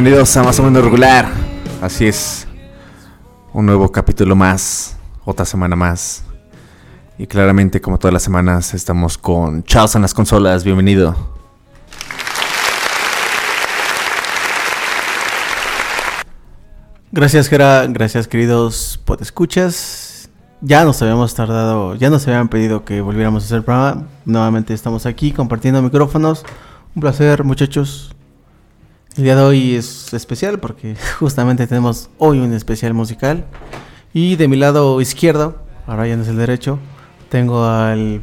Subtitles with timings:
[0.00, 1.28] Bienvenidos a Más o menos regular.
[1.82, 2.48] Así es.
[3.52, 4.96] Un nuevo capítulo más.
[5.26, 6.24] Otra semana más.
[7.18, 10.64] Y claramente, como todas las semanas, estamos con Charles en las consolas.
[10.64, 11.14] Bienvenido.
[17.12, 17.86] Gracias, Gera.
[17.86, 20.30] Gracias, queridos podescuchas.
[20.62, 24.06] Ya nos habíamos tardado, ya nos habían pedido que volviéramos a hacer programa.
[24.24, 26.46] Nuevamente estamos aquí compartiendo micrófonos.
[26.94, 28.14] Un placer, muchachos.
[29.16, 33.44] El día de hoy es especial porque justamente tenemos hoy un especial musical.
[34.14, 36.78] Y de mi lado izquierdo, ahora ya no es el derecho,
[37.28, 38.20] tengo al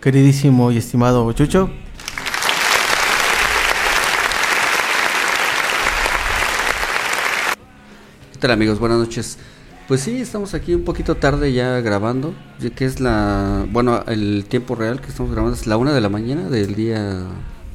[0.00, 1.70] queridísimo y estimado Chucho.
[8.32, 8.78] ¿Qué tal amigos?
[8.78, 9.38] Buenas noches.
[9.88, 14.44] Pues sí, estamos aquí un poquito tarde ya grabando, ya que es la, bueno, el
[14.48, 17.24] tiempo real que estamos grabando es la una de la mañana del día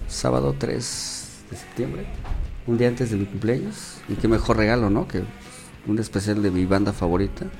[0.07, 2.05] sábado 3 de septiembre,
[2.67, 3.97] un día antes de mi cumpleaños.
[4.09, 5.07] Y qué mejor regalo, ¿no?
[5.07, 5.23] Que
[5.87, 7.45] un especial de mi banda favorita.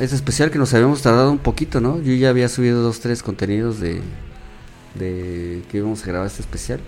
[0.00, 2.00] Es especial que nos habíamos tardado un poquito, ¿no?
[2.00, 4.00] Yo ya había subido dos, tres contenidos de,
[4.94, 6.78] de que íbamos a grabar este especial.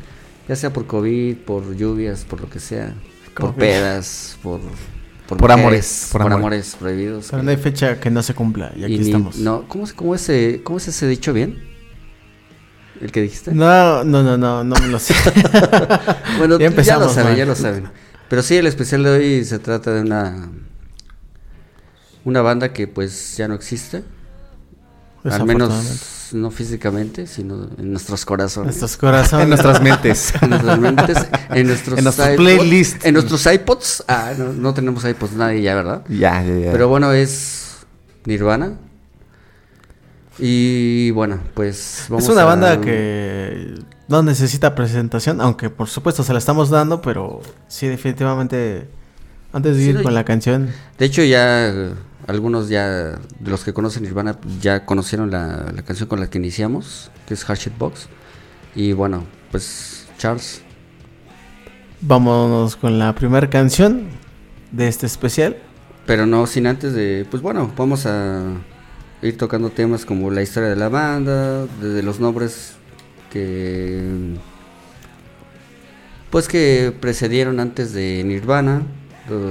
[0.48, 2.94] Ya sea por COVID, por lluvias, por lo que sea.
[3.34, 4.60] Por pedas, por...
[5.26, 6.38] Por mujeres, amores, por Por, amor.
[6.40, 7.28] amores prohibidos.
[7.30, 9.36] Pero no hay fecha que no se cumpla y aquí ni- estamos.
[9.38, 11.60] No, ¿cómo, es- cómo, ese, ¿Cómo es ese dicho bien?
[13.00, 13.52] ¿El que dijiste?
[13.52, 15.14] No, no, no, no, no me lo sé.
[16.38, 17.88] Bueno, Ya ya, empezamos lo saben, ya lo saben.
[18.28, 20.48] Pero sí, el especial de hoy se trata de una
[22.24, 24.04] una banda que pues ya no existe,
[25.24, 29.42] al menos no físicamente, sino en nuestros corazones, Nuestros corazones.
[29.44, 30.32] En nuestras mentes.
[30.42, 31.18] en nuestras mentes,
[31.50, 33.04] en nuestros, En nuestros playlists.
[33.04, 34.04] en nuestros iPods.
[34.06, 36.04] Ah, no, no tenemos iPods nadie ya, ¿verdad?
[36.08, 36.72] ya, ya, ya.
[36.72, 37.78] Pero bueno, es
[38.26, 38.74] Nirvana.
[40.40, 43.74] Y bueno, pues vamos es una a- banda que
[44.08, 48.88] no necesita presentación, aunque por supuesto se la estamos dando, pero sí, definitivamente,
[49.52, 51.72] antes de ir con la canción, De hecho, ya
[52.26, 56.38] algunos ya de los que conocen Nirvana ya conocieron la, la canción con la que
[56.38, 58.08] iniciamos, que es Hardship Box.
[58.74, 60.62] Y bueno, pues Charles,
[62.00, 64.04] vámonos con la primera canción
[64.72, 65.56] de este especial.
[66.06, 68.42] pero no sin antes de, pues bueno, vamos a
[69.22, 72.72] ir tocando temas como la historia de la banda, desde los nombres
[73.30, 74.02] que
[76.30, 78.82] pues que precedieron antes de Nirvana,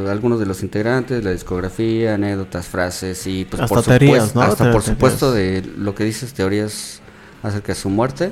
[0.10, 4.46] algunos de los integrantes, la discografía, anécdotas, frases y pues Hasta por teorías, supuesto, ¿no?
[4.46, 4.86] hasta por Teorías.
[4.86, 7.02] supuesto de lo que dices teorías
[7.44, 8.32] acerca de su muerte.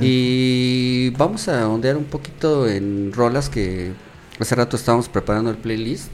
[0.00, 3.92] Y vamos a ondear un poquito en rolas que
[4.38, 6.10] hace rato estábamos preparando el playlist,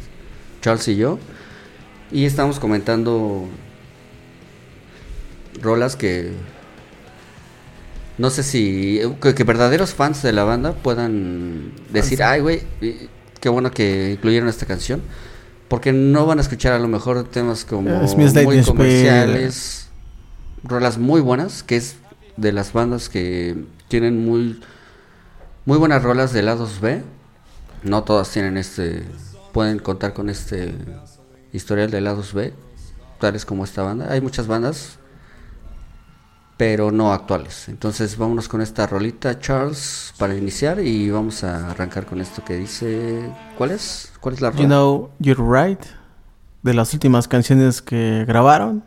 [0.62, 1.19] Charles y yo,
[2.10, 3.46] y estábamos comentando
[5.61, 6.32] rolas que
[8.19, 12.62] no sé si que, que verdaderos fans de la banda puedan decir, ay güey,
[13.41, 15.03] qué bueno que incluyeron esta canción,
[15.69, 19.88] porque no van a escuchar a lo mejor temas como muy comerciales,
[20.64, 21.97] rolas muy buenas, que es
[22.37, 23.56] de las bandas que
[23.88, 24.61] tienen muy
[25.64, 27.02] muy buenas rolas de lados B.
[27.82, 29.05] No todas tienen este
[29.52, 30.75] pueden contar con este
[31.52, 32.52] historial de lados B,
[33.20, 34.11] tales como esta banda.
[34.11, 34.99] Hay muchas bandas
[36.56, 37.69] pero no actuales.
[37.69, 42.56] Entonces vámonos con esta rolita Charles para iniciar y vamos a arrancar con esto que
[42.56, 44.12] dice ¿Cuál es?
[44.20, 44.62] ¿Cuál es la rola?
[44.62, 45.81] You Know You're Right,
[46.62, 48.85] de las últimas canciones que grabaron.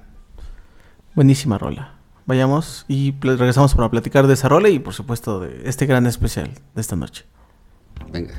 [1.15, 1.95] Buenísima rola.
[2.25, 6.51] Vayamos y regresamos para platicar de esa rola y por supuesto de este gran especial
[6.75, 7.25] de esta noche.
[8.11, 8.35] Venga.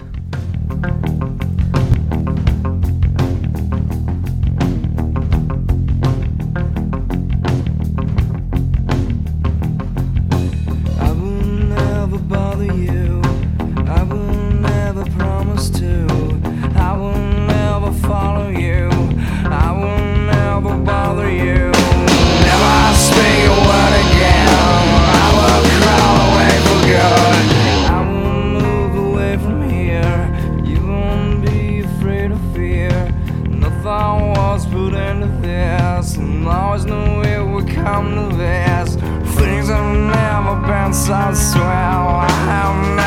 [40.91, 42.09] Never been so swell.
[42.09, 43.00] I have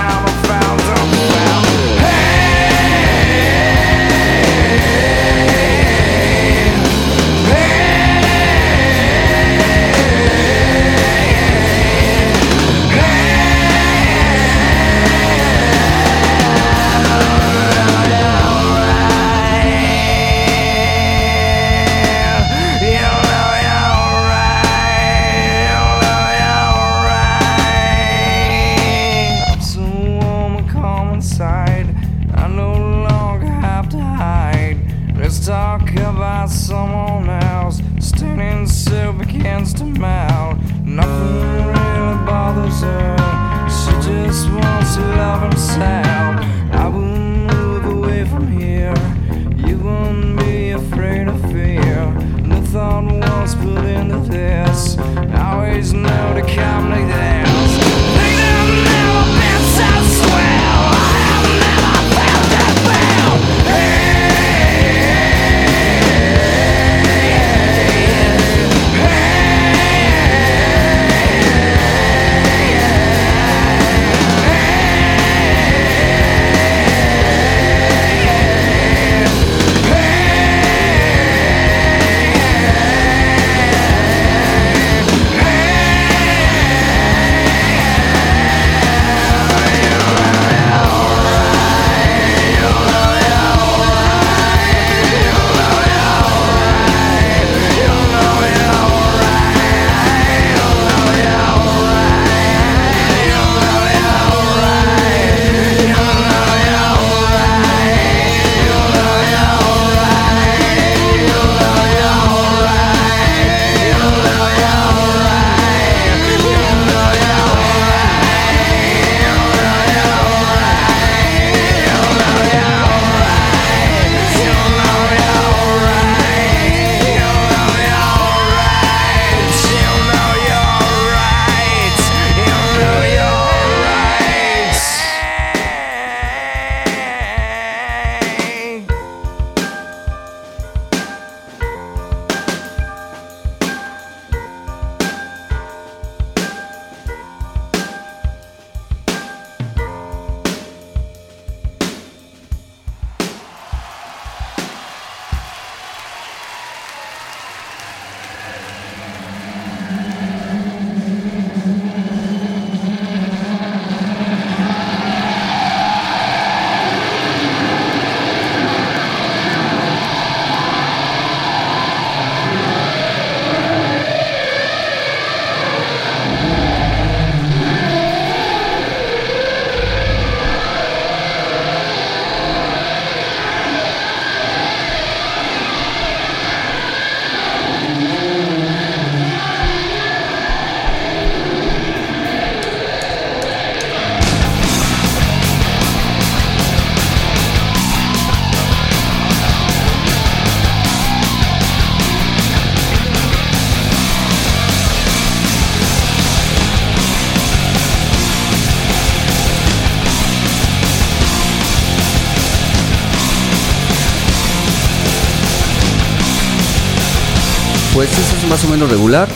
[218.63, 219.27] más o menos regular.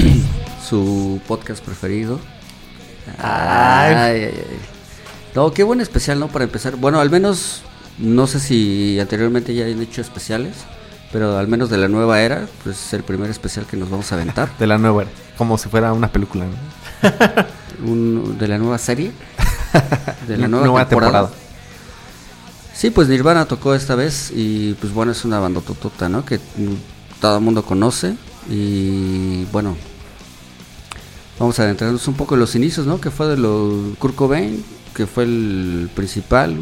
[0.68, 2.18] Su podcast preferido.
[3.18, 4.44] Ay, ay, ay.
[5.34, 6.28] No, qué buen especial, ¿no?
[6.28, 6.76] Para empezar.
[6.76, 7.62] Bueno, al menos,
[7.98, 10.54] no sé si anteriormente ya han hecho especiales,
[11.12, 14.10] pero al menos de la nueva era, pues es el primer especial que nos vamos
[14.12, 14.48] a aventar.
[14.58, 15.10] De la nueva era.
[15.36, 16.54] Como si fuera una película, ¿no?
[17.90, 19.12] Un- de la nueva serie.
[20.28, 21.12] De la Nu- nueva, nueva temporada.
[21.26, 21.44] temporada.
[22.72, 26.24] Sí, pues Nirvana tocó esta vez y pues bueno, es una bandototota, ¿no?
[26.24, 26.40] Que
[27.20, 28.16] todo el mundo conoce
[28.48, 29.76] y bueno,
[31.38, 33.00] vamos a adentrarnos un poco en los inicios, ¿no?
[33.00, 36.56] Que fue de los Kurt Cobain, que fue el principal,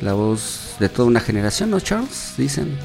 [0.00, 2.34] la voz de toda una generación, ¿no, Charles?
[2.36, 2.76] Dicen.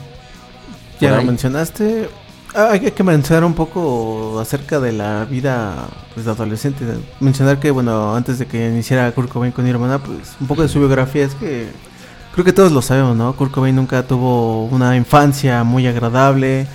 [1.00, 2.10] Ya lo mencionaste.
[2.56, 6.84] Ah, hay que mencionar un poco acerca de la vida pues, de adolescente.
[7.20, 10.68] Mencionar que, bueno, antes de que iniciara Kurt Cobain con Nirvana, pues un poco de
[10.68, 11.68] su biografía es que
[12.34, 13.36] creo que todos lo sabemos, ¿no?
[13.36, 16.68] Kurt Cobain nunca tuvo una infancia muy agradable.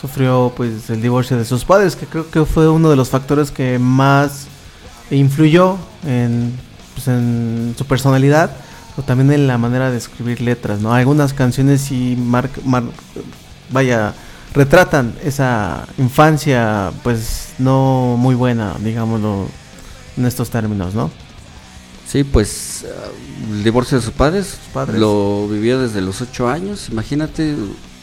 [0.00, 3.50] Sufrió pues el divorcio de sus padres, que creo que fue uno de los factores
[3.50, 4.46] que más
[5.10, 5.76] influyó
[6.06, 6.58] en,
[6.94, 7.04] pues,
[7.76, 8.50] su personalidad,
[8.96, 10.94] o también en la manera de escribir letras, ¿no?
[10.94, 12.84] Algunas canciones sí mar- mar-
[13.70, 14.14] vaya,
[14.54, 19.46] retratan esa infancia, pues no muy buena, digámoslo,
[20.16, 21.10] en estos términos, ¿no?
[22.10, 23.08] Sí, pues ah,
[23.52, 24.98] el divorcio de sus padres, padres.
[24.98, 27.54] lo vivió desde los ocho años, imagínate,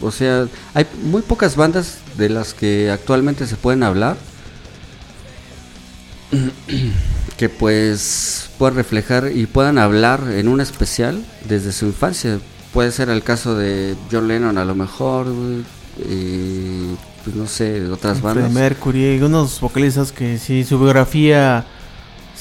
[0.01, 4.15] o sea, hay muy pocas bandas de las que actualmente se pueden hablar
[7.37, 12.39] que pues puedan reflejar y puedan hablar en un especial desde su infancia.
[12.73, 15.27] Puede ser el caso de John Lennon a lo mejor,
[15.97, 16.95] y
[17.25, 18.53] pues no sé, otras bandas.
[18.53, 21.65] Mercury, unos vocalistas que sí, su biografía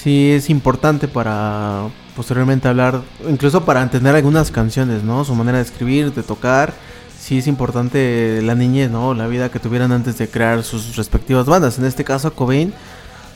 [0.06, 5.24] sí es importante para posteriormente hablar, incluso para entender algunas canciones, ¿no?
[5.24, 6.72] Su manera de escribir, de tocar.
[7.18, 9.14] Sí es importante la niñez, ¿no?
[9.14, 11.76] La vida que tuvieran antes de crear sus respectivas bandas.
[11.80, 12.72] En este caso, Cobain,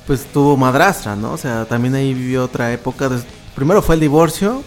[0.07, 1.33] pues tuvo madrastra, ¿no?
[1.33, 3.09] O sea, también ahí vivió otra época.
[3.09, 3.19] de-
[3.57, 4.63] Primero fue el divorcio.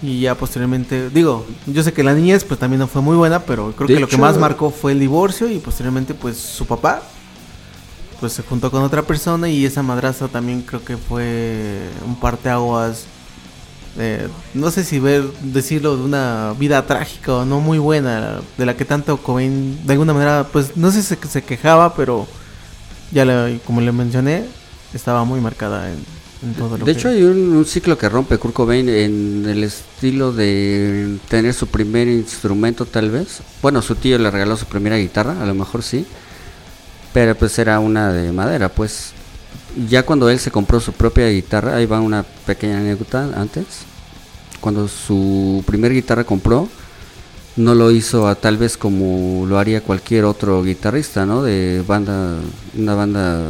[0.00, 3.40] Y ya posteriormente, digo, yo sé que la niñez pues también no fue muy buena,
[3.40, 6.64] pero creo De que lo que más marcó fue el divorcio y posteriormente pues su
[6.64, 7.02] papá
[8.20, 13.04] pues se juntó con otra persona y esa madrastra también creo que fue un parteaguas
[13.98, 18.66] eh, no sé si ver decirlo de una vida trágica o no muy buena de
[18.66, 22.26] la que tanto Cobain de alguna manera pues no sé si se, se quejaba pero
[23.10, 24.44] ya le- como le mencioné
[24.94, 25.98] estaba muy marcada en,
[26.42, 29.44] en todo lo De que hecho, hay un, un ciclo que rompe Kurt Cobain en
[29.48, 33.42] el estilo de tener su primer instrumento, tal vez.
[33.62, 36.06] Bueno, su tío le regaló su primera guitarra, a lo mejor sí.
[37.12, 39.12] Pero pues era una de madera, pues.
[39.88, 43.64] Ya cuando él se compró su propia guitarra, ahí va una pequeña anécdota antes.
[44.60, 46.68] Cuando su primer guitarra compró,
[47.56, 51.42] no lo hizo a tal vez como lo haría cualquier otro guitarrista, ¿no?
[51.42, 52.36] De banda,
[52.76, 53.46] una banda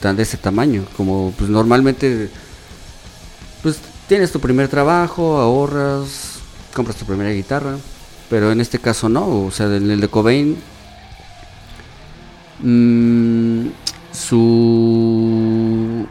[0.00, 2.28] tan de ese tamaño, como pues normalmente
[3.62, 6.40] pues tienes tu primer trabajo, ahorras,
[6.74, 7.76] compras tu primera guitarra,
[8.28, 10.56] pero en este caso no, o sea, en el de Cobain
[12.62, 13.66] mm,
[14.12, 16.06] su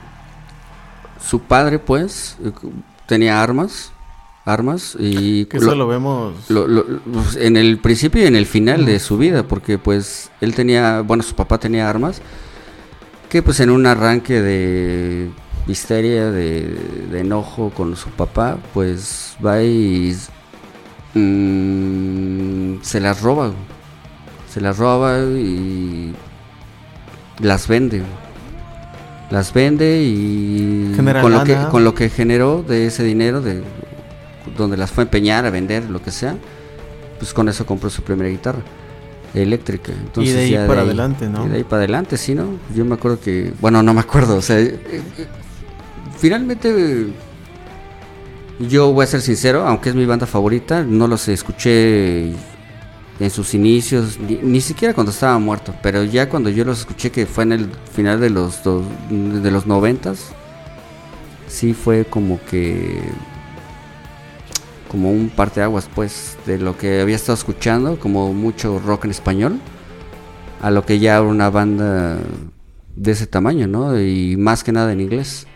[1.25, 2.37] su padre pues
[3.07, 3.91] tenía armas,
[4.45, 8.45] armas y que eso lo vemos lo- lo- pues, en el principio y en el
[8.45, 12.21] final de su vida, porque pues él tenía, bueno, su papá tenía armas,
[13.29, 15.29] que pues en un arranque de
[15.67, 16.75] histeria, de,
[17.11, 20.15] de enojo con su papá, pues va y
[21.13, 23.51] mm, se las roba,
[24.51, 26.13] se las roba y
[27.41, 28.03] las vende.
[29.29, 33.63] Las vende y Genera con lo, que, con lo que generó de ese dinero, de
[34.57, 36.35] donde las fue a empeñar, a vender, lo que sea,
[37.17, 38.61] pues con eso compró su primera guitarra
[39.33, 39.91] eléctrica.
[39.93, 41.45] Entonces y de ahí ya para adelante, ¿no?
[41.45, 42.45] y de ahí para adelante, sí, ¿no?
[42.75, 45.01] Yo me acuerdo que, bueno, no me acuerdo, o sea, eh, eh,
[46.17, 47.07] finalmente eh,
[48.59, 52.33] yo voy a ser sincero, aunque es mi banda favorita, no los escuché
[53.21, 57.11] en sus inicios, ni, ni siquiera cuando estaba muerto, pero ya cuando yo los escuché
[57.11, 60.27] que fue en el final de los dos- de los noventas,
[61.47, 62.99] sí fue como que
[64.89, 69.59] como un parteaguas pues de lo que había estado escuchando, como mucho rock en español,
[70.61, 72.17] a lo que ya una banda
[72.95, 73.97] de ese tamaño, ¿no?
[73.99, 75.47] Y más que nada en inglés.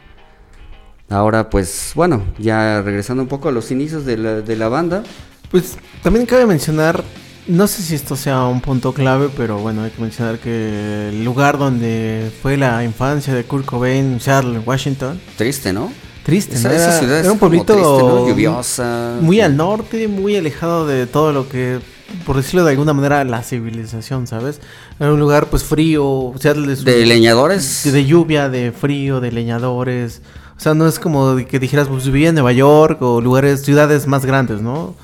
[1.10, 5.04] Ahora pues bueno, ya regresando un poco a los inicios de la, de la banda,
[5.52, 7.04] Pues también cabe mencionar,
[7.48, 11.24] no sé si esto sea un punto clave, pero bueno, hay que mencionar que el
[11.24, 15.92] lugar donde fue la infancia de Kurt Cobain, Seattle, Washington, triste, ¿no?
[16.24, 16.74] triste, Esa, ¿no?
[16.74, 18.28] esa Era, ciudad es era un pueblito triste, ¿no?
[18.28, 19.18] lluviosa.
[19.22, 21.80] muy al norte, muy alejado de todo lo que,
[22.26, 24.60] por decirlo de alguna manera, la civilización, ¿sabes?
[25.00, 27.82] Era un lugar pues frío, Seattle es de leñadores.
[27.84, 30.22] de, de lluvia, de frío, de leñadores.
[30.58, 34.08] O sea, no es como que dijeras, pues vivía en Nueva York o lugares, ciudades
[34.08, 34.96] más grandes, ¿no?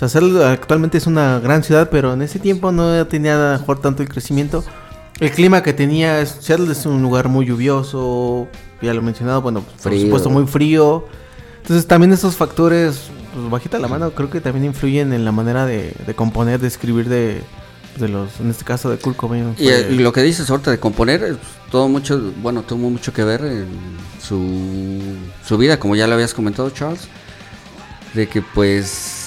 [0.00, 3.80] Sea, Seattle actualmente es una gran ciudad, pero en ese tiempo no tenía a mejor
[3.80, 4.64] tanto el crecimiento.
[5.20, 8.48] El clima que tenía, es- Seattle es un lugar muy lluvioso,
[8.80, 11.06] ya lo he mencionado, bueno, por supuesto muy frío.
[11.62, 12.98] Entonces también esos factores,
[13.34, 16.68] pues bajita la mano, creo que también influyen en la manera de, de componer, de
[16.68, 17.42] escribir de,
[17.98, 19.54] de los, en este caso de Kurt Cobain.
[19.58, 21.36] Y, fue- eh, y lo que dices ahorita de componer, eh,
[21.70, 23.66] todo mucho, bueno, tuvo mucho que ver en
[24.26, 25.14] su,
[25.46, 27.02] su vida, como ya lo habías comentado, Charles,
[28.14, 29.19] de que pues,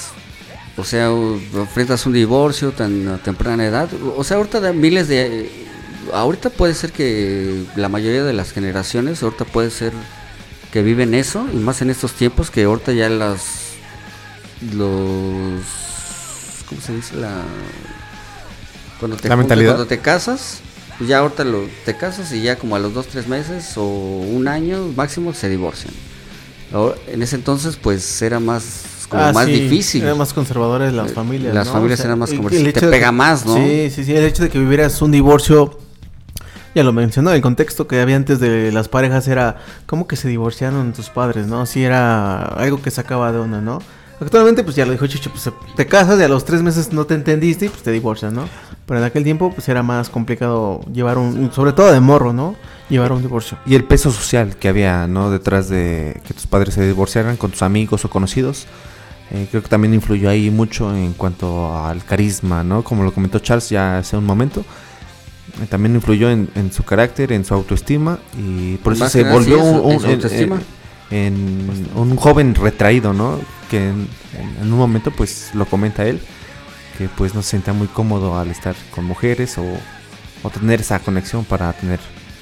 [0.76, 5.50] o sea, enfrentas un divorcio tan a temprana edad, o sea, ahorita de miles de,
[6.14, 9.94] ahorita puede ser que la mayoría de las generaciones, ahorita puede ser
[10.72, 13.42] que viven eso, y más en estos tiempos que ahorita ya las,
[14.76, 15.62] los,
[16.68, 17.16] ¿cómo se dice?
[17.18, 17.44] La
[19.00, 19.72] cuando te, La juntas, mentalidad.
[19.74, 20.62] cuando te casas,
[20.98, 23.86] pues ya ahorita lo, te casas y ya como a los dos, tres meses o
[23.86, 25.94] un año máximo se divorcian.
[26.72, 30.04] Ahora, en ese entonces pues era más como Ah, más sí, difícil.
[30.04, 31.54] Eran más conservadores las Eh, familias.
[31.56, 31.74] las ¿no?
[31.74, 32.42] familias eran más el
[32.74, 33.56] te pega que- más, ¿no?
[33.56, 34.14] Sí, sí, sí.
[34.16, 35.80] El hecho de que vivieras un divorcio.
[36.76, 40.28] Ya lo mencionó, el contexto que había antes de las parejas era cómo que se
[40.28, 41.68] divorciaron tus padres, ¿no?
[41.68, 43.80] Sí, era algo que sacaba de una, ¿no?
[44.20, 47.06] Actualmente, pues ya lo dijo Chicho, pues te casas y a los tres meses no
[47.06, 48.48] te entendiste y pues te divorcias, ¿no?
[48.88, 52.56] Pero en aquel tiempo, pues era más complicado llevar un, sobre todo de morro, ¿no?
[52.90, 53.58] Llevar un divorcio.
[53.68, 55.30] Y el peso social que había, ¿no?
[55.30, 58.66] Detrás de que tus padres se divorciaran con tus amigos o conocidos.
[59.34, 62.84] Eh, creo que también influyó ahí mucho en cuanto al carisma, ¿no?
[62.84, 64.64] Como lo comentó Charles ya hace un momento.
[65.70, 69.64] también influyó en, en su carácter, en su autoestima y por eso se volvió sí,
[69.64, 70.62] un, un- en- autoestima.
[71.12, 73.40] en- un joven retraído, ¿no?
[73.70, 74.08] Que en,
[74.40, 76.20] en- en un momento pues lo comenta él,
[76.98, 79.64] que pues no se sentía muy cómodo al estar con mujeres o,
[80.44, 82.00] o tener esa conexión para tener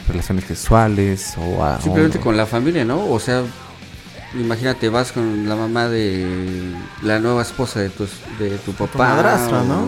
[0.07, 3.05] relaciones sexuales o a- Simplemente o- con la familia, ¿no?
[3.09, 3.43] O sea,
[4.39, 6.25] imagínate, vas con la mamá de
[7.03, 8.05] la nueva esposa de tu,
[8.39, 8.97] de tu papá.
[8.97, 9.87] madrastra, ¿no?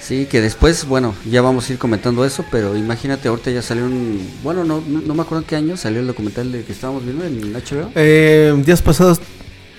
[0.00, 3.84] Sí, que después, bueno, ya vamos a ir comentando eso, pero imagínate, ahorita ya salió
[3.84, 4.26] un...
[4.42, 7.04] Bueno, no, no, no me acuerdo en qué año salió el documental de que estábamos
[7.04, 7.90] viendo en HBO.
[7.94, 9.20] Eh, días pasados,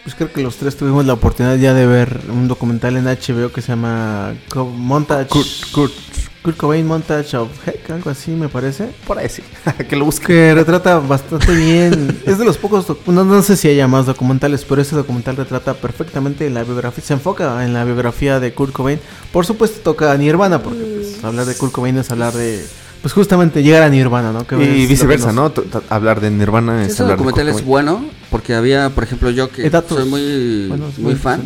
[0.03, 3.51] pues creo que los tres tuvimos la oportunidad ya de ver un documental en HBO
[3.51, 5.29] que se llama Montage.
[5.29, 5.93] Kurt- Kurt.
[6.41, 8.89] Kurt Cobain Montage of Heck, algo así me parece.
[9.06, 9.43] por ahí sí,
[9.89, 10.25] que lo busque.
[10.28, 12.21] Que retrata bastante bien.
[12.25, 15.36] es de los pocos, doc- no, no sé si haya más documentales, pero ese documental
[15.36, 17.04] retrata perfectamente la biografía.
[17.04, 18.99] Se enfoca en la biografía de Kurt Cobain.
[19.34, 22.65] Por supuesto, toca a Nirvana, porque pues, hablar de Kurt Cobain es hablar de.
[23.02, 24.45] Pues justamente llegar a Nirvana, ¿no?
[24.45, 25.52] Que Y viceversa, nos- ¿no?
[25.52, 28.89] T- t- Hablar de Nirvana es ese hablar de documental Kurt es bueno, porque había,
[28.89, 31.41] por ejemplo, yo que datos soy muy, buenos, muy muy fan.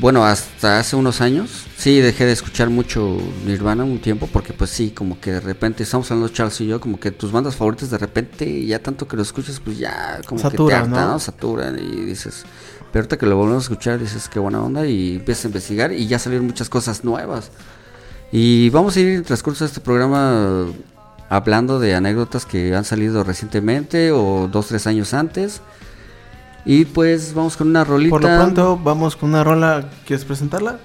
[0.00, 4.70] Bueno, hasta hace unos años sí dejé de escuchar mucho Nirvana un tiempo porque pues
[4.70, 7.90] sí, como que de repente estamos hablando Charles y yo, como que tus bandas favoritas
[7.90, 11.18] de repente ya tanto que lo escuchas pues ya como Saturan, que te harta, ¿no?
[11.18, 12.44] Saturan y dices,
[12.90, 15.92] pero ahorita que lo volvemos a escuchar dices qué buena onda y empiezas a investigar
[15.92, 17.50] y ya salieron muchas cosas nuevas.
[18.32, 20.68] Y vamos a ir en el transcurso de este programa
[21.28, 25.60] hablando de anécdotas que han salido recientemente o dos, tres años antes.
[26.64, 28.10] Y pues vamos con una rolita.
[28.10, 29.90] Por lo pronto, vamos con una rola.
[30.06, 30.78] ¿Quieres presentarla?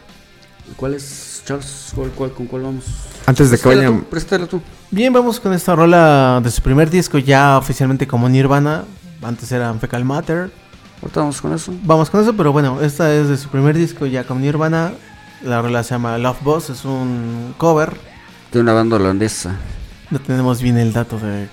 [0.76, 1.92] ¿Cuál es, Charles?
[1.96, 2.86] ¿Cuál, cuál, ¿Con cuál vamos?
[3.26, 4.06] Antes de que vayan,
[4.50, 4.62] tú.
[4.90, 8.86] Bien, vamos con esta rola de su primer disco, ya oficialmente como Nirvana.
[9.22, 10.52] Antes era Fecal Matter.
[11.02, 11.74] Ahorita vamos con eso.
[11.84, 14.94] Vamos con eso, pero bueno, esta es de su primer disco ya como Nirvana.
[15.44, 17.96] La rola se llama Love Boss, es un cover.
[18.52, 19.56] De una banda holandesa.
[20.10, 21.48] No tenemos bien el dato de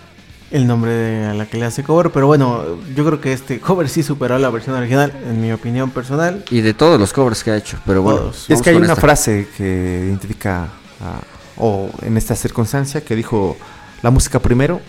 [0.55, 2.63] el nombre de a la que le hace cover, pero bueno,
[2.95, 6.45] yo creo que este cover sí superó a la versión original, en mi opinión personal.
[6.49, 7.77] Y de todos los covers que ha hecho.
[7.85, 8.21] Pero bueno.
[8.21, 8.49] Todos.
[8.49, 9.01] es que hay una esta.
[9.01, 10.65] frase que identifica,
[11.01, 11.21] a-
[11.57, 13.57] o en esta circunstancia, que dijo,
[14.03, 14.81] la música primero,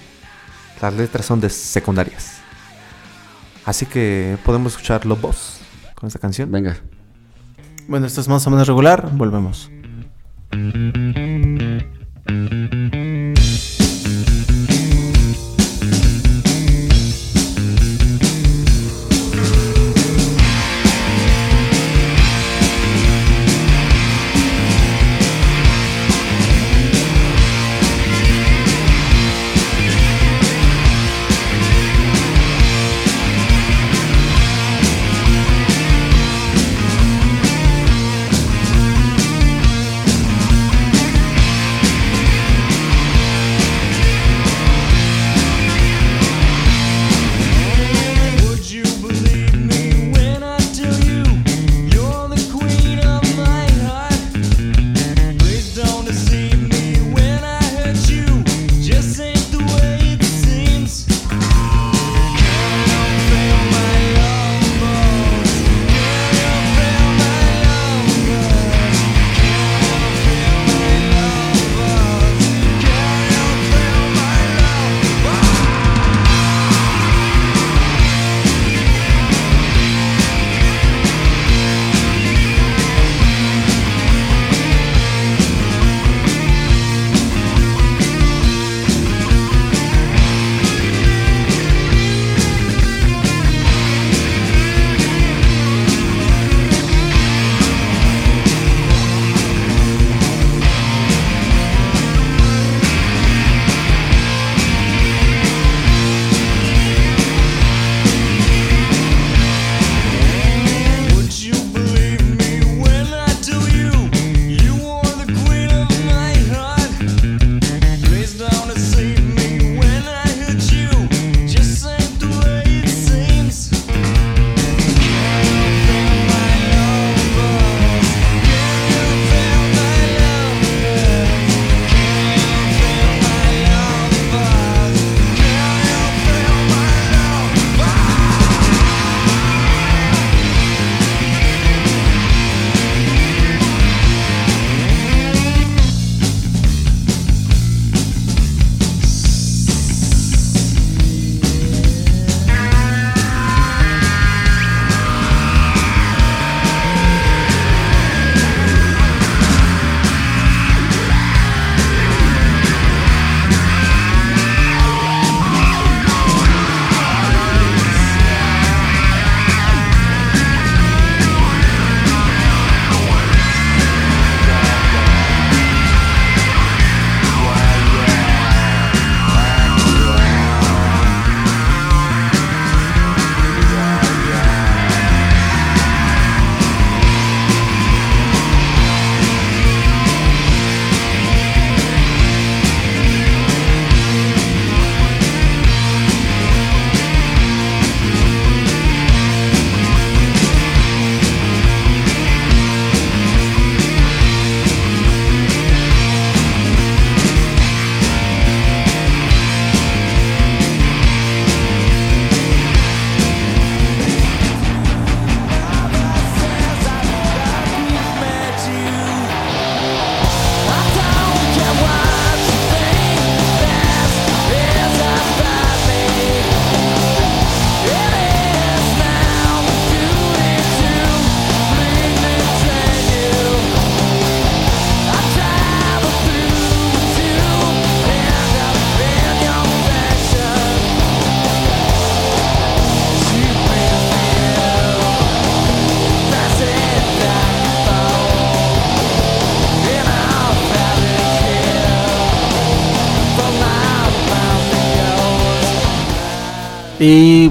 [0.82, 2.34] las letras son de secundarias.
[3.65, 5.60] Así que podemos escuchar Los Boss
[5.95, 6.51] con esta canción.
[6.51, 6.78] Venga.
[7.88, 9.71] Bueno, esto es más o menos regular, volvemos.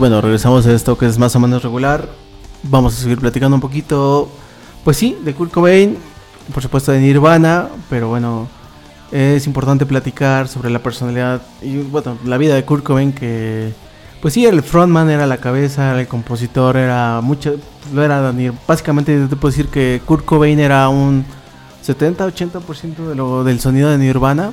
[0.04, 2.06] Bueno, regresamos a esto que es más o menos regular.
[2.64, 4.28] Vamos a seguir platicando un poquito,
[4.84, 5.96] pues sí, de Kurt Cobain,
[6.52, 8.46] por supuesto de Nirvana, pero bueno,
[9.10, 13.72] es importante platicar sobre la personalidad y bueno, la vida de Kurt Cobain que
[14.20, 17.54] pues sí, el frontman era la cabeza, el compositor, era mucho,
[17.94, 21.24] era Nir- básicamente te puedo decir que Kurt Cobain era un
[21.82, 24.52] 70-80% de del sonido de Nirvana.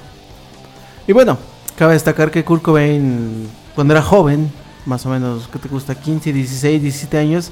[1.10, 1.38] Y bueno,
[1.76, 4.50] cabe destacar que Kurt Cobain cuando era joven,
[4.86, 5.96] más o menos, ¿qué te gusta?
[5.96, 7.52] 15, 16, 17 años,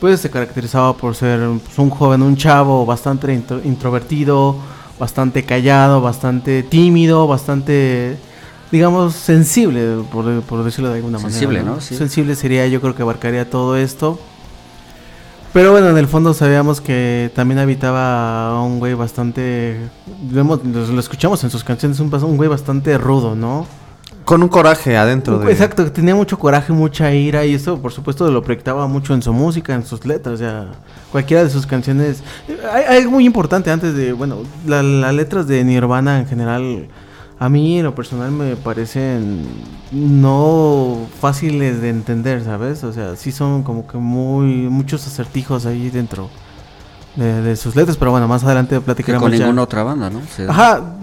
[0.00, 4.56] pues se caracterizaba por ser pues, un joven, un chavo bastante intro- introvertido,
[4.98, 8.16] bastante callado, bastante tímido, bastante,
[8.70, 11.76] digamos, sensible, por, por decirlo de alguna Sensible, manera.
[11.76, 11.80] ¿no?
[11.80, 11.96] Sí.
[11.96, 14.18] Sensible sería, yo creo que abarcaría todo esto.
[15.52, 19.78] Pero bueno, en el fondo sabíamos que también habitaba a un güey bastante.
[20.30, 20.60] Lo,
[21.00, 23.66] escuchamos en sus canciones, un, un güey bastante rudo, ¿no?
[24.30, 25.50] Con un coraje adentro de...
[25.50, 29.22] Exacto, que tenía mucho coraje, mucha ira y eso por supuesto lo proyectaba mucho en
[29.22, 30.68] su música, en sus letras, ya
[31.10, 32.22] cualquiera de sus canciones.
[32.72, 36.86] Hay, hay algo muy importante antes de, bueno, la- las letras de Nirvana en general,
[37.40, 39.46] a mí en lo personal me parecen
[39.90, 42.84] no fáciles de entender, ¿sabes?
[42.84, 46.30] O sea, sí son como que muy, muchos acertijos ahí dentro
[47.16, 49.38] de, de sus letras, pero bueno, más adelante Que platicaremos con ya.
[49.44, 50.20] ninguna otra banda, ¿no?
[50.36, 50.94] Se- Ajá,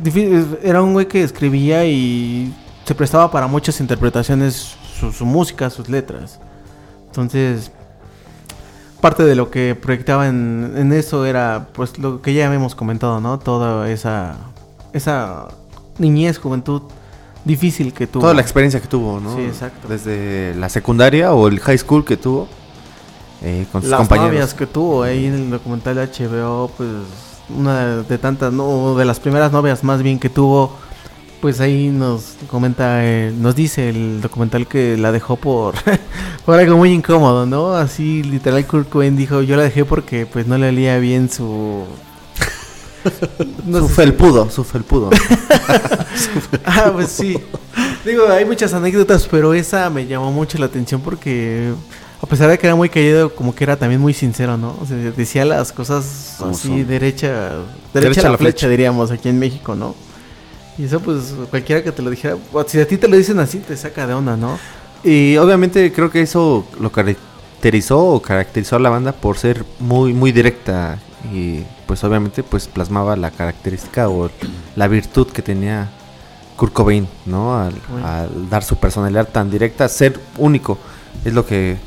[0.64, 2.54] era un güey que escribía y
[2.88, 6.40] se prestaba para muchas interpretaciones su, su música, sus letras.
[7.08, 7.70] Entonces,
[9.02, 13.20] parte de lo que proyectaba en, en eso era pues lo que ya hemos comentado,
[13.20, 13.40] ¿no?
[13.40, 14.38] Toda esa,
[14.94, 15.50] esa
[15.98, 16.84] niñez, juventud
[17.44, 18.22] difícil que tuvo.
[18.22, 19.36] Toda la experiencia que tuvo, ¿no?
[19.36, 19.90] Sí, exacto.
[19.90, 22.48] Desde la secundaria o el high school que tuvo
[23.42, 24.32] eh, con sus Las compañeros.
[24.32, 26.90] novias que tuvo ahí en el documental de HBO, pues
[27.50, 30.72] una de tantas, no, de las primeras novias más bien que tuvo,
[31.42, 35.76] pues ahí nos comenta, eh, nos dice el documental que la dejó por,
[36.46, 37.76] por algo muy incómodo, ¿no?
[37.76, 41.86] Así literal Kurt Cobain dijo, yo la dejé porque pues no le olía bien su...
[43.66, 45.10] no su felpudo, su felpudo.
[46.66, 47.38] Ah, pues sí.
[48.04, 51.74] Digo, hay muchas anécdotas, pero esa me llamó mucho la atención porque
[52.22, 54.76] a pesar de que era muy caído, como que era también muy sincero, ¿no?
[54.82, 57.52] O sea, decía las cosas así derecha,
[57.94, 59.96] derecha, a la flecha, diríamos, aquí en México, ¿no?
[60.78, 62.38] Y eso pues cualquiera que te lo dijera,
[62.68, 64.58] si a ti te lo dicen así, te saca de onda, ¿no?
[65.04, 70.14] Y obviamente creo que eso lo caracterizó o caracterizó a la banda por ser muy
[70.14, 71.00] muy directa
[71.34, 74.30] y pues obviamente pues plasmaba la característica o
[74.76, 75.90] la virtud que tenía
[76.56, 77.58] Kurt Cobain, ¿no?
[77.58, 78.08] Al, Bueno.
[78.08, 80.78] al dar su personalidad tan directa, ser único,
[81.24, 81.78] es lo que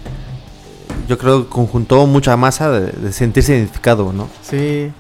[1.09, 4.29] yo creo que conjuntó mucha masa de, de sentirse identificado, ¿no?
[4.42, 4.90] Sí.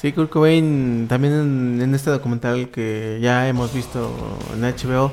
[0.00, 4.10] Sí, Kurt Cobain también en, en este documental que ya hemos visto
[4.54, 5.10] en HBO,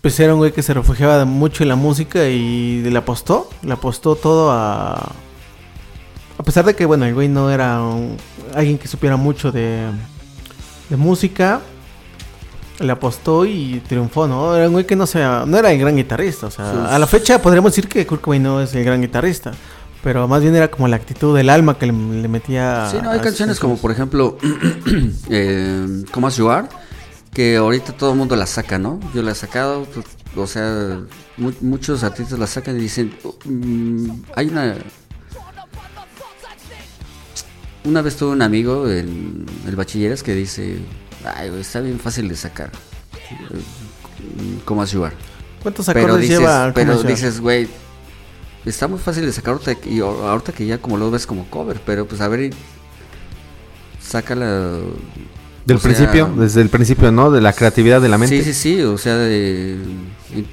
[0.00, 3.72] pues era un güey que se refugiaba mucho en la música y le apostó, le
[3.72, 4.94] apostó todo a...
[6.38, 8.16] A pesar de que, bueno, el güey no era un-
[8.54, 9.86] alguien que supiera mucho de,
[10.90, 11.60] de música,
[12.78, 14.54] le apostó y triunfó, ¿no?
[14.54, 16.98] Era un güey que no, sea, no era el gran guitarrista, o sea, Sus- a
[16.98, 19.52] la fecha podríamos decir que Kurt Cobain no es el gran guitarrista.
[20.06, 22.88] Pero más bien era como la actitud del alma que le, le metía.
[22.92, 24.38] Sí, no, hay canciones como por ejemplo
[25.28, 26.68] eh, Como As You Are,
[27.34, 29.00] que ahorita todo el mundo las saca, ¿no?
[29.12, 31.00] Yo la he sacado, pues, o sea,
[31.38, 33.16] mu- muchos artistas la sacan y dicen,
[33.46, 34.76] "Mm, hay una...
[37.84, 40.78] Una vez tuve un amigo en el bachilleres que dice,
[41.36, 42.70] ay, está bien fácil de sacar.
[43.12, 45.16] eh, Como As You Are.
[45.62, 46.70] ¿Cuántos Pero acordes dices, lleva?
[46.72, 47.68] pero dices, güey,
[48.66, 51.26] está muy fácil de sacar ahorita, que- y ahor- ahorita que ya como lo ves
[51.26, 52.50] como cover, pero pues a ver,
[54.00, 54.78] sácala.
[55.64, 57.30] Del sea, principio, desde el principio, ¿no?
[57.30, 58.36] De la creatividad de la mente.
[58.42, 59.76] Sí, sí, sí, o sea, de,
[60.34, 60.46] y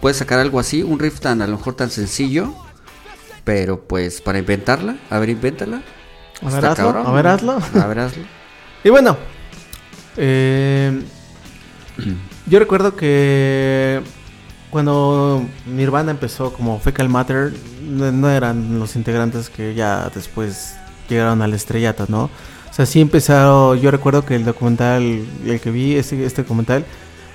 [0.00, 2.54] puedes sacar algo así, un riff tan a lo mejor tan sencillo,
[3.44, 5.82] pero pues para inventarla, a ver, invéntala.
[6.42, 7.58] A ver, hazlo, cabrón, a ver, hazlo.
[7.80, 8.22] A ver, hazlo.
[8.84, 9.16] Y bueno,
[10.16, 11.02] eh,
[12.46, 14.00] yo recuerdo que
[14.72, 20.74] cuando Nirvana empezó como Fecal Matter, no, eran los integrantes que ya después
[21.08, 22.24] llegaron al estrellato, ¿no?
[22.24, 25.02] O sea, sí empezaron, yo recuerdo que el documental,
[25.44, 26.86] el que vi, este, documental,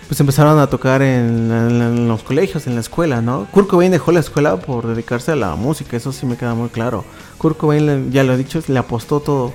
[0.07, 3.45] pues empezaron a tocar en, en- los colegios, en la escuela, ¿no?
[3.51, 6.69] Kurt Cobain dejó la escuela por dedicarse a la música, eso sí me queda muy
[6.69, 7.05] claro.
[7.37, 9.53] Kurt Cobain, ya lo he dicho, le apostó todo.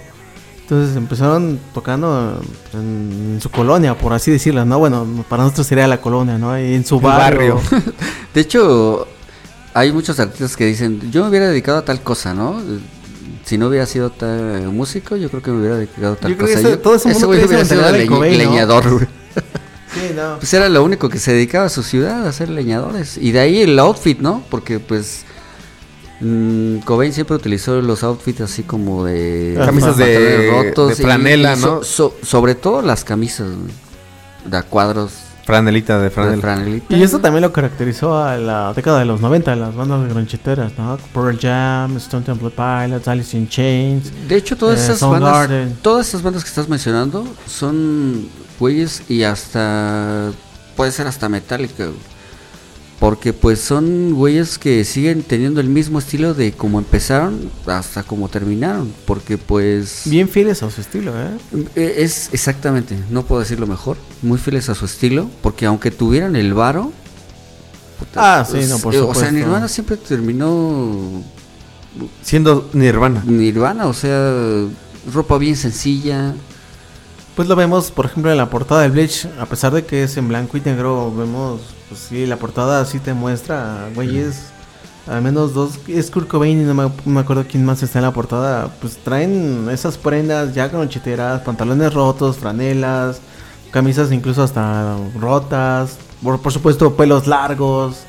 [0.73, 2.41] Entonces empezaron tocando
[2.73, 4.79] en, en su colonia, por así decirlo, ¿no?
[4.79, 6.57] Bueno, para nosotros sería la colonia, ¿no?
[6.57, 7.57] En su barrio.
[7.57, 7.83] barrio.
[8.35, 9.07] De hecho,
[9.75, 12.59] hay muchos artistas que dicen, yo me hubiera dedicado a tal cosa, ¿no?
[13.45, 16.37] Si no hubiera sido tal músico, yo creo que me hubiera dedicado a tal Yo
[16.39, 16.69] creo que cosa.
[16.69, 18.25] ese- todo ese mundo esa hubiera sido leñ- ¿no?
[18.25, 19.09] leñador.
[19.93, 20.37] Sí, no.
[20.39, 23.19] Pues era lo único que se dedicaba a su ciudad, a ser leñadores.
[23.19, 24.43] Y de ahí el outfit, ¿no?
[24.49, 25.27] Porque pues
[26.23, 29.55] mm, Cobain siempre utilizó los outfits así como de...
[29.65, 31.83] Camisas de- pantalones de franela, y so- ¿no?
[31.83, 33.49] so- sobre todo las camisas
[34.47, 35.13] de cuadros
[35.45, 36.41] Franelita de de franela.
[36.41, 36.97] franelita.
[36.97, 40.97] Y eso también lo caracterizó a la década de los 90, las bandas grancheteras, ¿no?
[41.13, 44.13] Pearl Jam, Stone Temple Pilots, Alice in Chains.
[44.29, 45.51] De hecho, todas Eh, esas bandas,
[45.83, 48.29] todas esas bandas que estás mencionando son
[48.61, 50.31] güeyes y hasta
[50.77, 52.12] puede ser hasta Metallica, güey.
[53.03, 58.29] Porque pues son güeyes que siguen teniendo el mismo estilo de como empezaron hasta como
[58.29, 61.37] terminaron, porque pues Bien fieles a su estilo, ¿eh?
[61.75, 66.37] eh, es exactamente, no puedo decirlo mejor, muy fieles a su estilo, porque aunque tuvieran
[66.37, 66.93] el varo,
[67.99, 69.33] puta, Ah, sí, no, por eh, O sea, supuesto.
[69.33, 71.25] Nirvana siempre terminó
[72.23, 73.25] Siendo Nirvana.
[73.27, 74.33] Nirvana, o sea,
[75.13, 76.35] ropa bien sencilla,
[77.35, 80.17] Pues lo vemos, por ejemplo, en la portada de Bleach, a pesar de que es
[80.17, 81.63] en blanco y negro, vemos,
[81.93, 84.47] pues sí, la portada sí te muestra, güeyes,
[85.07, 88.13] al menos dos, es Kurt Cobain y no me, acuerdo quién más está en la
[88.13, 93.21] portada, pues traen esas prendas ya crocheteras, pantalones rotos, franelas,
[93.73, 98.05] camisas incluso hasta rotas, por, por supuesto pelos largos,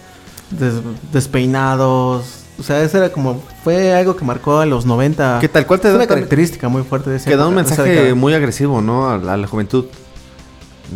[0.49, 2.23] des- despeinados,
[2.57, 5.39] o sea, eso era como, fue algo que marcó a los 90.
[5.41, 7.55] Que tal cual te Es da una característica muy fuerte de esa Que da un
[7.55, 9.09] mensaje muy agresivo, ¿no?
[9.09, 9.85] A a la juventud.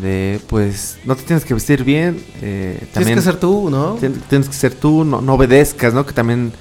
[0.01, 2.21] De, pues, no te tienes que vestir bien.
[2.41, 3.97] eh, Tienes también que ser tú, ¿no?
[3.97, 6.05] tien- tienes que ser tú, no, no obedezcas, ¿no?
[6.05, 6.51] Que también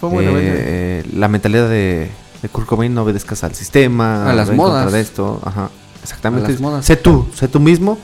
[0.00, 2.10] Fue muy eh, eh, la mentalidad de,
[2.42, 4.30] de Kurt Cobain, no obedezcas al sistema.
[4.30, 4.92] A las modas.
[4.92, 5.70] De esto, ajá.
[6.02, 6.46] Exactamente.
[6.46, 6.84] A las modas.
[6.84, 7.98] Sé tú, sé tú mismo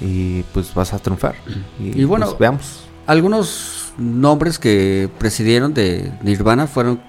[0.00, 1.34] y pues vas a triunfar.
[1.80, 2.84] Y, Y bueno, pues, veamos.
[3.06, 7.00] Algunos nombres que presidieron de Nirvana fueron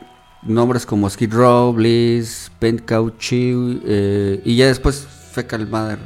[0.41, 5.99] nombres como Skid Row, Bliss, Pentcauchi eh, y ya después Fecal Mother.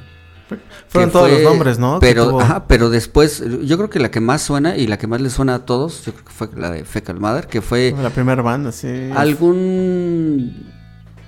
[0.88, 2.00] Fueron todos fue- los nombres, ¿no?
[2.00, 5.22] Pero, ajá, pero después, yo creo que la que más suena y la que más
[5.22, 8.10] le suena a todos, yo creo que fue la de Fecal Mother, que fue La
[8.10, 9.10] primera banda, sí.
[9.16, 10.72] algún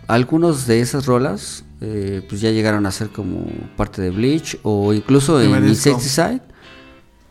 [0.08, 4.94] algunos de esas rolas eh, pues ya llegaron a ser como parte de Bleach o
[4.94, 5.90] incluso en disco.
[5.90, 6.42] Insecticide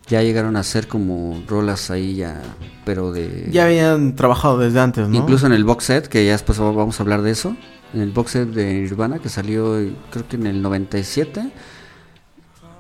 [0.09, 2.43] ya llegaron a ser como rolas ahí ya
[2.85, 5.17] pero de Ya habían trabajado desde antes, ¿no?
[5.17, 7.57] incluso en el box set que ya después vamos a hablar de eso
[7.95, 11.51] en el box set de Nirvana que salió eh, creo que en el 97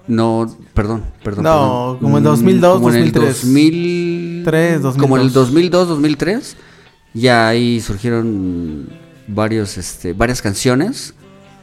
[0.07, 1.99] no perdón perdón No, perdón.
[2.01, 3.43] como en Mm, 2002, como en el 2003.
[3.43, 4.97] 2003 2002.
[5.03, 6.57] como en el 2002 2003
[7.15, 8.89] ya ahí surgieron
[9.29, 11.15] varios este varias canciones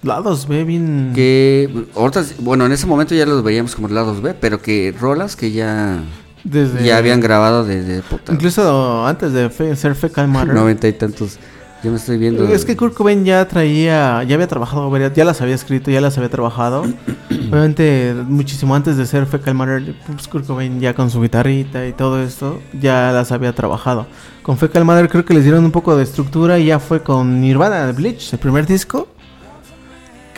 [0.04, 1.12] Lados B bien.
[1.14, 5.36] que ahorita bueno en ese momento ya los veíamos como lados B pero que rolas
[5.36, 6.00] que ya
[6.44, 6.84] Desde.
[6.84, 10.56] ya habían grabado desde puta, Incluso antes de fe- ser Fecal Matter.
[10.56, 11.38] noventa y tantos
[11.84, 15.42] yo me estoy viendo Es que Kurt Cobain ya traía, ya había trabajado, ya las
[15.42, 16.84] había escrito, ya las había trabajado.
[17.30, 21.94] Obviamente, muchísimo antes de ser Fecal Matter, pues Kurt Cobain ya con su guitarrita y
[21.94, 24.06] todo esto, ya las había trabajado.
[24.44, 27.42] Con Fecal Matter creo que les dieron un poco de estructura y ya fue con
[27.42, 29.08] Nirvana Bleach, el primer disco,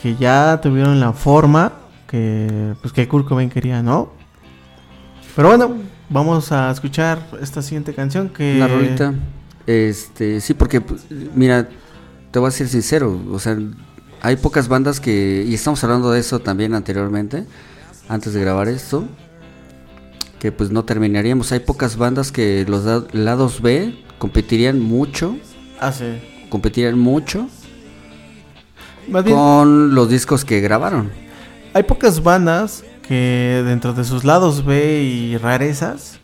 [0.00, 1.72] que ya tuvieron la forma
[2.08, 4.12] que, pues, que Kurt Cobain quería, ¿no?
[5.36, 5.76] Pero bueno,
[6.08, 8.56] vamos a escuchar esta siguiente canción que...
[8.56, 9.14] Una rolita.
[9.66, 11.68] Este, sí, porque, pues, mira,
[12.30, 13.56] te voy a ser sincero, o sea,
[14.20, 17.46] hay pocas bandas que, y estamos hablando de eso también anteriormente,
[18.08, 19.04] antes de grabar esto,
[20.38, 21.52] que pues no terminaríamos.
[21.52, 25.36] Hay pocas bandas que los lados B competirían mucho,
[25.80, 26.04] Ah, sí.
[26.50, 27.48] competirían mucho
[29.08, 31.10] Más bien, con los discos que grabaron.
[31.72, 36.20] Hay pocas bandas que dentro de sus lados B y rarezas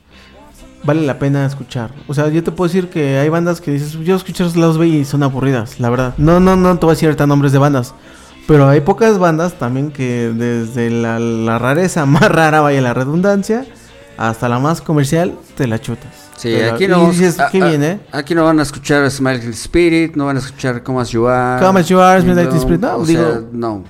[0.85, 1.91] vale la pena escuchar.
[2.09, 4.87] O sea, yo te puedo decir que hay bandas que dices, yo escucho los B
[4.89, 6.15] y son aburridas, la verdad.
[6.19, 7.95] No, no, no te voy a decir ahorita nombres de bandas.
[8.47, 13.65] Pero hay pocas bandas también que desde la, la rareza más rara, vaya la redundancia,
[14.19, 16.29] hasta la más comercial, te la chutas.
[16.37, 18.01] Sí, la- aquí no, dices, a- qué a- bien, ¿eh?
[18.13, 21.65] aquí no van a escuchar Smile Spirit, no van a escuchar Come As You Are.
[21.65, 23.85] Come As You Are, Midnight Spirit, no, o digo- sea, no.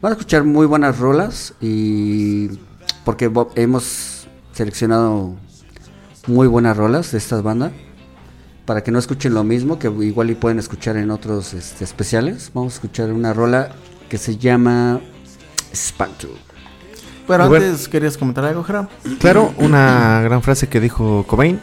[0.00, 2.48] Van a escuchar muy buenas rolas y
[3.04, 5.34] porque hemos seleccionado
[6.26, 7.72] muy buenas rolas de estas bandas
[8.64, 12.50] para que no escuchen lo mismo que igual y pueden escuchar en otros este, especiales.
[12.52, 13.70] Vamos a escuchar una rola
[14.08, 15.00] que se llama
[15.74, 16.30] Spectre.
[17.28, 17.66] Pero bueno.
[17.66, 18.88] antes, ¿querías comentar algo, Jera?
[19.20, 21.60] Claro, una gran frase que dijo Cobain.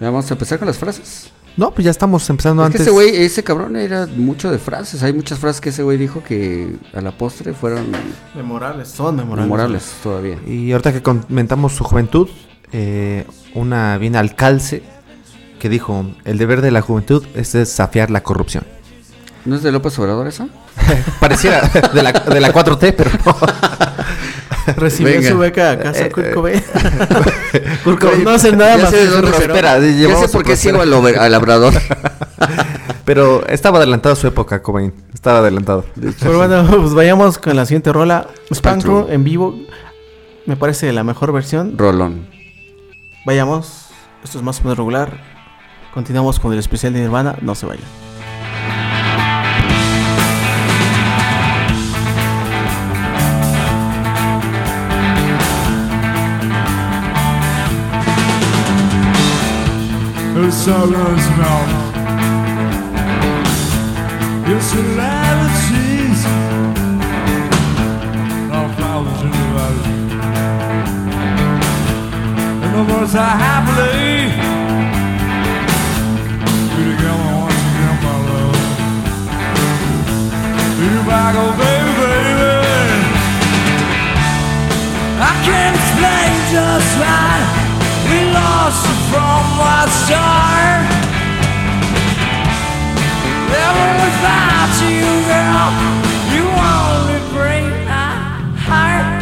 [0.00, 1.30] Ya Vamos a empezar con las frases.
[1.56, 2.78] No, pues ya estamos empezando Es antes.
[2.80, 5.02] que ese güey, ese cabrón era mucho de frases.
[5.02, 7.86] Hay muchas frases que ese güey dijo que a la postre fueron
[8.34, 9.44] Memorables, son memorables.
[9.44, 10.38] memorables todavía.
[10.46, 12.28] Y ahorita que comentamos su juventud,
[12.72, 14.82] eh, una bien al calce
[15.58, 18.64] que dijo, el deber de la juventud es desafiar la corrupción.
[19.44, 20.48] ¿No es de López Obrador eso?
[21.20, 21.60] Pareciera
[21.92, 23.36] de la, de la 4T, pero no.
[24.76, 25.28] Recibió Venga.
[25.30, 26.30] su beca a casa Eh, Kurt eh.
[26.32, 26.62] Cobain.
[27.84, 30.92] Kurt Cobain no hace nada Ya más sé dónde Ya sé por qué sigo al,
[30.92, 31.74] al labrador.
[33.04, 34.92] Pero estaba adelantado a su época, Cobain.
[35.12, 35.84] Estaba adelantado.
[36.20, 38.28] Pero bueno, pues vayamos con la siguiente rola.
[38.80, 39.56] Crew en vivo.
[40.46, 41.76] Me parece la mejor versión.
[41.76, 42.28] Rolón.
[43.24, 43.88] Vayamos.
[44.24, 45.20] Esto es más o menos regular.
[45.92, 47.36] Continuamos con el especial de Nirvana.
[47.42, 48.02] No se vayan.
[73.02, 74.30] And the words are happily.
[76.70, 78.62] Be together once again, my love.
[80.78, 82.52] Be back, oh baby, baby.
[85.18, 87.42] I can't explain just why
[88.06, 90.86] we lost you from what start.
[93.50, 95.70] Never without you, girl.
[96.34, 96.44] You
[96.78, 98.14] only break my
[98.62, 99.21] heart.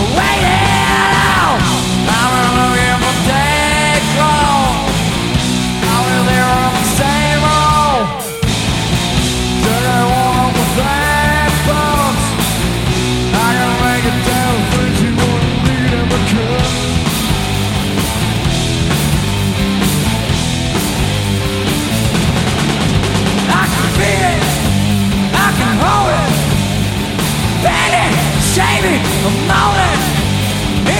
[0.00, 0.29] away.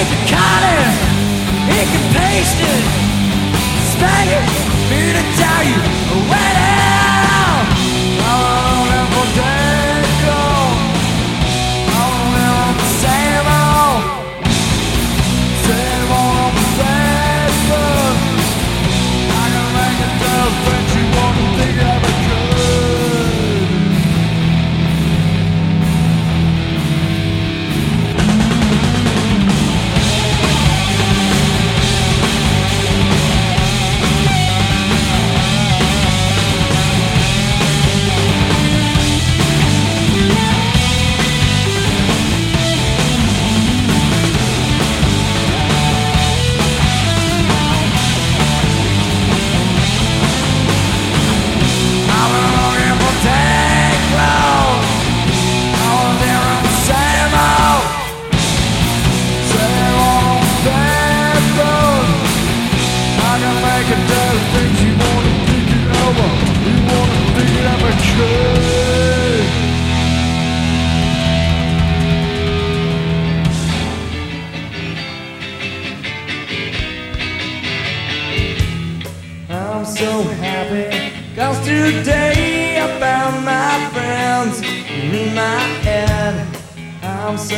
[0.01, 0.97] He can cut it,
[1.69, 2.85] he can paste it,
[3.93, 4.49] snag it,
[4.89, 6.00] beat it down you,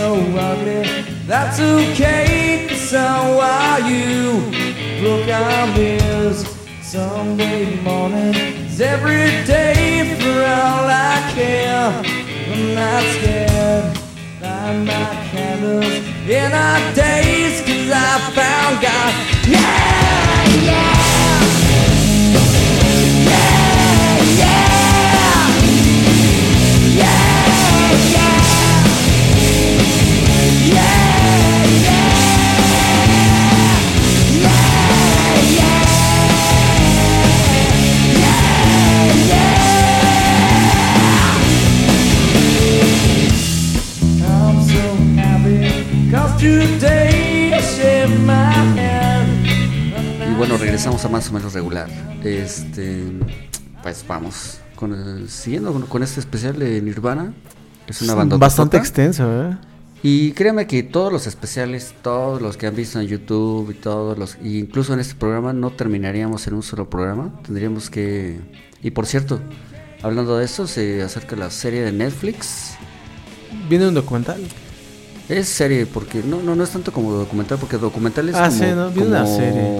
[0.03, 0.15] so
[0.51, 0.83] ugly
[1.27, 3.07] That's okay so
[3.41, 4.33] are you.
[5.05, 6.37] Look I'm his
[6.83, 8.35] Sunday morning.
[8.67, 11.89] Is every day for all I care.
[12.53, 13.85] I'm not scared.
[14.43, 15.95] Light my candles
[16.39, 19.13] in our days Cause I found God.
[19.55, 19.82] Yeah,
[50.83, 51.89] regresamos a más o menos regular.
[52.25, 53.05] Este,
[53.85, 57.33] pues vamos con el- siguiendo con, con este especial de Nirvana.
[57.87, 59.57] Es una banda Bastante extenso, ¿eh?
[60.03, 64.19] Y créanme que todos los especiales, todos los que han visto en YouTube y todos
[64.19, 67.33] los, y incluso en este programa, no terminaríamos en un solo programa.
[67.45, 68.41] Tendríamos que.
[68.83, 69.39] Y por cierto,
[70.03, 72.75] hablando de eso, se acerca la serie de Netflix.
[73.69, 74.41] Viene un documental.
[75.39, 78.59] Es serie porque no, no, no es tanto como documental, porque documental es Ah, como,
[78.63, 78.91] sí, ¿no?
[78.91, 79.71] Vi una como- serie.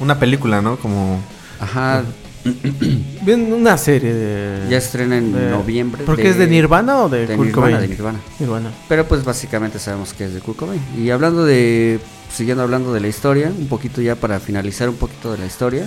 [0.00, 0.76] Una película, ¿no?
[0.76, 1.20] Como...
[1.60, 2.02] Ajá,
[3.22, 4.70] Bien, una serie de.
[4.70, 6.04] Ya estrena en de- noviembre.
[6.04, 7.80] ¿Por qué es de Nirvana o de, de Kurt Nirvana, Cobain?
[7.82, 8.18] de Nirvana.
[8.38, 8.70] Nirvana.
[8.88, 10.80] Pero pues básicamente sabemos que es de Kurt Cobain.
[10.96, 12.00] Y hablando de,
[12.34, 15.86] siguiendo hablando de la historia, un poquito ya para finalizar un poquito de la historia,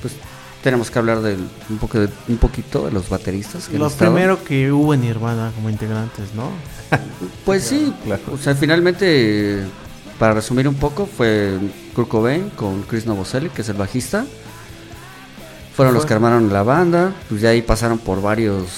[0.00, 0.14] pues
[0.62, 1.38] tenemos que hablar del,
[1.68, 3.68] un, poco de, un poquito de los bateristas.
[3.68, 6.44] Que Lo primero que hubo en Nirvana como integrantes, ¿no?
[7.44, 7.92] Pues sí,
[8.32, 9.64] o sea, finalmente,
[10.18, 11.58] para resumir un poco, fue
[11.94, 14.24] Kurt Cobain con Chris Novoselic, que es el bajista.
[15.74, 18.68] Fueron los que armaron la banda, pues de ahí pasaron por varios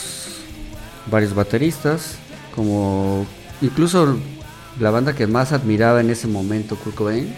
[1.11, 2.17] varios bateristas,
[2.55, 3.27] como
[3.61, 4.17] incluso
[4.79, 7.35] la banda que más admiraba en ese momento Kurt Cobain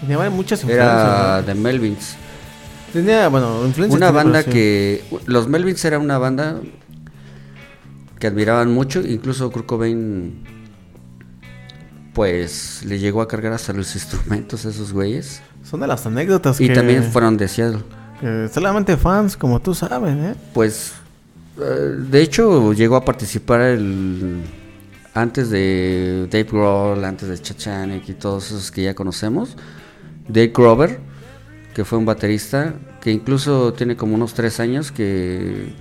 [0.00, 1.46] Tenía muchas era influencias.
[1.46, 2.16] The Melvins.
[2.16, 2.92] ¿no?
[2.92, 3.96] Tenía, bueno, influencias.
[3.96, 5.04] Una banda que.
[5.26, 6.60] Los Melvins era una banda
[8.20, 9.00] que admiraban mucho.
[9.00, 10.44] Incluso Kurt Cobain.
[12.14, 15.42] Pues le llegó a cargar hasta los instrumentos a esos güeyes.
[15.64, 16.74] Son de las anécdotas Y que.
[16.74, 17.82] también fueron de Seattle.
[18.52, 20.34] solamente fans, como tú sabes, ¿eh?
[20.52, 20.92] Pues.
[21.60, 21.62] eh,
[22.10, 24.42] de hecho, llegó a participar el.
[25.12, 29.56] Antes de Dave Grohl, antes de Chachanek y todos esos que ya conocemos.
[30.28, 31.00] Dave Grover,
[31.74, 35.74] que fue un baterista, que incluso tiene como unos tres años, que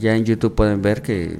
[0.00, 1.38] ya en YouTube pueden ver que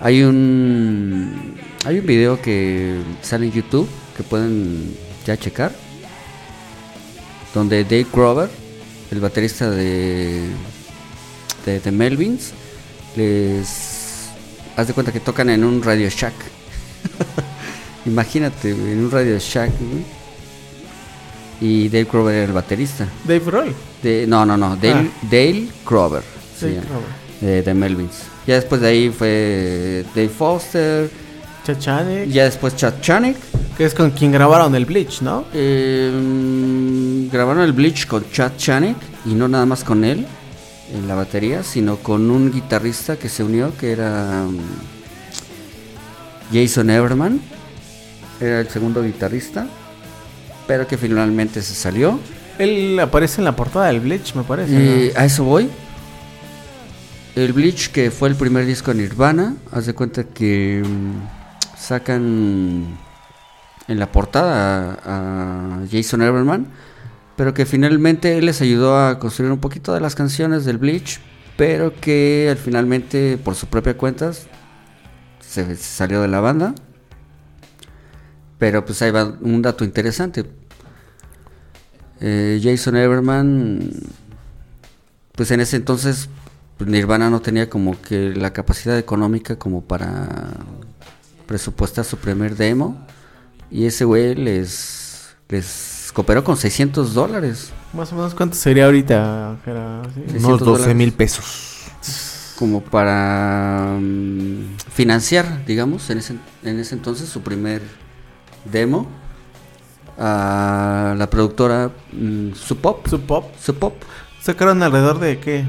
[0.00, 4.94] hay un hay un video que sale en YouTube que pueden
[5.26, 5.72] ya checar,
[7.54, 8.50] donde Dave Grover,
[9.10, 10.48] el baterista de
[11.64, 12.52] de, Melvins,
[13.14, 14.30] les
[14.76, 16.32] haz de cuenta que tocan en un Radio Shack.
[18.06, 19.70] Imagínate, en un Radio Shack.
[21.60, 23.06] Y Dave Grover era el baterista.
[23.24, 23.74] Dave Roll.
[24.02, 26.22] De, no, no, no, Dale, Dale Grover.
[26.60, 27.64] Dave Grover.
[27.64, 28.37] De Melvins.
[28.48, 31.10] Ya después de ahí fue Dave Foster.
[31.64, 32.30] Chachanek.
[32.30, 33.36] Ya después Chad Chanik.
[33.76, 35.44] Que es con quien grabaron el Bleach, ¿no?
[35.52, 38.96] Eh, grabaron el Bleach con Chad Chanik.
[39.26, 40.26] Y no nada más con él
[40.94, 44.56] en la batería, sino con un guitarrista que se unió que era mm,
[46.50, 47.42] Jason Everman.
[48.40, 49.66] Era el segundo guitarrista.
[50.66, 52.18] Pero que finalmente se salió.
[52.58, 54.72] Él aparece en la portada del Bleach, me parece.
[54.72, 55.20] Eh, ¿no?
[55.20, 55.68] a eso voy.
[57.38, 62.98] El Bleach, que fue el primer disco de Nirvana, haz de cuenta que mm, sacan
[63.86, 66.66] en la portada a, Jason Everman,
[67.36, 71.20] pero que finalmente él les ayudó a construir un poquito de las canciones del Bleach,
[71.56, 74.32] pero que al finalmente por su propia cuenta
[75.38, 76.74] se, salió de la banda.
[78.58, 80.44] Pero pues ahí va un dato interesante.
[82.20, 83.92] Eh, Jason Everman,
[85.36, 86.28] pues en ese entonces
[86.86, 90.28] Nirvana no tenía como que la capacidad económica como para
[91.46, 93.06] presupuestar su primer demo.
[93.70, 97.72] Y ese güey les, les cooperó con 600 dólares.
[97.92, 99.56] Más o menos, ¿cuánto sería ahorita?
[100.14, 100.20] ¿Sí?
[100.32, 100.96] 600 Unos 12 dólares.
[100.96, 101.90] mil pesos.
[102.58, 107.82] Como para mm, financiar, digamos, en ese, en ese entonces su primer
[108.70, 109.06] demo.
[110.20, 113.06] A la productora mm, Sub Pop.
[113.08, 113.54] Su pop.
[113.60, 113.94] Sub Pop.
[114.40, 115.64] Sacaron alrededor de qué?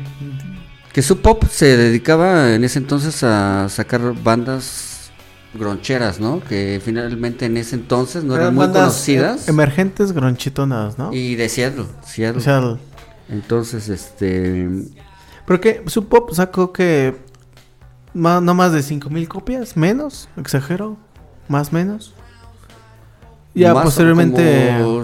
[0.93, 5.11] Que Sub Pop se dedicaba en ese entonces a sacar bandas
[5.53, 6.41] groncheras, ¿no?
[6.43, 9.47] Que finalmente en ese entonces no eran muy conocidas.
[9.47, 11.13] eh, Emergentes gronchitonas, ¿no?
[11.13, 12.39] y de Seattle, Seattle.
[12.39, 12.77] O sea,
[13.29, 14.67] Entonces, este...
[15.45, 17.15] porque su pop sacó que
[18.13, 20.97] ma- no más de 5000 copias, menos, exagero,
[21.47, 22.13] más menos.
[23.55, 25.03] Ya más posteriormente como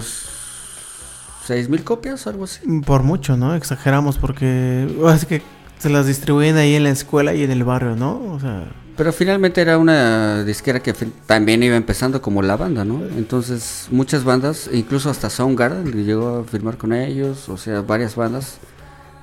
[1.46, 2.60] ¿Seis mil copias algo así?
[2.86, 3.54] por mucho, ¿no?
[3.56, 5.42] Exageramos porque es que
[5.86, 8.20] se las distribuyen ahí en la escuela y en el barrio, ¿no?
[8.34, 10.94] O sea, Pero finalmente era una disquera que
[11.28, 13.04] también iba empezando como la banda, ¿no?
[13.16, 18.58] Entonces muchas bandas, incluso hasta Soundgarden llegó a firmar con ellos, o sea, varias bandas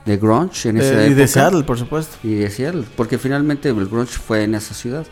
[0.07, 1.21] de grunge en esa eh, y época.
[1.21, 2.17] de Seattle, por supuesto.
[2.23, 5.05] Y de Seattle, porque finalmente el grunge fue en esa ciudad.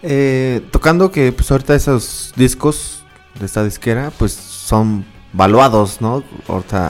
[0.00, 3.04] Eh, tocando que pues ahorita esos discos
[3.38, 5.04] de esta disquera pues son
[5.34, 6.22] valuados, ¿no?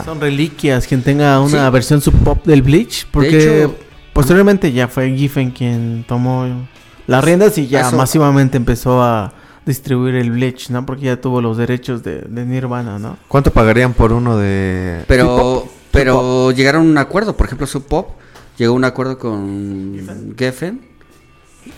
[0.05, 1.73] Son reliquias, quien tenga una Sí.
[1.73, 3.75] versión sub pop del Bleach, porque hecho-
[4.13, 6.67] posteriormente ya fue Giffen quien tomó
[7.07, 9.33] las riendas y ya Eso- masivamente empezó a
[9.65, 10.85] distribuir el Bleach, ¿no?
[10.85, 13.17] Porque ya tuvo los derechos de, de Nirvana, ¿no?
[13.27, 18.11] ¿Cuánto pagarían por uno de Pero, pero llegaron a un acuerdo, por ejemplo, Sub Pop
[18.57, 20.81] llegó a un acuerdo con Geffen,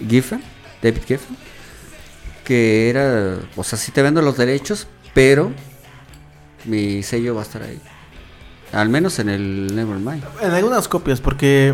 [0.07, 0.43] Giffen,
[0.84, 1.38] David Geffen,
[2.43, 5.51] que era, o sea, sí te vendo los derechos, pero
[6.68, 7.80] mi sello va a estar ahí.
[8.74, 10.24] Al menos en el Nevermind.
[10.41, 11.74] En algunas copias, porque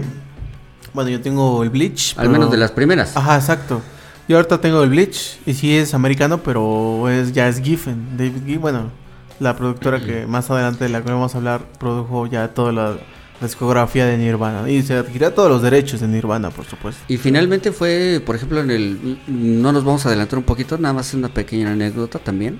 [0.93, 3.17] bueno, yo tengo el Bleach, Al pero- menos de las primeras.
[3.17, 3.81] Ajá, exacto.
[4.27, 8.43] Yo ahorita tengo el Bleach y sí es americano, pero es ya es Giffen, David
[8.45, 8.91] Giffen, bueno,
[9.39, 12.97] La productora que más adelante de la que vamos a hablar produjo ya toda la,
[13.41, 14.69] discografía de Nirvana.
[14.69, 17.03] Y se adquiría todos los derechos de Nirvana, por supuesto.
[17.07, 19.19] Y finalmente fue, por ejemplo, en el...
[19.27, 22.59] No nos vamos a adelantar un poquito, nada más una pequeña anécdota también.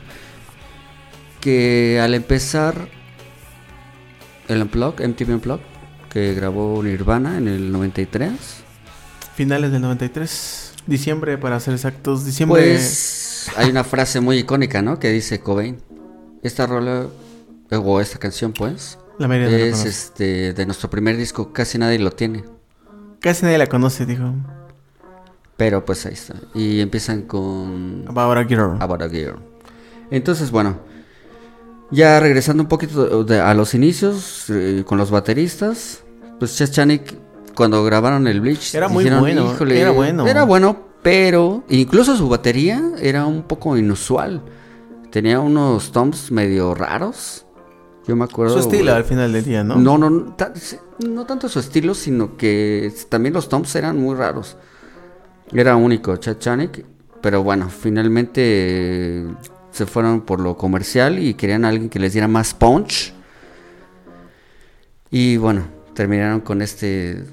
[1.43, 2.87] Que al empezar
[4.47, 5.65] el Unplugged, MTV Unplugged,
[6.09, 8.31] que grabó Nirvana en el 93,
[9.35, 10.73] Finales del 93.
[10.85, 12.25] Diciembre, para ser exactos.
[12.25, 12.61] Diciembre.
[12.61, 14.99] pues hay una frase muy icónica, ¿no?
[14.99, 15.81] Que dice Cobain.
[16.43, 17.07] Esta rola,
[17.71, 21.51] eh, o esta canción, pues, la mayoría no la es este de nuestro primer disco,
[21.51, 22.43] casi nadie lo tiene.
[23.19, 24.33] Casi nadie la conoce, dijo.
[25.57, 26.35] Pero pues ahí está.
[26.53, 28.77] Y empiezan con About a Girl.
[28.81, 29.39] About a Girl.
[30.11, 30.79] Entonces, bueno,
[31.93, 36.03] ya regresando un poquito a los inicios eh, con los bateristas,
[36.39, 37.15] pues Chanik
[37.55, 40.27] cuando grabaron el Bleach Era muy bueno, era bueno.
[40.27, 44.41] Era bueno, pero incluso su batería era un poco inusual.
[45.11, 47.45] Tenía unos toms medio raros.
[48.07, 48.53] Yo me acuerdo.
[48.53, 49.75] Su estilo al final del día, ¿no?
[49.75, 50.51] No, no, no, ta-
[51.07, 54.57] no tanto su estilo, sino que también los toms eran muy raros.
[55.51, 56.85] Era único, Chanik.
[57.21, 59.25] Pero bueno, finalmente
[59.73, 63.11] se fueron por lo comercial y querían a alguien que les diera más punch.
[65.11, 65.63] Y bueno,
[65.93, 67.23] terminaron con este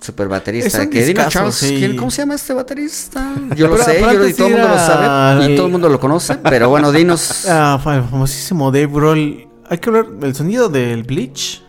[0.00, 0.82] super baterista.
[0.82, 1.76] Es Que dime, discazo, Charles, sí.
[1.78, 3.34] ¿quién- ¿cómo se llama este baterista?
[3.56, 5.52] Yo lo Pero- sé, yo lo- y todo el mundo lo sabe.
[5.52, 6.36] Y todo el mundo lo conoce.
[6.36, 7.46] Pero bueno, dinos.
[7.48, 9.48] Ah, famosísimo Dave Grohl.
[9.68, 10.06] Hay que hablar.
[10.22, 11.63] El sonido del Bleach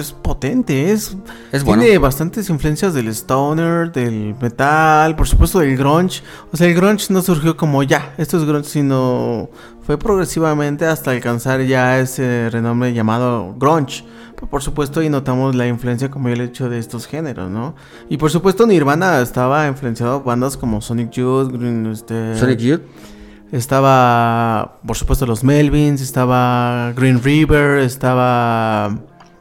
[0.00, 0.92] es potente.
[0.92, 1.16] Es,
[1.52, 1.82] Es bueno.
[1.82, 6.22] Tiene bastantes influencias del stoner, del metal, por supuesto del grunge.
[6.52, 9.48] O sea, el grunge no surgió como ya, esto es grunge, sino
[9.82, 14.04] fue progresivamente hasta alcanzar ya ese renombre llamado grunge.
[14.34, 17.50] Pero por supuesto ahí notamos la influencia, como ya le he dicho, de estos géneros,
[17.50, 17.74] ¿no?
[18.08, 22.82] Y por supuesto Nirvana estaba influenciado por bandas como Sonic Youth, Green, este, Sonic Youth.
[23.50, 28.96] estaba, por supuesto, los Melvins, estaba Green River, estaba...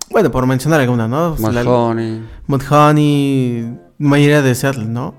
[0.10, 1.36] Bueno, por mencionar alguna, ¿no?
[1.40, 2.24] Mahoney.
[2.48, 5.14] Mudhoney, mayoría de Seattle, ¿no?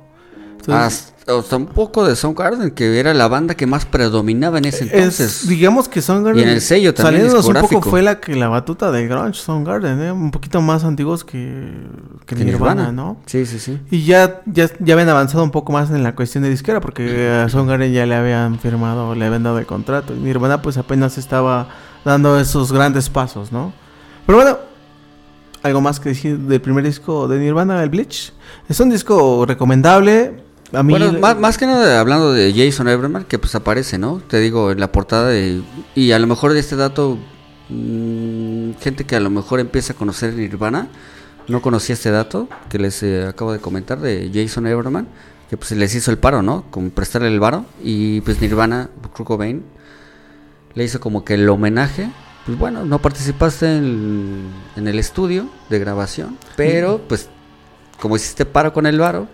[0.60, 4.84] Entonces, Hasta, un poco de Soundgarden, que era la banda que más predominaba en ese
[4.84, 5.48] es- entonces.
[5.48, 6.40] digamos que Soundgarden...
[6.40, 9.38] Y en el sello también saliéndonos un poco fue la que la batuta del grunge,
[9.38, 10.12] Soundgarden, ¿eh?
[10.12, 11.70] Un poquito más antiguos que,
[12.26, 13.18] que que Nirvana, ¿no?
[13.26, 13.80] Sí, sí, sí.
[13.90, 17.28] Y ya, ya, ya habían avanzado un poco más en la cuestión de disquera, porque
[17.44, 20.14] a Soundgarden ya le habían firmado, le habían dado el contrato.
[20.14, 21.68] Y Nirvana pues apenas estaba
[22.04, 23.72] dando esos grandes pasos, ¿no?
[24.26, 24.58] Pero bueno,
[25.62, 28.32] algo más que decir del primer disco de Nirvana, el Bleach.
[28.68, 30.42] Es un disco recomendable.
[30.72, 34.20] A mí, Bueno, más, más que nada hablando de Jason Everman, que pues aparece, ¿no?
[34.28, 35.62] Te digo, en la portada de...
[35.94, 37.18] Y a lo mejor de este dato,
[37.70, 40.88] mm, gente que a lo mejor empieza a conocer Nirvana,
[41.48, 45.08] no conocía este dato que les eh, acabo de comentar de Jason Everman,
[45.48, 46.64] que pues les hizo el paro, ¿no?
[46.70, 47.64] Con prestarle el varo.
[47.82, 49.64] Y pues Nirvana, Kurt Cobain,
[50.74, 52.10] le hizo como que el homenaje.
[52.48, 57.28] Pues bueno, no participaste en, en el estudio de grabación, pero pues
[58.00, 59.28] como hiciste paro con el varo,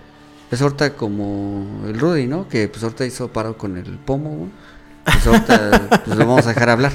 [0.51, 2.49] es ahorita como el Rudy, ¿no?
[2.49, 4.51] Que pues ahorita hizo paro con el pomo.
[5.05, 6.91] Pues ahorita pues, lo vamos a dejar hablar.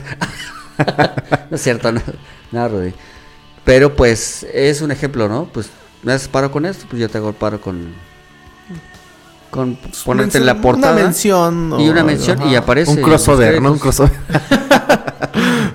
[1.50, 2.02] no es cierto, no,
[2.52, 2.94] nada, Rudy.
[3.64, 5.46] Pero pues es un ejemplo, ¿no?
[5.46, 5.70] Pues
[6.04, 7.94] me haces paro con esto, pues yo te hago el paro con...
[9.52, 10.96] Con ponerte en la Una portada.
[10.96, 11.80] mención.
[11.80, 12.92] y una mención y aparece...
[12.92, 13.72] Un crossover, ¿no?
[13.72, 14.10] Un créditos.
[14.10, 15.09] crossover.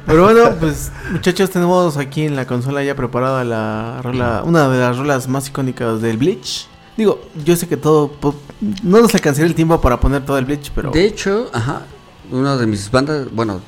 [0.07, 4.79] Pero bueno, pues muchachos, tenemos aquí en la consola ya preparada la rola, una de
[4.79, 6.67] las rolas más icónicas del Bleach.
[6.97, 8.13] Digo, yo sé que todo,
[8.83, 10.91] no nos alcanzaría el tiempo para poner todo el Bleach, pero...
[10.91, 11.83] De hecho, ajá,
[12.31, 13.61] una de mis bandas, bueno,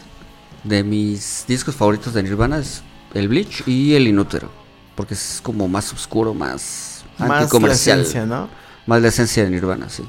[0.64, 2.82] de mis discos favoritos de Nirvana es
[3.14, 4.48] el Bleach y el Inútero.
[4.94, 8.00] Porque es como más oscuro, más más la anticomercial.
[8.00, 8.48] esencia, ¿no?
[8.86, 10.04] Más la esencia de Nirvana, sí.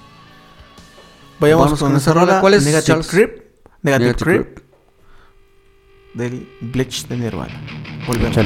[1.39, 2.25] Vayamos Vamos con, con esa rola.
[2.25, 2.41] rola.
[2.41, 3.07] ¿Cuál es, Negative Charles?
[3.07, 3.43] Creep.
[3.81, 4.66] Negative, Negative.
[6.13, 7.61] Del Bleach de Nirvana.
[8.05, 8.37] Volvemos.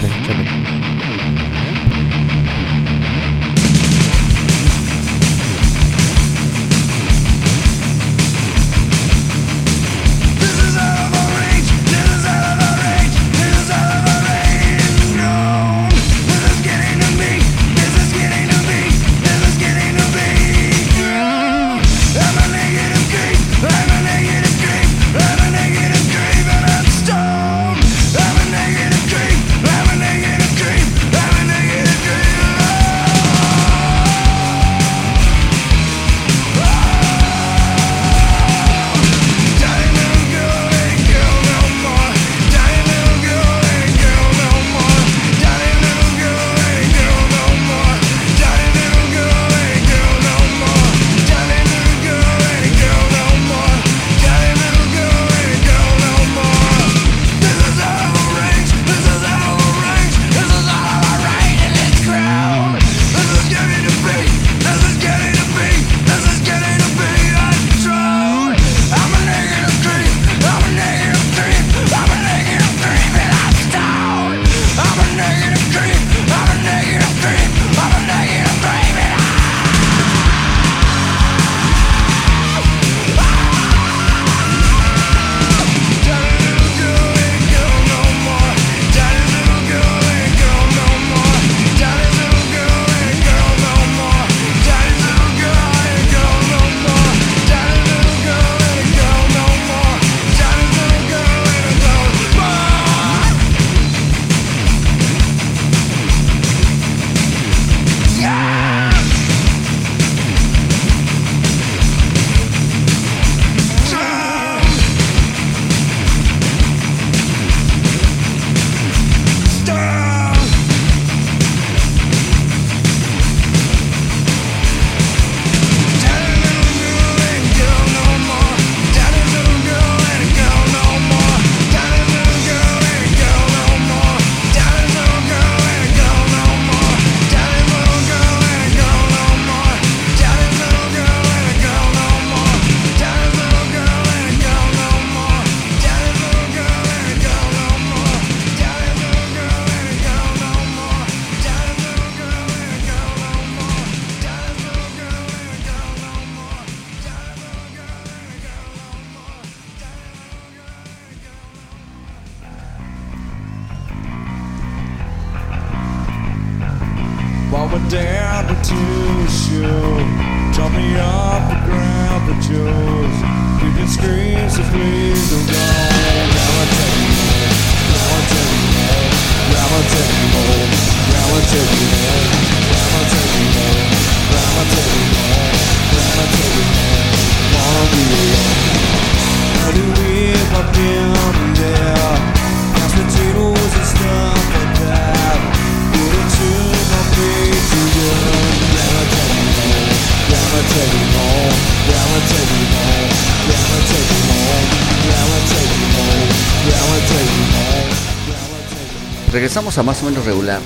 [209.52, 210.62] Regresamos a más o menos regular.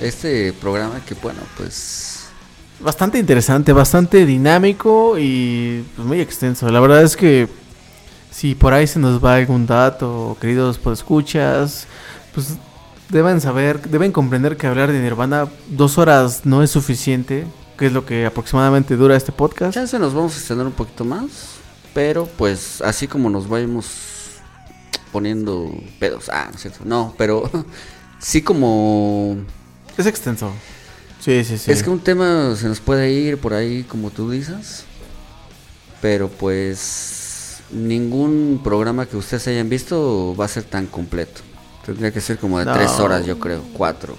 [0.00, 2.28] Este programa que, bueno, pues.
[2.80, 6.66] Bastante interesante, bastante dinámico y pues, muy extenso.
[6.70, 7.46] La verdad es que
[8.30, 11.86] si por ahí se nos va algún dato, queridos escuchas,
[12.32, 12.56] pues
[13.10, 17.92] deben saber, deben comprender que hablar de Nirvana dos horas no es suficiente, que es
[17.92, 19.74] lo que aproximadamente dura este podcast.
[19.74, 21.58] Chance nos vamos a extender un poquito más.
[21.92, 23.88] Pero, pues, así como nos vayamos
[25.12, 26.30] poniendo pedos.
[26.32, 26.80] Ah, no es cierto.
[26.86, 27.50] No, pero
[28.22, 29.36] sí como.
[29.98, 30.50] Es extenso.
[31.20, 31.70] Sí, sí, sí.
[31.70, 34.84] Es que un tema se nos puede ir por ahí, como tú dices.
[36.00, 41.40] Pero pues ningún programa que ustedes hayan visto va a ser tan completo.
[41.86, 42.72] Tendría que ser como de No.
[42.72, 44.16] tres horas, yo creo, cuatro.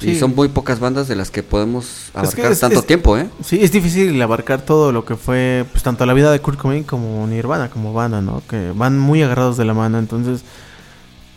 [0.00, 0.18] Y Sí.
[0.18, 3.28] son muy pocas bandas de las que podemos abarcar es- tanto es- tiempo, ¿eh?
[3.44, 6.82] Sí, es difícil abarcar todo lo que fue, pues tanto la vida de Kurt Cobain
[6.82, 8.42] como Nirvana, como banda, ¿no?
[8.48, 10.42] Que van muy agarrados de la mano, entonces,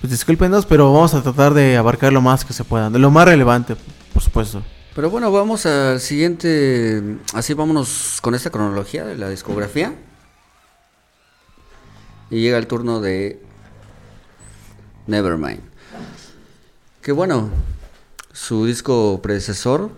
[0.01, 3.11] pues discúlpenos, pero vamos a tratar de abarcar lo más que se pueda, de lo
[3.11, 3.75] más relevante,
[4.13, 4.63] por supuesto.
[4.95, 7.19] Pero bueno, vamos al siguiente.
[7.33, 9.93] Así vámonos con esta cronología de la discografía.
[12.31, 13.39] Y llega el turno de
[15.05, 15.61] Nevermind.
[17.01, 17.49] Que bueno,
[18.33, 19.91] su disco predecesor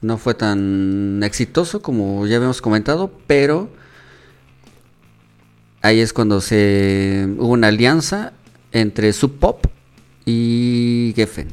[0.00, 3.70] no fue tan exitoso como ya habíamos comentado, pero
[5.82, 8.34] ahí es cuando se hubo una alianza
[8.72, 9.66] entre Sub Pop
[10.24, 11.48] y Geffen.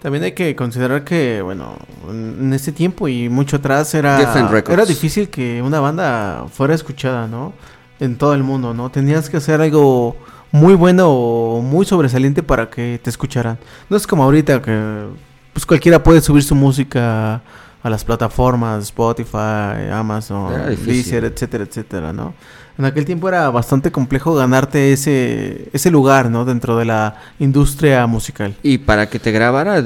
[0.00, 1.76] También hay que considerar que, bueno,
[2.08, 4.20] en este tiempo y mucho atrás era,
[4.68, 7.54] era difícil que una banda fuera escuchada, ¿no?
[7.98, 8.90] En todo el mundo, ¿no?
[8.90, 10.16] Tenías que hacer algo
[10.52, 13.58] muy bueno o muy sobresaliente para que te escucharan.
[13.88, 15.06] No es como ahorita que
[15.52, 17.42] pues cualquiera puede subir su música
[17.82, 20.52] a las plataformas, Spotify, Amazon.
[20.84, 22.34] Deezer, etcétera, etcétera, ¿no?
[22.78, 26.44] En aquel tiempo era bastante complejo ganarte ese, ese lugar, ¿no?
[26.44, 28.54] Dentro de la industria musical.
[28.62, 29.82] Y para que te grabara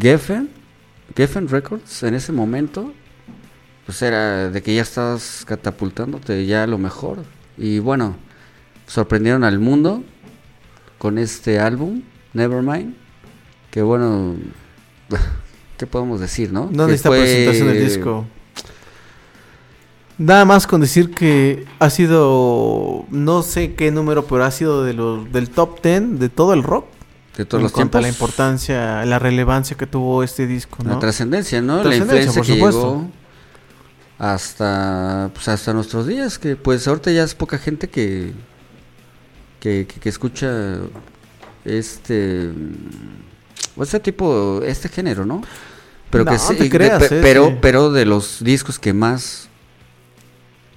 [0.00, 0.50] Geffen,
[1.14, 2.92] Geffen Records en ese momento,
[3.86, 7.24] pues era de que ya estabas catapultándote ya a lo mejor.
[7.56, 8.16] Y bueno,
[8.86, 10.02] sorprendieron al mundo
[10.98, 12.94] con este álbum, Nevermind.
[13.70, 14.34] Que bueno,
[15.78, 16.68] ¿qué podemos decir, no?
[16.72, 18.26] No necesita presentación del disco.
[20.18, 24.92] Nada más con decir que ha sido, no sé qué número, pero ha sido de
[24.94, 26.86] los, del top 10 de todo el rock.
[27.36, 27.98] De todos en los cuanto tiempos.
[27.98, 31.82] a la importancia, la relevancia que tuvo este disco, La trascendencia, ¿no?
[31.82, 32.80] La influencia por que supuesto.
[32.80, 33.10] llegó
[34.18, 38.32] hasta pues hasta nuestros días, que pues ahorita ya es poca gente que
[39.60, 40.76] que, que- que escucha
[41.64, 45.42] este mm, este tipo este género, ¿no?
[46.10, 47.56] Pero que No, sí, te creas, eh, pero sí.
[47.62, 49.48] pero de los discos que más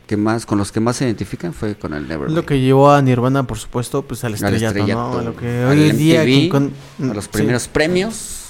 [0.08, 2.36] que más con los que más se identifican fue con el Nevermind.
[2.36, 5.18] Lo que llevó a Nirvana, por supuesto, pues al Al estrellato, estrellato, ¿no?
[5.20, 6.22] A lo que hoy en día...
[6.24, 6.74] MTV, con-
[7.10, 7.30] a los sí.
[7.34, 8.41] primeros premios,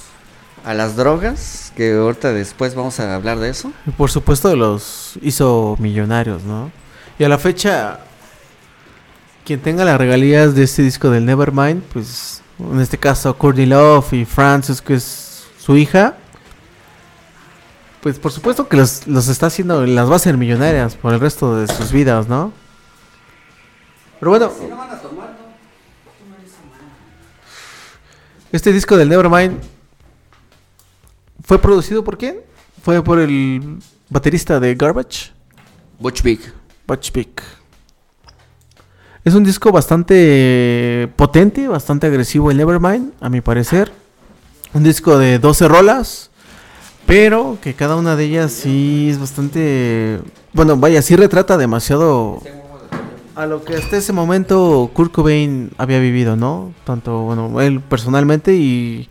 [0.66, 3.72] a las drogas, que ahorita después vamos a hablar de eso.
[3.88, 6.72] Y por supuesto los hizo millonarios, ¿no?
[7.18, 8.00] Y a la fecha,
[9.46, 14.12] quien tenga las regalías de este disco del Nevermind, pues en este caso Courtney Love
[14.14, 16.18] y Frances, que es su hija,
[18.06, 21.20] pues por supuesto que los, los está haciendo, las va a hacer millonarias por el
[21.20, 22.54] resto de sus vidas, ¿no?
[24.20, 24.52] Pero bueno,
[28.52, 29.60] este disco del Nevermind
[31.44, 32.42] fue producido por quién?
[32.84, 35.32] Fue por el baterista de Garbage,
[35.98, 36.54] Butch Vig.
[36.86, 37.42] Butch Vig.
[39.24, 43.92] Es un disco bastante potente, bastante agresivo el Nevermind, a mi parecer.
[44.76, 46.30] Un disco de 12 rolas,
[47.06, 50.20] pero que cada una de ellas sí es bastante...
[50.54, 52.42] Bueno, vaya, sí retrata demasiado
[53.36, 56.74] a lo que hasta ese momento Kurt Cobain había vivido, ¿no?
[56.86, 59.10] Tanto, bueno, él personalmente y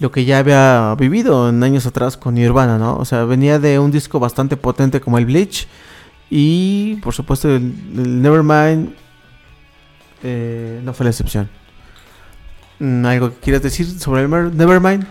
[0.00, 2.96] lo que ya había vivido en años atrás con Nirvana, ¿no?
[2.96, 5.68] O sea, venía de un disco bastante potente como el Bleach
[6.30, 8.94] y, por supuesto, el, Nevermind
[10.22, 11.48] eh, no fue la excepción.
[12.80, 15.06] Mm, ¿Algo que quieras decir sobre el Nevermind?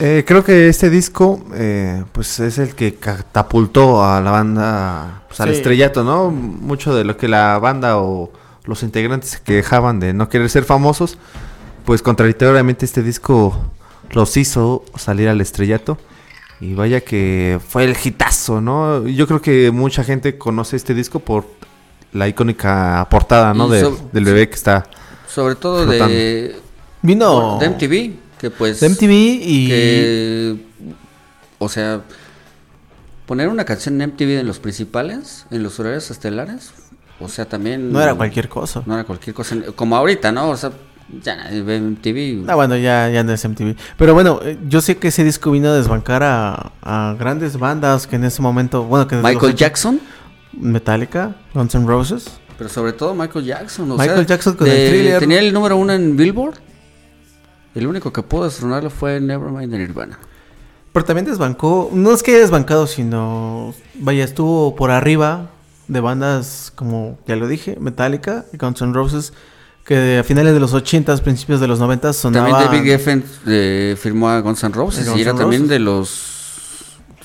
[0.00, 5.40] Eh, creo que este disco, eh, pues es el que catapultó a la banda pues,
[5.40, 5.56] al Sí.
[5.56, 6.30] estrellato, ¿no?
[6.30, 8.32] Mucho de lo que la banda o
[8.64, 11.16] los integrantes se quejaban de no querer ser famosos,
[11.84, 13.56] pues contradictoriamente este disco
[14.10, 15.96] los hizo salir al estrellato.
[16.60, 19.06] Y vaya que fue el hitazo, ¿no?
[19.06, 21.44] Yo creo que mucha gente conoce este disco por
[22.12, 23.68] la icónica portada, ¿no?
[23.68, 24.86] De- so- del bebé que está...
[25.28, 26.08] Sobre todo Flotando.
[26.14, 26.56] de,
[27.02, 28.14] Vino de MTV,
[28.44, 28.80] que pues...
[28.80, 29.10] de MTV
[29.42, 30.56] y que,
[31.58, 32.02] o sea,
[33.26, 36.72] poner una canción en MTV en los principales, en los horarios estelares,
[37.20, 37.90] o sea, también...
[37.90, 38.82] no era cualquier cosa.
[38.84, 40.50] No era cualquier cosa, como ahorita, ¿no?
[40.50, 40.72] O sea,
[41.22, 42.50] ya nadie ve MTV.
[42.50, 43.76] Ah, bueno, ya, ya no es MTV.
[43.96, 48.06] Pero bueno, eh, yo sé que ese disco vino a desbancar a, a grandes bandas
[48.06, 50.00] que en ese momento, bueno, que Michael Jackson,
[50.52, 52.26] Metallica, Guns N' Roses.
[52.58, 53.90] pero sobre todo Michael Jackson.
[53.90, 55.18] o Michael sea, Jackson con de- el Thriller.
[55.20, 56.58] Tenía el número uno en Billboard.
[57.74, 60.18] El único que pudo destronarlo fue Nevermind de Nirvana.
[60.92, 65.50] Pero también desbancó, no es que haya desbancado, sino, vaya, estuvo por arriba
[65.88, 69.32] de bandas como, ya lo dije, Metallica y Guns N' Roses,
[69.84, 72.48] que a finales de los 80s, principios de los 90s sonaba...
[72.48, 76.30] También David Geffen eh, firmó a Guns N' Roses Guns y era también de los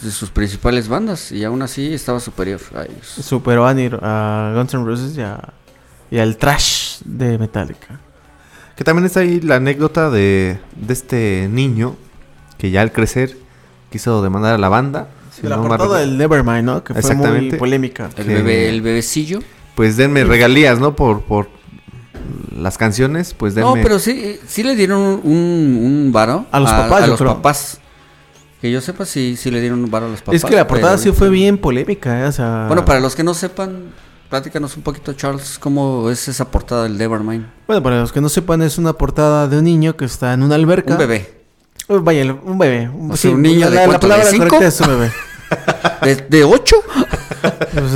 [0.02, 3.06] de sus principales bandas y aún así estaba superior a ellos.
[3.22, 5.54] Superó a, a Guns N' Roses y, a-
[6.10, 8.00] y al trash de Metallica.
[8.80, 11.98] Que también está ahí la anécdota de, de este niño
[12.58, 13.36] que ya al crecer
[13.92, 15.10] quiso demandar a la banda.
[15.36, 16.82] si De la no portada del Nevermind, ¿no?
[16.82, 17.58] Que fue muy Exactamente.
[17.58, 18.10] polémica.
[18.16, 19.40] El Que- bebé, el bebecillo.
[19.76, 20.96] Pues denme regalías, ¿no?
[20.96, 21.50] Por, por
[22.58, 23.68] las canciones, pues denme...
[23.68, 27.18] No, pero sí, sí le dieron un, un, varo A los papás, a yo los
[27.20, 27.34] creo.
[27.36, 27.82] papás.
[28.62, 30.36] Que yo sepa, sí, sí le dieron un varo a los papás.
[30.36, 32.26] es que la portada pero- sí fue bien polémica, ¿eh?
[32.28, 32.64] O sea...
[32.68, 33.88] Bueno, para los que no sepan,
[34.30, 37.46] platícanos un poquito, Charles, cómo es esa portada del Nevermind.
[37.68, 40.44] Bueno, para los que no sepan, es una portada de un niño que está en
[40.44, 40.94] una alberca.
[40.94, 41.40] Un bebé.
[41.88, 42.90] Eh, Vaya, un bebé.
[43.10, 44.48] O sea, un niño de la, la palabra ¿de cinco?
[44.48, 45.12] correcta es un bebé.
[46.04, 46.76] ¿De, de ocho?
[47.42, 47.54] Pues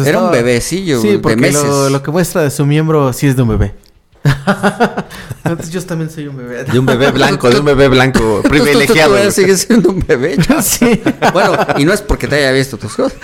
[0.07, 1.61] Era un estaba- bebecillo Sí, de meses.
[1.63, 3.75] lo, lo que muestra de su miembro sí es de un bebé.
[5.43, 6.63] Entonces yo también soy un bebé.
[6.63, 9.31] De un bebé blanco, de un bebé blanco Tú- tú- tú privilegiado.
[9.31, 10.37] sigues siendo un bebé.
[10.37, 10.65] Charles.
[10.65, 11.01] sí.
[11.33, 13.17] bueno, y no es porque te haya visto tus cosas.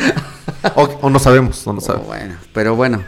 [0.75, 2.07] O, o no sabemos, o no Oh, sabemos.
[2.07, 3.03] bueno, pero bueno,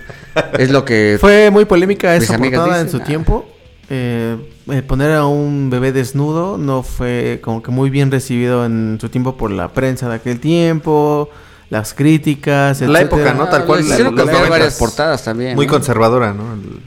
[0.57, 3.03] es lo que Fue muy polémica esa portada en su ah.
[3.03, 3.45] tiempo.
[3.89, 4.37] Eh,
[4.69, 9.09] eh, poner a un bebé desnudo no fue como que muy bien recibido en su
[9.09, 11.29] tiempo por la prensa de aquel tiempo,
[11.69, 13.49] las críticas, La época, ¿no?
[13.49, 14.49] Tal cual, cambiar noventas.
[14.49, 15.55] varias portadas también.
[15.55, 15.73] Muy ¿no?
[15.73, 16.53] conservadora, ¿no?
[16.53, 16.79] El-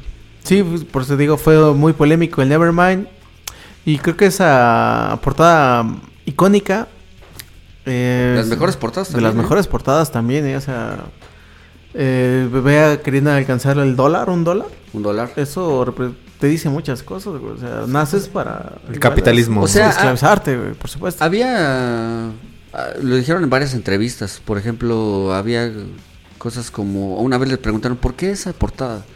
[0.44, 3.06] Sí, pues, por eso digo, fue muy polémico el Nevermind.
[3.86, 5.84] Y creo que esa portada
[6.26, 6.88] icónica.
[7.86, 9.36] Eh, Las mejores portadas De también, las ¿eh?
[9.36, 11.04] mejores portadas también, eh, o sea.
[11.94, 14.68] eh, bebé queriendo alcanzar el dólar, un dólar.
[14.92, 15.32] Un dólar.
[15.36, 15.94] Eso
[16.38, 18.78] te dice muchas cosas, güey, O sea, naces para.
[18.88, 19.62] El capitalismo.
[19.62, 21.24] O sea, esclavizarte, güey, por supuesto.
[21.24, 25.72] Había, ah, lo dijeron en varias entrevistas, por ejemplo, había
[26.38, 29.06] cosas como, una vez le preguntaron, ¿por qué esa portada?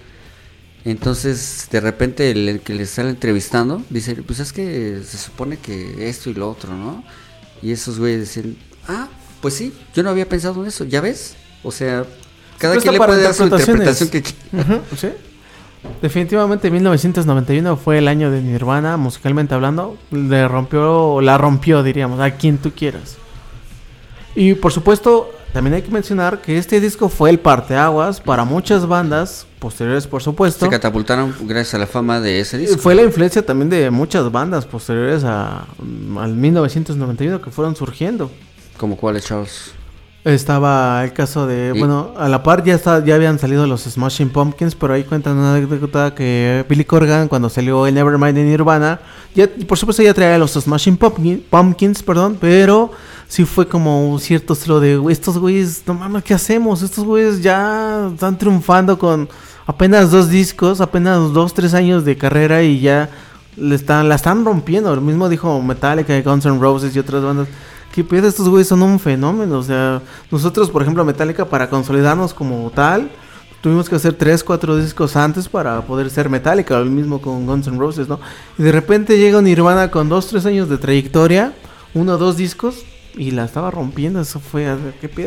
[0.85, 5.59] Entonces, de repente, el, el que le está entrevistando dice, pues es que se supone
[5.59, 7.05] que esto y lo otro, ¿no?
[7.63, 8.57] Y esos güeyes decían,
[8.87, 9.09] ah,
[9.41, 11.37] pues sí, yo no había pensado en eso, ¿ya ves?
[11.63, 12.05] O sea,
[12.59, 14.39] cada presta quien le puede dar su interpretación que quiera.
[14.53, 15.09] Ujú, sí.
[16.03, 19.97] Definitivamente 1991 fue el año de Nirvana, musicalmente hablando.
[20.11, 23.17] Le rompió, la rompió, diríamos, a quien tú quieras.
[24.35, 28.87] Y por supuesto, también hay que mencionar que este disco fue el parteaguas para muchas
[28.87, 30.67] bandas posteriores, por supuesto.
[30.67, 32.79] Se catapultaron gracias a la fama de ese disco.
[32.79, 35.65] Fue la influencia también de muchas bandas posteriores a,
[36.21, 38.31] al 1991 que fueron surgiendo.
[38.77, 39.73] Como cuáles, Charles.
[40.25, 43.83] Estaba el caso de, Y- bueno, a la par ya está, ya habían salido los
[43.85, 48.43] Smashing Pumpkins, pero ahí cuentan una anécdota que Billy Corgan cuando salió el Nevermind de
[48.45, 49.01] Nirvana,
[49.35, 52.91] ya por supuesto ya traía los Smashing Pumpkin- Pumpkins, perdón, pero
[53.29, 56.83] sí fue como un cierto estilo de, "Güey, estos güeyes, no mames, ¿qué hacemos?
[56.83, 59.29] Estos güeyes ya están triunfando con
[59.67, 63.11] apenas dos discos, apenas dos, tres años de carrera y ya
[63.71, 64.95] están, la están rompiendo.
[64.95, 67.49] Lo mismo dijo Metallica, Guns N' Roses y otras bandas.
[67.93, 68.29] ¿Qué pedo?
[68.29, 69.59] Estos güeyes son un fenómeno.
[69.59, 70.01] O sea,
[70.31, 73.11] nosotros, por ejemplo, Metallica, para consolidarnos como tal,
[73.61, 76.79] tuvimos que hacer tres, cuatro discos antes para poder ser Metallica.
[76.79, 78.21] Lo mismo con Guns N' Roses, ¿no?
[78.57, 81.53] Y de repente llega Nirvana con dos, tres años de trayectoria,
[81.93, 82.85] uno dos discos,
[83.19, 84.21] y la estaba rompiendo.
[84.21, 84.75] Eso fue,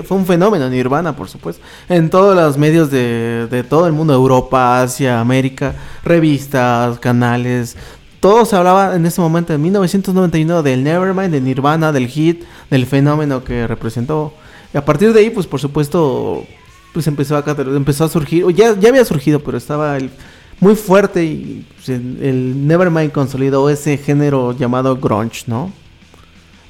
[0.03, 1.61] fue un fenómeno Nirvana, por supuesto.
[1.89, 7.75] En todos los medios de, de todo el mundo, Europa, Asia, América, revistas, canales.
[8.19, 12.85] Todo se hablaba en ese momento, en 1991, del Nevermind, de Nirvana, del hit, del
[12.85, 14.33] fenómeno que representó.
[14.73, 16.45] Y a partir de ahí, pues por supuesto,
[16.93, 17.43] pues empezó a,
[17.75, 20.11] empezó a surgir, ya, ya había surgido, pero estaba el-
[20.59, 25.71] muy fuerte y pues, el Nevermind consolidó ese género llamado grunge, ¿no?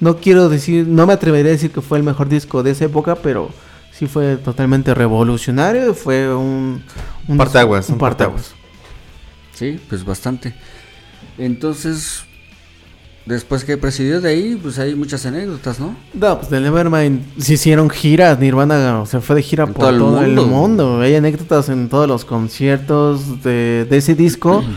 [0.02, 2.86] No quiero decir, no me atrevería a decir que fue el mejor disco de esa
[2.86, 3.52] época, pero
[3.93, 5.93] sí fue totalmente revolucionario.
[5.93, 6.84] Fue un.
[7.28, 8.54] un Parteaguas, Un un parteaguas.
[9.54, 10.56] Sí, pues bastante.
[11.38, 12.24] Entonces,
[13.28, 15.95] después que presidió de ahí, pues hay muchas anécdotas, ¿no?
[16.16, 19.99] No, pues de Nevermind se hicieron giras, Nirvana se fue de gira En por todo,
[19.99, 20.99] todo el mundo.
[20.99, 24.64] Hay anécdotas en todos los conciertos de, de ese disco.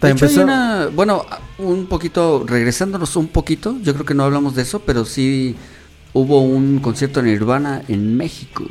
[0.00, 1.24] De Ta- hecho, hay empezó- una, bueno,
[1.58, 5.56] un poquito, regresándonos un poquito, yo creo que no hablamos de eso, pero sí
[6.12, 8.64] hubo un concierto en Nirvana en México.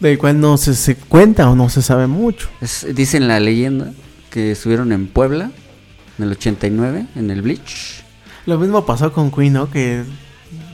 [0.00, 2.48] Del cual no se, se cuenta o no se sabe mucho.
[2.60, 3.92] Es, dicen la leyenda
[4.30, 5.52] que estuvieron en Puebla
[6.18, 8.02] en el 89, en el Bleach.
[8.46, 9.70] Lo mismo pasó con Queen, ¿no?
[9.70, 10.02] Que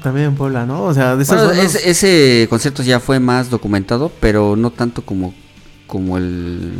[0.02, 0.82] también en Puebla, ¿no?
[0.84, 5.02] O sea, de esas Bueno, ese, ese concierto ya fue más documentado, pero no tanto
[5.02, 5.34] como,
[5.88, 6.70] como el...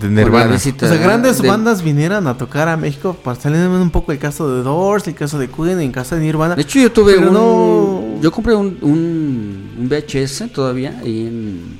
[0.00, 0.52] De Nirvana.
[0.52, 4.18] visita O sea, grandes bandas vinieran a tocar a México para salir un poco el
[4.18, 6.54] caso de Doors, el caso de Queen, en caso de Nirvana.
[6.54, 7.32] De hecho, yo tuve un.
[7.32, 11.78] no- Yo compré un, un, un VHS todavía ahí en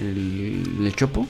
[0.00, 1.26] el, en el Chopo.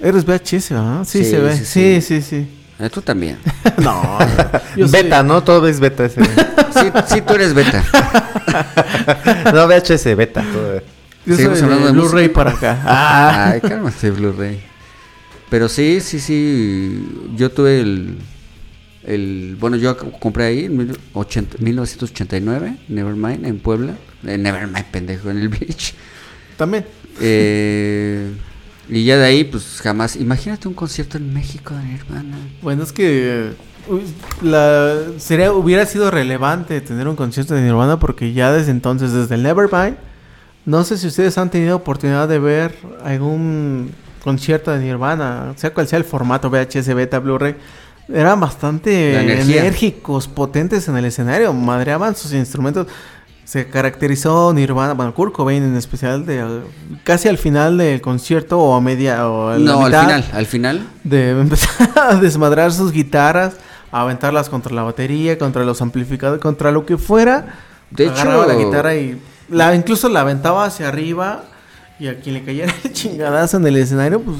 [0.00, 1.04] Eres VHS, ¿verdad?
[1.04, 1.56] Sí, Sí, se ve.
[1.56, 2.22] sí, Sí, sí.
[2.22, 2.46] sí, sí.
[2.80, 3.38] Eh, tú también.
[3.82, 4.18] no.
[4.76, 5.42] yo soy- beta, ¿no?
[5.42, 6.22] Todo es beta ese.
[6.24, 7.82] Sí, sí, tú eres beta.
[9.54, 10.44] no, VHS, beta.
[10.52, 10.93] todo.
[11.26, 12.82] Seguimos hablando de Blu-ray para acá.
[12.86, 13.50] Ah.
[13.52, 14.60] Ay, cálmate, Blu-ray.
[15.50, 17.06] Pero sí, sí, sí.
[17.36, 18.16] Yo tuve el.
[19.04, 23.94] el bueno, yo compré ahí en mil ochenta- 1989, Nevermind, en Puebla.
[24.26, 25.94] Eh, Nevermind, pendejo, en el beach.
[26.56, 26.84] También.
[27.20, 28.30] Eh,
[28.88, 30.16] y ya de ahí, pues jamás.
[30.16, 32.36] Imagínate un concierto en México de Nirvana.
[32.60, 33.52] Bueno, es que
[34.42, 39.34] la, sería, hubiera sido relevante tener un concierto de Nirvana porque ya desde entonces, desde
[39.36, 39.96] el Nevermind,
[40.66, 43.92] no sé si ustedes han tenido oportunidad de ver algún
[44.22, 47.56] concierto de Nirvana, sea cual sea el formato VHS, Beta, Blu-ray,
[48.08, 52.86] eran bastante enérgicos, potentes en el escenario, madreaban sus instrumentos.
[53.44, 56.42] Se caracterizó Nirvana, bueno, Kurt Cobain en especial, de
[57.02, 60.46] casi al final del concierto o a media o a la No, al final, al
[60.46, 60.88] final.
[61.04, 63.56] de empezar a desmadrar sus guitarras,
[63.92, 67.54] a aventarlas contra la batería, contra los amplificadores, contra lo que fuera.
[67.90, 71.44] De hecho- la guitarra y la incluso la aventaba hacia arriba
[72.00, 74.36] y a quien le cayera el chingadazo en el escenario, pues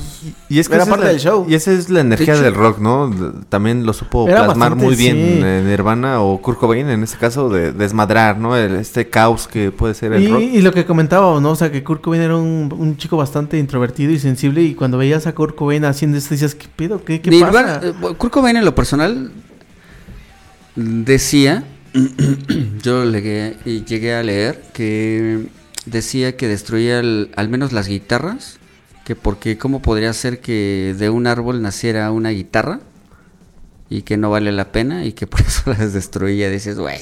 [0.48, 1.46] Y es que era esa parte es la- del show.
[1.48, 3.14] Y esa es la energía del rock, ¿no?
[3.48, 5.40] También lo supo Era plasmar bastante, muy bien sí.
[5.44, 8.56] eh, Nirvana o Kurt Cobain, en este caso, de desmadrar, ¿no?
[8.56, 10.40] El- este caos que puede ser el Y, rock.
[10.40, 11.50] y lo que comentaba, ¿no?
[11.52, 14.98] O sea, que Kurt Cobain era un, un chico bastante introvertido y sensible y cuando
[14.98, 17.04] veías a Kurt Cobain haciendo esto decías, ¿qué pedo?
[17.04, 17.86] ¿Qué, qué Nirvana, pasa?
[17.86, 19.30] eh, bueno, Kurt Cobain en lo personal
[20.74, 21.62] decía,
[22.82, 25.46] yo llegué, llegué a leer que
[25.86, 28.58] decía que destruía al menos las guitarras,
[29.04, 32.80] que porque cómo podría ser que de un árbol naciera una guitarra
[33.88, 36.50] y que no vale la pena y que por eso las destruía.
[36.50, 37.00] Dices, güey.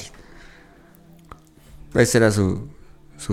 [1.95, 2.67] Esa era su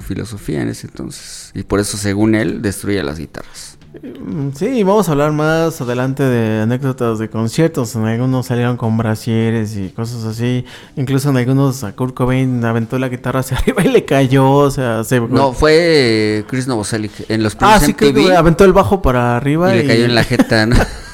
[0.02, 1.50] filosofía en ese entonces.
[1.54, 3.69] Y por eso, según él, destruía las guitarras.
[3.92, 7.94] Mm, Sí, vamos a hablar más adelante de anécdotas de conciertos.
[7.96, 10.64] En algunos salieron con brasieres y cosas así.
[10.96, 14.50] Incluso en algunos a Kurt Cobain aventó la guitarra hacia arriba y le cayó.
[14.50, 15.20] O sea, se...
[15.20, 19.74] No, fue Chris Novoselic en los Ah, sí, MTV que aventó el bajo para arriba.
[19.74, 20.76] y le cayó en la jeta, ¿no?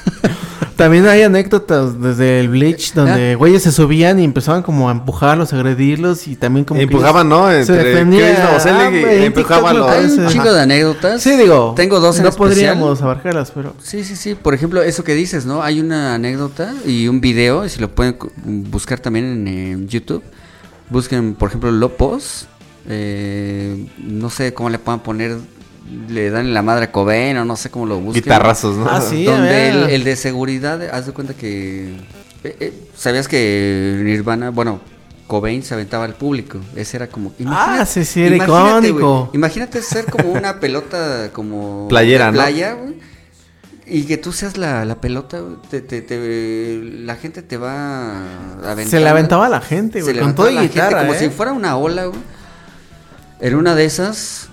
[0.77, 5.51] También hay anécdotas desde el Bleach donde güeyes se subían y empezaban como a empujarlos,
[5.51, 7.47] a agredirlos y también como que Empujaban, ¿no?
[7.49, 8.27] se Entre defendía.
[8.31, 11.21] Chris Novoselic Ah, y empujaban los- Hay un chico de anécdotas.
[11.23, 11.73] Sí, digo.
[11.75, 12.49] Tengo dos en No especial.
[12.53, 13.73] podríamos abarcarlas, pero...
[13.81, 14.35] Sí, sí, sí.
[14.35, 15.63] Por ejemplo, eso que dices, ¿no?
[15.63, 18.15] Hay una anécdota y un video, y si lo pueden
[18.45, 19.47] buscar también en
[19.83, 20.23] eh, YouTube.
[20.91, 22.45] Busquen, por ejemplo, Lopos.
[22.87, 25.37] Eh, no sé cómo le puedan poner.
[26.09, 28.23] Le dan en la madre a Cobain o no sé cómo lo busquen.
[28.23, 28.87] Guitarrazos, ¿no?
[28.89, 29.23] Ah, sí.
[29.23, 31.95] Donde el, de seguridad, haz de cuenta que.
[32.43, 34.81] eh, eh, ¿Sabías que Nirvana, bueno,
[35.27, 36.59] Cobain se aventaba al público?
[36.75, 37.33] Ese era como.
[37.45, 39.29] Ah, sí, sí, era imagínate, icónico.
[39.33, 41.87] Imagínate ser como una pelota como.
[41.87, 42.37] Playera, de ¿no?
[42.37, 42.97] playa, güey.
[43.89, 48.17] Y que tú seas la, la pelota, güey, te, te- te- la gente te va
[48.17, 48.87] a aventar.
[48.87, 51.13] Se le aventaba a la gente, güey, Se le con aventaba todo la gente Como
[51.13, 51.19] ¿eh?
[51.19, 52.19] si fuera una ola, güey.
[53.39, 54.49] En una de esas,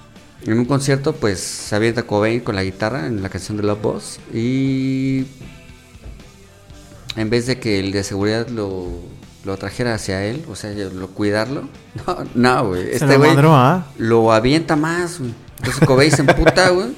[0.46, 3.80] en un concierto, pues se avienta Cobain con la guitarra en la canción de Love
[3.80, 4.20] Boss.
[4.32, 5.24] Y
[7.16, 8.88] en vez de que el de seguridad lo,
[9.44, 11.68] lo trajera hacia él, o sea, lo cuidarlo,
[12.06, 12.90] no, no, güey.
[12.92, 13.86] Este güey ¿ah?
[13.96, 15.34] lo avienta más, güey.
[15.58, 16.88] Entonces Cobain se emputa, güey.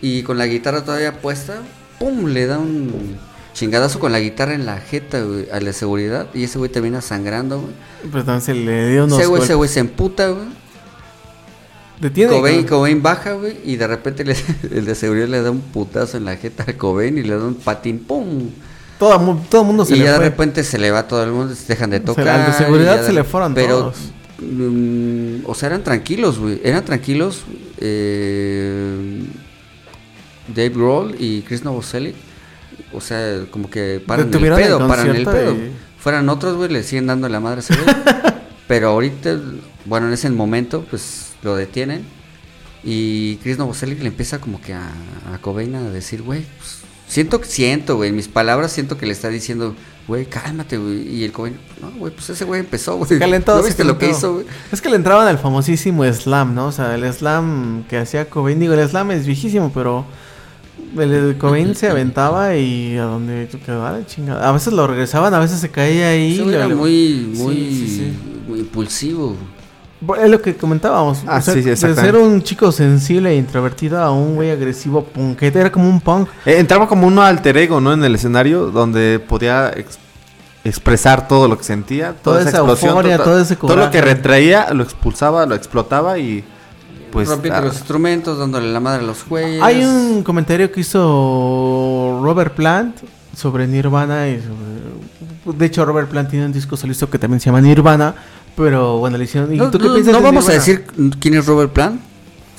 [0.00, 1.56] Y con la guitarra todavía puesta,
[1.98, 2.26] ¡pum!
[2.26, 3.18] Le da un
[3.52, 6.28] chingadazo con la guitarra en la jeta, güey, a la seguridad.
[6.32, 7.74] Y ese güey termina sangrando, güey.
[8.10, 10.46] Pero también se le dio unos Ese güey, ese güey se emputa, güey.
[12.00, 12.32] Detiene.
[12.32, 12.64] Cobain.
[12.66, 13.56] Cobain baja, güey.
[13.64, 14.36] Y de repente le-
[14.72, 17.44] el de seguridad le da un putazo en la jeta a Cobain y le da
[17.44, 18.50] un patín, ¡pum!
[18.98, 21.54] Todo, el mundo se y le ya de repente se le va todo el mundo,
[21.54, 22.28] se dejan de O sea, tocar.
[22.40, 23.96] al de seguridad se le fueron pero todos.
[24.40, 26.60] mm, o sea, eran tranquilos, güey.
[26.64, 27.44] Eran tranquilos.
[27.78, 29.22] eh,
[30.48, 32.14] Dave Grohl y Chris Novoselic.
[32.92, 35.52] O sea, como que paran el Detuvieron el pedo, paran el pedo.
[35.52, 37.86] y- Fueran otros, güey, le siguen dando la madre a ese güey.
[38.68, 39.36] Pero ahorita,
[39.84, 42.04] bueno, en ese momento, pues lo detienen.
[42.84, 44.88] Y Chris Novoselic le empieza como que a,
[45.34, 46.78] a Cobain a decir, güey, pues,
[47.08, 49.74] siento, siento, güey, mis palabras siento que le está diciendo,
[50.06, 51.08] güey, cálmate, güey.
[51.08, 53.18] Y el Cobain, no, güey, pues ese güey empezó, güey.
[53.18, 54.46] Calentó, ¿No se viste lo que hizo, güey?
[54.70, 56.66] Es que le entraban al famosísimo slam, ¿no?
[56.68, 58.60] O sea, el slam que hacía Cobain.
[58.60, 60.06] Digo, el slam es viejísimo, pero
[60.96, 64.48] el, Cobain se aventaba y a donde quedaba la chingada.
[64.48, 66.36] A veces lo regresaban, a veces se caía ahí.
[66.36, 68.12] Lo- era muy, Sí, muy, sí, sí.
[68.48, 69.36] muy impulsivo.
[70.22, 71.24] Es lo que comentábamos.
[71.26, 74.50] Ah, o sea, sí, sí, de ser un chico sensible e introvertido a un güey
[74.50, 75.58] agresivo punkete.
[75.60, 76.28] Era como un punk.
[76.46, 77.92] Eh, entraba como un alter ego, ¿no?
[77.92, 79.98] En el escenario donde podía ex-
[80.64, 83.68] expresar todo lo que sentía, toda, Toda esa esa explosión, euforia, to- todo ese todo
[83.70, 83.90] lo coraje.
[83.92, 86.44] que retraía, lo expulsaba, lo explotaba y
[87.10, 89.62] pues Rompiendo ah, los instrumentos, dándole la madre a los güeyes.
[89.62, 92.96] Hay un comentario que hizo Robert Plant
[93.34, 95.56] sobre Nirvana y sobre...
[95.58, 98.14] De hecho, Robert Plant tiene un disco solista que también se llama Nirvana,
[98.58, 99.54] pero bueno, le hicieron...
[99.54, 100.84] ¿Y No, tú qué no- piensas no de vamos a decir
[101.20, 102.00] quién es Robert Plant.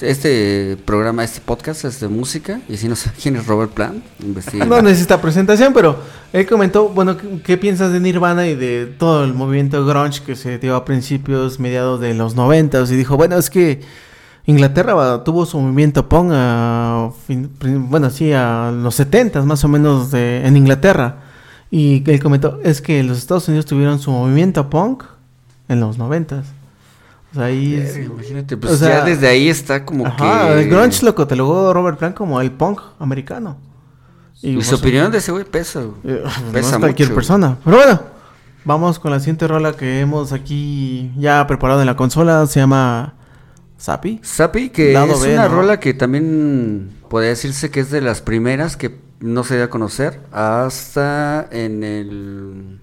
[0.02, 2.62] Este programa, este podcast es de música.
[2.70, 4.64] Y si no sabe quién es Robert Plant, investiga.
[4.66, 5.98] No necesita presentación, pero
[6.32, 10.38] él comentó, bueno, ¿qué, qué piensas de Nirvana y de todo el movimiento grunge que
[10.38, 12.90] se dio a principios, mediados de los noventas?
[12.92, 13.82] Y dijo, bueno, es que
[14.46, 17.50] Inglaterra tuvo su movimiento punk a, fin-
[17.90, 21.24] bueno, sí, a los setentas más o menos de, en Inglaterra.
[21.72, 25.04] Y él comentó, es que los Estados Unidos tuvieron su movimiento punk
[25.70, 26.46] en los noventas.
[27.32, 27.76] O sea, ahí...
[27.76, 30.62] es- Imagínate, pues o sea, ya desde ahí está como Ajá, que.
[30.64, 33.58] el grunge lo catalogó Robert Plant como el punk americano.
[34.42, 35.82] Y pues, su opinión de ese güey pesa.
[36.04, 37.16] eh, no Pesa es cualquier mucho.
[37.16, 37.58] persona.
[37.64, 38.02] Pero bueno,
[38.66, 42.48] vamos con la siguiente rola que hemos aquí ya preparado en la consola.
[42.48, 43.14] Se llama
[43.78, 44.20] Sapi.
[44.24, 45.56] Sapi, que Lado es B, una ¿no?
[45.56, 49.70] rola que también podría decirse que es de las primeras que no se dio a
[49.70, 52.80] conocer hasta en el.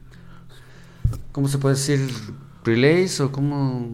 [1.32, 2.10] ¿Cómo se puede decir?
[2.66, 3.88] ¿Relays o cómo.?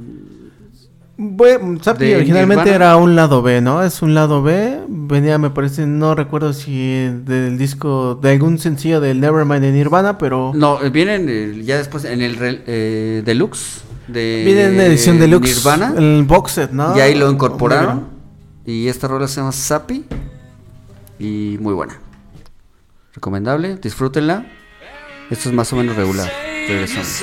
[1.18, 2.86] Bueno, Sapi De originalmente Nirvana.
[2.86, 3.82] era un lado B, ¿no?
[3.84, 4.80] Es un lado B.
[4.88, 10.16] Venía, me parece, no recuerdo si del disco, de algún sencillo del Nevermind de Nirvana,
[10.18, 15.56] pero No, eh, vienen ya después en el eh, deluxe de viene en edición deluxe.
[15.56, 15.94] Nirvana.
[15.96, 16.96] El box set, ¿no?
[16.96, 18.06] Y ahí lo incorporaron.
[18.64, 20.04] Y esta rola se llama Sapi.
[21.18, 22.00] Y muy buena.
[23.14, 24.46] Recomendable, disfrútenla.
[25.30, 26.28] Esto es más o menos regular.
[26.66, 27.22] Regresamos.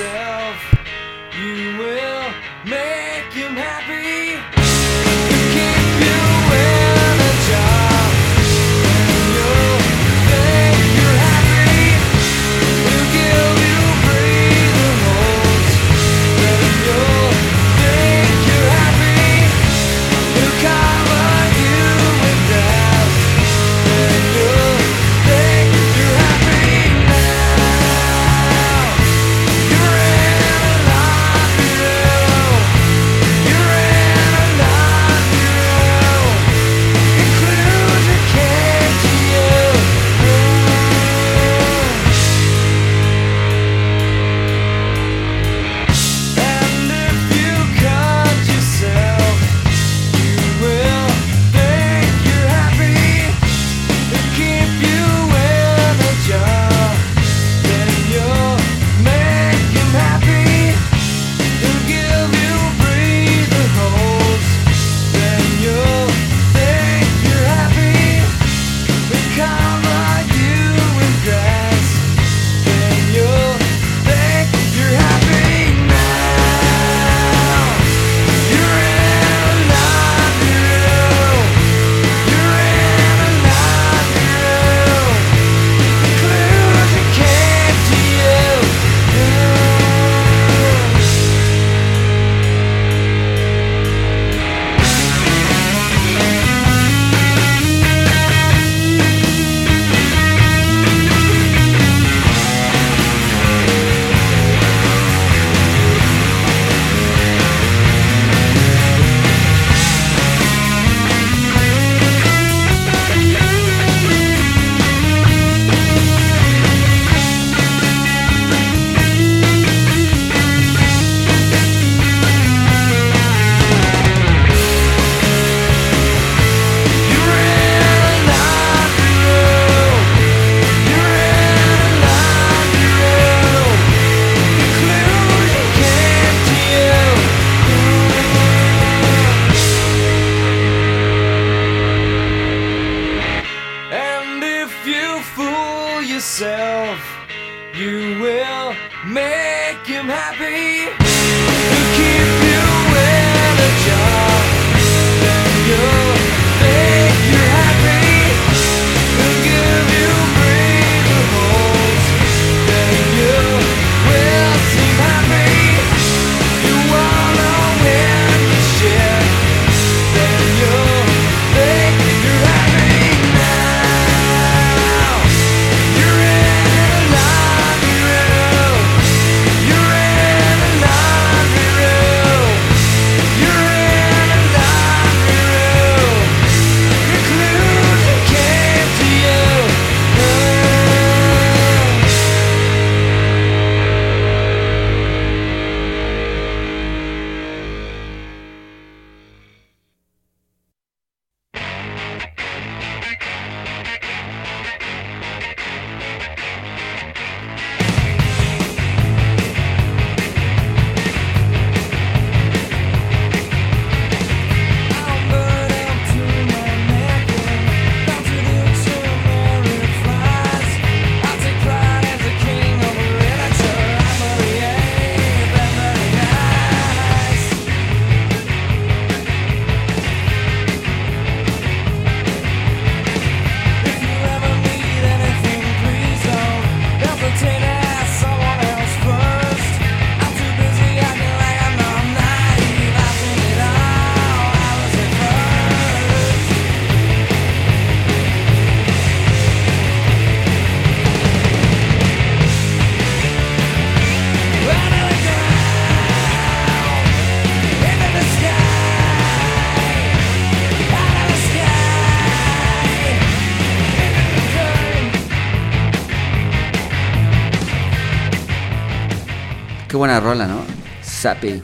[270.00, 270.60] Buena rola, ¿no?
[271.02, 271.62] Sappy.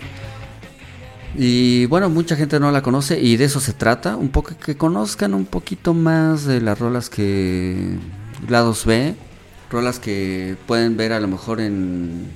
[1.38, 4.16] Y bueno, mucha gente no la conoce y de eso se trata.
[4.16, 7.96] Un poco que conozcan un poquito más de las rolas que
[8.48, 9.14] lados B.
[9.70, 12.26] Rolas que pueden ver a lo mejor en,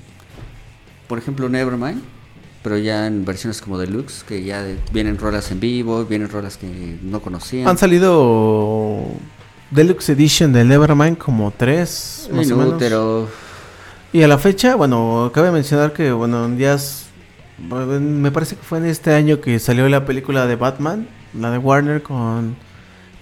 [1.09, 2.03] por ejemplo, Nevermind.
[2.63, 6.59] Pero ya en versiones como deluxe, que ya de- vienen rolas en vivo, vienen rolas
[6.59, 7.67] que no conocían.
[7.67, 9.03] Han salido
[9.71, 12.79] Deluxe Edition del Nevermind como tres, más o menos.
[14.13, 17.07] Y a la fecha, bueno, cabe mencionar que, bueno, en días.
[17.59, 21.07] Me parece que fue en este año que salió la película de Batman,
[21.39, 22.57] la de Warner, con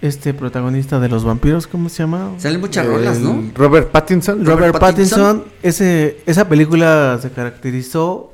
[0.01, 2.35] este protagonista de los vampiros, ¿cómo se llama?
[2.39, 3.43] Salen muchas rolas, ¿no?
[3.55, 4.45] Robert Pattinson.
[4.45, 5.21] Robert, Robert Pattinson.
[5.21, 5.53] Pattinson.
[5.63, 8.33] Ese, esa película se caracterizó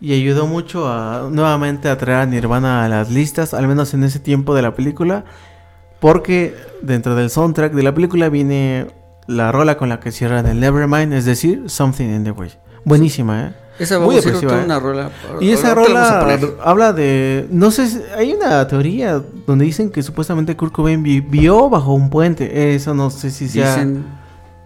[0.00, 4.04] y ayudó mucho a nuevamente a traer a Nirvana a las listas, al menos en
[4.04, 5.24] ese tiempo de la película,
[6.00, 8.86] porque dentro del soundtrack de la película viene
[9.28, 12.50] la rola con la que cierran el Nevermind, es decir, Something in the Way.
[12.84, 13.52] Buenísima, ¿eh?
[13.78, 14.64] Esa Muy depresiva, toda ¿eh?
[14.64, 15.10] una rola.
[15.40, 16.26] Y esa rola
[16.64, 17.46] habla de.
[17.52, 22.10] No sé, si- hay una teoría donde dicen que supuestamente Kurt Cobain vivió bajo un
[22.10, 22.74] puente.
[22.74, 24.04] Eso no sé si sea, Dicen,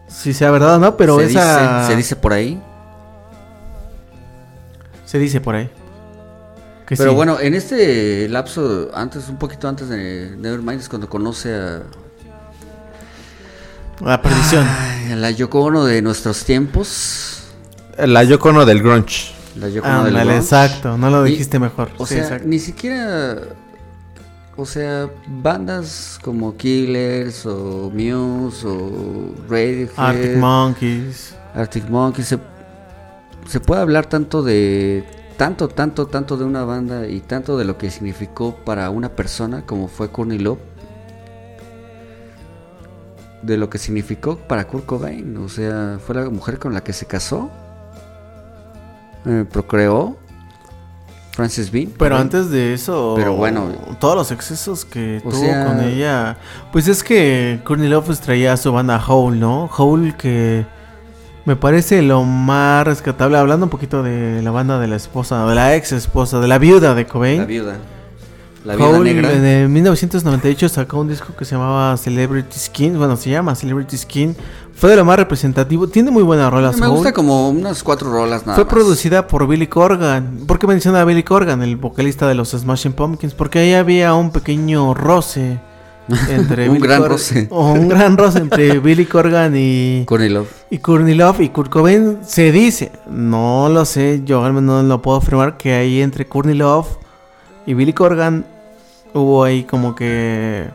[0.09, 1.80] si sea verdad o no, pero se, esa.
[1.80, 2.59] dice, se dice por ahí.
[5.05, 5.68] Se dice por ahí.
[6.86, 7.16] Que Pero sí.
[7.16, 11.82] bueno, en este lapso, antes, un poquito antes de Nevermind, es cuando conoce a,
[14.05, 14.66] La perdición.
[14.69, 17.45] ay, a la Yoko Ono de nuestros tiempos.
[17.99, 19.33] La Yoko Ono del grunge.
[19.57, 20.37] La del grunge.
[20.37, 20.97] exacto.
[20.99, 21.91] No lo Y- dijiste mejor.
[21.99, 22.49] O Sí, sea, exacto.
[22.49, 23.37] ni siquiera.
[24.57, 31.35] O sea, bandas como Killers o Muse o Radiohead, Arctic Monkeys.
[31.55, 32.39] Arctic Monkeys, se,
[33.49, 35.05] se puede hablar tanto de
[35.39, 39.62] tanto, tanto, tanto de una banda y tanto de lo que significó para una persona
[39.65, 40.59] como fue Courtney Love,
[43.43, 46.93] de lo que significó para Kurt Cobain, o sea, fue la mujer con la que
[46.93, 47.51] se casó,
[49.27, 50.16] eh, procreó,
[51.32, 51.89] Frances Bean.
[51.98, 53.14] Pero antes de eso.
[53.16, 53.69] Pero bueno.
[53.98, 56.36] Todos los excesos que tuvo sea- con ella.
[56.73, 59.70] Pues es que Courtney Love pues, traía a su banda Hole, ¿no?
[59.77, 60.66] Hole que.
[61.47, 63.39] Me parece lo más rescatable.
[63.39, 65.47] Hablando un poquito de la banda de la esposa.
[65.47, 66.39] De la ex esposa.
[66.39, 67.39] De la viuda de Cobain.
[67.40, 67.77] la viuda,
[68.64, 69.32] la viuda Hole negra.
[69.62, 72.97] en 1998 sacó un disco que se llamaba Celebrity Skin.
[72.98, 74.36] Bueno, se llama Celebrity Skin.
[74.74, 75.86] Fue de lo más representativo.
[75.89, 76.78] Tiene muy buenas rolas.
[76.78, 78.72] Me gusta como unas cuatro rolas nada Fue más.
[78.72, 80.40] producida por Billy Corgan.
[80.47, 83.34] ¿Por qué menciona a Billy Corgan, el vocalista de los Smashing Pumpkins?
[83.34, 85.59] Porque ahí había un pequeño roce
[86.28, 87.47] entre Un Billy gran Corgan- roce.
[87.51, 90.48] o un gran roce entre Billy Corgan y Love.
[90.70, 92.18] y Love y Kurt Cobain.
[92.26, 96.26] Se dice, no lo sé, yo al menos no lo puedo afirmar que ahí entre
[96.55, 96.86] Love
[97.66, 98.44] y Billy Corgan
[99.14, 100.66] hubo ahí como que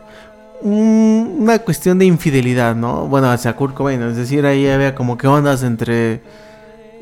[0.62, 3.06] un- una cuestión de infidelidad, ¿no?
[3.06, 6.20] Bueno, hacia Kurt Cobain, es decir, ahí había como que ondas entre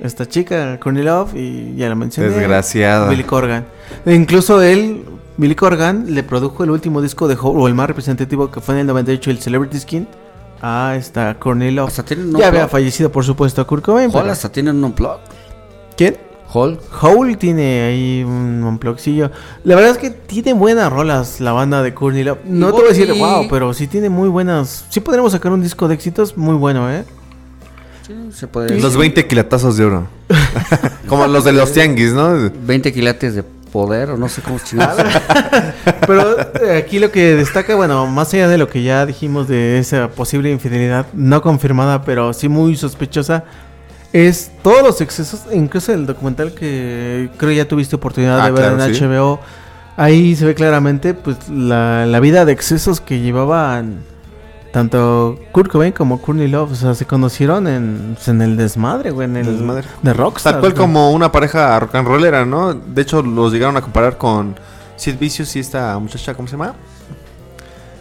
[0.03, 2.31] esta chica, Courtney Love, y ya la mencioné.
[2.31, 3.09] Desgraciada.
[3.09, 3.65] Billy Corgan.
[4.05, 5.05] E incluso él,
[5.39, 8.75] Billy Corgan, le produjo el último disco de Hole, o el más representativo que fue
[8.75, 10.07] en el 98, el Celebrity Skin,
[10.61, 11.89] a esta Courtney Love.
[11.89, 12.05] Hasta
[12.39, 14.09] Ya había fallecido, por supuesto, Kurt Cobain.
[14.11, 15.19] Hall pero- hasta tienen un blog.
[15.97, 16.17] ¿Quién?
[16.53, 16.79] Hall.
[17.01, 19.31] Hole tiene ahí un unplugcillo.
[19.65, 22.39] La verdad es que tiene buenas rolas la banda de Courtney Love.
[22.45, 24.87] No te voy a decir, wow, pero sí tiene muy buenas.
[24.89, 27.05] Sí podremos sacar un disco de éxitos muy bueno, ¿eh?
[28.07, 30.07] Sí, se puede Los 20 quilatazos de oro.
[31.09, 32.51] Como los de los tianguis, ¿no?
[32.67, 33.43] 20 quilates de
[33.77, 35.03] poder, o no sé cómo chingados.
[36.07, 39.79] Pero eh, aquí lo que destaca, bueno, más allá de lo que ya dijimos de
[39.79, 43.45] esa posible infidelidad, no confirmada, pero sí muy sospechosa,
[44.13, 48.61] es todos los excesos, incluso el documental que creo ya tuviste oportunidad Ah, de ver
[48.75, 49.05] claro, en sí.
[49.05, 49.41] HBO,
[49.97, 54.01] ahí se ve claramente pues la, la vida de excesos que llevaban
[54.73, 59.11] tanto Kurt Cobain como Courtney Love, o sea, se conocieron en, pues, en el desmadre,
[59.11, 59.87] güey, en el Desmadre.
[60.03, 60.55] de Rockstar.
[60.55, 60.81] Tal cual güey.
[60.83, 62.75] como una pareja rock and rollera, ¿no?
[62.75, 64.55] De hecho, los llegaron a comparar con
[64.97, 66.75] Sid Vicious y esta muchacha, ¿cómo se llama?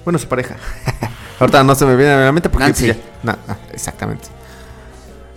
[0.03, 0.55] Bueno, su pareja.
[1.39, 2.65] Ahorita no se me viene a la mente porque...
[2.67, 2.87] Nancy.
[2.87, 4.27] ya- na- ah, exactamente.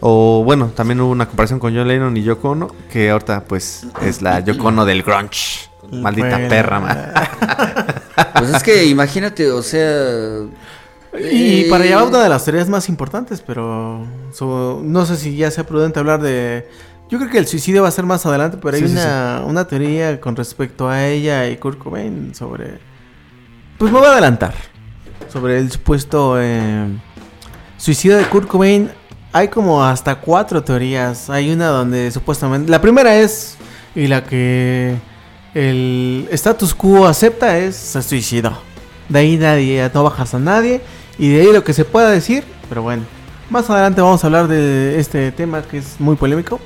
[0.01, 3.87] O bueno, también hubo una comparación con John Lennon y Yoko Ono, que ahorita pues
[4.03, 5.69] es la Yoko Ono del grunge.
[5.91, 6.49] Maldita Bueno.
[6.49, 7.13] perra, man.
[8.39, 10.41] Pues es que imagínate, o sea.
[11.19, 15.17] Y eh, para allá va una de las teorías más importantes, pero so- no sé
[15.17, 16.69] si ya sea prudente hablar de...
[17.09, 19.43] Yo creo que el suicidio va a ser más adelante, pero hay Sí, sí, una,
[19.47, 22.79] una teoría con respecto a ella y Kurt Cobain sobre...
[23.79, 24.53] Pues me voy a adelantar.
[25.33, 26.87] Sobre el supuesto eh,
[27.77, 28.91] suicidio de Kurt Cobain.
[29.33, 31.29] Hay como hasta cuatro teorías.
[31.31, 32.71] Hay una donde supuestamente...
[32.71, 33.57] La primera es,
[33.95, 34.97] y la que
[35.55, 38.59] el status quo acepta, es se suicidó.
[39.09, 40.81] De ahí nadie, no bajas a nadie.
[41.19, 43.03] Y de ahí lo que se pueda decir, pero bueno.
[43.51, 46.61] Más adelante vamos a hablar de este tema que es muy polémico.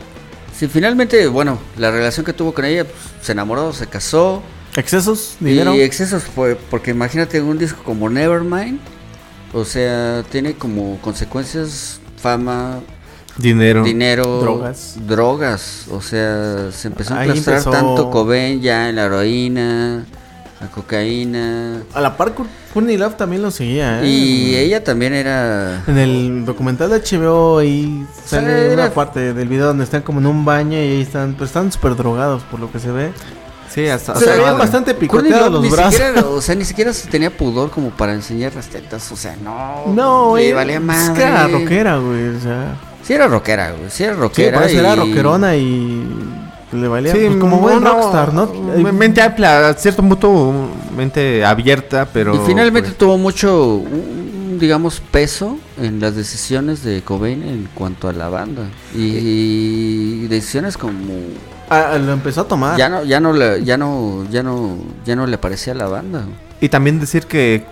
[0.55, 4.43] Si finalmente, bueno, la relación que tuvo con ella, pues, se enamoró, se casó.
[4.77, 5.75] Excesos, dinero.
[5.75, 8.81] Y excesos, fue, porque imagínate un disco como Nevermind.
[9.53, 12.81] O sea, tiene como consecuencias fama,
[13.37, 13.83] Dinero.
[13.83, 14.97] dinero, Drogas.
[15.07, 15.87] drogas.
[15.91, 20.05] O sea, se empezó a Ahí empezó- tanto Cobain ya en la heroína,
[20.61, 21.83] la cocaína.
[21.95, 22.33] A la par,
[22.73, 24.07] Courtney Love también lo seguía, ¿eh?
[24.07, 25.83] Y ella también era...
[25.87, 30.21] En el documental de HBO ahí sale una la- parte del video donde están como
[30.21, 33.13] en un baño y ahí están, pues están súper drogados por lo que se ve.
[33.73, 34.15] Sí, hasta...
[34.17, 35.95] Se veían bastante picoteados los ni brazos.
[35.95, 39.37] siquiera, o sea, ni siquiera se tenía pudor como para enseñar las tetas, o sea,
[39.43, 39.87] no.
[39.95, 40.53] No, le güey.
[40.53, 41.15] valía Es madre.
[41.15, 42.29] que era rockera, güey.
[42.37, 44.59] O sea, Sí era rockera, güey, sí era sí, rockera.
[44.59, 44.79] parece y...
[44.79, 46.07] era rockerona y
[46.73, 48.51] le valía Sí, pues, como buen no, rockstar, ¿no?
[48.77, 50.53] m- Mente amplia, cierto punto,
[50.97, 52.35] mente abierta, pero...
[52.35, 53.83] Y finalmente pues, tuvo mucho,
[54.59, 58.63] digamos, peso en las decisiones de Cobain en cuanto a la banda.
[58.95, 61.01] Y, decisiones como
[61.73, 62.77] Ah, lo empezó a tomar.
[62.77, 65.87] ya no, ya no le, ya no, ya no, ya no le parecía a la
[65.87, 66.25] banda.
[66.61, 67.65] Y también decir que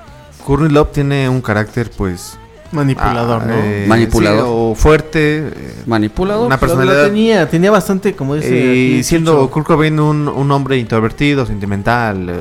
[0.45, 2.37] Courtney Love tiene un carácter, pues...
[2.73, 3.55] Manipulador, ah, ¿no?
[3.57, 4.45] eh, Manipulador.
[4.45, 5.39] sí, o fuerte.
[5.49, 6.47] eh, Manipulador.
[6.47, 8.49] Una lo personalidad- tenía, tenía bastante, como dice.
[8.57, 9.51] y aquí siendo.
[9.51, 12.35] Kurt Cobain un, un hombre introvertido, sentimental, eh,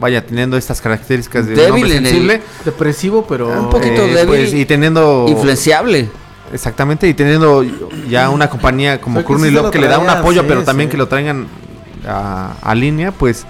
[0.00, 2.42] vaya, teniendo estas características de un Débil hombre en el- sensible.
[2.64, 3.48] Depresivo, pero.
[3.60, 4.26] Un poquito débil.
[4.26, 5.26] pues, y teniendo...
[5.28, 6.08] Influenciable.
[6.52, 7.64] Exactamente, y teniendo
[8.08, 10.08] ya una compañía como Fue que Courtney sí se Love lo que le da un
[10.10, 10.92] apoyo, sí, pero también sí.
[10.92, 11.46] que lo traigan
[12.06, 13.46] a, a línea, pues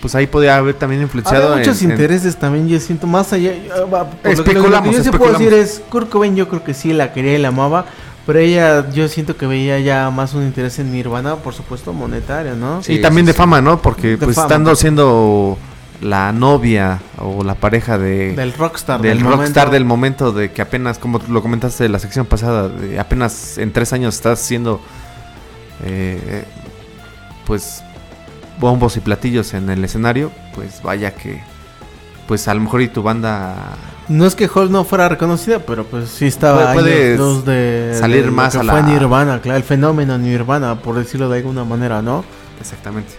[0.00, 3.32] pues ahí podría haber también influenciado Había muchos en- en- intereses también, yo siento, más
[3.32, 3.52] allá.
[3.74, 6.48] ah, por lo que- Especulamos, Lo que yo sí puedo decir es: Kurt Cobain, yo
[6.48, 7.86] creo que sí la quería y la amaba.
[8.26, 12.56] Pero ella, yo siento que veía ya más un interés en Nirvana, por supuesto, monetario,
[12.56, 12.80] ¿no?
[12.80, 13.80] y Sí, también sí, de fama, ¿no?
[13.80, 14.46] Porque De pues fama.
[14.48, 15.56] estando siendo
[16.00, 19.00] la novia o la pareja de Del rockstar.
[19.00, 19.42] del momento.
[19.42, 23.56] rockstar del momento de que apenas, como lo comentaste en la sección pasada, de apenas
[23.58, 24.80] en tres años estás haciendo
[25.84, 26.44] eh,
[27.46, 27.82] pues
[28.58, 31.42] bombos y platillos en el escenario, pues vaya que
[32.26, 33.54] pues a lo mejor y tu banda
[34.08, 38.30] No es que Hall no fuera reconocida, pero pues sí estaba Puede- de salir de
[38.30, 42.24] más a fue la- Nirvana, claro, el fenómeno Nirvana, por decirlo de alguna manera, ¿no?
[42.60, 43.12] exactamente.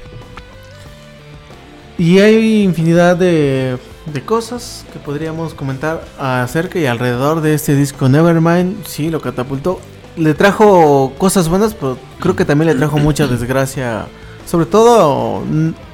[1.97, 8.07] Y hay infinidad de, de cosas que podríamos comentar acerca y alrededor de este disco
[8.07, 8.85] Nevermind.
[8.85, 9.79] Sí, lo catapultó.
[10.15, 14.05] Le trajo cosas buenas, pero creo que también le trajo mucha desgracia.
[14.45, 15.43] Sobre todo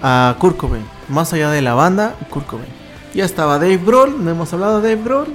[0.02, 0.86] a Kurt Cobain.
[1.10, 2.70] Más allá de la banda, Kurt Cobain.
[3.14, 5.28] Ya estaba Dave Grohl, no hemos hablado de Dave Grohl.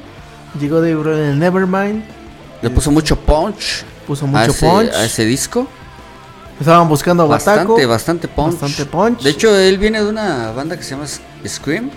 [0.60, 2.04] Llegó Dave Grohl en Nevermind.
[2.62, 4.90] Le puso mucho punch, Puso a, mucho ese, punch.
[4.92, 5.66] a ese disco.
[6.60, 7.74] Estaban buscando a Bataco.
[7.74, 8.60] Bastante, bastante punch.
[8.60, 9.22] Bastante punch.
[9.22, 11.06] De hecho, él viene de una banda que se llama
[11.46, 11.90] Scream.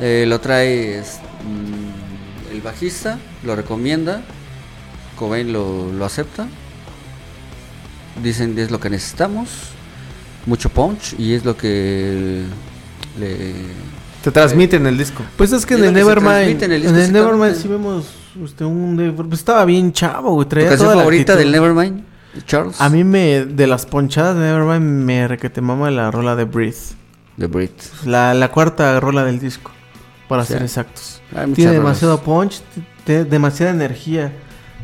[0.00, 4.22] Eh, lo trae es, mm, el bajista, lo recomienda.
[5.16, 6.46] Cobain lo, lo acepta.
[8.22, 9.48] Dicen es lo que necesitamos.
[10.46, 12.44] Mucho punch y es lo que
[13.18, 13.54] le...
[14.24, 15.22] Te transmiten el disco.
[15.36, 18.06] Pues es que en el Nevermind, en el en disco, el Nevermind sí vemos
[18.44, 21.50] este, un pues estaba bien chavo, güey, ¿Tu traía canción toda la favorita actitud.
[21.50, 22.04] del Nevermind?
[22.46, 22.80] Charles.
[22.80, 26.76] A mí me de las ponchadas de Nevermind me requete mama la rola de Breathe,
[27.38, 27.72] The Brit.
[28.04, 29.70] la, la cuarta rola del disco,
[30.28, 30.52] para Sí.
[30.54, 31.20] ser exactos.
[31.54, 31.72] Tiene rolas.
[31.72, 32.62] demasiado punch,
[33.06, 34.32] demasiada energía.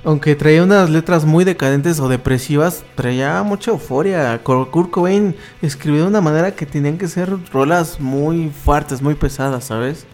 [0.04, 4.40] Aunque traía unas letras muy decadentes o depresivas, traía mucha euforia.
[4.44, 9.64] Kurt Cobain escribió de una manera que tenían que ser rolas muy fuertes, muy pesadas,
[9.64, 10.06] ¿sabes?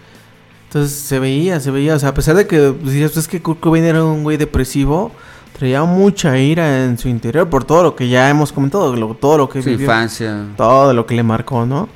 [0.68, 1.94] Entonces se veía, se veía.
[1.94, 4.38] O sea, a pesar de que pues, dices, es que Kurt Cobain era un güey
[4.38, 5.12] depresivo,
[5.62, 9.38] traía mucha ira en su interior por todo lo que ya hemos comentado, lo- todo
[9.38, 10.46] lo que Su vivió infancia.
[10.56, 11.88] todo lo que le marcó, ¿no?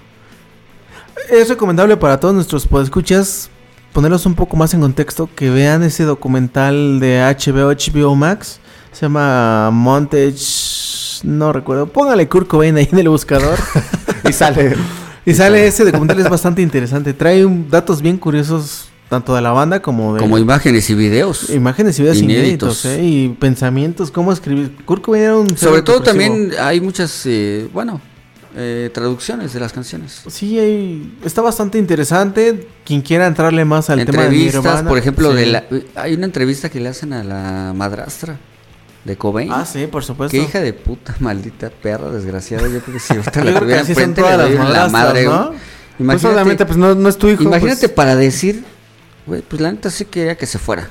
[1.28, 3.50] Es recomendable para todos nuestros podescuchas
[3.92, 8.60] ponerlos un poco más en contexto, que vean ese documental de HBO, HBO Max,
[8.92, 10.36] se llama Montage,
[11.24, 13.58] no recuerdo, póngale Kurt Cobain ahí en el buscador
[14.28, 14.76] Y sale.
[15.24, 19.52] y sale ese documental, es bastante interesante, trae un- datos bien curiosos tanto de la
[19.52, 21.50] banda como de Como imágenes y videos.
[21.50, 22.84] imágenes y videos inéditos.
[22.84, 23.04] inéditos, ¿eh?
[23.04, 24.74] y pensamientos, cómo escribir.
[24.84, 25.56] Kurt Cobain era un...
[25.56, 26.34] Sobre todo depresivo.
[26.34, 28.00] también hay muchas, eh, bueno,
[28.56, 30.22] eh, traducciones de las canciones.
[30.28, 32.66] Sí, hay- está bastante interesante.
[32.84, 35.36] Quien quiera entrarle más al tema de Entrevistas, por ejemplo, sí.
[35.36, 35.64] de la,
[35.94, 38.38] hay una entrevista que le hacen a la madrastra
[39.04, 39.52] de Cobain.
[39.52, 40.32] Ah, sí, por supuesto.
[40.36, 42.66] Qué hija de puta, maldita perra, desgraciada.
[42.66, 45.50] Yo creo que si ahorita la tuviera enfrente le doy la madre, ¿no?
[45.50, 47.42] Pues Imagínate, pues no, no es tu hijo.
[47.42, 47.92] imagínate pues.
[47.92, 48.64] para decir,
[49.26, 50.88] güey, pues la neta sí quería que se fuera.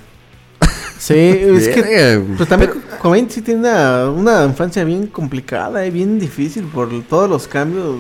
[0.98, 2.22] Sí, es que...
[2.38, 2.72] Pues también
[3.02, 7.96] Cobain sí tiene una, una infancia bien complicada y bien difícil por todos los cambios.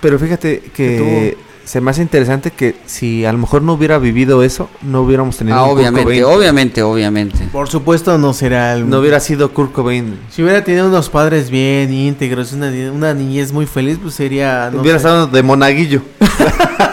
[0.00, 1.53] Pero fíjate que tuvo.
[1.64, 5.36] Se me hace interesante que si a lo mejor no hubiera vivido eso, no hubiéramos
[5.36, 6.24] tenido Ah, un Kurt obviamente, Cobain.
[6.24, 7.48] obviamente, obviamente.
[7.52, 8.88] Por supuesto no será el...
[8.88, 10.18] No hubiera sido Kurt Cobain.
[10.30, 14.70] Si hubiera tenido unos padres bien íntegros, una, una niñez muy feliz, pues sería...
[14.72, 15.06] No hubiera sé.
[15.06, 16.02] estado de monaguillo.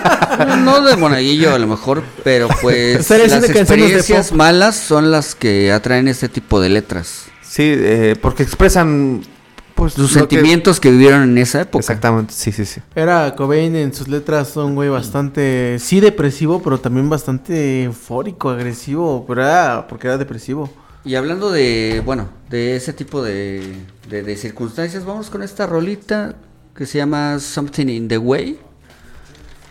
[0.64, 6.08] No de monaguillo a lo mejor, pero pues las experiencias malas son las que atraen
[6.08, 7.26] este tipo de letras.
[7.42, 9.22] Sí, eh, porque expresan
[9.82, 10.92] pues Sus que- sentimientos que...
[10.92, 11.80] vivieron en esa época.
[11.80, 12.82] Exactamente, sí, sí, sí.
[12.96, 19.26] Era Cobain en sus letras un güey bastante, sí depresivo, pero también bastante eufórico, agresivo,
[19.28, 20.70] pero era porque era depresivo.
[21.04, 23.74] Y hablando de, bueno, de ese tipo de,
[24.10, 26.36] de, de circunstancias, vamos con esta rolita
[26.76, 28.60] que se llama Something in the Way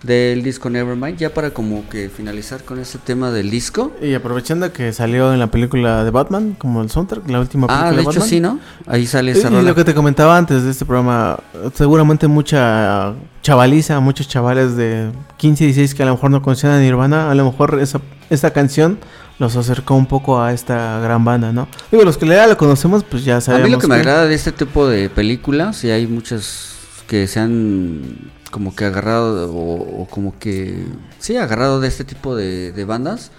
[0.02, 3.92] del disco Nevermind, ya para como que finalizar con este tema del disco.
[4.00, 7.88] Y aprovechando que salió en la película de Batman, como el soundtrack, la última película
[7.88, 8.28] Ah, de hecho Batman.
[8.28, 8.58] sí, ¿no?
[8.86, 9.62] Ahí sale Y esa rola.
[9.62, 11.38] lo que te comentaba antes de este programa,
[11.74, 16.80] seguramente mucha chavaliza, muchos chavales de 15, 16 que a lo mejor no conocían a
[16.80, 18.00] Nirvana, a lo mejor esa,
[18.30, 18.98] esta canción
[19.38, 21.66] los acercó un poco a esta gran banda, ¿no?
[21.90, 23.68] Digo, los que ya lo conocemos, pues ya A sabemos.
[23.68, 26.74] mí lo que me agrada de este tipo de películas, y hay muchas
[27.06, 28.02] que se han
[28.50, 30.84] como que agarrado, o, o como que,
[31.18, 33.30] sí, agarrado de este tipo de, de bandas,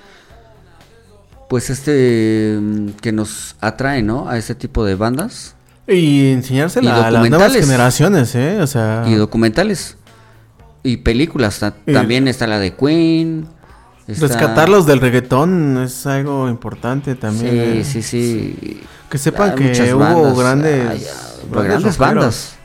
[1.50, 4.30] pues este, mm, que nos atrae, ¿no?
[4.30, 5.56] A este tipo de bandas
[5.88, 8.60] Y enseñársela Y a las nuevas generaciones, ¿eh?
[8.62, 9.04] O sea...
[9.06, 9.98] y documentales.
[10.84, 13.48] Y películas, Y- también está la de Queen.
[14.08, 17.56] está- Rescatarlos del reggaetón es algo importante también.
[17.56, 17.84] ¿eh?
[17.84, 18.82] Sí, sí, sí.
[19.10, 21.06] Que sepan Hay que hubo bandas, grandes, hay,
[21.52, 22.56] grandes grandes bandas.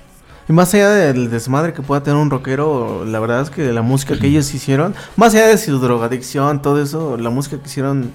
[0.49, 3.83] Y más allá del desmadre que pueda tener un rockero, la verdad es que la
[3.83, 8.13] música que ellos hicieron, más allá de su drogadicción, todo eso, la música que hicieron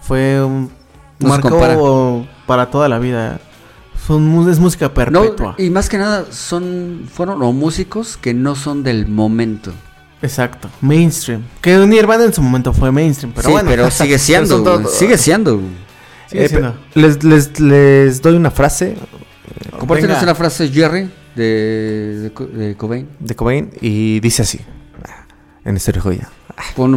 [0.00, 0.70] fue un...
[1.18, 1.76] No se marcó compara.
[2.46, 3.38] para toda la vida.
[4.06, 5.54] Son, es música No, perpetua.
[5.58, 9.70] y más que nada son fueron o músicos que no son del momento.
[10.22, 10.68] Exacto.
[10.80, 11.42] Mainstream.
[11.60, 13.68] Que Nirvana en su momento fue mainstream, pero sí, bueno.
[13.70, 15.60] pero sigue siendo, todo- sigue siendo.
[16.28, 16.74] Sigue Eh, siendo.
[16.94, 18.96] les, les, les doy una frase
[19.78, 20.22] Compártenos Venga.
[20.24, 23.08] una frase Jerry de, de, Cobain.
[23.18, 24.60] De Cobain y dice así.
[25.64, 26.28] En este joya.
[26.76, 26.92] Pon,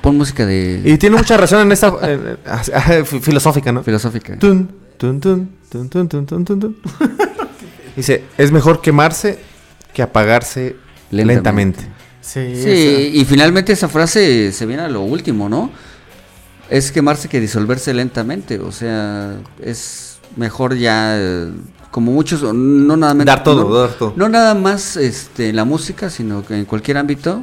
[0.00, 0.80] pon música de...
[0.84, 1.92] Y tiene mucha razón en esta...
[3.04, 3.82] filosófica, ¿no?
[3.82, 4.38] Filosófica.
[4.38, 6.76] Tun, tun, tun, tun, tun, tun, tun, tun.
[7.96, 9.38] dice, es mejor quemarse
[9.92, 10.76] que apagarse
[11.10, 11.82] lentamente.
[11.82, 11.96] lentamente.
[12.20, 15.70] Sí, sí y finalmente esa frase se viene a lo último, ¿no?
[16.68, 21.52] Es quemarse que disolverse lentamente, o sea, es mejor ya eh,
[21.96, 23.24] como muchos, no nada más...
[23.24, 27.42] Dar todo, no, nada más este, en la música, sino que en cualquier ámbito,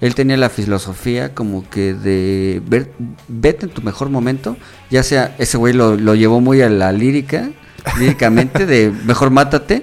[0.00, 2.92] él tenía la filosofía como que de ver,
[3.26, 4.56] vete en tu mejor momento,
[4.90, 7.50] ya sea, ese güey lo, lo llevó muy a la lírica,
[7.98, 9.82] líricamente, de mejor mátate,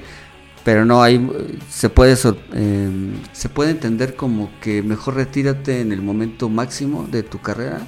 [0.63, 2.15] pero no hay eh, se puede
[2.53, 2.89] eh,
[3.33, 7.81] se puede entender como que mejor retírate en el momento máximo de tu carrera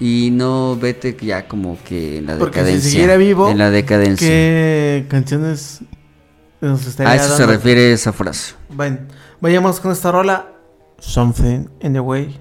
[0.00, 2.82] y no vete ya como que en la Porque decadencia.
[2.82, 3.48] Si siguiera vivo.
[3.48, 4.26] En la decadencia.
[4.26, 5.80] ¿Qué canciones
[6.60, 8.54] nos estaría A eso se refiere esa frase.
[8.70, 8.98] Bueno,
[9.40, 10.52] vayamos con esta rola.
[10.98, 12.40] Something in the way.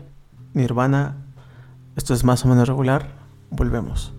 [0.54, 1.18] Nirvana.
[1.96, 3.08] Esto es más o menos regular.
[3.52, 4.14] Volvemos.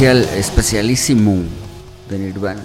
[0.00, 1.42] especial, especialísimo
[2.08, 2.62] de Nirvana.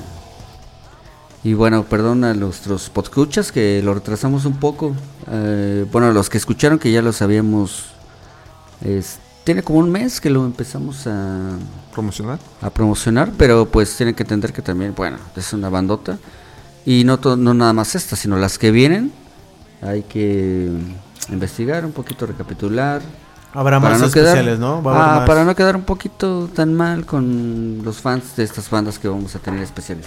[1.43, 4.95] Y bueno, perdón a nuestros podcuchas que lo retrasamos un poco.
[5.29, 7.87] Eh, bueno, los que escucharon que ya lo sabíamos.
[9.43, 11.57] Tiene como un mes que lo empezamos a
[11.91, 12.39] promocionar.
[12.61, 16.17] A promocionar, pero pues tienen que entender que también, bueno, es una bandota.
[16.85, 19.11] Y no, to no nada más esta, sino las que vienen.
[19.81, 20.69] Hay que
[21.29, 23.01] investigar un poquito, recapitular
[23.55, 24.83] Habrá para más no quedar- especiales, ¿no?
[24.83, 25.27] Va a haber Ah, más.
[25.27, 29.33] para no quedar un poquito tan mal con los fans de estas bandas que vamos
[29.35, 30.05] a tener especiales.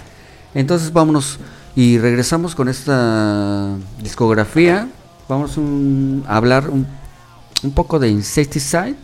[0.55, 1.39] Entonces vámonos
[1.75, 4.89] y regresamos con esta discografía.
[5.29, 6.87] Vamos un- a hablar un,
[7.63, 8.97] un poco de Insecticide,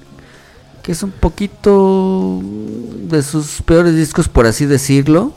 [0.82, 5.32] que es un poquito de sus peores discos, por así decirlo.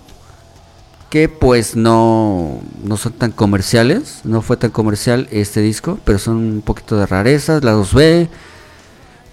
[1.09, 6.35] Que pues no, no son tan comerciales, no fue tan comercial este disco, pero son
[6.35, 8.27] un poquito de rarezas, la 2B,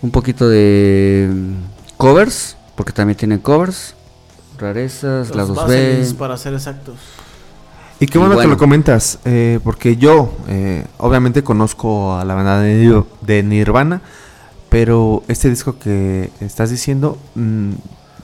[0.05, 1.31] un poquito de
[1.97, 3.95] covers, porque también tienen covers,
[4.59, 5.55] rarezas, Los la 2B.
[5.57, 6.97] Baselins, para ser exactos.
[8.01, 12.35] Y qué Y bueno, que lo comentas, eh, porque yo eh, obviamente conozco a la
[12.35, 14.03] banda de, Nir- de Nirvana,
[14.69, 17.71] pero este disco que estás diciendo mm,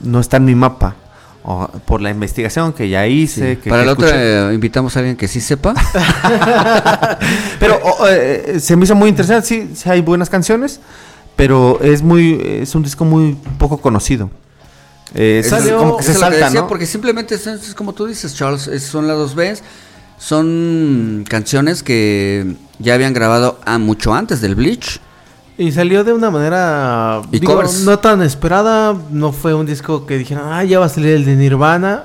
[0.01, 0.97] no está en mi mapa.
[1.43, 3.55] O, por la investigación que ya hice.
[3.55, 3.61] Sí.
[3.63, 5.73] que- Para la otra eh, invitamos a alguien que sí sepa.
[7.59, 10.81] Pero eh, se me hizo muy interesante, sí, sí hay buenas canciones,
[11.37, 14.31] pero es muy es un disco muy poco conocido.
[15.15, 16.69] Eh, es es- como que se que salta, decía, ¿no?
[16.69, 19.63] Porque simplemente es, es como tú dices, Charles, es- son las dos Bs.
[20.19, 25.01] Son canciones que ya habían grabado a mucho antes del Bleach.
[25.59, 27.81] Y salió de una manera Y digo, covers.
[27.85, 28.97] no tan esperada.
[29.11, 32.05] No fue un disco que dijeron, ah, ya va a salir el de Nirvana.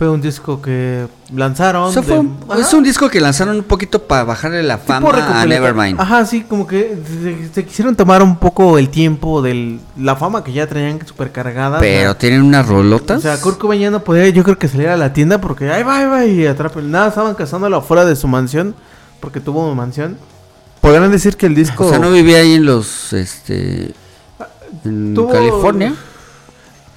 [0.00, 1.92] Fue un disco que lanzaron.
[1.92, 5.44] Fue un- es un disco que lanzaron un poquito para bajarle la fama a.
[5.44, 6.00] Nevermind.
[6.00, 10.42] Ajá, sí, como que se, se quisieron tomar un poco el tiempo de la fama
[10.42, 11.78] que ya traían super cargada.
[11.80, 13.18] Pero tienen unas rolotas.
[13.18, 15.70] O sea, Kurt Cobain ya no podía, yo creo que salir a la tienda porque
[15.70, 16.90] ahí va, ahí va y atrapen.
[16.90, 18.74] Nada, estaban cazándolo afuera de su mansión
[19.20, 20.16] porque tuvo una mansión.
[20.80, 21.84] Podrían decir que el disco...
[21.84, 23.92] O sea, no vivía ahí en los, este,
[24.82, 25.92] en Tuvo- California,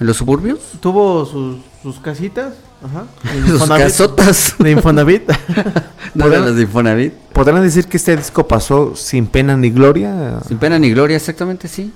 [0.00, 3.06] en los suburbios, Tuvo sus, sus casitas, ajá.
[3.34, 5.22] de sus Infonavit- casotas, De Infonavit.
[6.14, 7.12] no eran las de Infonavit.
[7.32, 10.38] ¿Podrían decir que este disco pasó sin pena ni gloria?
[10.46, 11.92] Sin pena ni gloria, exactamente, sí.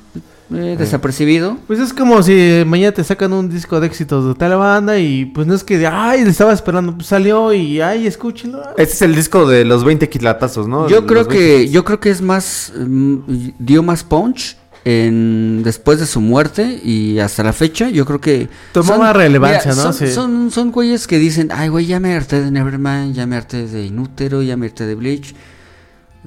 [0.51, 1.59] Eh, desapercibido.
[1.67, 5.27] Pues es como si mañana te sacan un disco de éxitos de tal banda y
[5.27, 8.63] pues no es que, ay, le estaba esperando, pues salió y ay, escúchenlo.
[8.79, 10.89] Este es el disco de los 20 quilatazos, ¿no?
[10.89, 13.17] Yo Los creo 20 que, yo creo que es más, mm,
[13.59, 14.57] dio más punch
[14.89, 17.89] en después de su muerte y hasta la fecha.
[17.91, 19.83] Yo creo que Tomó más relevancia, ¿no?
[19.83, 20.07] Son, Sí.
[20.09, 23.67] son, son güeyes que dicen, ay, güey, ya me harté de Nevermind, ya me harté
[23.67, 25.35] de Inútero, ya me harté de Bleach.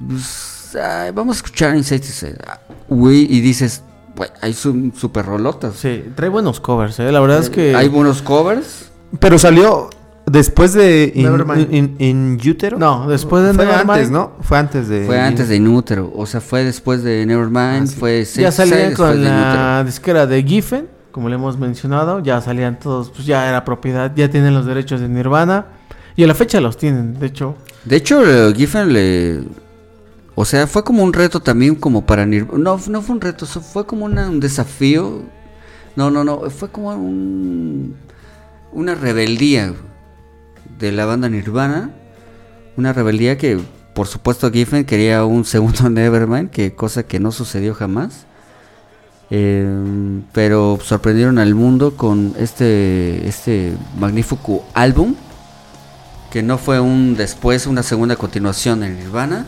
[0.08, 2.38] Pues, ay, vamos a escuchar Insecticide.
[2.46, 3.82] Ah, Güey, y dices,
[4.16, 5.76] güey, hay su, super rolotas.
[5.76, 7.10] Sí, trae buenos covers, eh.
[7.10, 7.74] La verdad es que.
[7.74, 8.90] Hay buenos covers.
[9.18, 9.90] Pero salió
[10.26, 11.72] después de In, Nevermind.
[11.74, 12.78] in, In Utero.
[12.78, 13.90] No, después de Fue Nevermind.
[13.90, 14.32] antes, ¿no?
[14.40, 15.04] Fue antes de...
[15.06, 16.12] Fue antes de Inútero.
[16.14, 17.96] O sea, fue después de Nevermind, Ah, sí.
[17.98, 22.20] fue Ya salían con la disquera de Giffen, como le hemos mencionado.
[22.20, 25.66] Ya salían todos, pues ya era propiedad, ya tienen los derechos de Nirvana.
[26.16, 27.54] Y a la fecha los tienen, de hecho.
[27.84, 29.40] De hecho, eh, Giffen le...
[30.34, 32.58] O sea, fue como un reto también como para Nirvana.
[32.62, 35.22] No, no fue un reto, fue como una- un desafío.
[35.96, 37.94] No, no, no, fue como un,
[38.72, 39.74] una rebeldía
[40.82, 41.90] de la banda Nirvana.
[42.76, 43.60] Una rebeldía que,
[43.94, 48.26] por supuesto, Giffen quería un segundo Nevermind, que cosa que no sucedió jamás.
[49.30, 49.66] Eh,
[50.32, 55.14] pero sorprendieron al mundo con este, este magnífico álbum
[56.30, 59.46] que no fue un después, una segunda continuación en Nirvana.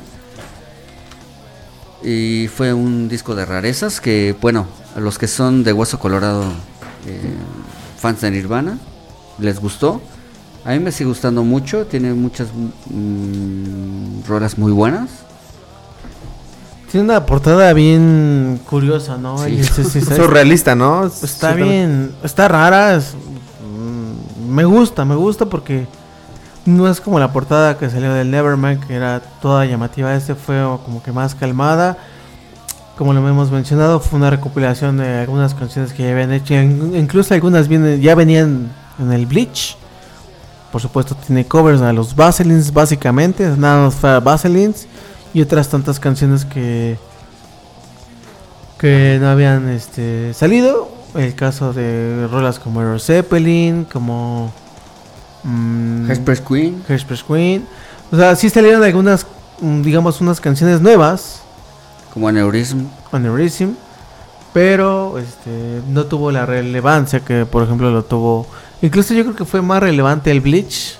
[2.02, 6.44] Y fue un disco de rarezas que, bueno, a los que son de Hueso Colorado,
[7.06, 7.34] eh,
[7.98, 8.78] fans de Nirvana,
[9.38, 10.00] les gustó.
[10.64, 12.48] A mí me sigue gustando mucho, tiene muchas
[12.90, 15.10] mm, rolas muy buenas.
[16.90, 19.38] Tiene una portada bien curiosa, ¿no?
[19.38, 19.50] Sí.
[19.50, 21.06] Y sí, sí, está- Surrealista, ¿no?
[21.06, 22.94] Está Sí, bien, está rara.
[22.94, 25.86] es- mm, me gusta, me gusta porque
[26.64, 30.14] no es como la portada que salió del Nevermind, que era toda llamativa.
[30.14, 31.98] Este fue como que más calmada.
[32.96, 36.54] Como lo hemos mencionado, fue una recopilación de algunas canciones que ya habían hecho.
[36.54, 38.70] in- Incluso algunas vienen, ya venían
[39.00, 39.76] en el Bleach.
[40.74, 43.46] Por supuesto, tiene covers a los Baselins, básicamente.
[43.56, 44.88] Nada más fue a Baselins.
[45.32, 46.98] Y otras tantas canciones que
[48.84, 50.88] que no habían este salido.
[51.14, 54.52] El caso de rolas como Aero Zeppelin, como
[55.44, 57.66] mm, Hairspray Queen, Hairspray Queen.
[58.10, 59.28] O sea, sí salieron algunas,
[59.60, 61.42] mm, digamos, unas canciones nuevas,
[62.12, 62.86] como Aneurism.
[63.12, 63.74] Aneurysm,
[64.52, 68.48] pero este no tuvo la relevancia que, por ejemplo, lo tuvo.
[68.84, 70.98] Incluso yo creo que fue más relevante el Bleach.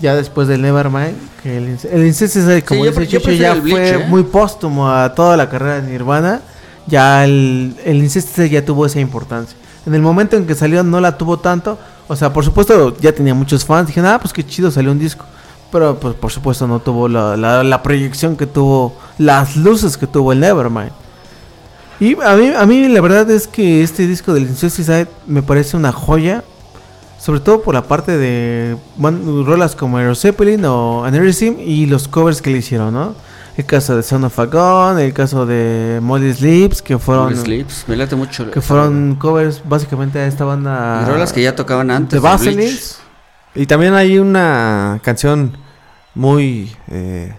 [0.00, 3.90] Ya después del Nevermind, que el, el Incesticide, como yo dice Chicho, ya Bleach, fue
[4.02, 4.06] ¿eh?
[4.06, 6.40] muy póstumo a toda la carrera de Nirvana.
[6.86, 9.56] Ya el, el Incesticide ya tuvo esa importancia.
[9.86, 11.78] En el momento en que salió no la tuvo tanto.
[12.08, 13.86] O sea, por supuesto ya tenía muchos fans.
[13.88, 15.24] Dijeron, ah, pues qué chido salió un disco.
[15.72, 20.06] Pero pues por supuesto no tuvo la, la- la proyección que tuvo, las luces que
[20.06, 20.90] tuvo el Nevermind.
[22.00, 25.76] Y a mí, a mí la verdad es que este disco del Incesticide me parece
[25.76, 26.42] una joya.
[27.18, 32.08] Sobre todo por la parte de bueno, rolas como Aero Zeppelin o Aneurysm y los
[32.08, 33.14] covers que le hicieron, ¿no?
[33.58, 37.84] El caso de Son of a Gun, el caso de Molly Sleeps, que fueron, Sleeps,
[37.88, 38.50] me late mucho.
[38.50, 42.22] que fueron covers básicamente a esta banda Y rolas que ya tocaban antes.
[42.22, 42.26] de.
[42.26, 43.00] Vaselines.
[43.54, 45.58] Y también hay una canción
[46.14, 47.34] muy, eh,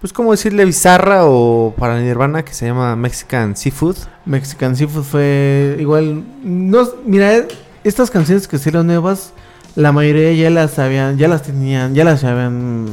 [0.00, 3.96] pues como decirle bizarra o para Nirvana que se llama Mexican Seafood.
[4.26, 6.22] Mexican Seafood fue igual.
[6.42, 7.44] No, mira,
[7.84, 9.32] estas canciones que salieron nuevas,
[9.74, 12.86] la mayoría ya las habían, ya las tenían, ya las habían,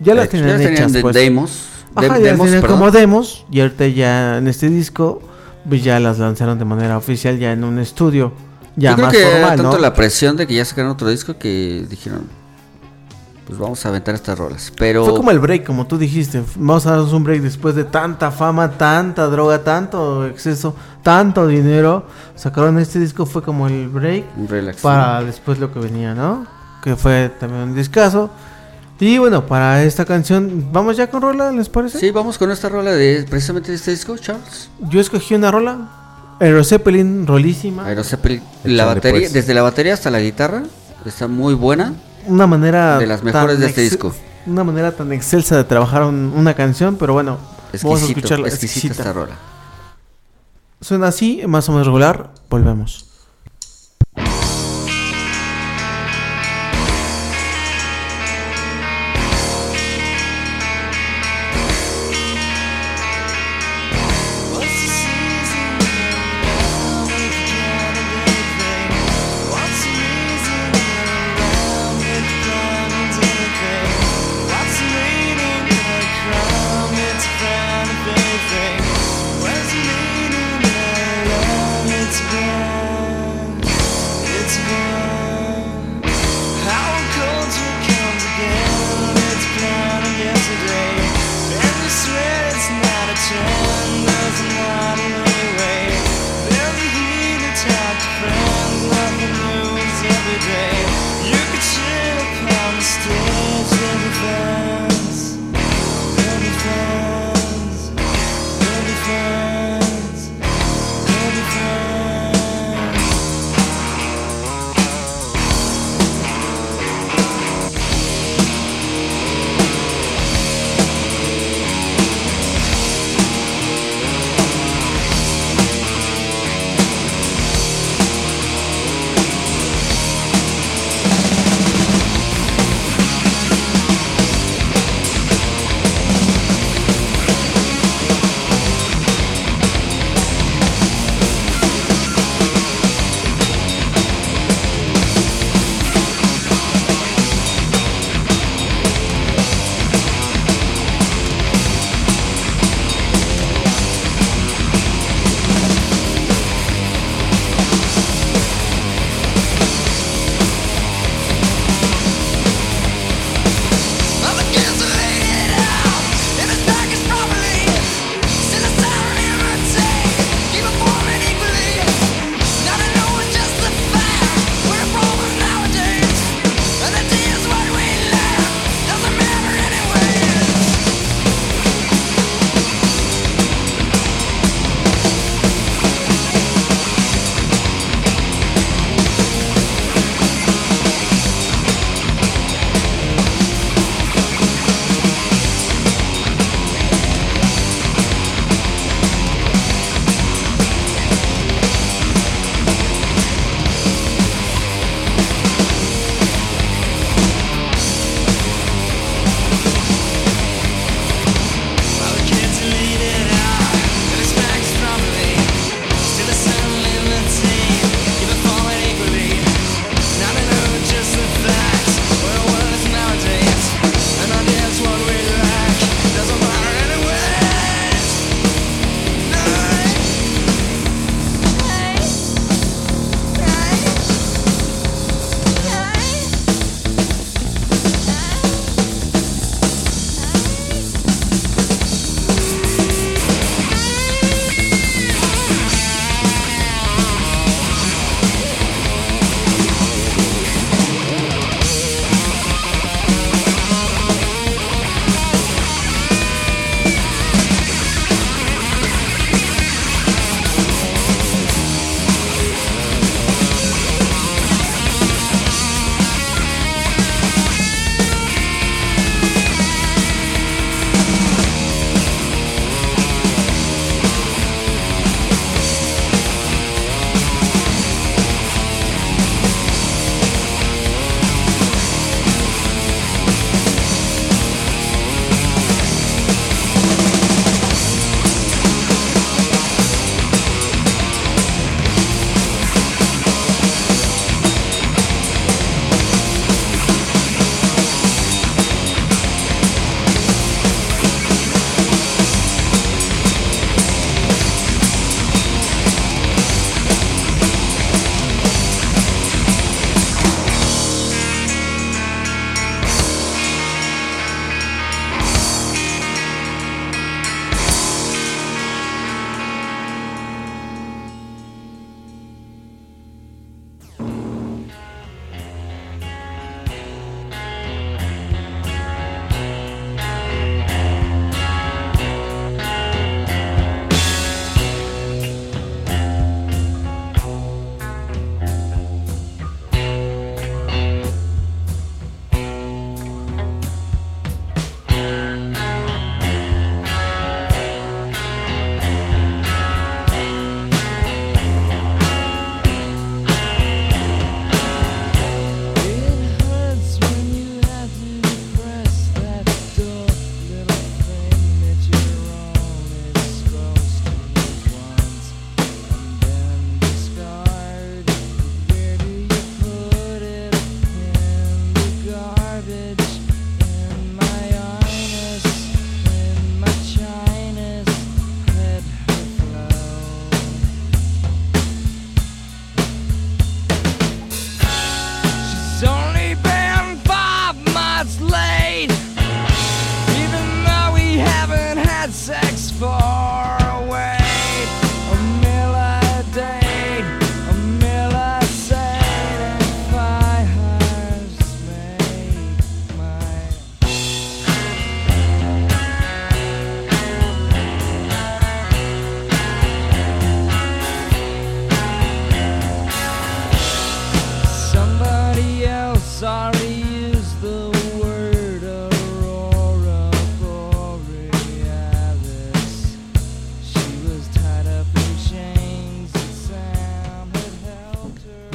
[0.00, 1.14] ya las Ya tenían las hechas, de pues.
[1.14, 1.68] demos.
[1.98, 2.78] de- Ajá, ya demos, tenían perdón.
[2.78, 5.22] como demos y ahorita ya en este disco,
[5.68, 8.32] pues ya las lanzaron de manera oficial ya en un estudio,
[8.76, 9.78] ya Yo creo más que era formal, tanto ¿no?
[9.78, 12.28] la presión de que ya sacaron otro disco que dijeron,
[13.46, 14.72] pues vamos a aventar estas rolas.
[14.76, 16.42] Pero Fue como el break, como tú dijiste.
[16.56, 22.06] Vamos a darnos un break después de tanta fama, tanta droga, tanto exceso, tanto dinero.
[22.34, 24.24] Sacaron este disco, fue como el break.
[24.36, 24.82] un relax.
[24.82, 26.44] para después lo que venía, ¿no?
[26.82, 28.30] Que fue también un discazo.
[28.98, 32.00] Y bueno, para esta canción, vamos ya con rola, ¿les parece?
[32.00, 34.70] Sí, vamos con esta rola de precisamente de este disco, Charles.
[34.80, 35.88] Yo escogí una rola,
[36.40, 37.86] Aero Zeppelin, rolísima.
[37.86, 38.42] Aero Zeppelin.
[38.64, 39.32] La batería, pues.
[39.32, 40.64] desde la batería hasta la guitarra,
[41.04, 41.94] está muy buena.
[42.26, 42.98] Una manera.
[42.98, 44.14] De las mejores de este disco.
[44.46, 47.38] Una manera tan excelsa de trabajar un- una canción, pero bueno,
[47.82, 48.46] vamos a escucharla.
[48.48, 49.02] exquisita exquisita.
[49.02, 49.36] esta rola.
[50.80, 52.30] Suena así, más o menos regular.
[52.50, 53.05] Volvemos.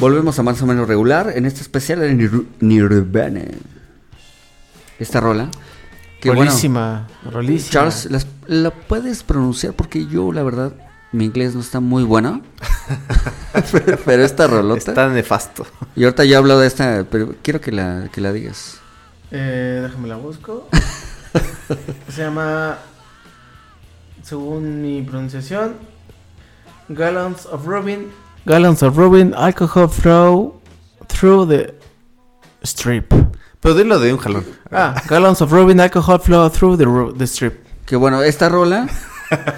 [0.01, 3.41] Volvemos a más o menos regular en este especial de Nir- Nirvana.
[4.99, 5.49] Esta rola.
[6.19, 7.71] Que bueno, rolísima, rolísima.
[7.71, 9.73] Charles, ¿las- ¿la puedes pronunciar?
[9.73, 10.73] Porque yo, la verdad,
[11.11, 12.41] mi inglés no está muy bueno.
[13.71, 14.91] pero, pero esta rolota.
[14.91, 15.65] Está nefasto.
[15.95, 18.79] Y ahorita ya hablo de esta, pero quiero que la, que la digas.
[19.31, 20.67] Eh, déjame la busco.
[22.09, 22.77] Se llama,
[24.21, 25.73] según mi pronunciación,
[26.89, 28.07] Gallons of Rubin.
[28.45, 30.61] Gallons of Rubin, alcohol flow
[31.07, 31.75] through the
[32.63, 33.13] strip.
[33.59, 34.45] Pero dilo de un jalón.
[34.71, 37.65] Ah, gallons of Rubin, alcohol flow through the, the strip.
[37.85, 38.87] Que bueno, esta rola,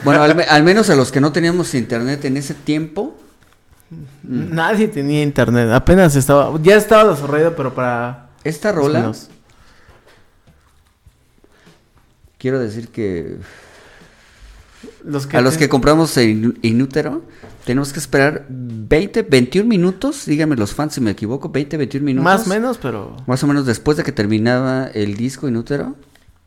[0.03, 3.17] bueno, al, me- al menos a los que no teníamos internet en ese tiempo,
[4.23, 8.29] Nadie tenía internet, apenas estaba, ya estaba desarrollado, pero para...
[8.43, 9.11] esta rola,
[12.39, 13.37] quiero decir que
[15.05, 17.23] Los que a los que compramos en Inútero,
[17.65, 22.23] tenemos que esperar 20, 21 minutos, díganme los fans si me equivoco, 20, 21 minutos.
[22.23, 23.15] Más o menos, pero...
[23.25, 25.95] Más o menos después de que terminaba el disco Inútero,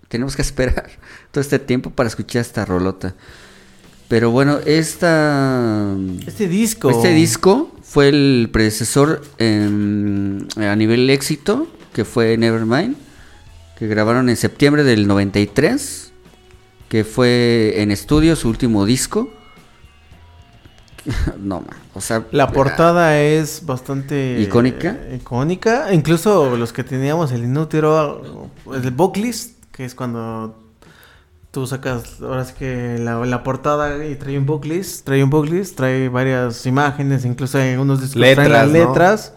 [0.08, 0.90] tenemos que esperar
[1.30, 3.14] todo este tiempo para escuchar esta rolota.
[4.08, 5.96] Pero bueno, esta...
[6.26, 6.90] Este disco...
[6.90, 12.94] Este disco fue el predecesor a nivel éxito, que fue Nevermind,
[13.78, 16.05] que grabaron en septiembre del 93,
[16.88, 19.30] que fue en estudio su último disco.
[21.38, 22.24] no, man, o sea...
[22.32, 24.96] La portada es bastante ¿Icónica?
[25.02, 25.92] eh, icónica.
[25.92, 30.58] Incluso los que teníamos el inútero, el booklist, que es cuando
[31.52, 35.76] tú sacas, ahora sí que la, la portada y trae un booklist, trae un booklist,
[35.76, 38.92] trae varias imágenes, incluso hay unos discos que traen las Letras, ¿no?
[38.92, 39.32] letras.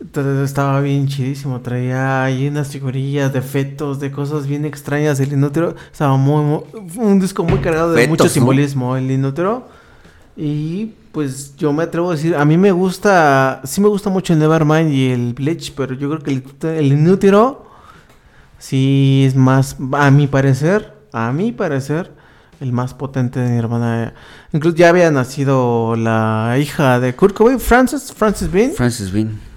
[0.00, 5.32] Entonces estaba bien chidísimo, traía ahí unas figurillas de fetos, de cosas bien extrañas el
[5.32, 5.74] inútero.
[5.92, 6.62] Estaba muy,
[6.96, 8.30] un disco muy cargado de Fetos, mucho ¿no?
[8.30, 9.68] simbolismo el inútero.
[10.36, 14.32] Y pues yo me atrevo a decir, a mí me gusta, sí me gusta mucho
[14.32, 17.66] el Nevermind y el Bleach, pero yo creo que el, el Inútero
[18.58, 22.12] sí es más, a mi parecer, a mi parecer,
[22.60, 24.14] el más potente de Nirvana.
[24.52, 28.72] Incluso ya había nacido la hija de Kurt Cobain, Frances, Frances Bean.
[28.72, 29.49] Francis Bean.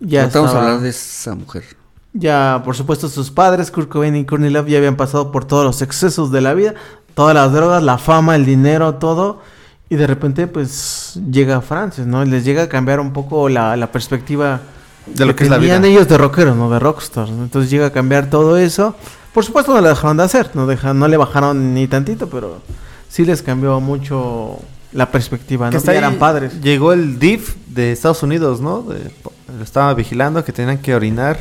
[0.00, 1.64] Ya no a estaba- hablar de esa mujer.
[2.12, 5.64] ya, por supuesto, sus padres, Kurt Cobain y Courtney Love, ya habían pasado por todos
[5.64, 6.74] los excesos de la vida,
[7.14, 9.40] todas las drogas, la fama, el dinero, todo.
[9.88, 12.24] Y de repente, pues, llega Francis, ¿no?
[12.24, 14.60] Y les llega a cambiar un poco la, la perspectiva
[15.06, 15.76] De lo que es la vida.
[15.86, 16.68] ellos de rockeros, ¿no?
[16.70, 17.30] De rockstars.
[17.30, 17.44] ¿no?
[17.44, 18.96] Entonces llega a cambiar todo eso.
[19.32, 22.60] Por supuesto, no le dejaron de hacer, no, deja- no le bajaron ni tantito, pero
[23.08, 24.58] sí les cambió mucho
[24.92, 25.82] la perspectiva, Que ¿no?
[25.90, 26.60] ahí, eran padres.
[26.62, 28.82] Llegó el DIF de Estados Unidos, ¿no?
[28.82, 29.10] De-
[29.56, 31.38] lo estaba vigilando que tenían que orinar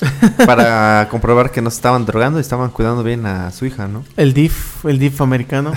[0.46, 4.04] para comprobar que no se estaban drogando y estaban cuidando bien a su hija, ¿no?
[4.16, 5.72] El DIF, el DIF americano.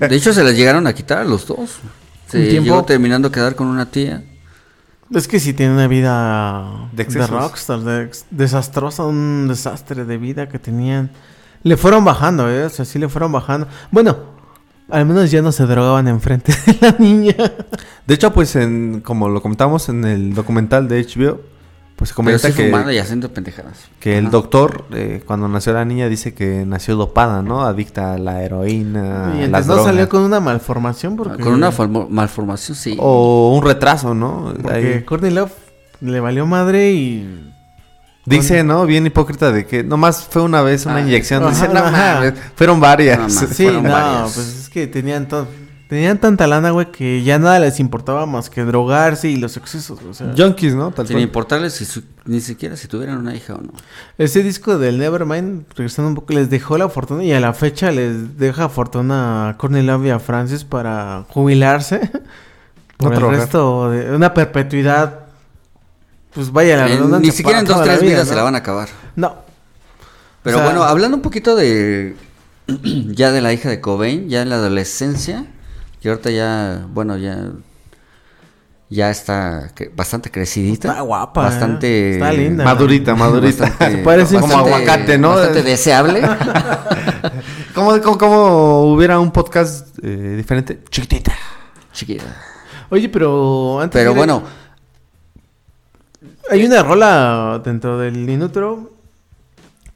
[0.00, 1.78] De hecho, se las llegaron a quitar a los dos.
[2.26, 4.24] Se Un tiempo- llegó terminando a quedar con una tía.
[5.14, 10.58] Es que si tiene una vida De rockstar, de desastrosa, un desastre de vida que
[10.58, 11.10] tenían.
[11.62, 12.64] Le fueron bajando, ¿eh?
[12.64, 13.66] O sea, sí le fueron bajando.
[13.90, 14.16] Bueno,
[14.90, 17.34] al menos ya no se drogaban enfrente de la niña.
[18.06, 21.40] De hecho, pues, en, como lo comentamos en el documental de HBO,
[21.96, 23.88] pues se comenta que, fumando y haciendo pendejadas.
[23.98, 27.62] que el doctor, eh, cuando nació la niña, dice que nació dopada, ¿no?
[27.62, 31.42] Adicta a la heroína, y a entonces no salió con una malformación porque...
[31.42, 31.72] Con una
[32.08, 32.96] malformación, sí.
[33.00, 34.54] O un retraso, ¿no?
[34.62, 35.02] Porque Ahí.
[35.02, 35.52] Courtney Love
[36.00, 37.52] le valió madre y...
[38.28, 38.84] Dice, ¿no?
[38.86, 41.42] Bien hipócrita de que nomás fue una vez una Ah, inyección.
[41.44, 43.18] ajá, Dice, no mames, fueron varias.
[43.18, 43.28] No.
[43.48, 44.32] Sí, fueron no, varias.
[44.34, 45.46] pues es que tenían todo...
[45.88, 49.98] Tenían tanta lana, güey, que ya nada les importaba más que drogarse y los excesos,
[50.02, 50.34] o sea...
[50.36, 50.90] Junkies, ¿no?
[50.90, 51.22] Tal Sin cual.
[51.22, 53.72] importarles si su- ni siquiera si tuvieran una hija o no.
[54.18, 57.90] Ese disco del Nevermind, regresando un poco, les dejó la fortuna y a la fecha
[57.90, 62.00] les deja fortuna a Courtney Love y a Francis para jubilarse.
[62.98, 63.40] Por No el trabajar.
[63.40, 65.20] resto de una perpetuidad.
[66.38, 68.30] Pues vaya la En- ni siquiera en dos, tres vida, vidas ¿no?
[68.30, 68.88] se la van a acabar.
[69.16, 69.34] No.
[70.44, 72.14] Pero O sea- bueno, hablando un poquito de
[73.08, 75.46] ya de la hija de Cobain, ya en la adolescencia,
[76.00, 77.38] que ahorita ya, bueno, ya
[78.88, 80.88] ya está cre- bastante crecidita.
[80.90, 82.12] Está guapa, Bastante ¿eh?
[82.14, 82.62] Está linda.
[82.64, 83.64] Madurita, madurita.
[83.64, 85.30] bastante- Se parece como bastante- aguacate, ¿no?
[85.30, 86.22] Bastante deseable.
[87.74, 90.80] ¿Cómo, cómo, cómo hubiera un podcast eh, diferente?
[90.88, 91.32] Chiquitita.
[91.92, 92.24] Chiquita.
[92.90, 94.42] Oye, pero antes Pero de- bueno,
[96.50, 98.92] Hay una rola dentro del Inútero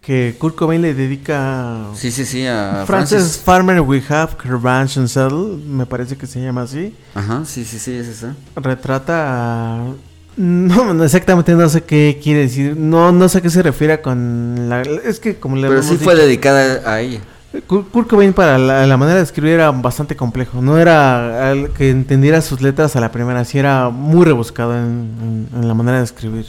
[0.01, 3.39] que Kurt Cobain le dedica sí, sí, sí, a Francis, Francis.
[3.43, 6.95] Farmer We Have Carvance and Saddle, me parece que se llama así.
[7.15, 8.35] Ajá, sí, sí, sí, es esa.
[8.57, 9.95] retrata a-
[10.37, 14.01] no, no, exactamente no sé qué quiere decir no no sé a qué se refiere
[14.01, 17.21] con la es que como le Pero sí dicho, fue dedicada a ella.
[17.67, 20.63] Kurt Cobain para la, la manera de escribir era bastante complejo.
[20.63, 25.49] No era al- que entendiera sus letras a la primera, sí era muy rebuscado en,
[25.53, 26.47] en- en la manera de escribir.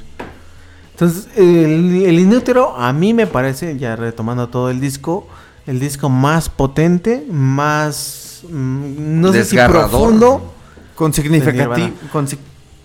[0.91, 5.27] Entonces, el, el Inútero a mí me parece, ya retomando todo el disco,
[5.67, 9.55] el disco más potente, más, mm, no sé si
[9.89, 10.53] profundo,
[10.95, 11.91] Con, De significati- Nirvana.
[12.11, 12.37] con, si-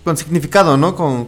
[0.03, 0.95] con significado, ¿no?
[0.95, 1.27] Con,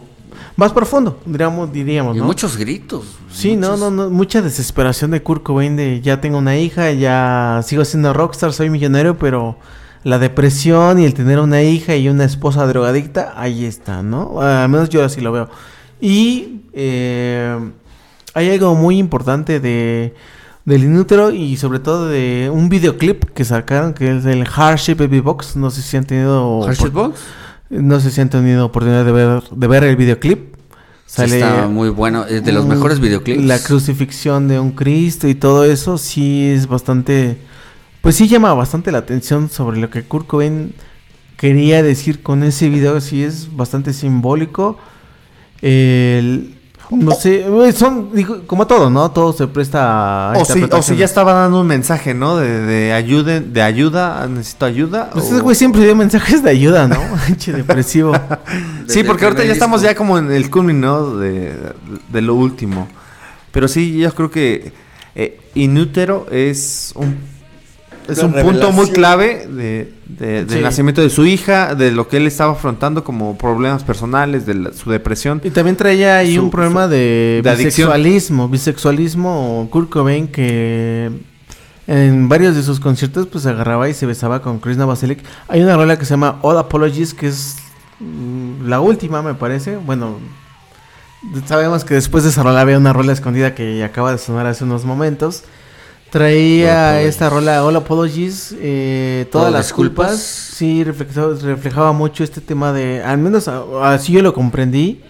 [0.56, 3.04] más profundo, diríamos, diríamos muchos gritos.
[3.30, 6.90] Sí, no, muchos- no, no, mucha desesperación de Kurt Cobain de ya tengo una hija,
[6.92, 9.56] ya sigo siendo rockstar, soy millonario, pero
[10.04, 14.40] la depresión y el tener una hija y una esposa drogadicta, ahí está, ¿no?
[14.40, 15.48] Al menos yo así lo veo.
[16.00, 17.56] Y eh,
[18.34, 20.14] hay algo muy importante de
[20.64, 25.18] del inútero y sobre todo de un videoclip que sacaron que es el Hardship Baby
[25.18, 27.20] Box, no sé si han tenido Hershey opor- Box
[27.72, 30.54] no sé si han tenido oportunidad de ver de ver el videoclip.
[31.06, 32.24] sí está muy bueno.
[32.26, 33.42] Es de los mejores videoclips.
[33.44, 37.38] La crucifixión de un Cristo y todo eso sí es bastante...
[38.02, 40.74] Pues sí llama bastante la atención sobre lo que Kurt Cobain
[41.36, 43.00] quería decir con ese video.
[43.00, 44.78] Sí es bastante simbólico.
[45.60, 46.54] El-
[46.90, 48.10] no sé, son,
[48.46, 49.10] como todo, ¿no?
[49.10, 50.38] Todo se presta a...
[50.38, 52.36] o, si, o si ya estaba dando un mensaje, ¿no?
[52.36, 55.10] De, de, ayude, de ayuda, necesito ayuda.
[55.10, 56.98] Pues o- ese güey siempre dio mensajes de ayuda, ¿no?
[57.38, 58.12] Che, depresivo.
[58.88, 61.16] Sí, porque ahorita ya estamos ya como en el culmin, ¿no?
[61.16, 61.54] De,
[62.12, 62.88] de lo último.
[63.52, 64.72] Pero sí, yo creo que
[65.14, 67.16] eh, Inútero es un
[68.08, 70.60] es un punto muy clave de, de- del Sí.
[70.62, 74.72] nacimiento de su hija, de lo que él estaba afrontando como problemas personales, de la-
[74.72, 75.40] su depresión.
[75.44, 77.88] Y también traía ahí Su- un problema de, de adicción.
[77.88, 81.10] bisexualismo, bisexualismo, Kurt Cobain que
[81.86, 85.20] en varios de sus conciertos pues agarraba y se besaba con Chris Novoselic.
[85.48, 87.56] Hay una rola que se llama All Apologies que es
[88.00, 90.18] mm, la última me parece, bueno,
[91.46, 94.64] sabemos que después de esa rola había una rola escondida que acaba de sonar hace
[94.64, 95.44] unos momentos.
[96.12, 100.08] Traía esta rola All Apologies, eh, todas Todas las culpas.
[100.10, 100.20] culpas.
[100.22, 105.00] Sí, reflejaba, reflejaba mucho este tema de, al menos a- así yo lo comprendí,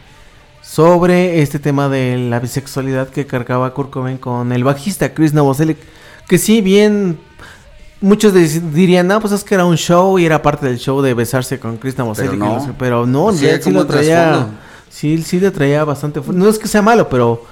[0.62, 5.76] sobre este tema de la bisexualidad que cargaba Kurt Cobain con el bajista Chris Novoselic.
[6.28, 7.18] Que sí, bien,
[8.00, 8.32] muchos
[8.72, 11.58] dirían, no, pues es que era un show y era parte del show de besarse
[11.58, 12.30] con Chris Novoselic.
[12.30, 12.74] Pero no.
[12.78, 14.46] pero no, Sí, sí lo traía,
[14.88, 17.44] sí, sí le traía bastante No es que sea malo, pero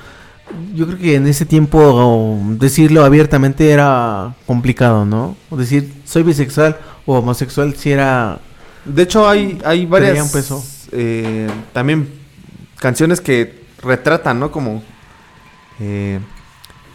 [0.75, 5.37] yo creo que en ese tiempo decirlo abiertamente era complicado, ¿no?
[5.51, 8.41] O decir soy bisexual o homosexual sí era
[8.85, 10.65] De hecho, hay, hay varias peso.
[10.93, 12.09] eh, también
[12.79, 14.51] canciones que retratan, ¿no?
[14.51, 14.83] Como
[15.81, 16.21] eh,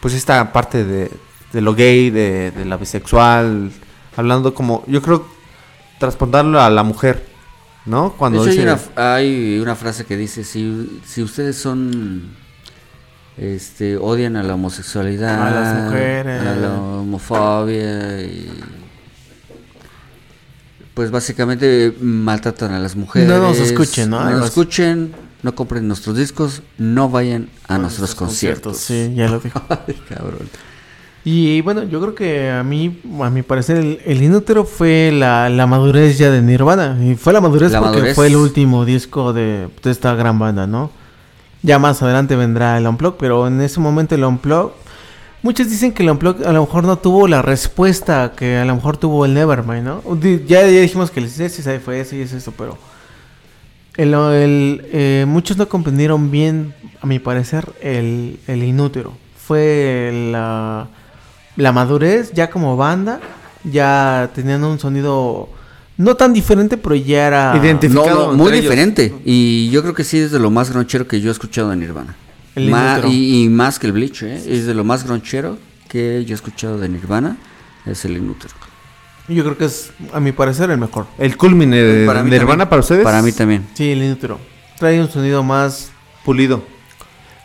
[0.00, 1.10] pues esta parte de,
[1.52, 3.70] de lo gay, de, de la bisexual,
[4.16, 5.26] hablando como, yo creo,
[5.98, 7.24] transportarlo a la mujer,
[7.86, 8.12] ¿no?
[8.12, 12.36] Cuando De hecho, hay, dice- una, hay una frase que dice, si, si ustedes son,
[13.38, 16.42] este, odian a la homosexualidad, A las mujeres.
[16.42, 18.50] a la homofobia, y,
[20.94, 23.28] pues básicamente maltratan a las mujeres.
[23.28, 24.28] No nos escuchen, ¿no?
[24.30, 28.78] Nos escuchen, no compren nuestros discos, no vayan a nuestros conciertos.
[28.78, 29.60] Sí, ya lo dijo.
[29.68, 30.48] Ay, cabrón.
[31.28, 35.48] Y bueno, yo creo que a mí, a mi parecer, el, el Inútero fue la,
[35.50, 36.96] la madurez ya de Nirvana.
[37.04, 38.14] Y fue la madurez La porque madurez.
[38.14, 40.90] fue el último disco de, de esta gran banda, ¿no?
[41.62, 44.72] Ya más adelante vendrá el Unplug, pero en ese momento el Unplug...
[45.42, 48.74] Muchos dicen que el Unplug a lo mejor no tuvo la respuesta que a lo
[48.74, 50.02] mejor tuvo el Nevermind, ¿no?
[50.20, 51.48] Ya, ya dijimos que el sí,
[51.84, 52.76] fue eso y es eso, pero...
[53.96, 59.12] El, eh, muchos no comprendieron bien, a mi parecer, el, el Inútero.
[59.38, 60.88] Fue la,
[61.56, 63.20] la madurez ya como banda.
[63.64, 65.48] Ya tenían un sonido
[65.98, 67.56] no tan diferente, pero ya era...
[67.60, 68.62] Identificado No, no, entre muy ellos.
[68.62, 69.14] diferente.
[69.24, 71.76] Y yo creo que sí es de lo más gronchero que yo he escuchado de
[71.76, 72.14] Nirvana.
[72.54, 74.42] El Ma- y, y más que el Bleach, ¿eh?
[74.46, 75.58] es de lo más gronchero
[75.88, 77.36] que yo he escuchado de Nirvana.
[77.86, 78.54] Es el Inútero.
[79.28, 81.06] Yo creo que es, a mi parecer, el mejor.
[81.18, 82.68] el culmine de Para Nirvana también.
[82.68, 83.02] para ustedes.
[83.04, 83.66] Para mí también.
[83.74, 84.38] Sí, el Inútero.
[84.78, 85.90] Trae un sonido más...
[86.24, 86.62] Pulido.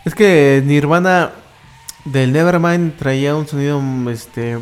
[0.06, 1.32] Es que Nirvana
[2.06, 4.58] del Nevermind traía un sonido, este...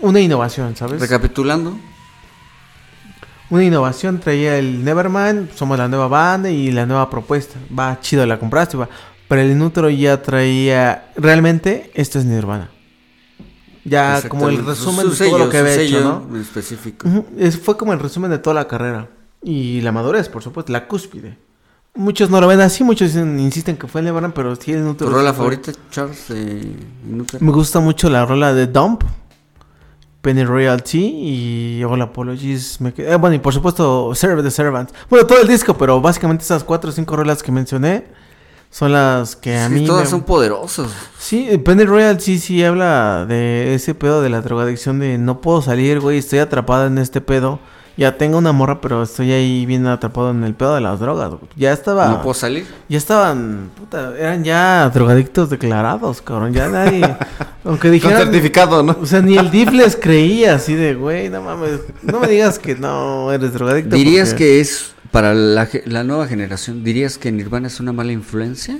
[0.00, 1.00] Una innovación, ¿sabes?
[1.00, 1.78] Recapitulando,
[3.54, 7.54] Una innovación traía el Nevermind, somos la nueva banda y la nueva propuesta.
[7.78, 8.88] Va chido, la compraste, va.
[9.28, 11.12] Pero el Inútero ya traía.
[11.16, 12.70] Realmente, esto es Nirvana.
[13.84, 16.36] Ya como el resumen Su de todo sello, lo que había hecho, ¿no?
[16.40, 17.06] Específico.
[17.38, 19.08] Es- fue como el resumen de toda la carrera.
[19.40, 21.38] Y la madurez, por supuesto, la cúspide.
[21.94, 24.78] Muchos no lo ven así, muchos dicen- insisten que fue el Nevermind, pero sí el
[24.78, 25.10] ¿Tu Inútero.
[25.12, 26.24] rola favorita, Charles?
[27.08, 27.44] Inútero?
[27.44, 29.04] Me gusta mucho la rola de Dump,
[30.24, 30.98] Penny Royalty
[31.78, 32.80] y All Apologies.
[32.80, 34.90] Me eh, bueno, y por supuesto, Serve the Servant.
[35.10, 38.06] Bueno, todo el disco, pero básicamente esas cuatro o cinco rolas que mencioné
[38.70, 39.86] son las que a Sí, mí...
[39.86, 40.88] todas me- son poderosas.
[41.18, 45.40] Sí, eh, Penny Royal sí, sí habla de ese pedo de la drogadicción de no
[45.42, 47.60] puedo salir, güey, estoy atrapada en este pedo.
[47.96, 51.30] Ya tengo una morra, pero estoy ahí bien atrapado en el pedo de las drogas.
[51.30, 51.42] güey.
[51.56, 52.08] Ya estaba...
[52.08, 52.66] No puedo salir.
[52.88, 56.52] Ya estaban, puta, eran ya drogadictos declarados, cabrón.
[56.52, 57.02] Ya nadie,
[57.64, 58.18] aunque Con dijeran...
[58.22, 58.96] certificado, ¿no?
[59.00, 62.58] O sea, ni el DIF les creía así de, güey, no mames, no me digas
[62.58, 63.94] que no eres drogadicto.
[63.94, 66.82] ¿Dirías porque- que es para la, la nueva generación?
[66.82, 68.78] ¿Dirías que Nirvana es una mala influencia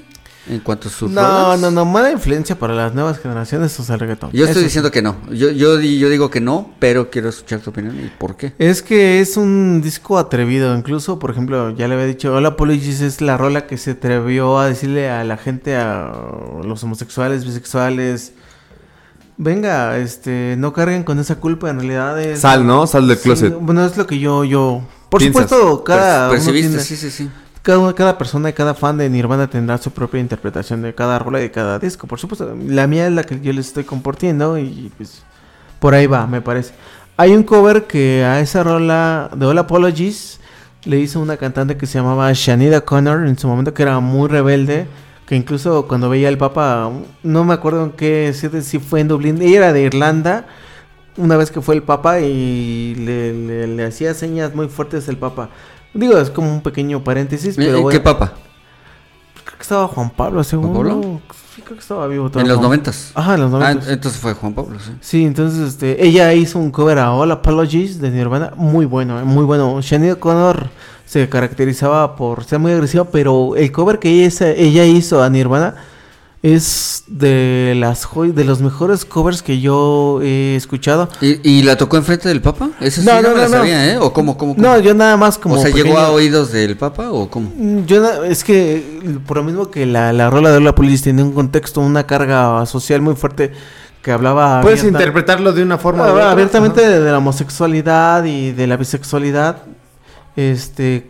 [0.49, 1.61] en cuanto a sus No, rolas?
[1.61, 4.31] no, no, mala influencia para las nuevas generaciones o sea, el reggaetón.
[4.33, 5.17] Yo estoy Eso diciendo que no.
[5.31, 8.53] Yo, yo, yo digo que no, pero quiero escuchar tu opinión y por qué.
[8.59, 10.77] Es que es un disco atrevido.
[10.77, 14.59] Incluso, por ejemplo, ya le había dicho, Hola Apologies es la rola que se atrevió
[14.59, 16.13] a decirle a la gente, a
[16.65, 18.33] los homosexuales, bisexuales.
[19.37, 22.41] Venga, este, no carguen con esa culpa, en realidad es...
[22.41, 22.87] Sal, ¿no?
[22.87, 23.53] Sal del Sí, closet.
[23.59, 24.83] bueno, es lo que yo, yo...
[25.09, 25.49] Por Piensas.
[25.51, 26.27] supuesto, cada...
[26.27, 27.29] uno Percibiste, tiene- sí, sí, sí.
[27.65, 31.41] Cada, cada persona y cada fan de Nirvana tendrá su propia interpretación de cada rola
[31.41, 32.07] y de cada disco.
[32.07, 35.23] Por supuesto, la mía es la que yo les estoy compartiendo y pues
[35.81, 36.75] por ahí va, me parece.
[37.17, 40.39] Hay un cover que a esa rola de All Apologies
[40.85, 44.29] le hizo una cantante que se llamaba Shanida Connor en su momento que era muy
[44.29, 44.87] rebelde.
[45.27, 46.91] Que incluso cuando veía al Papa,
[47.23, 50.45] no me acuerdo en qué, si, fue en Dublín, ella era de Irlanda,
[51.17, 55.49] una vez que fue el Papa y le- le hacía señas muy fuertes el Papa.
[55.95, 58.03] Digo, es como un pequeño paréntesis, pero ¿Qué bueno.
[58.03, 58.33] papa?
[59.45, 60.73] Creo que estaba Juan Pablo, según.
[60.75, 61.21] Pablo?
[61.55, 63.13] Sí, creo que estaba vivo En todavía los Juan- noventas.
[63.15, 63.89] Ajá, en los Ah, noventas.
[63.89, 64.91] entonces fue Juan Pablo, sí.
[65.01, 69.25] Sí, entonces este, ella hizo un cover a All Apologies de Nirvana, muy bueno, eh,
[69.25, 69.81] muy bueno.
[69.81, 70.69] Shania Connor
[71.07, 75.77] se caracterizaba por ser muy agresiva, pero el cover que ella, ella hizo a Nirvana
[76.47, 81.09] es de las de los mejores covers que yo he escuchado.
[81.23, 82.69] ¿Y, y la tocó enfrente del Papa?
[82.81, 83.57] Eso sí No, no, no, me la no, no.
[83.57, 83.97] sabía, ¿eh?
[83.97, 87.11] ¿O cómo, cómo, No, yo nada más como o sea, ¿llegó a oídos del Papa
[87.11, 87.51] o cómo?
[87.57, 91.23] Mm, Yo es que por lo mismo que la, la rola de la Police tiene
[91.23, 93.51] un contexto, una carga social muy fuerte
[94.03, 96.05] que hablaba Puedes abierta- interpretarlo de una forma.
[96.05, 96.31] de Ah, otra.
[96.33, 99.63] abiertamente de, de la homosexualidad y de la bisexualidad.
[100.37, 101.09] Este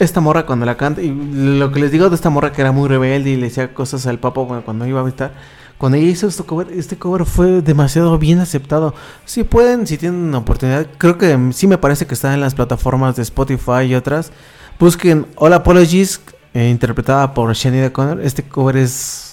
[0.00, 2.72] esta morra cuando la canta y lo que les digo de esta morra que era
[2.72, 5.32] muy rebelde y le decía cosas al papa cuando, iba a visitar.
[5.78, 8.94] Cuando ella hizo este cover, este cover fue demasiado bien aceptado.
[9.24, 12.54] Si pueden, si tienen una oportunidad, creo que sí me parece que está en las
[12.54, 14.32] plataformas de Spotify y otras.
[14.78, 16.20] Busquen All Apologies,
[16.54, 18.20] eh, interpretada por Shania Connor.
[18.20, 19.29] Este cover es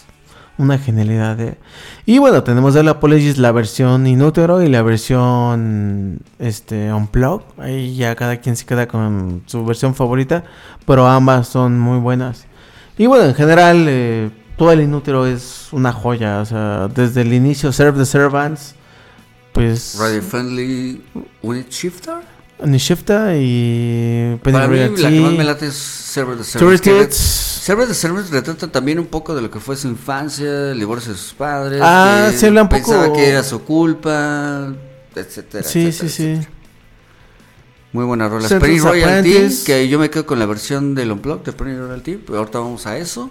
[0.57, 1.39] una genialidad.
[1.39, 1.57] eh.
[2.05, 7.43] Y bueno, tenemos de All Apologies la versión inútero y la versión este unplug.
[7.57, 10.43] Ahí ya cada quien se queda con su versión favorita,
[10.85, 12.45] pero ambas son muy buenas.
[12.97, 16.39] Y bueno, en general, eh, todo el inútero es una joya.
[16.39, 18.75] O sea, desde el inicio, Serve the Servants,
[19.53, 19.97] pues.
[19.99, 21.03] Radio Friendly
[21.41, 22.36] Unit Shifter.
[22.65, 27.15] Nishifta y Penny Para mí la que más me late es Server re- Kids.
[27.15, 31.11] Server the Servants retrata también un poco de lo que fue su infancia, el divorcio
[31.11, 31.81] de sus padres.
[31.84, 34.73] Ah, se habla un Pensaba poco- que era su culpa,
[35.15, 35.63] etcétera.
[35.67, 36.47] Sí, etcétera, sí, sí.
[37.93, 38.47] Muy buena rola.
[38.47, 39.65] Penny Royalty, Apprentice.
[39.65, 42.85] que yo me quedo con la versión del Unplugged de Penny Royalty, pero ahorita vamos
[42.88, 43.29] a eso.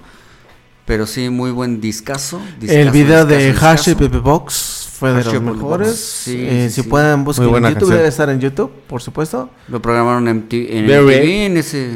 [0.87, 2.41] Pero sí, muy buen discazo.
[2.61, 3.95] El discazo, video de discazo, Hash y.
[3.97, 5.97] Pepe Box fue de los Pepe mejores.
[5.97, 6.89] Sí, Eh, sí, si sí.
[6.89, 7.91] pueden buscar en YouTube, canción.
[7.91, 9.51] debe estar en YouTube, por supuesto.
[9.69, 10.85] Lo programaron en, en.
[10.87, 11.11] MTV
[11.47, 11.91] en ese,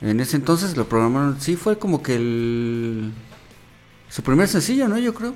[0.00, 0.76] en ese entonces.
[0.76, 1.40] Lo programaron.
[1.40, 3.12] Sí, fue como que el.
[4.08, 4.98] Su primer sencillo, ¿no?
[4.98, 5.34] Yo creo.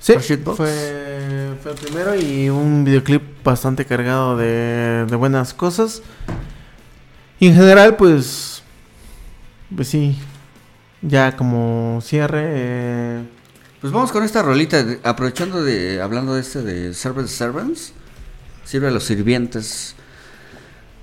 [0.00, 0.12] Sí,
[0.56, 6.02] fue, fue el primero y un videoclip bastante cargado de, de buenas cosas.
[7.40, 8.62] Y en general, pues,
[9.74, 10.18] pues sí,
[11.00, 13.22] ya como cierre, eh,
[13.84, 14.82] Pues vamos con esta rolita.
[14.82, 16.00] de- aprovechando de.
[16.00, 17.92] Hablando de este de Server Servants.
[18.64, 19.94] Sirve a los sirvientes.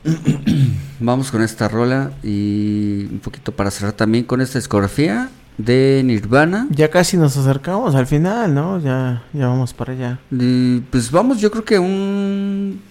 [0.99, 2.11] vamos con esta rola.
[2.23, 5.29] Y un poquito para cerrar también con esta discografía
[5.59, 6.65] de Nirvana.
[6.71, 8.79] ya casi nos acercamos al final, ¿no?
[8.79, 10.19] Ya, ya vamos para allá.
[10.31, 12.81] Y, pues vamos, yo creo que un.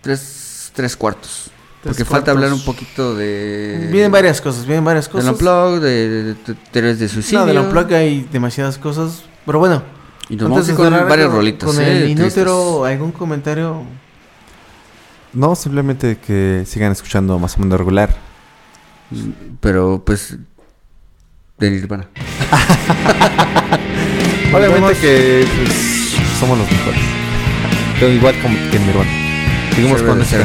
[0.00, 1.52] Tres, tres cuartos.
[1.84, 3.90] Porque falta hablar un poquito de.
[3.92, 5.30] vienen varias cosas, vienen varias Del cosas.
[5.30, 7.38] Unplugged, de, de, de teorías de suicidio.
[7.38, 9.82] No, del Unplugged hay demasiadas cosas, pero bueno.
[10.28, 11.70] Y nos vamos a con varias rolitas.
[11.70, 12.84] Con eh, el inútero.
[12.84, 13.84] ¿algún comentario?
[15.32, 18.14] No, simplemente que sigan escuchando más o menos regular.
[19.60, 20.36] Pero pues.
[21.58, 22.08] De Nirvana.
[24.52, 25.72] Obviamente que pues,
[26.38, 27.00] somos los mejores.
[28.00, 29.10] Pero igual como que en Nirvana.
[29.74, 30.36] Seguimos Server con the esta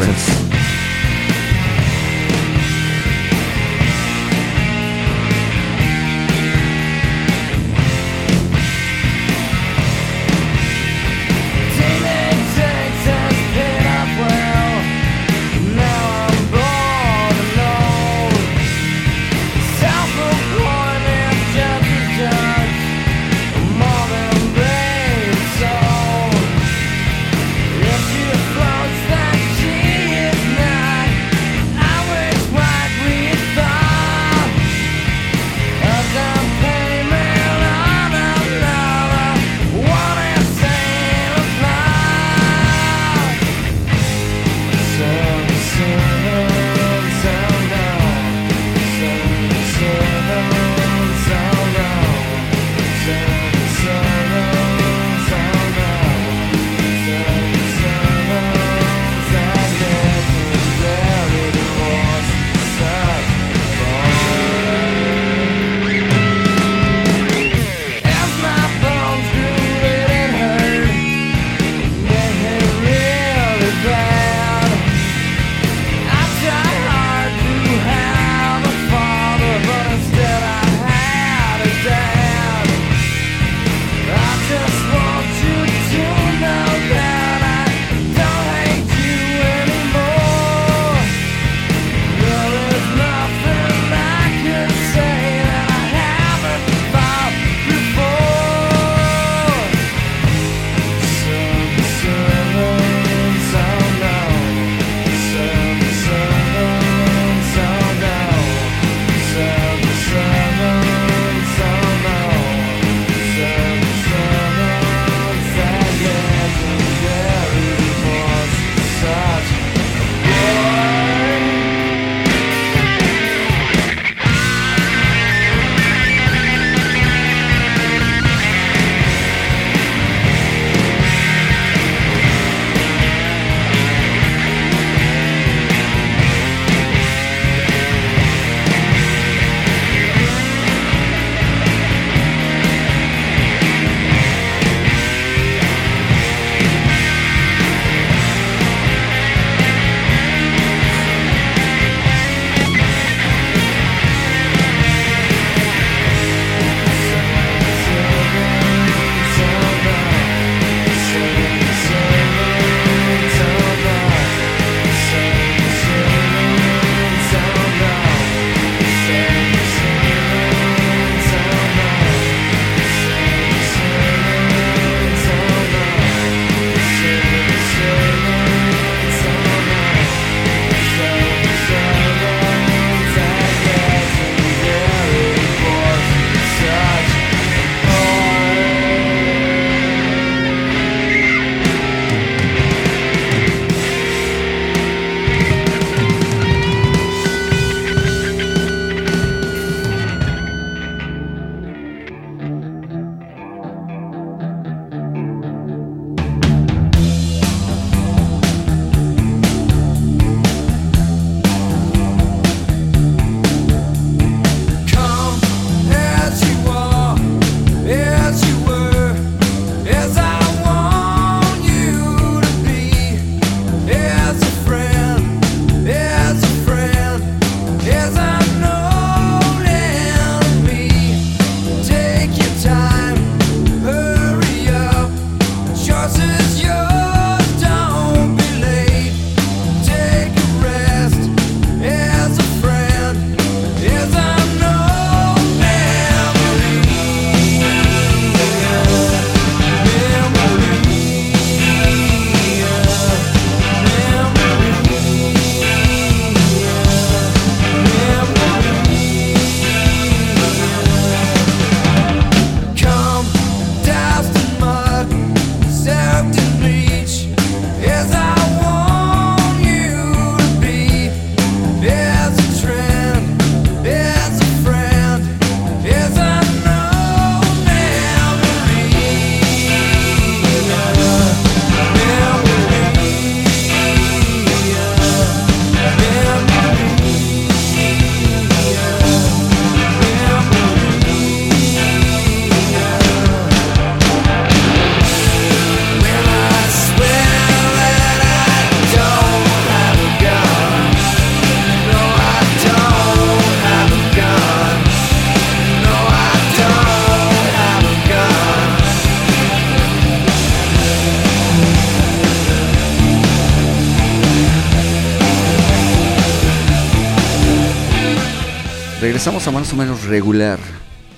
[319.24, 320.58] regresamos a más o menos regular.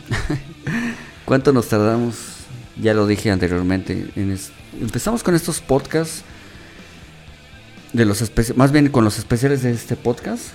[1.26, 2.18] ¿Cuánto nos tardamos?
[2.76, 4.12] Ya lo dije anteriormente.
[4.18, 4.38] en
[4.82, 6.26] empezamos con estos podcasts.
[7.94, 8.22] De los
[8.58, 10.50] más bien con los especiales de este podcast.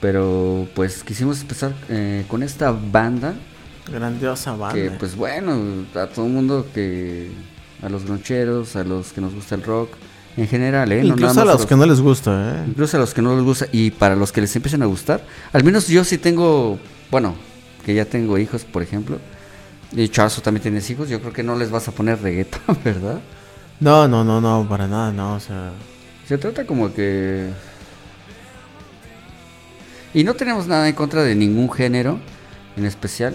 [0.00, 3.34] Pero pues quisimos empezar eh, con esta banda.
[3.92, 4.74] Grandiosa banda.
[4.74, 7.32] Que pues bueno, a todo el mundo que.
[7.82, 9.90] A los groncheros, a los que nos gusta el rock.
[10.36, 11.02] En general, ¿eh?
[11.02, 12.64] No Incluso nada a los que no les gusta, ¿eh?
[12.68, 15.24] Incluso a los que no les gusta y para los que les empiecen a gustar.
[15.52, 16.78] Al menos yo sí tengo,
[17.10, 17.34] bueno,
[17.84, 19.18] que ya tengo hijos, por ejemplo.
[19.92, 21.08] Y Charles también tienes hijos.
[21.08, 23.20] Yo creo que no les vas a poner reggaetón, ¿verdad?
[23.80, 25.72] No, no, no, no, para nada, no, o sea...
[26.26, 27.50] Se trata como que...
[30.12, 32.18] Y no tenemos nada en contra de ningún género
[32.76, 33.34] en especial.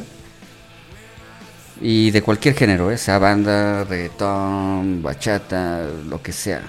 [1.80, 2.98] Y de cualquier género, ¿eh?
[2.98, 6.62] sea banda, reggaetón, bachata, lo que sea.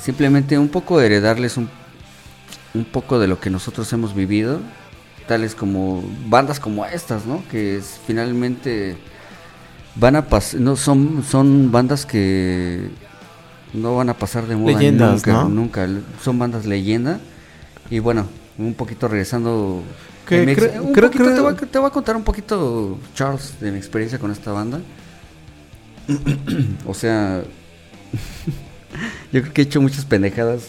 [0.00, 1.68] Simplemente un poco heredarles un,
[2.74, 4.60] un poco de lo que nosotros hemos vivido.
[5.26, 7.42] Tales como bandas como estas, ¿no?
[7.50, 8.96] Que es- finalmente
[9.96, 10.60] van a pasar...
[10.60, 12.88] No, son, son bandas que
[13.74, 15.48] no van a pasar de moda Leyendas, nunca, ¿no?
[15.48, 15.88] nunca.
[16.22, 17.20] Son bandas leyenda.
[17.90, 18.26] Y bueno,
[18.56, 19.82] un poquito regresando.
[20.26, 22.98] Que mi un creo- poquito creo- Te, voy a, te voy a contar un poquito,
[23.14, 24.80] Charles, de mi experiencia con esta banda.
[26.86, 27.42] o sea,
[29.32, 30.68] yo creo que he hecho muchas pendejadas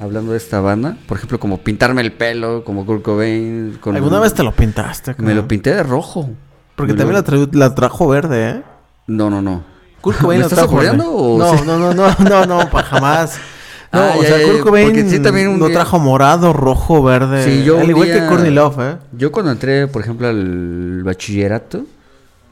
[0.00, 0.96] hablando de esta banda.
[1.06, 3.78] Por ejemplo, como pintarme el pelo, como Kurt Cobain.
[3.80, 5.14] con- ¿Alguna vez te lo pintaste?
[5.18, 6.30] Me lo pinté de rojo.
[6.76, 8.62] Porque Me también lo- la, tra- la trajo verde, ¿eh?
[9.06, 9.62] No, no, no.
[10.00, 13.38] Kurt Cobain ¿Me lo estás o No, no, no, no, no, no, pa' jamás.
[13.94, 16.52] No, Ah, o ya, sea, ya, Kurt Cobain sí, también un lo día- trajo morado,
[16.52, 17.44] rojo, verde.
[17.44, 18.96] Sí, yo Al igual día- que Courtney Love, ¿eh?
[19.12, 21.86] Yo cuando entré, por ejemplo, al bachillerato,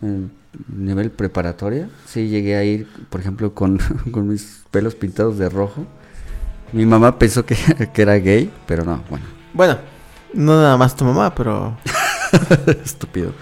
[0.02, 0.30] en
[0.68, 3.78] nivel preparatoria, sí llegué a ir, por ejemplo, con,
[4.10, 5.86] con mis pelos pintados de rojo.
[6.72, 7.56] Mi mamá pensó que,
[7.94, 9.78] que era gay, pero no, bueno, Bueno,
[10.34, 11.76] no nada más tu mamá, pero...
[12.84, 13.32] estúpido.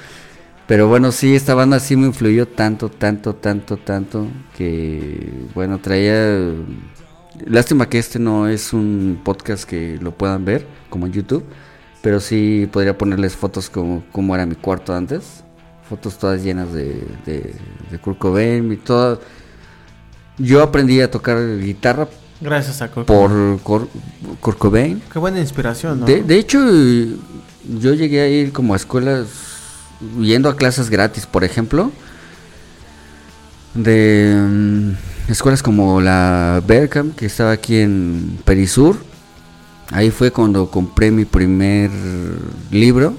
[0.66, 4.26] Pero bueno, sí, esta banda sí me influyó tanto, tanto, tanto, tanto,
[4.56, 6.52] que, bueno, traía...
[7.46, 11.44] Lástima que este no es un podcast que lo puedan ver, como en YouTube,
[12.02, 15.42] pero sí podría ponerles fotos como, como era mi cuarto antes.
[15.90, 17.54] Fotos todas llenas de, de,
[17.90, 19.20] de Kurt Cobain y todo.
[20.38, 22.08] Yo aprendí a tocar guitarra
[22.40, 23.88] Gracias a Kurt por Cor-
[24.40, 25.02] Kurt Cobain.
[25.12, 26.06] Qué buena inspiración, ¿no?
[26.06, 29.26] De, de hecho, yo llegué a ir como a escuelas,
[30.18, 31.90] yendo a clases gratis, por ejemplo,
[33.74, 38.96] de mm, escuelas como la Berkham, que estaba aquí en Perisur.
[39.90, 41.90] Ahí fue cuando compré mi primer
[42.70, 43.14] libro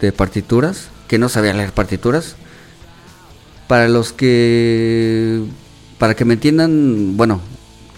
[0.00, 2.36] de partituras, que no sabía leer partituras.
[3.66, 5.42] Para los que,
[5.98, 7.40] para que me entiendan, bueno,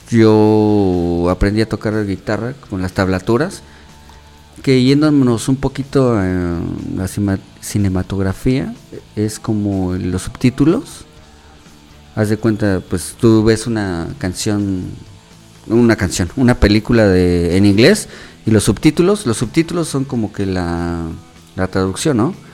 [0.09, 3.63] yo aprendí a tocar guitarra con las tablaturas,
[4.63, 6.59] que yéndonos un poquito a
[6.97, 7.07] la
[7.61, 8.75] cinematografía,
[9.15, 11.05] es como los subtítulos.
[12.15, 14.85] Haz de cuenta, pues tú ves una canción,
[15.67, 18.09] una canción, una película de, en inglés
[18.47, 21.09] y los subtítulos, los subtítulos son como que la,
[21.57, 22.52] la traducción, ¿no?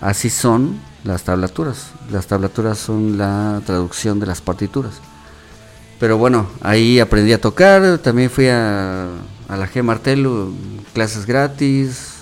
[0.00, 1.90] Así son las tablaturas.
[2.10, 4.94] Las tablaturas son la traducción de las partituras.
[5.98, 9.06] Pero bueno, ahí aprendí a tocar, también fui a,
[9.48, 10.50] a la G Martelo,
[10.92, 12.12] clases gratis.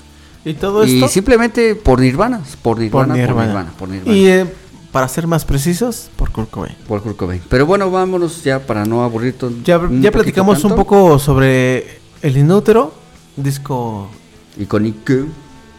[0.45, 1.09] Y todo Y esto...
[1.09, 3.47] simplemente por Nirvana, por Nirvana, por Nirvana.
[3.47, 4.17] Nirvana, por Nirvana.
[4.17, 4.47] Y eh,
[4.93, 6.77] para ser más precisos, por Kurt Cobain.
[6.87, 7.43] Por Kurt Cobain.
[7.49, 9.51] Pero bueno, vámonos ya para no aburrir todo.
[9.65, 12.95] Ya, ya platicamos un poco sobre El Inútero,
[13.37, 14.09] disco
[14.57, 15.27] Icónico.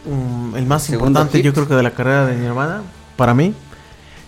[0.06, 1.44] Mm, el más Segundo importante hit.
[1.46, 2.82] yo creo que de la carrera de Nirvana,
[3.16, 3.54] para mí.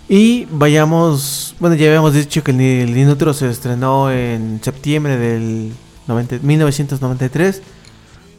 [0.09, 5.72] Y vayamos, bueno, ya habíamos dicho que el, el Inútero se estrenó en septiembre del
[6.06, 7.62] 90 1993.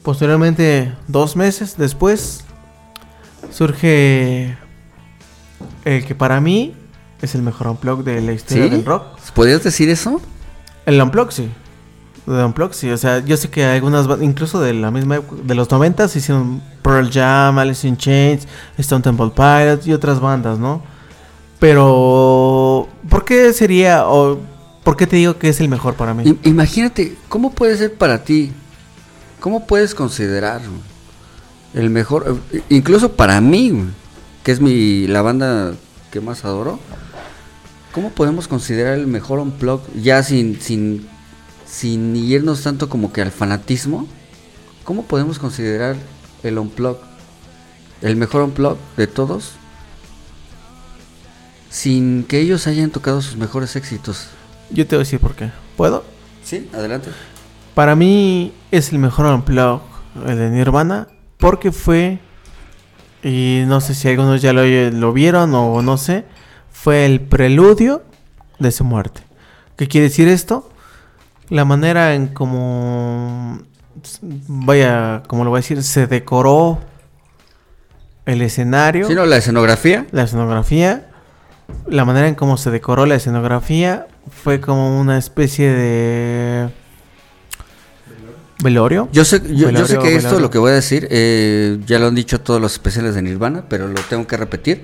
[0.04, 2.44] Posteriormente, dos meses después,
[3.52, 4.58] surge
[5.86, 6.74] el que para mí
[7.22, 8.70] es el mejor unplug de la historia ¿Sí?
[8.70, 9.20] del rock.
[9.34, 10.22] ¿Podrías decir eso?
[10.86, 11.50] El Unplug, sí.
[12.28, 12.90] El Unplug, sí.
[12.90, 16.62] O sea, yo sé que algunas, incluso de la misma de los 90 se hicieron
[16.82, 18.48] Pearl Jam, Alice in Chains,
[18.78, 20.82] Stone Temple Pilots y otras bandas, ¿no?
[21.60, 24.40] Pero, ¿por qué sería, o
[24.84, 26.38] por qué te digo que es el mejor para mí?
[26.44, 28.52] Imagínate, ¿cómo puede ser para ti?
[29.40, 30.62] ¿Cómo puedes considerar
[31.74, 32.38] el mejor?
[32.70, 33.86] Incluso para mí,
[34.44, 35.74] que es mi la banda
[36.12, 36.80] que más adoro.
[37.94, 41.08] ¿Cómo podemos considerar el mejor unplug ya sin sin
[41.70, 44.08] sin irnos tanto como que al fanatismo?
[44.84, 45.96] ¿Cómo podemos considerar
[46.44, 46.98] el unplug
[48.02, 49.52] el mejor unplug de todos?
[51.70, 54.28] Sin que ellos hayan tocado sus mejores éxitos.
[54.72, 55.52] Yo te voy a decir por qué.
[55.78, 56.04] ¿Puedo?
[56.44, 57.12] Sí, adelante.
[57.76, 59.82] Para mí es el mejor Unplug,
[60.26, 62.20] el de Nirvana, porque fue,
[63.24, 66.26] y no sé si algunos ya lo, lo vieron o no sé,
[66.72, 68.04] fue el preludio
[68.58, 69.22] de su muerte.
[69.78, 70.69] ¿Qué quiere decir esto?
[71.50, 73.60] La manera en como,
[74.48, 76.80] vaya, como lo voy a decir, se decoró
[78.26, 80.06] el escenario, Sí, no, la escenografía.
[80.12, 81.10] la escenografía,
[81.88, 84.06] la manera en cómo se decoró la escenografía
[84.44, 86.70] fue como una especie de
[88.64, 89.10] velorio.
[89.12, 91.98] Yo sé, yo, yo sé Velorio, que esto, lo que voy a decir, eh, ya
[91.98, 94.84] lo han dicho todos los especiales de Nirvana, pero lo tengo que repetir.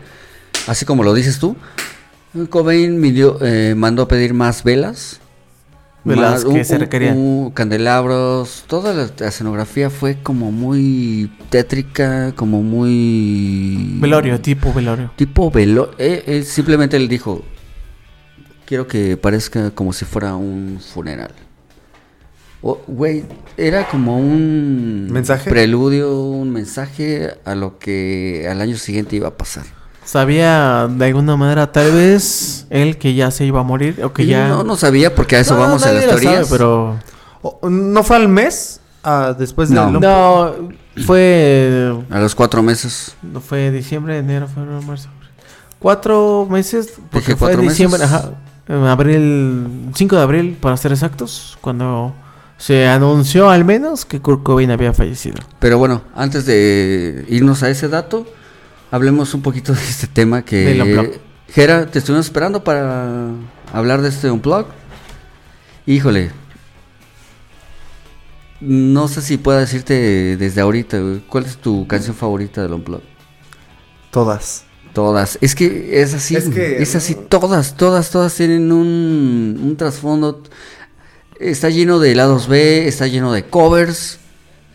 [0.67, 1.55] Así como lo dices tú,
[2.49, 5.19] Cobain midió- eh, mandó a pedir más velas.
[6.05, 7.17] Más- que se requerían.
[7.17, 13.97] un- candelabros, toda la, escenografía fue como muy tétrica, como muy...
[13.99, 15.11] Velorio, tipo velorio.
[15.15, 15.91] Tipo velo...
[15.97, 17.43] eh, eh, simplemente él dijo,
[18.65, 21.31] quiero que parezca como si fuera un funeral.
[22.87, 23.25] Güey,
[23.57, 25.49] era como un ¿Mensaje?
[25.51, 29.65] preludio, un mensaje a lo que al año siguiente iba a pasar.
[30.05, 34.23] Sabía de alguna manera tal vez él que ya se iba a morir o que
[34.23, 36.47] Y ya No, no sabía porque a eso No, vamos a las lo sabe, teorías.
[36.49, 36.99] pero
[37.69, 38.79] ¿No fue al mes?
[39.03, 39.91] Ah, después de No.
[39.91, 40.55] no
[41.05, 43.15] fue A los cuatro meses.
[43.21, 45.09] no fue diciembre, enero, febrero, marzo.
[45.79, 48.13] Cuatro meses porque Dije fue cuatro diciembre, meses.
[48.15, 48.29] ajá,
[48.67, 52.13] en abril 5 de abril para ser exactos, cuando
[52.57, 55.35] se anunció al menos que Kurt Cobain había fallecido.
[55.59, 58.25] Pero bueno, antes de irnos a ese dato,
[58.91, 61.19] hablemos un poquito de este tema que...
[61.49, 63.29] Jera, te estuvimos esperando para
[63.71, 64.65] hablar de este Unplug.
[65.85, 66.31] Híjole.
[68.59, 70.99] No sé si puedo decirte desde ahorita,
[71.29, 73.01] ¿cuál es tu canción favorita del Unplug?
[74.11, 74.65] Todas.
[74.93, 75.37] Todas.
[75.41, 76.35] Es que es así.
[76.35, 77.15] Es así.
[77.15, 80.41] Todas, todas, todas tienen un, un trasfondo.
[81.39, 84.19] Está lleno de lados B, está lleno de covers.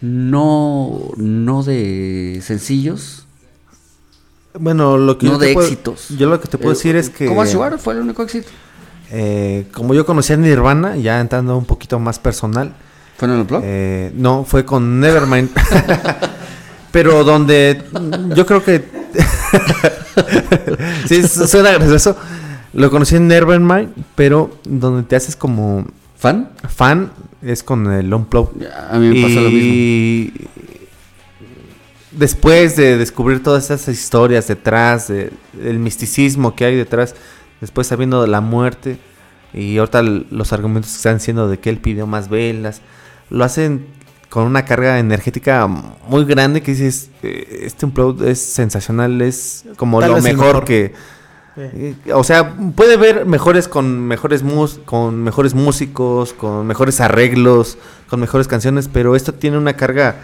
[0.00, 3.26] No, no de sencillos.
[4.58, 6.08] Bueno, lo que No yo de puedo- éxitos.
[6.10, 7.26] Yo lo que te puedo Eh, decir es que...
[7.26, 8.48] ¿Cómo Sugar fue el único éxito?
[9.12, 12.72] eh, como yo conocía a Nirvana, ya entrando un poquito más personal,
[13.16, 13.60] ¿Fue en el blog?
[13.64, 15.50] eh, no, fue con Nevermind.
[16.92, 18.84] Pero donde mm, yo creo que...
[21.06, 22.16] sí, su- suena gracioso.
[22.72, 25.84] Lo conocí en Nevermind, pero donde te haces como
[26.16, 26.50] ¿Fan?
[26.68, 27.10] fan
[27.42, 28.66] es con el Unplugged.
[28.90, 30.48] A mí me pasa lo mismo.
[32.12, 37.14] Después de descubrir todas esas historias detrás, de- del misticismo que hay detrás,
[37.60, 38.98] después sabiendo de la muerte
[39.54, 42.80] y ahorita los argumentos que están siendo de que él pidió más velas,
[43.30, 43.86] lo hacen
[44.28, 50.00] con una carga energética muy grande que dices, eh, este Unplugged es sensacional, es como
[50.00, 50.64] Tal lo el mejor.
[50.64, 50.92] que...
[51.56, 57.76] eh, O sea, puede ver mejores con mejores mus con mejores músicos, con mejores arreglos,
[58.08, 60.16] con mejores canciones, pero esto tiene una carga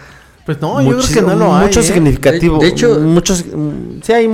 [0.47, 1.65] Pues no, yo creo que no lo hay.
[1.65, 1.83] mucho ¿eh?
[1.83, 2.57] significativo.
[2.59, 3.43] De- hecho- muchos
[4.01, 4.29] sí hay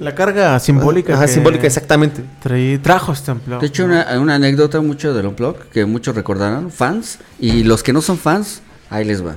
[0.00, 1.12] La carga simbólica.
[1.12, 2.24] Ajá, que simbólica exactamente.
[2.42, 3.60] traí- trajo este empleo.
[3.60, 7.92] De hecho, una, una anécdota mucho del Unplug que muchos recordarán, fans, y los que
[7.92, 9.36] no son fans, ahí les va.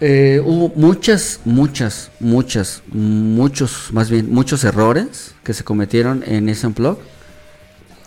[0.00, 6.66] Eh, hubo muchas, muchas, muchas, muchos, más bien, muchos errores que se cometieron en ese
[6.66, 6.98] Unplug.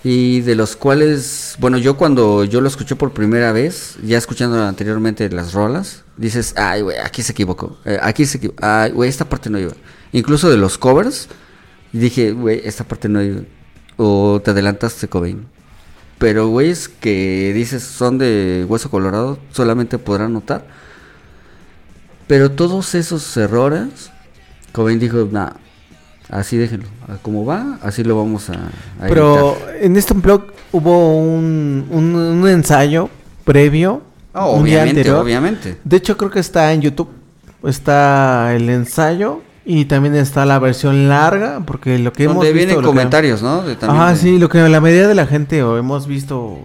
[0.03, 4.63] Y de los cuales, bueno, yo cuando yo lo escuché por primera vez, ya escuchando
[4.63, 9.09] anteriormente las rolas, dices, ay, güey, aquí se equivocó, eh, aquí se equivocó, ay, güey,
[9.09, 9.73] esta parte no iba.
[10.13, 11.27] Incluso de los covers,
[11.91, 13.41] dije, güey, esta parte no iba.
[13.97, 15.45] O te adelantaste, Cobain.
[16.17, 20.65] Pero güeyes que dices son de hueso colorado, solamente podrán notar.
[22.27, 24.11] Pero todos esos errores,
[24.71, 25.51] Cobain dijo, nah,
[26.30, 26.88] así déjenlo.
[27.22, 29.76] Como va, así lo vamos a, a Pero editar".
[29.81, 33.10] en este blog hubo un, un, un ensayo
[33.43, 34.01] previo.
[34.34, 35.18] Ah, un día obviamente, anterior.
[35.23, 35.77] obviamente.
[35.84, 37.10] De hecho, creo que está en YouTube.
[37.64, 41.61] Está el ensayo y también está la versión larga.
[41.65, 42.68] Porque lo que hemos Donde visto.
[42.68, 43.64] vienen que- comentarios, ¿no?
[43.64, 46.60] De, Ajá, de- sí, lo que la mayoría de la gente o hemos visto,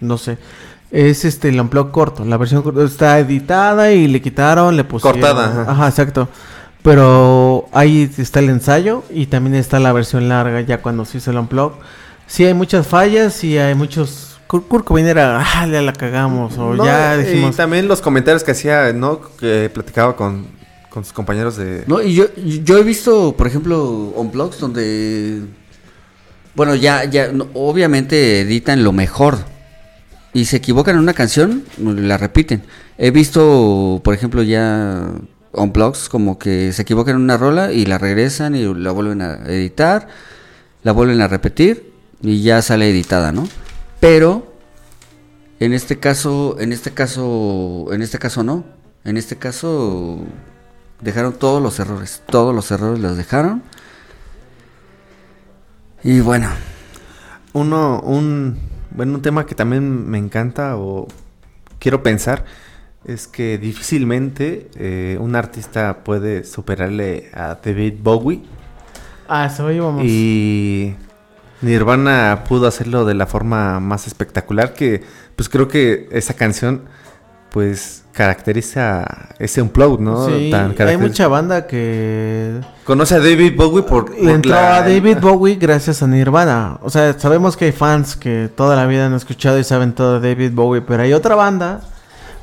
[0.00, 0.38] no sé,
[0.90, 2.24] es este el unplug corto.
[2.24, 5.20] La versión corta está editada y le quitaron, le pusieron.
[5.20, 5.72] Cortada, ajá.
[5.72, 6.28] Ajá, exacto.
[6.88, 11.30] Pero ahí está el ensayo y también está la versión larga ya cuando se hizo
[11.30, 11.72] el unplug.
[12.26, 14.38] Sí hay muchas fallas, sí hay muchos...
[14.46, 17.56] Kurt Kurt Cobain era, ah, ya la cagamos, o No, ya y dijimos...
[17.56, 19.20] también los comentarios que hacía, ¿no?
[19.38, 20.46] Que platicaba con,
[20.88, 21.84] con sus compañeros de...
[21.86, 22.24] No, y yo,
[22.64, 25.42] yo he visto, por ejemplo, on blogs donde,
[26.54, 29.36] bueno, ya, ya, no, obviamente editan lo mejor
[30.32, 32.62] y se equivocan en una canción, la repiten.
[32.96, 35.10] He visto, por ejemplo, ya
[35.52, 39.22] on blogs como que se equivocan en una rola y la regresan y la vuelven
[39.22, 40.08] a editar,
[40.82, 41.92] la vuelven a repetir
[42.22, 43.48] y ya sale editada, ¿no?
[44.00, 44.52] Pero
[45.60, 48.64] en este caso, en este caso, en este caso no.
[49.04, 50.20] En este caso,
[51.00, 52.22] dejaron todos los errores.
[52.26, 53.62] Todos los errores los dejaron.
[56.02, 56.48] Y bueno,
[57.52, 58.58] Uno, un,
[58.90, 61.08] bueno, un tema que también me encanta o
[61.80, 62.44] quiero pensar
[63.08, 68.42] es que difícilmente eh, un artista puede superarle a David Bowie
[69.28, 70.02] Ah, eso íbamos.
[70.04, 70.94] y
[71.62, 75.02] Nirvana pudo hacerlo de la forma más espectacular que
[75.36, 76.82] pues creo que esa canción
[77.50, 79.06] pues caracteriza
[79.38, 80.26] ese unplugged, ¿no?
[80.28, 84.82] Sí, Tan hay mucha banda que Conoce a David Bowie por, le entró la- a
[84.82, 86.78] David Bowie gracias a Nirvana.
[86.82, 90.20] O sea, sabemos que hay fans que toda la vida han escuchado y saben todo
[90.20, 91.80] de David Bowie, pero hay otra banda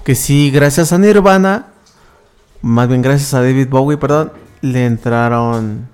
[0.05, 1.65] que sí, gracias a Nirvana,
[2.61, 5.89] más bien gracias a David Bowie, perdón, le entraron...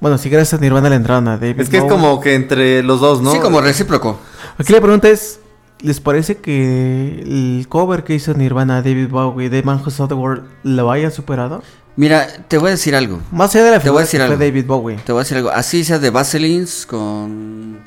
[0.00, 1.96] Bueno, sí, gracias a Nirvana le entraron a David Es que es Bowie.
[1.96, 3.32] como que entre los dos, ¿no?
[3.32, 4.20] sí, como recíproco.
[4.58, 5.40] Aquí la pregunta es,
[5.80, 10.08] ¿les parece que el cover que hizo Nirvana a David Bowie de Man Who Saw
[10.08, 11.62] the World lo haya superado?
[11.96, 13.20] Mira, te voy a decir algo.
[13.32, 14.20] Más allá de la Te voy a decir.
[14.20, 14.96] David Bowie.
[14.96, 15.50] Te voy a decir algo.
[15.50, 17.78] Así sea de Vaselines con.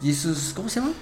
[0.00, 0.52] Jesus.
[0.54, 0.92] ¿Cómo se llama?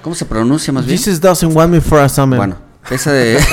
[0.00, 0.96] ¿Cómo se pronuncia más bien?
[0.96, 2.38] Jesus doesn't want me for a summer.
[2.38, 3.38] Bueno, esa de.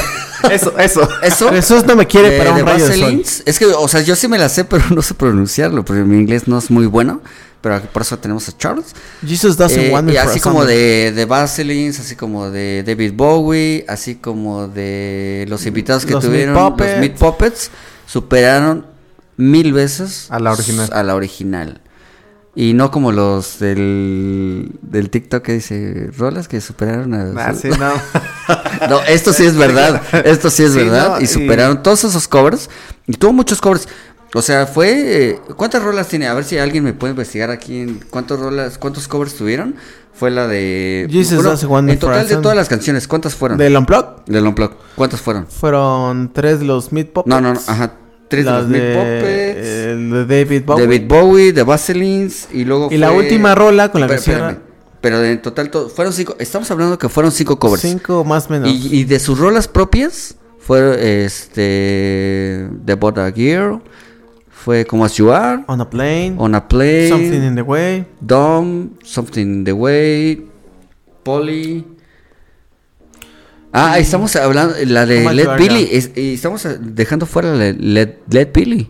[0.51, 1.07] Eso, eso.
[1.23, 1.49] Eso.
[1.49, 3.23] Jesús no me quiere de, para un de rayo de sol.
[3.45, 6.17] Es que, o sea, yo sí me la sé, pero no sé pronunciarlo, porque mi
[6.19, 7.21] inglés no es muy bueno.
[7.61, 8.93] Pero por eso tenemos a Charles.
[9.25, 10.75] Jesus doesn't Eh, want me y así como summer.
[10.75, 16.23] de, de Vaselines, así como de David Bowie, así como de los invitados que Los
[16.25, 16.99] tuvieron, Meat los.
[16.99, 17.71] Meat Puppets,
[18.05, 18.85] superaron
[19.37, 20.89] mil veces A la original.
[20.93, 21.81] A la original.
[22.57, 27.33] Y no como los del, del TikTok que dice rolas que superaron a...
[27.49, 27.91] Ah, sí, no.
[28.89, 30.01] No, esto sí es verdad.
[30.25, 31.15] Esto sí es Sí, verdad.
[31.15, 32.69] no, y y- superaron todos esos covers.
[33.07, 33.87] Y tuvo muchos covers.
[34.33, 35.29] O sea, fue.
[35.31, 36.27] eh, ¿Cuántas rolas tiene?
[36.27, 39.75] A ver si alguien me puede investigar aquí en cuántas rolas, cuántos covers tuvieron.
[40.13, 41.07] Fue la de.
[41.09, 43.57] Jesus en total de todas las canciones, ¿cuántas fueron?
[43.57, 44.25] ¿Del Unplugged?
[44.27, 44.75] Del Unplugged.
[44.95, 45.47] ¿Cuántas fueron?
[45.47, 47.29] Fueron tres de los Meat Puppets.
[47.29, 47.59] No, no, no.
[47.67, 47.93] Ajá.
[48.27, 49.67] Tres de Meat de- Puppets.
[49.67, 50.83] el de David Bowie.
[50.85, 52.47] David Bowie, de Vaselines.
[52.51, 52.89] Y luego.
[52.91, 54.57] Y la última rola con la que Pero, cierra.
[55.01, 56.35] Pero en total, to- fueron cinco.
[56.39, 57.81] Estamos hablando que fueron cinco covers.
[57.83, 58.69] Cinco más o menos.
[58.69, 63.79] Y, y de sus rolas propias fue este The Boda Gear,
[64.49, 66.33] fue Como As You Are, On a Plane.
[66.39, 68.05] On a Plane, Something in the Way.
[68.19, 70.47] Dumb, Something in the Way,
[71.23, 71.85] Polly.
[73.77, 78.47] Ah, estamos hablando la de Led Billy, es- estamos dejando fuera la de Led, Led
[78.53, 78.89] Billy.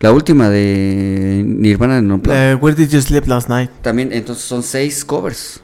[0.00, 1.98] La última de Nirvana
[2.30, 3.70] Eh, Where Did You Sleep Last Night?
[3.82, 5.60] También, entonces son seis covers.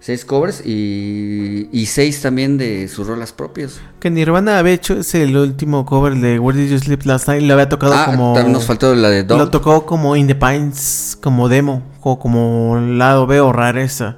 [0.00, 3.80] Seis covers y, y seis también de sus rolas propias.
[4.00, 7.42] Que Nirvana había hecho es el último cover de Where Did You Sleep Last Night.
[7.44, 8.32] Lo había tocado Ah, como.
[8.34, 9.50] también nos faltó la de Lo Dom.
[9.52, 14.16] tocó como In the Pines, como demo, o como lado B o rareza.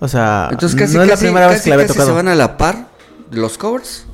[0.00, 2.10] O sea, Entonces casi, no es la casi- primera vez que la había casi tocado.
[2.10, 2.88] se van a la par
[3.30, 4.04] de los covers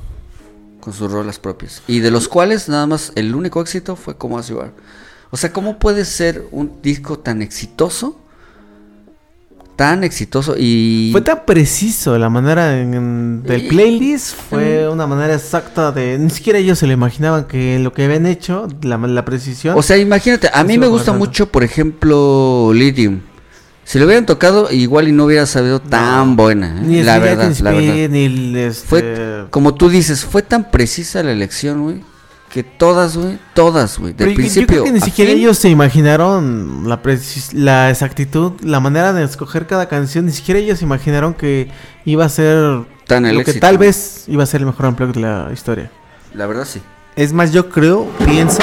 [0.81, 1.83] con sus rolas propias.
[1.87, 4.71] Y de los cuales nada más el único éxito fue Como As You Are.
[5.31, 8.19] O sea, ¿cómo puede ser un disco tan exitoso?
[9.77, 11.09] Tan exitoso y...
[11.11, 16.17] Fue tan preciso la manera en- del Y- playlist, fue una manera exacta de...
[16.17, 19.77] Ni siquiera ellos se lo imaginaban que lo que habían hecho, la, la precisión.
[19.77, 23.21] O sea, imagínate, a mí me gusta mucho, por ejemplo, Lithium.
[23.85, 26.81] Si lo hubieran tocado, igual y no hubiera sabido tan buena.
[26.83, 27.03] ¿eh?
[27.05, 28.09] la verdad, la verdad.
[28.11, 28.57] ni el...
[28.57, 28.87] Este...
[28.89, 32.03] Fue, como tú dices, fue tan precisa la elección, güey.
[32.51, 34.15] Que todas, güey, todas, güey.
[34.15, 34.67] Pero Del yo- yo principio.
[34.69, 36.89] creo que ni siquiera fin, ellos se imaginaron
[37.53, 40.25] la, exactitud, la manera de escoger cada canción.
[40.27, 41.69] Ni siquiera ellos se imaginaron que
[42.05, 43.67] iba a ser Tan el lo que éxito.
[43.67, 45.91] tal vez iba a ser el mejor unplug de la historia.
[46.33, 46.81] La verdad, sí.
[47.17, 48.61] Es más, yo creo, pienso.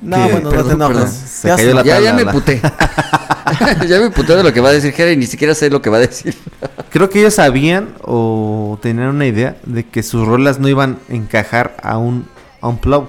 [0.00, 0.96] No, Que- bueno, no te enojes.
[0.96, 1.12] perdón.
[1.12, 1.74] Se Ya cayó sé.
[1.74, 2.60] la Ya, me puté.
[3.88, 5.82] ya me puté de lo que va a decir Jera y ni siquiera sé lo
[5.82, 6.34] que va a decir.
[6.90, 11.14] Creo que ellos sabían o tenían una idea de que sus rolas no iban a
[11.14, 12.26] encajar a un,
[12.60, 13.08] a un plug.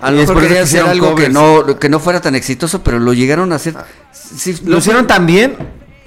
[0.00, 3.12] A lo mejor querían hacer algo que no, que no fuera tan exitoso, pero lo
[3.14, 3.74] llegaron a hacer.
[4.12, 5.56] Sí, Lo hicieron tan bien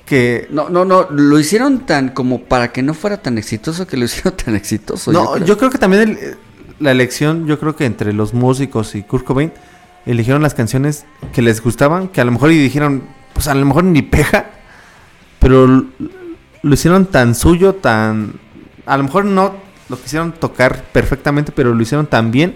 [0.06, 0.48] que.
[0.52, 4.06] No, no, no, lo hicieron tan como para que no fuera tan exitoso que lo
[4.06, 5.12] hicieron tan exitoso.
[5.12, 5.46] No, creo.
[5.46, 6.38] yo creo que también el-
[6.80, 9.52] la elección, yo creo que entre los músicos y Kurt Cobain,
[10.08, 13.04] eligieron las canciones que les gustaban, que a lo mejor y dijeron,
[13.34, 14.48] pues a lo mejor ni peja,
[15.40, 18.34] pero lo hicieron tan suyo, tan...
[18.86, 19.54] A lo mejor no
[19.90, 22.56] lo quisieron tocar perfectamente, pero lo hicieron tan bien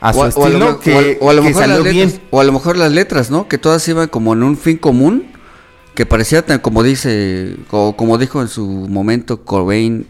[0.00, 1.82] a su O o estilo me- que, o a- o a lo que mejor salió
[1.84, 2.08] las bien.
[2.08, 3.48] letras, o a lo mejor las letras, ¿no?
[3.48, 5.26] Que todas iban como en un fin común,
[5.94, 10.06] que parecía tan como dice, o como dijo en su momento Cobain,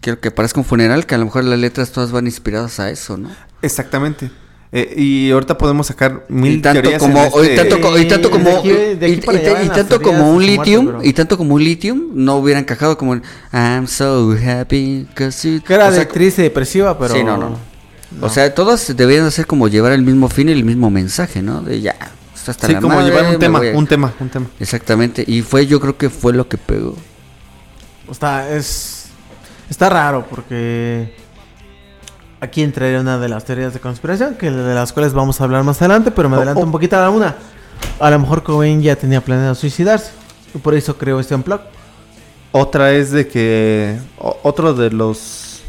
[0.00, 2.90] quiero que parezca un funeral, que a lo mejor las letras todas van inspiradas a
[2.90, 3.30] eso, ¿no?
[3.62, 4.30] Exactamente.
[4.70, 8.04] Eh, y ahorita podemos sacar mil Y tanto teorías como, este- y tanto, co- y
[8.06, 11.54] tanto De como, aquí- de aquí y- tanto como un lithium, pero- y tanto como
[11.54, 13.22] un lithium, no hubiera encajado como el
[13.52, 17.14] I'm so happy 'cause you-" Que era o sea, de triste y depresiva, pero.
[17.14, 17.56] Sí, no, no.
[18.20, 21.62] O sea, todas deberían hacer como llevar el mismo fin y el mismo mensaje, ¿no?
[21.62, 21.96] De ya,
[22.34, 24.46] está hasta Sí, la como madre, llevar un tema, a- un tema, un tema.
[24.60, 26.94] Exactamente, y fue, yo creo que fue lo que pegó.
[28.10, 29.06] Está, es.
[29.70, 31.14] Está raro porque.
[32.40, 35.64] Aquí entraría una de las teorías de conspiración, que de las cuales vamos a hablar
[35.64, 36.64] más adelante, pero me Oh, adelanto oh.
[36.64, 37.34] un poquito a la una.
[37.98, 40.12] A lo mejor Cobain ya tenía planeado suicidarse.
[40.54, 41.60] Y por eso creó este unplug.
[42.52, 45.60] Otra es de que o- otro de los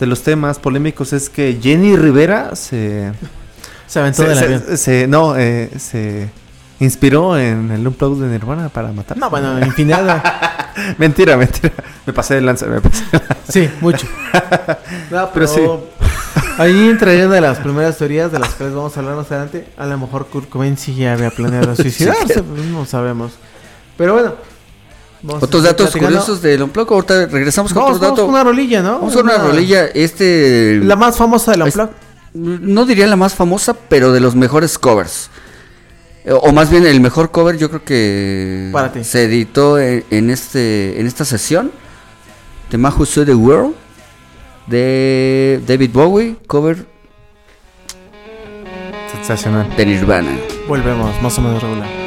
[0.00, 3.12] de los temas polémicos es que Jenny Rivera se
[3.86, 4.76] Se aventó se, del se- avión.
[4.78, 6.30] se- no eh, se
[6.80, 9.16] inspiró en el unplug de Nirvana para matar.
[9.16, 10.22] No, bueno, infinidad.
[10.98, 11.72] mentira, mentira.
[12.06, 13.04] Me pasé de lanza, me pasé.
[13.12, 13.36] de lanza.
[13.48, 14.06] sí, mucho.
[15.10, 15.60] No, Pero sí.
[16.58, 19.66] Ahí entraría una de las primeras teorías de las cuales vamos a hablar más adelante.
[19.76, 23.32] A lo mejor Kurt Cobain sí ya había planeado suicidarse, pues, no sabemos.
[23.96, 24.34] Pero bueno.
[25.26, 26.06] Otros datos platicando.
[26.18, 28.92] curiosos del Unplug, ahorita regresamos con Vamos, otro vamos con una rolilla, ¿no?
[28.98, 30.80] Vamos con una rolilla, este...
[30.84, 31.90] La más famosa del Es- Unplug.
[32.34, 35.30] No diría la más famosa, pero de los mejores covers.
[36.26, 38.72] O más bien el mejor cover yo creo que
[39.02, 41.70] se editó en, en este en esta sesión
[42.70, 43.74] de Man Who the World
[44.66, 46.86] de David Bowie, cover
[49.12, 49.74] Sensacional.
[49.76, 50.36] de Nirvana.
[50.66, 52.03] Volvemos, más o menos regular.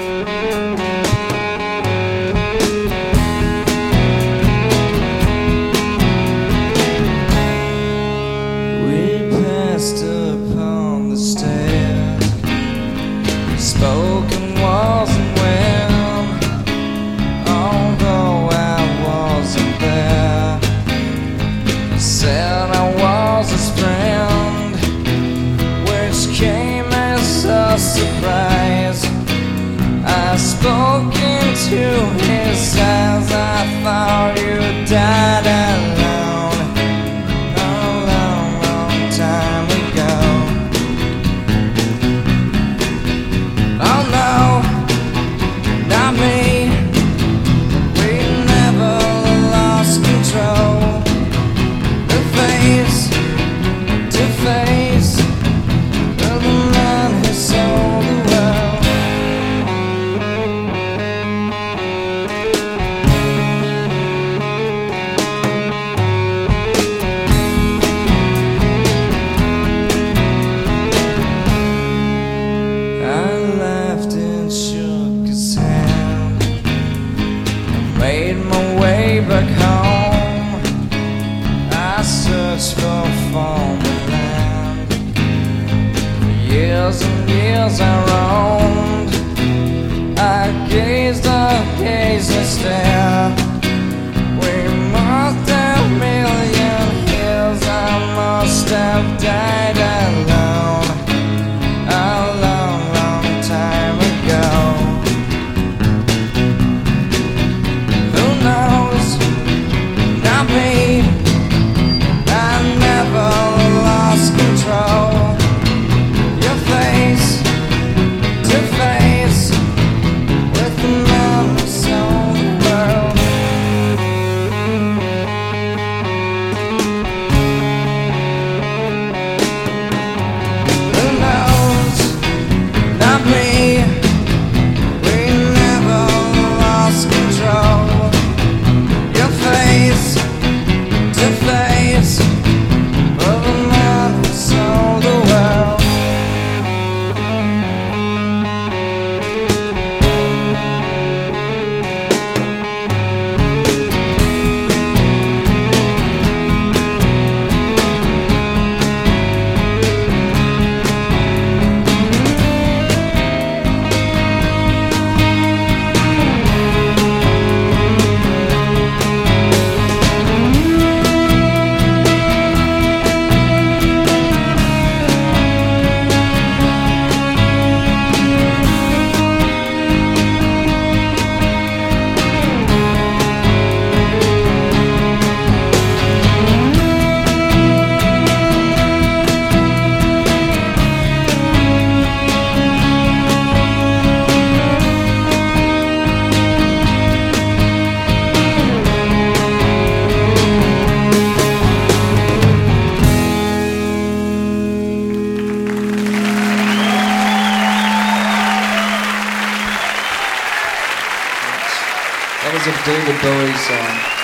[212.87, 214.16] David Bowie's song.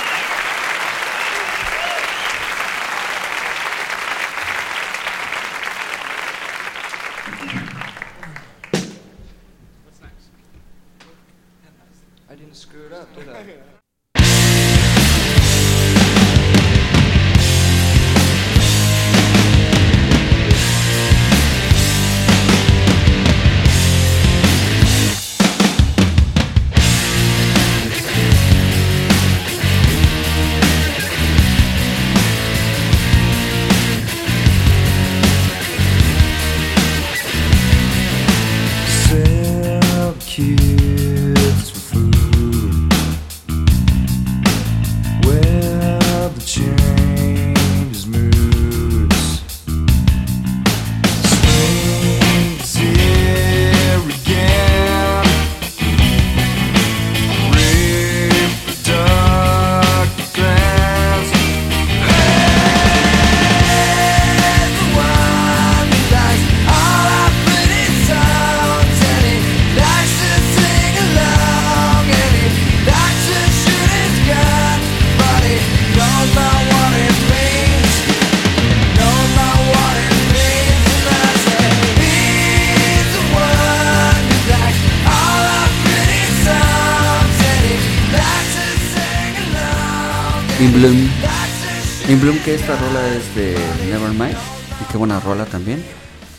[92.54, 93.58] Que esta rola es de
[93.90, 94.38] Nevermind.
[94.80, 95.84] Y qué buena rola también.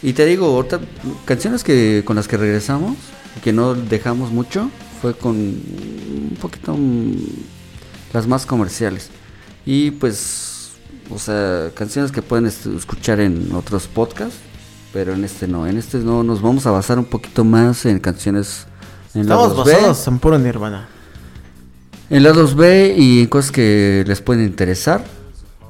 [0.00, 0.78] Y te digo, ahorita,
[1.24, 2.96] canciones que con las que regresamos,
[3.42, 4.70] que no dejamos mucho,
[5.02, 7.16] fue con un poquito mm,
[8.12, 9.10] las más comerciales.
[9.66, 10.74] Y pues,
[11.10, 14.38] o sea, canciones que pueden escuchar en otros podcasts,
[14.92, 15.66] pero en este no.
[15.66, 18.66] En este no, nos vamos a basar un poquito más en canciones
[19.14, 20.88] en Estamos basados en puro Nirvana.
[22.08, 25.04] En lados B y en cosas que les pueden interesar,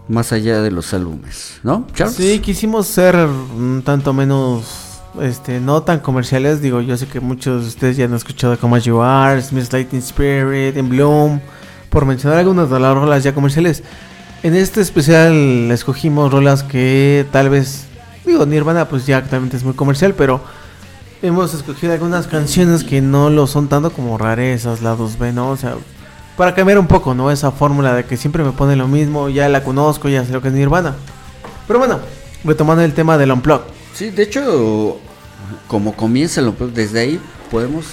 [0.09, 1.87] más allá de los álbumes, ¿no?
[1.95, 2.17] Charles?
[2.17, 6.61] Sí, quisimos ser un tanto menos, este, no tan comerciales.
[6.61, 10.03] Digo, yo sé que muchos de ustedes ya han escuchado como You Are, Smith Lightning
[10.03, 11.41] Spirit, In Bloom,
[11.89, 13.83] por mencionar algunas de las rolas ya comerciales.
[14.43, 17.87] En este especial escogimos rolas que tal vez,
[18.27, 20.43] digo, Nirvana pues ya actualmente es muy comercial, pero
[21.23, 25.49] hemos escogido algunas canciones que no lo son tanto como rarezas, lados B, ¿no?
[25.49, 25.77] O sea,
[26.37, 27.31] para cambiar un poco, ¿no?
[27.31, 30.43] Esa fórmula de que siempre me pone lo mismo, ya la conozco, ya sé lo
[30.43, 30.95] que es Nirvana.
[31.67, 32.01] Pero bueno,
[32.45, 33.63] retomando el tema del Unplug.
[33.95, 34.99] Sí, de hecho,
[35.69, 37.85] como comienza el Unplugged, desde ahí podemos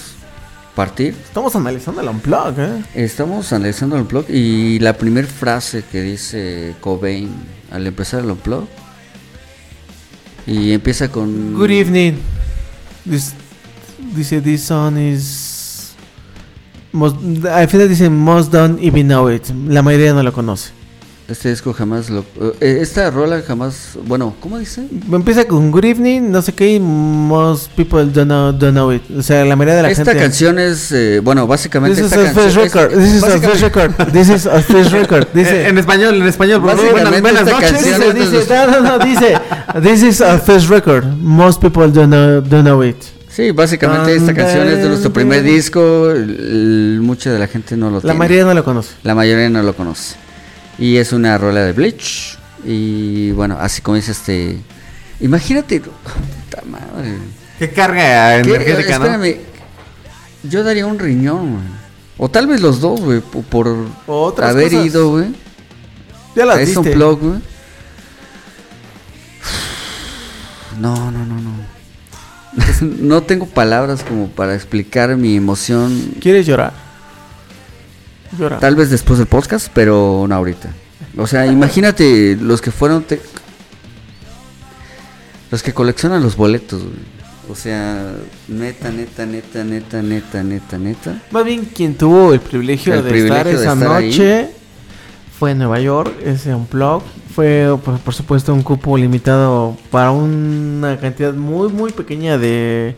[0.74, 1.14] partir.
[1.24, 2.82] Estamos analizando el Unplug, ¿eh?
[2.94, 7.30] Estamos analizando el Unplugged y la primera frase que dice Cobain
[7.70, 8.68] al empezar el Unplugged
[10.46, 11.54] y empieza con...
[11.54, 12.14] Good evening.
[13.08, 13.34] This-
[14.14, 15.41] dice, this song is...
[16.92, 19.44] Most, al final dice, most don't even know it.
[19.68, 20.70] La mayoría no lo conoce.
[21.28, 22.24] Este disco jamás lo...
[22.60, 23.96] eh, esta rola jamás...
[24.06, 24.86] Bueno, ¿cómo dice?
[25.10, 29.02] Empieza con good evening, no sé qué, y most people don't know, don't know it.
[29.16, 30.20] O sea, la mayoría de la Esta gente...
[30.20, 30.92] canción es...
[30.92, 32.02] eh, bueno, básicamente...
[32.02, 32.98] This is esta a first canción es- record.
[33.02, 34.12] This is a básicamente- first record.
[34.12, 35.26] This is a first record.
[35.32, 36.82] Dice, Eh, en español, en español, Buenas,
[37.22, 37.70] buenas esta noches.
[37.72, 39.34] canción- dice, dice, no, no, no, dice,
[39.82, 41.04] this is a first record.
[41.18, 42.96] Most people don't know, don't know it.
[43.34, 46.10] Sí, básicamente esta canción es de nuestro primer disco.
[46.10, 48.18] el- el- mucha de la gente no lo La tiene.
[48.18, 48.90] mayoría no lo conoce.
[49.02, 50.16] La mayoría no lo conoce.
[50.78, 52.38] Y es una rola de Bleach.
[52.64, 54.58] Y bueno, así comienza este.
[55.20, 55.80] Imagínate.
[55.80, 57.14] Puta madre.
[57.58, 58.50] Qué carga ¿Qué?
[58.50, 59.04] energética, ¿no?
[59.06, 59.36] Espérame.
[60.44, 61.64] Yo daría un riñón, güey.
[62.18, 63.20] O tal vez los dos, güey.
[63.20, 63.74] po- Por,
[64.06, 64.86] Otras haber cosas.
[64.86, 65.26] ido, güey.
[66.36, 66.78] Ya A las diste.
[66.78, 67.38] unplug, güey.
[70.80, 71.71] No, no, no, no.
[72.82, 76.14] No tengo palabras como para explicar mi emoción.
[76.20, 76.72] ¿Quieres llorar?
[78.38, 78.58] Llora.
[78.58, 80.70] Tal vez después del podcast, pero no ahorita.
[81.16, 83.02] O sea, imagínate los que fueron.
[83.04, 83.20] te-
[85.50, 86.94] Los que coleccionan los boletos, güey.
[87.50, 88.12] O sea,
[88.48, 91.22] neta, neta, neta, neta, neta, neta, neta.
[91.30, 94.06] Más bien quien tuvo el privilegio El de privilegio estar de esa ahí.
[94.10, 94.50] noche
[95.38, 97.02] fue en Nueva York, ese unplug.
[97.34, 102.96] Fue, por, por supuesto, un cupo limitado para una cantidad muy, muy pequeña de,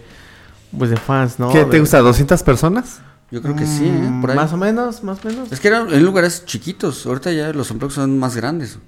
[0.76, 1.50] pues, de fans, ¿no?
[1.50, 2.00] ¿Qué De- te gusta?
[2.02, 3.00] ¿200 personas?
[3.30, 3.90] Yo creo que sí, ¿eh?
[3.90, 4.36] Mm, Por ahí.
[4.36, 5.50] Más o menos, más o menos.
[5.50, 7.04] Es que eran en lugares chiquitos.
[7.06, 8.78] Ahorita ya los unplugs son más grandes.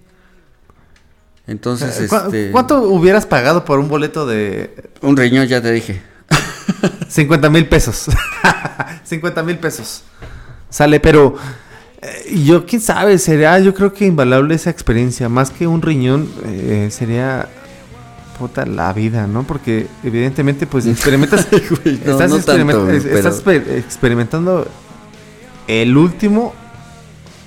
[1.47, 2.51] Entonces, Eh, ¿cu- este.
[2.51, 6.03] ¿Cuánto hubieras pagado por un boleto de Un riñón, ya te dije.
[7.09, 8.07] 50 mil pesos?
[9.05, 10.03] 50 mil pesos.
[10.69, 11.37] Sale, pero
[12.07, 15.29] eh, yo, quién sabe, sería yo creo que invaluable esa experiencia.
[15.29, 17.49] Más que un riñón, eh, sería
[18.39, 19.45] puta la vida, ¿no?
[19.45, 21.47] Porque evidentemente pues experimentas...
[21.51, 24.67] Güey, no, estás, no experiment- tanto, güey, es- pero- estás pe- experimentando
[25.67, 26.55] el último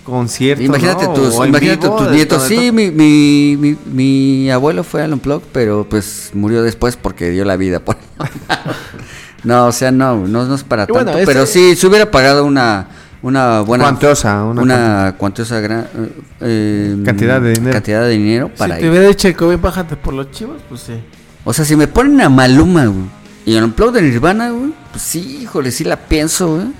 [0.03, 0.63] concierto.
[0.63, 1.13] Imagínate ¿no?
[1.13, 2.43] tus, imagínate vivo nietos.
[2.47, 7.45] Sí, mi, mi, mi, mi abuelo fue al Unplug, pero pues murió después porque dio
[7.45, 7.79] la vida.
[7.79, 7.97] por-
[9.43, 11.03] no, o sea, no, no, no es para Y tanto.
[11.03, 12.88] bueno, ese- pero sí, se hubiera pagado una,
[13.22, 13.83] una buena...
[13.85, 17.73] Cuantiosa, una Una, cuantiosa gran, eh, eh, Cantidad de dinero.
[17.73, 20.81] Cantidad de dinero para si te hubiera dicho el COVID, bájate por los chivos, pues
[20.81, 20.93] sí.
[21.43, 23.06] O sea, si me ponen a Maluma, güey,
[23.45, 26.67] y el Unplug de Nirvana, güey, pues sí, híjole, sí la pienso, güey.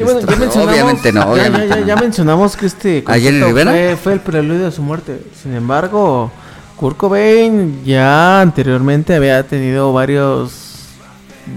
[0.00, 3.02] Y bueno, ya Esto- mencionamos, obviamente no, ya- obviamente ya, ya, ya mencionamos que este
[3.06, 5.20] ¿Ayer en fue, fue el preludio de su muerte.
[5.42, 6.30] Sin embargo,
[6.76, 10.52] Kurt Cobain ya anteriormente había tenido varios,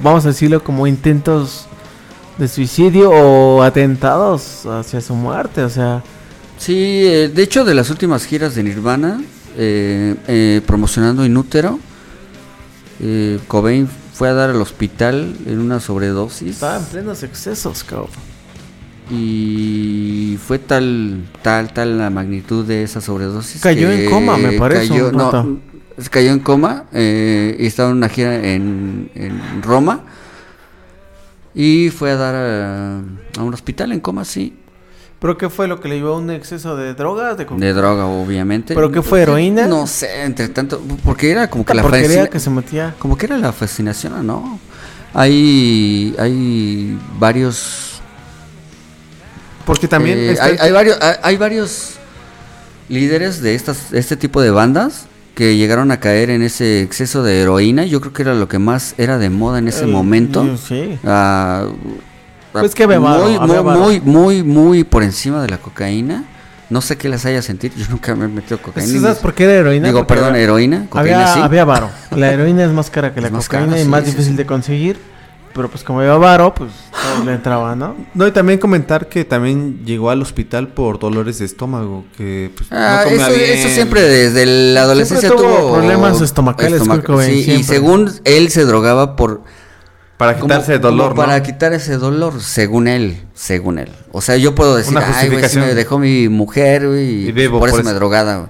[0.01, 1.67] vamos a decirlo como intentos
[2.41, 5.63] de suicidio o atentados hacia su muerte.
[5.63, 6.03] O sea,
[6.57, 9.19] Sí, eh, de hecho, de las últimas giras de Nirvana,
[9.57, 11.79] eh, eh, promocionando Inútero,
[12.99, 18.09] eh, Cobain fue a dar al hospital en una sobredosis estaba en plenos excesos, cabrón.
[19.09, 23.61] y fue tal, tal, tal la magnitud de esa sobredosis.
[23.61, 25.59] Cayó en coma, me parece, Cayó, no,
[26.11, 30.03] cayó en coma eh, y estaba en una gira en, en Roma
[31.53, 32.97] y fue a dar a,
[33.39, 34.57] a un hospital en coma, sí.
[35.21, 37.37] ¿Pero qué fue lo que le llevó a un exceso de drogas?
[37.37, 38.73] De, De droga, obviamente.
[38.73, 39.67] ¿Pero qué fue, heroína?
[39.67, 42.95] No sé, entre tanto, porque era como que la la que se metía.
[42.97, 44.59] como que era la fascinación, ¿no?
[45.13, 48.01] Hay, hay varios,
[49.63, 51.97] Porque también eh, hay, hay varios, hay, hay varios
[52.89, 55.05] líderes de estas, este tipo de bandas
[55.35, 57.85] que llegaron a caer en ese exceso de heroína.
[57.85, 60.57] Yo creo que era lo que más era de moda en ese Eh, momento.
[60.57, 60.97] Sí.
[61.05, 61.67] Ah,
[62.51, 66.25] Pues que había varo, muy, muy, muy, muy, muy por encima de la cocaína.
[66.69, 67.73] No sé qué les haya sentido.
[67.77, 68.99] Yo nunca me he metido cocaína.
[69.01, 69.87] ¿Sabes por qué era heroína?
[69.87, 70.85] Digo, Porque perdón, había- heroína.
[70.89, 71.39] Cocaína había, sí.
[71.41, 71.89] había varo.
[72.15, 74.11] La heroína es más cara que la Es más cocaína cara, y sí, más sí,
[74.11, 74.37] difícil sí.
[74.37, 74.97] de conseguir.
[75.53, 77.95] Pero pues como había varo, pues todo le entraba, ¿no?
[78.13, 82.69] No, y también comentar que también llegó al hospital por dolores de estómago, que pues,
[82.71, 83.51] Ah, no comía eso, bien.
[83.59, 88.11] eso siempre desde la adolescencia Siempre tuvo tuvo problemas estomacales, Kurt Cobain, sí, y según
[88.23, 89.41] él se drogaba por
[90.17, 91.15] Para quitarse el dolor, ¿no?
[91.15, 93.89] para quitar ese dolor, según él, según él.
[94.11, 95.65] O sea, yo puedo decir, Una ay, güey, justificación.
[95.65, 97.99] me dejó mi mujer, güey, Y y bebo por eso por me eso.
[97.99, 98.37] drogada.
[98.37, 98.49] güey.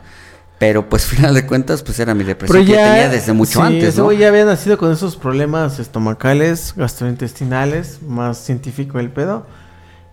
[0.61, 3.53] Pero pues final de cuentas, pues era mi depresión Pero que ya tenía desde mucho
[3.53, 4.11] sí, antes, ¿no?
[4.11, 9.47] ya había nacido con esos problemas estomacales, gastrointestinales, más científico el pedo.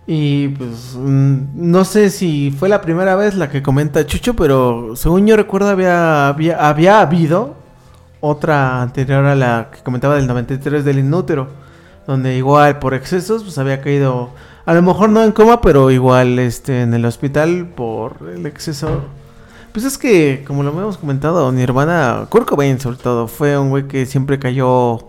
[0.07, 4.95] Y pues mm, no sé si fue la primera vez la que comenta Chucho, pero
[4.95, 7.53] según yo recuerdo había, había, había habido
[8.19, 11.49] otra anterior a la que comentaba del 93 del inútero,
[12.07, 14.31] donde igual por excesos pues había caído,
[14.65, 19.18] a lo mejor no en coma, pero igual este en el hospital por el exceso.
[19.71, 23.87] Pues es que, como lo hemos comentado, Nirvana, Kurt Cobain sobre todo, fue un güey
[23.87, 24.99] que siempre cayó,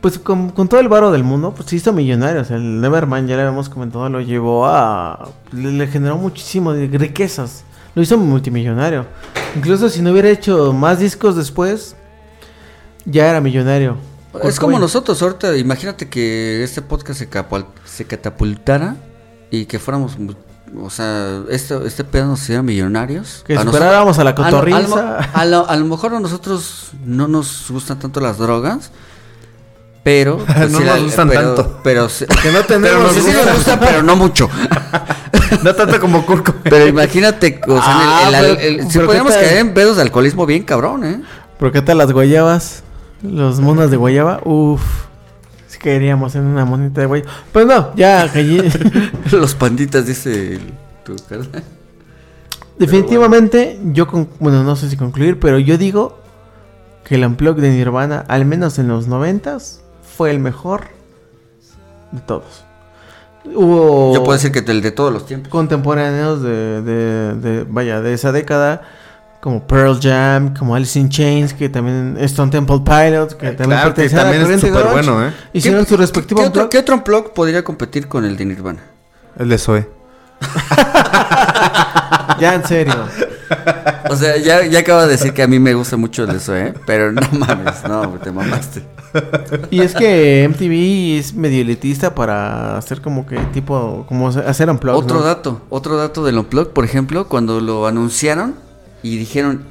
[0.00, 2.42] pues con, con todo el varo del mundo, pues se hizo millonario.
[2.42, 5.28] O sea, el Nevermind, ya lo habíamos comentado, lo llevó a...
[5.52, 7.64] Le, le generó muchísimo de riquezas.
[7.94, 9.06] Lo hizo multimillonario.
[9.56, 11.96] Incluso si no hubiera hecho más discos después,
[13.04, 13.96] ya era millonario.
[14.32, 14.80] Kurt Es como Cobain.
[14.80, 17.20] nosotros ahorita, imagínate que este podcast
[17.84, 18.96] se, catapultara
[19.50, 20.16] y que fuéramos,
[20.80, 23.42] o sea, este, este pedo nos hiciera millonarios.
[23.46, 25.16] Que A nosotros- superáramos a la a lo- a lo, cotorriza.
[25.32, 28.90] a lo- a lo mejor a nosotros no nos gustan tanto las drogas,
[30.02, 30.38] pero...
[30.46, 31.80] pues, No sí nos la- gustan pero- tanto.
[31.82, 34.48] Pero, se- Que no pero tenemos nos, sí nos gustan, pero no mucho.
[35.64, 36.44] No tanto como Cobain.
[36.62, 39.28] Pero imagínate, o sea, Ah, el- el- pero- el- si pero ¿qué tal?
[39.28, 41.20] caer en pedos de alcoholismo bien cabrón, ¿eh?
[41.58, 42.82] ¿Por qué tal las guayabas?
[43.22, 44.40] Los monos de guayaba.
[44.44, 44.80] Uf.
[45.80, 47.30] Si caeríamos en una monita de guayaba.
[47.52, 48.30] Pero no, ya.
[49.32, 50.72] Los panditas, dice el-
[51.04, 51.62] tu carnal.
[52.78, 56.18] Definitivamente, yo con, bueno, no sé si concluir, pero yo digo
[57.04, 59.80] que el Unplug de Nirvana, al menos en los noventas,
[60.16, 60.84] fue el mejor
[62.12, 62.64] de todos.
[63.44, 65.48] Hubo Yo puedo decir que el de todos los tiempos.
[65.50, 68.82] contemporáneos de, de, de- vaya, de esa década,
[69.40, 73.94] como Pearl Jam, como Alice in Chains, que también Stone Temple Pilots, que también Claro,
[73.94, 75.32] que también es súper bueno, ¿eh?
[75.52, 76.70] Hicieron su respectivo ¿qué otro, Unplug.
[76.70, 78.80] ¿Qué otro unplug podría competir con el de Nirvana?
[79.38, 79.88] El de Zoe.
[82.40, 82.94] Ya en serio.
[84.08, 86.36] O sea, ya, ya acabo de decir que a mí me gusta mucho el de
[86.38, 86.72] eso, ¿eh?
[86.86, 88.82] Pero no mames, no, te mamaste.
[89.70, 95.04] Y es que MTV es medio elitista para hacer como que tipo, como hacer unplugs.
[95.04, 95.24] Otro ¿no?
[95.24, 98.54] dato, otro dato del unplug, por ejemplo, cuando lo anunciaron
[99.02, 99.64] y dijeron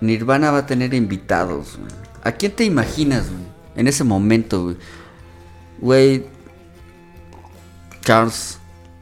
[0.00, 1.76] Nirvana va a tener invitados.
[1.78, 1.90] güey".
[2.22, 3.44] ¿A quién te imaginas, güey?
[3.76, 4.74] En ese momento,
[5.80, 6.26] güey.
[8.02, 8.58] Charles.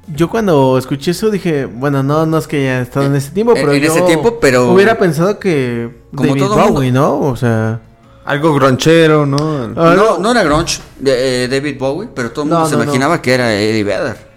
[0.09, 3.53] Yo cuando escuché eso dije, bueno, no, no es que haya estado en ese tiempo,
[3.55, 6.73] En- pero en yo ese tiempo, pero- hubiera pensado que Como David todo mundo.
[6.73, 7.21] Bowie, ¿no?
[7.21, 7.81] O sea,
[8.25, 9.37] Algo gronchero, ¿no?
[9.77, 12.73] Ah, no, no era grunge de eh, David Bowie, pero todo el mundo No, se
[12.73, 12.85] no, no.
[12.85, 14.32] imaginaba que era Eddie Vedder.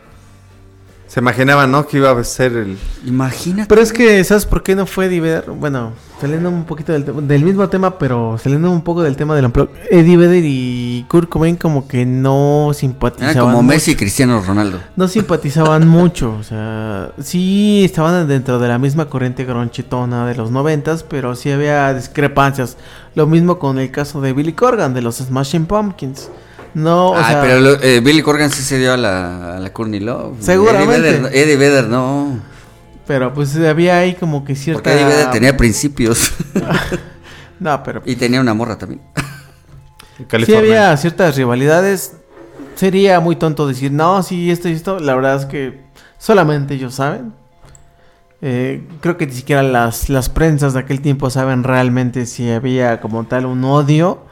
[1.16, 1.88] Se imaginaba, ¿no?
[1.88, 2.78] Que iba a ser el...
[3.06, 3.70] Imagínate.
[3.70, 5.46] Pero es que, ¿sabes por qué no fue Eddie Vedder?
[5.50, 9.46] Bueno, saliendo un poquito del, del mismo tema, pero saliendo un poco del tema del
[9.46, 13.64] Unplugged, Eddie Vedder y Kurt Cobain como que no simpatizaban Era como mucho.
[13.64, 14.82] Messi y Cristiano Ronaldo.
[14.98, 20.52] No simpatizaban mucho, o sea, sí estaban dentro de la misma corriente gronchetona de los
[20.52, 22.76] noventas, pero sí había discrepancias.
[23.14, 26.30] Lo mismo con el caso de Billy Corgan de los Smashing Pumpkins.
[26.76, 29.60] No, o Ay, sea, pero lo- eh, Billy Corgan sí se dio a la, a
[29.60, 30.36] la Courtney Love.
[30.42, 30.96] Seguramente.
[31.10, 32.40] Eddie Vedder, Eddie Vedder no.
[33.08, 36.32] pero pues había ahí como que cierta Porque Eddie Vedder tenía principios.
[37.58, 39.00] No, pero y tenía una morra también.
[40.18, 40.60] sí California.
[40.90, 42.18] había ciertas rivalidades.
[42.76, 45.00] Sería muy tonto decir, no, sí, esto y esto.
[45.00, 45.80] La verdad es que
[46.18, 47.32] solamente ellos saben.
[48.42, 53.00] Eh, creo que ni siquiera las, las prensas de aquel tiempo saben realmente si había
[53.00, 54.26] como tal un odio.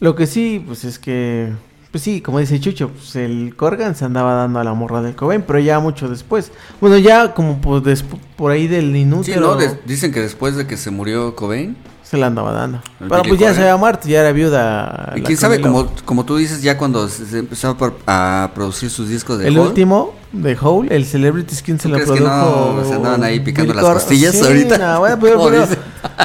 [0.00, 1.52] Lo que sí, pues es que,
[1.90, 5.14] pues sí, como dice Chucho, pues el Corgan se andaba dando a la morra del
[5.16, 6.52] Cobain, pero ya mucho después.
[6.80, 9.56] Bueno, ya como por, despu- por ahí del Sí, inútil ¿no?
[9.56, 11.76] De- dicen que después de que se murió Cobain.
[12.08, 12.80] Se la andaba dando.
[13.00, 15.12] El Pero pues ya se había muerto, ya era viuda.
[15.16, 19.38] Y quién sabe, como, como tú dices, ya cuando se empezó a, producir sus discos
[19.38, 22.74] de El Hole, último de Hole, el Celebrity Skin se ¿Tú lo crees que produjo.
[22.76, 24.78] no se andaban ahí picando las costillas Sí, ahorita?
[24.78, 25.66] no, bueno, pero, pero,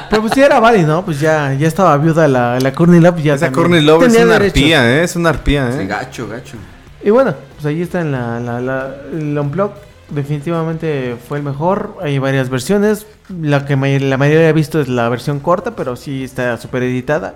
[0.10, 1.06] pero pues ya era válido, ¿no?
[1.06, 3.22] Pues ya, ya estaba viuda la, la Courtney Love.
[3.22, 4.58] Ya Esa Courtney Love es tenía una derechos.
[4.58, 5.04] arpía, ¿eh?
[5.04, 5.88] Es una arpía, Sí, ¿eh?
[5.88, 6.56] gacho, gacho.
[7.04, 9.76] Y bueno, pues ahí está en la, la, la, el Unplugged.
[10.10, 11.98] Definitivamente fue el mejor.
[12.02, 13.08] Hay varias versiones.
[13.30, 17.36] La que la mayoría he visto es la versión corta, pero sí está súper editada.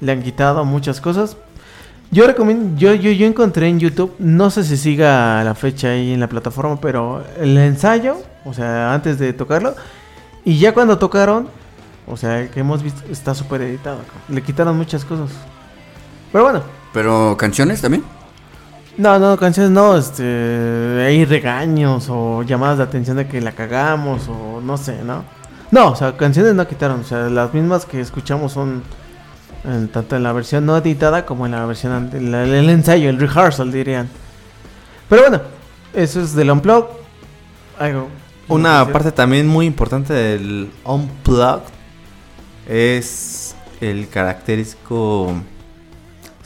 [0.00, 1.36] Le han quitado muchas cosas.
[2.10, 6.14] Yo recomiendo, yo, yo, yo encontré en YouTube, no sé si siga la fecha ahí
[6.14, 9.74] en la plataforma, pero el ensayo, o sea, antes de tocarlo,
[10.42, 11.48] y ya cuando tocaron,
[12.06, 13.98] o sea, que hemos visto, está súper editado.
[14.30, 15.30] Le quitaron muchas cosas.
[16.32, 16.62] Pero bueno,
[16.94, 18.02] Pero canciones también.
[18.98, 20.22] No, no, canciones no, este,
[21.06, 25.24] hay regaños o llamadas de atención de que la cagamos o no sé, ¿no?
[25.70, 28.82] No, o sea, canciones no quitaron, o sea, las mismas que escuchamos son
[29.92, 33.70] tanto en la versión no editada como en la versión, la- el, ensayo, el rehearsal
[33.70, 34.08] dirían.
[35.08, 35.40] Pero bueno,
[35.94, 36.88] eso es del Unplugged.
[37.78, 38.08] Algo.
[38.48, 41.64] Una parte también muy importante del Unplugged
[42.66, 45.34] es el característico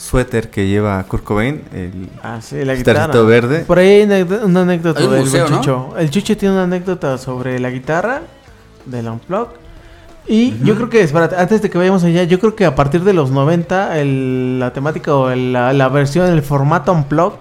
[0.03, 3.23] suéter que lleva Kurt Cobain, el Ah, sí, la guitarrito guitarra.
[3.25, 3.61] verde.
[3.61, 5.61] Por ahí hay una, anécdota Hay un del museo, buen ¿no?
[5.61, 5.95] Chucho.
[5.99, 8.23] El Chucho tiene una anécdota sobre la guitarra
[8.85, 9.57] del Unplugged.
[10.27, 13.03] Y yo creo que, espérate, antes de que vayamos allá, yo creo que a partir
[13.05, 17.39] de los 90, el- la temática o el- la, la versión, el formato Unplugged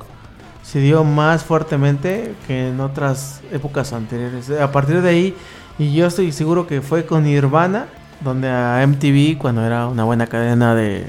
[0.64, 4.50] se dio más fuertemente que en otras épocas anteriores.
[4.52, 5.36] A partir de ahí,
[5.80, 7.86] y yo estoy seguro que fue con Nirvana,
[8.24, 11.06] donde a MTV, cuando era una buena cadena de,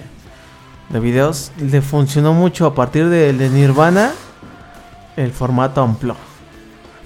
[0.93, 4.13] de videos, le funcionó mucho a partir de, de Nirvana
[5.17, 6.21] el formato Unplugged.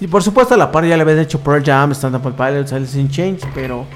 [0.01, 2.73] Y por supuesto a la par ya le habían hecho Pearl Jam, Stand Up Pilots,
[2.73, 3.87] Alice in Chains, pero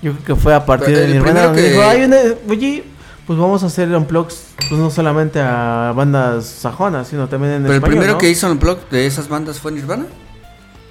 [0.00, 2.16] yo creo que fue a partir Pero de Nirvana donde que- dijo, "Ay, una-
[2.48, 2.84] oye,
[3.26, 7.74] pues vamos a hacer Unplugs, pues no solamente a bandas sajonas, sino también en Pero
[7.74, 8.18] el primero ¿no?
[8.18, 10.06] que hizo un blog de esas bandas fue Nirvana.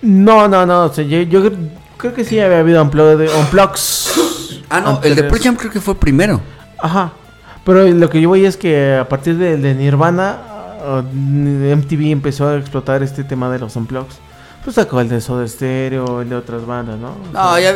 [0.01, 4.13] No, no, no, o sea, yo, yo cre- creo que sí había habido Unplug- Unplugs.
[4.69, 5.23] Ah, no, el de.
[5.23, 6.39] Pearl Jam creo que fue primero.
[6.77, 7.11] Ajá.
[7.65, 10.37] Pero lo que yo voy es que a partir de, de Nirvana,
[10.81, 14.15] ah, MTV empezó a explotar este tema de los unplugs.
[14.63, 17.15] Pues sacó el de Soda Stereo, el de otras bandas, ¿no?
[17.33, 17.73] No, ya,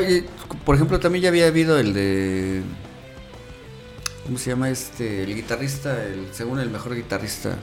[0.65, 2.61] por ejemplo, también ya había habido el de.
[4.25, 5.23] ¿Cómo se llama este?
[5.23, 7.55] El guitarrista, el según el mejor guitarrista.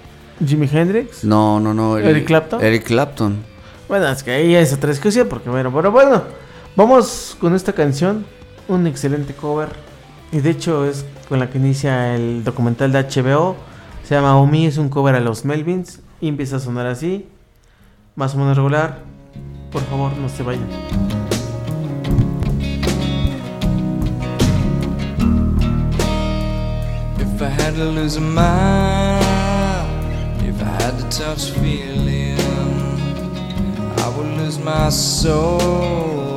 [0.44, 1.24] Jimi Hendrix.
[1.24, 1.98] No, no, no.
[1.98, 2.62] el- ¿Eric Clapton?
[2.62, 3.36] Eric Clapton.
[3.88, 6.22] Bueno, es que ahí es otra discusión, porque bueno, pero bueno,
[6.76, 8.24] vamos con esta canción,
[8.68, 9.68] un excelente cover,
[10.32, 13.54] y de hecho es con la que inicia el documental de HBO,
[14.02, 17.28] se llama Omi, es un cover a los Melvins, y empieza a sonar así,
[18.16, 18.98] más o menos regular,
[19.70, 20.66] por favor no se vayan.
[27.20, 29.22] If I had to lose a mind,
[30.44, 32.40] if I had to touch feeling,
[33.98, 36.29] I would lose my soul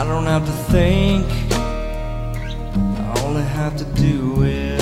[0.00, 4.78] I don't have to think, I only have to do it.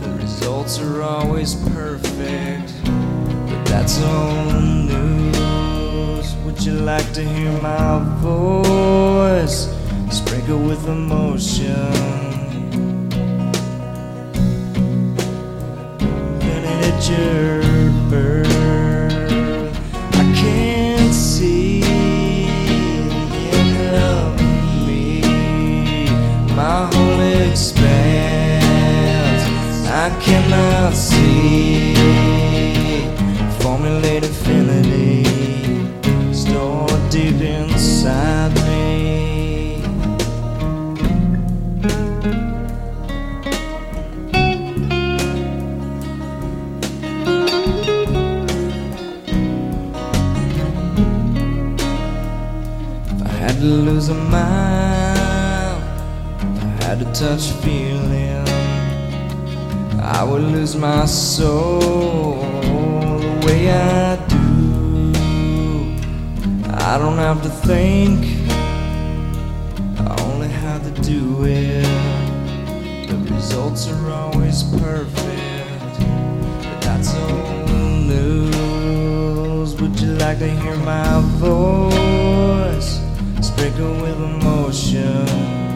[0.00, 4.54] The results are always perfect, but that's old
[4.88, 6.34] news.
[6.46, 9.68] Would you like to hear my voice
[10.10, 11.92] sprinkle with emotion?
[16.40, 17.60] Hit your
[18.08, 18.59] birth?
[30.20, 31.94] Cannot see.
[33.60, 35.24] Formulate infinity.
[36.32, 39.82] Stored deep inside me.
[53.12, 55.82] If I had to lose a mind,
[56.56, 58.09] if I had to touch feeling,
[60.12, 62.40] I would lose my soul
[63.20, 65.12] the way I do.
[66.68, 68.50] I don't have to think,
[70.00, 71.86] I only have to do it.
[73.06, 77.70] The results are always perfect, but that's old
[78.10, 79.80] news.
[79.80, 82.98] Would you like to hear my voice
[83.40, 85.69] sprinkled with emotion?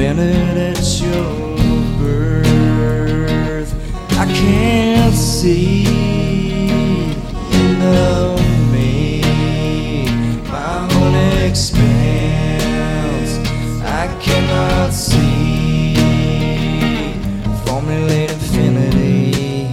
[0.00, 1.56] Invented at your
[1.98, 3.74] birth,
[4.12, 5.86] I can't see
[8.70, 9.22] me.
[10.44, 13.32] My heart expands.
[13.82, 15.96] I cannot see.
[17.66, 19.66] Formulate infinity.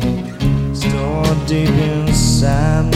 [0.74, 2.95] Stored deep inside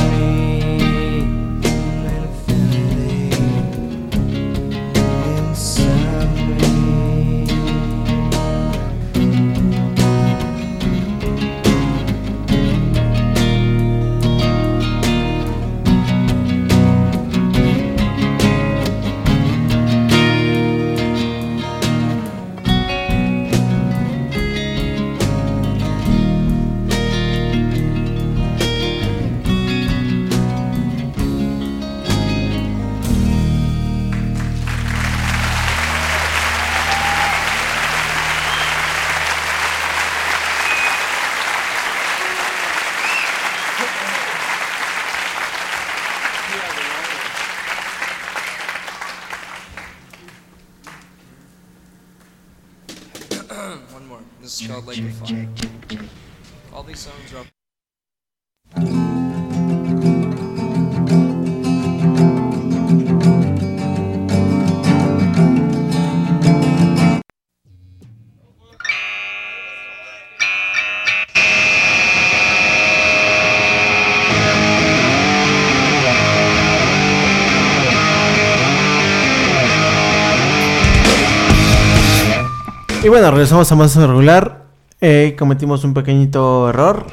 [83.10, 84.66] Y bueno, regresamos a más regular.
[85.02, 87.08] Eh, cometimos un pequeñito error.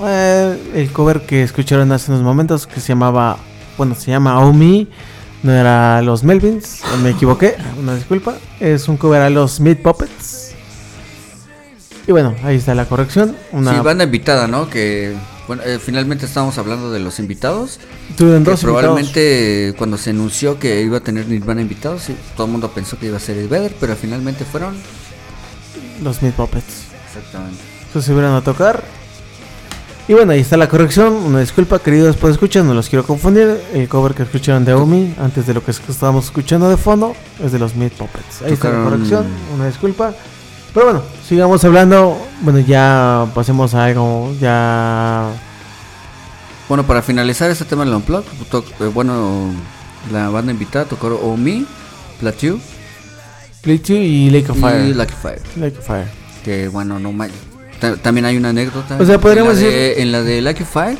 [0.00, 3.36] Eh, el cover que escucharon hace unos momentos, que se llamaba,
[3.76, 4.88] bueno, se llama Omi,
[5.42, 8.36] no era los Melvins, me equivoqué, una disculpa.
[8.60, 10.54] Es un cover a los Meat Puppets.
[12.06, 13.34] Y bueno, ahí está la corrección.
[13.50, 14.70] Una, Sí, banda invitada, ¿no?
[14.70, 15.16] Que
[15.48, 17.80] bueno, eh, finalmente estábamos hablando de los invitados.
[18.16, 18.82] tuvieron dos invitados.
[18.84, 23.00] probablemente cuando se anunció que iba a tener Nirvana invitados, sí, todo el mundo pensó
[23.00, 24.76] que iba a ser el Vedder, pero finalmente fueron.
[26.02, 26.84] Los Meat Puppets.
[27.08, 27.58] Exactamente.
[27.86, 28.82] Entonces se vieron a tocar.
[30.08, 31.12] Y bueno, ahí está la corrección.
[31.12, 33.60] Una disculpa, queridos por escuchar, no los quiero confundir.
[33.72, 37.52] El cover que escucharon de Omi, antes de lo que estábamos escuchando de fondo, es
[37.52, 38.42] de los Meat Puppets.
[38.42, 40.12] Ahí está la corrección, una disculpa.
[40.74, 42.16] Pero bueno, sigamos hablando.
[42.42, 45.28] Bueno, ya pasemos a algo, ya...
[46.68, 49.50] Bueno, para finalizar este tema del Unplugged, to- eh, bueno,
[50.12, 51.66] la banda invitada tocó Omi,
[52.20, 52.60] Plateau
[53.62, 54.88] Play 2 y Lake of Fire.
[54.88, 55.40] y Lucky Fire.
[55.56, 56.06] Lake of Fire.
[56.44, 57.28] Que bueno, no ma-
[57.78, 58.96] ta- También hay una anécdota.
[58.98, 60.98] O sea, podríamos en la de, decir- En la de Lucky Fire,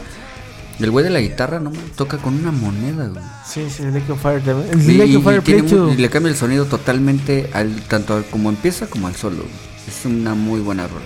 [0.79, 3.23] el güey de la guitarra no toca con una moneda, güey.
[3.47, 4.79] Sí, sí, Lake of Fire también.
[4.81, 5.95] Y, Lake of y Fire tiene Play mu- 2.
[5.95, 9.37] y le cambia el sonido totalmente al tanto al- como empieza como al solo.
[9.39, 9.71] güey.
[9.89, 11.01] Es una muy buena rola.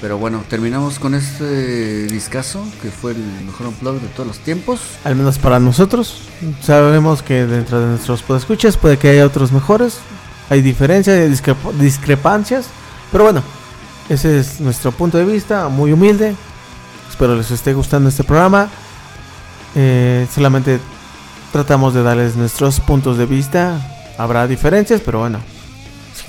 [0.00, 4.80] Pero bueno, terminamos con este discazo que fue el mejor unplug de todos los tiempos.
[5.04, 6.22] Al menos para nosotros.
[6.62, 9.98] Sabemos que dentro de nuestros podescuchas puede que haya otros mejores.
[10.48, 12.66] Hay diferencias, hay discrepancias.
[13.12, 13.42] Pero bueno,
[14.08, 16.34] ese es nuestro punto de vista, muy humilde.
[17.10, 18.70] Espero les esté gustando este programa.
[19.74, 20.80] Eh, solamente
[21.52, 23.78] tratamos de darles nuestros puntos de vista.
[24.16, 25.40] Habrá diferencias, pero bueno.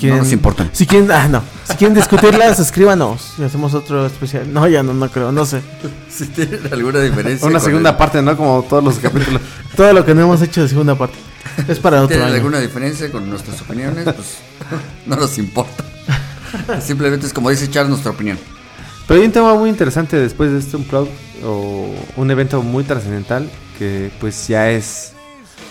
[0.01, 0.69] Si No nos importan.
[0.73, 1.43] Si quieren, ah, no.
[1.69, 3.33] Si quieren discutirlas, escríbanos.
[3.37, 4.51] Y hacemos otro especial.
[4.51, 5.61] No, ya no, no creo, no sé.
[6.09, 7.47] Si tienen alguna diferencia.
[7.47, 8.35] Una segunda el- parte, ¿no?
[8.35, 9.41] Como todos los capítulos.
[9.75, 11.15] Todo lo que no hemos hecho de segunda parte.
[11.67, 12.35] Es para otro ¿Tienen año.
[12.35, 14.03] alguna diferencia con nuestras opiniones?
[14.03, 14.37] Pues
[15.05, 15.83] no nos importa.
[16.81, 18.37] Simplemente es como dice Charles nuestra opinión.
[19.07, 21.11] Pero hay un tema muy interesante después de este Unplugged
[21.45, 23.49] o un evento muy trascendental
[23.79, 25.13] que pues ya es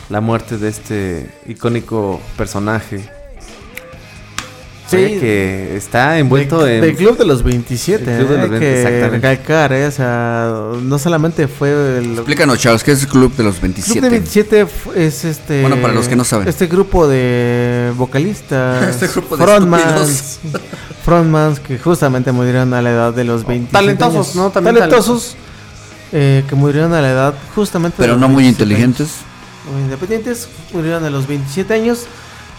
[0.08, 3.08] la muerte de este icónico personaje.
[4.90, 4.96] Sí.
[4.96, 6.80] Oye, que está envuelto De- en...
[6.82, 9.28] Del Club de los 27, El Club de eh, los hay 20, que exactamente.
[9.28, 10.52] recalcar, eh, o sea,
[10.82, 14.00] no solamente fue el Explícanos, Charles, ¿qué es el club de los Club 27?
[14.00, 16.48] de 27 fu- es este Bueno, para los que no saben.
[16.48, 20.40] Este grupo de vocalistas, Este grupo de frontmans,
[21.04, 24.36] frontmans que justamente murieron a la edad de los 27 Talentosos, años.
[24.36, 24.50] ¿no?
[24.50, 25.36] También talentosos
[26.12, 29.06] eh, que murieron a la edad justamente de Pero los no muy 27 inteligentes.
[29.08, 29.72] años.
[29.72, 32.06] Muy independientes, murieron a los 27 años.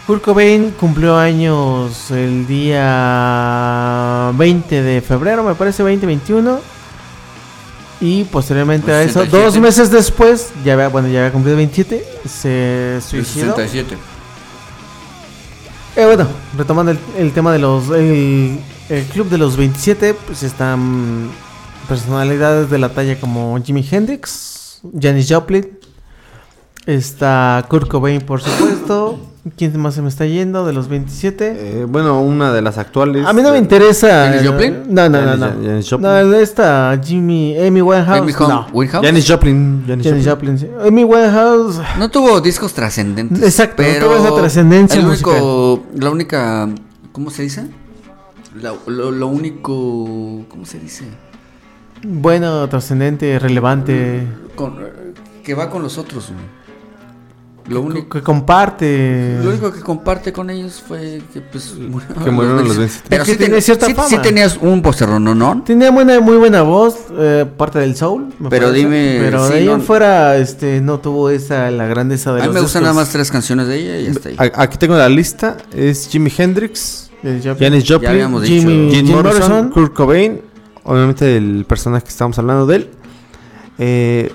[0.07, 6.59] Kurt Cobain cumplió años el día 20 de febrero, me parece 2021.
[8.01, 9.37] Y posteriormente a eso, 67.
[9.43, 13.55] dos meses después, ya había, bueno, ya había cumplido 27, se suicidó.
[13.55, 13.95] 67.
[15.95, 17.89] Eh, bueno, retomando el, el tema de los.
[17.89, 21.29] El, el club de los 27, pues están
[21.87, 25.77] personalidades de la talla como Jimi Hendrix, Janis Joplin,
[26.85, 29.19] está Kurt Cobain, por supuesto.
[29.57, 31.81] ¿Quién más se me está yendo de los 27?
[31.81, 33.25] eh, bueno, una de las actuales.
[33.25, 34.27] A mí no me eh, interesa.
[34.31, 34.83] ¿Janis Joplin?
[34.87, 35.47] No, no, no, no.
[35.47, 36.01] Janis- Joplin.
[36.11, 38.19] No, esta Jimmy, Amy Winehouse.
[38.21, 38.67] Amy Hom- no.
[38.71, 39.03] Winehouse.
[39.03, 39.83] Janis Joplin.
[39.87, 40.57] Janis Janis Joplin.
[40.59, 40.87] Joplin, sí.
[40.87, 41.79] Amy Winehouse.
[41.97, 43.41] No tuvo discos trascendentes.
[43.41, 46.69] Exacto, no pero tuvo esa trascendencia el único, La única.
[47.11, 47.65] ¿Cómo se dice?
[48.61, 50.45] La- lo, lo único.
[50.49, 51.05] ¿Cómo se dice?
[52.03, 54.27] Bueno, trascendente, relevante.
[54.55, 54.77] Con-
[55.43, 56.31] que va con los otros.
[57.67, 59.37] Lo único, Que comparte.
[59.43, 63.07] lo único que comparte con ellos fue que pues murieron Que murieron a los 27.
[63.09, 64.07] Pero sí, tiene ten- cierta sí- fama.
[64.09, 65.35] sí tenías un posterrón, ¿no?
[65.35, 65.61] ¿no?
[65.63, 68.33] Tenía buena, muy buena voz, eh, parte del soul.
[68.39, 68.85] me Pero parece.
[68.85, 72.39] dime, Pero sí, de ahí no- en fuera, este, no tuvo esa, la grandeza de
[72.39, 74.51] A mí los me gustan nada más tres canciones de ella y ya está ahí.
[74.55, 75.57] Aquí tengo la lista.
[75.73, 78.41] Es Jimi Hendrix, Janis Joplin.
[78.43, 79.69] Jimmy- Jim Morrison, Morrison.
[79.69, 80.41] Kurt Cobain,
[80.83, 82.89] obviamente el personaje que estamos hablando de él,
[83.77, 84.31] eh,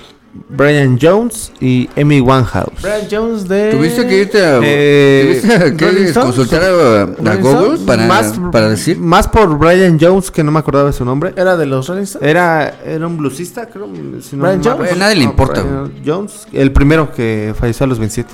[0.48, 2.82] Brian Jones y Amy Winehouse.
[2.82, 3.70] Brian Jones de.
[3.70, 8.98] ¿Tuviste que irte a, Eh, tuviste que consultar a, Google para, más, para decir?
[8.98, 11.32] más por Brian Jones, que no me acordaba de su nombre.
[11.36, 12.28] Era de los Rolling Stones.
[12.28, 13.88] Era, era un bluesista, creo.
[14.20, 14.92] si no Brian Jones.
[14.92, 18.32] A nadie le importa, Brian Jones, el primero que falleció a los 27.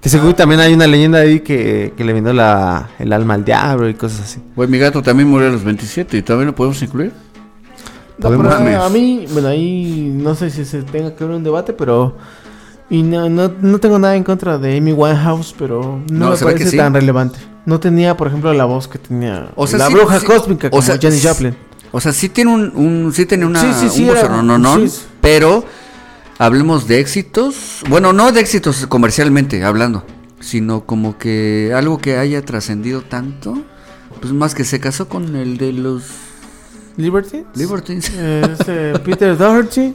[0.00, 3.44] Que seguro también hay una leyenda ahí que, que le vendió la, el alma al
[3.44, 4.40] diablo y cosas así.
[4.56, 7.12] Pues mi gato también murió a los 27 y también lo podemos incluir.
[8.22, 11.72] No, pero a mí, bueno, ahí no sé si se tenga que ver un debate,
[11.72, 12.16] pero.
[12.90, 16.36] Y no, no, no tengo nada en contra de Amy Winehouse, pero no, No, me
[16.36, 16.76] parece sí.
[16.76, 17.38] tan relevante.
[17.64, 20.68] No tenía, por ejemplo, la voz que tenía O sea, la sí- bruja sí- cósmica
[20.72, 21.56] o sea, Janis Joplin.
[21.90, 25.00] O sea, sí tiene un, un sí tiene una un era- no, no, sí.
[25.20, 25.64] pero
[26.38, 30.04] hablemos de éxitos, bueno, no de éxitos comercialmente hablando,
[30.40, 33.56] sino como que algo que haya trascendido tanto,
[34.20, 36.02] pues más que se casó con el de los
[36.96, 37.44] Liberty.
[37.54, 38.10] Libertines.
[38.10, 39.94] Este, Peter Doherty.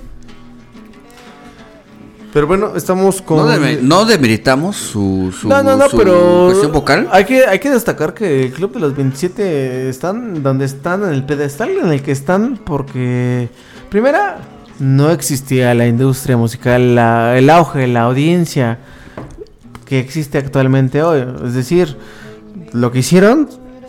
[2.34, 3.38] Pero bueno, estamos con...
[3.38, 6.46] No, deme- no demeritamos su, su, no, no, no, su pero.
[6.48, 7.08] cuestión vocal.
[7.12, 11.10] Hay que, hay que destacar que el Club de los 27 están donde están, en
[11.14, 13.50] el pedestal en el que están, porque.
[13.90, 14.40] Primera,
[14.80, 18.80] no existía la industria musical, la- el auge, la audiencia
[19.86, 21.26] que existe actualmente hoy.
[21.46, 21.96] Es decir,
[22.74, 23.48] lo que hicieron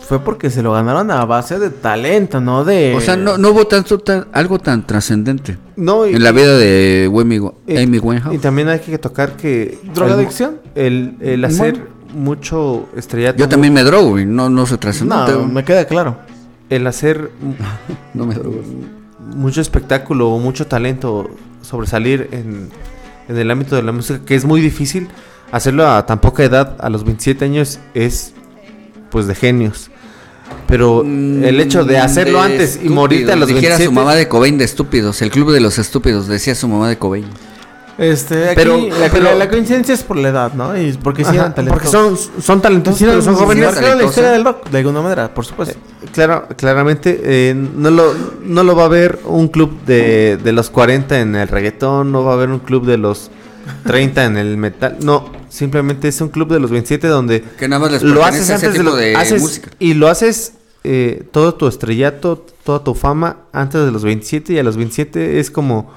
[0.09, 2.95] fue porque se lo ganaron a base de talento, no de.
[2.97, 6.57] O sea, no, no hubo tanto, tan- algo tan trascendente No, y, en la vida
[6.57, 7.35] de Amy,
[7.67, 8.41] y- Amy y Winehouse.
[8.41, 9.77] también hay que tocar que...
[9.93, 10.57] ¿Drogadicción?
[10.73, 11.89] El, el hacer Bueno.
[12.15, 13.37] mucho estrellato...
[13.37, 15.33] Yo también me drogo y no, no se No, trascendente.
[15.53, 16.17] me queda claro.
[16.71, 17.29] El hacer
[18.15, 18.61] No me drogo.
[19.35, 21.29] mucho espectáculo o mucho talento
[21.61, 22.69] sobresalir en,
[23.27, 25.07] en el ámbito de la música, que es muy difícil
[25.51, 28.33] hacerlo a tan poca edad, a los 27 años, es
[29.09, 29.89] pues de genios.
[30.67, 33.47] Pero el hecho de hacerlo Mm, De antes y morirte a los.
[33.47, 33.85] Dijera 27...
[33.85, 36.97] su mamá de Cobain de estúpidos, el club de los estúpidos, decía su mamá de
[36.97, 37.25] Cobain.
[37.97, 40.79] Este, aquí, Pero- la, pero- la- la coincidencia es por la edad, ¿no?
[40.79, 41.91] Y porque sí Ajá, eran talentosos.
[41.91, 43.65] porque son, son talentosos, Sí, pero son sí, jóvenes.
[43.65, 45.77] marcaron la historia del rock, de alguna manera, por supuesto.
[46.13, 48.13] Claro, claramente eh, no, lo,
[48.45, 52.23] no lo va a ver un club de, de los 40 en el reggaetón, no
[52.23, 53.31] va a haber un club de los
[53.85, 54.97] 30 en el metal.
[55.01, 58.41] No, simplemente es un club de los 27 donde Que nada más les lo haces
[58.43, 59.69] ese antes de, lo- de haces- música.
[59.79, 64.59] y lo haces eh, todo tu estrellato, toda tu fama antes de los 27 y
[64.59, 65.91] a los 27 es como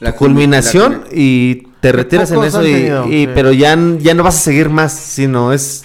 [0.00, 3.28] La culminación la- y te retiras en eso y, tenido, y- sí.
[3.34, 5.84] pero ya, ya no vas a seguir más, sino es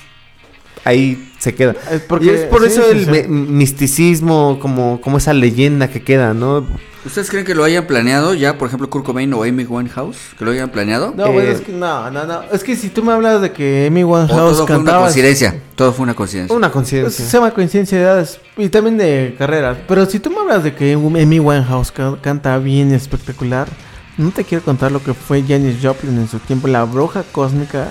[0.86, 1.76] ahí se queda.
[1.92, 3.12] Es porque- y es por sí, eso sí, el sí.
[3.12, 6.66] me- misticismo, como, como esa leyenda que queda, ¿no?
[7.06, 10.16] ¿Ustedes creen que lo hayan planeado ya, por ejemplo, Kurt Cobain o Amy Winehouse?
[10.40, 11.14] ¿Que lo hayan planeado?
[11.18, 12.44] No, Eh, bueno, es que no, no, no.
[12.54, 15.02] Es que si tú me hablas de que Amy ¿O Winehouse todo fue una cantaba.
[15.02, 15.60] coincidencia?
[15.76, 16.56] Todo fue una coincidencia.
[16.56, 17.26] Una coincidencia.
[17.26, 19.80] se llama coincidencia de edades y también de carreras.
[19.86, 23.68] Pero si tú me hablas de que Amy Winehouse ca- canta bien espectacular,
[24.16, 26.68] No te quiero contar lo que fue Janis Joplin en su tiempo.
[26.68, 27.90] La bruja cósmica eh,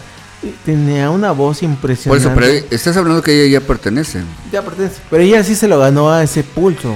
[0.65, 2.27] tenía una voz Por impresionante.
[2.27, 4.23] eso, pero estás hablando que ella ya pertenece.
[4.51, 5.01] Ya pertenece.
[5.11, 6.95] Pero ella sí se lo ganó a ese pulso.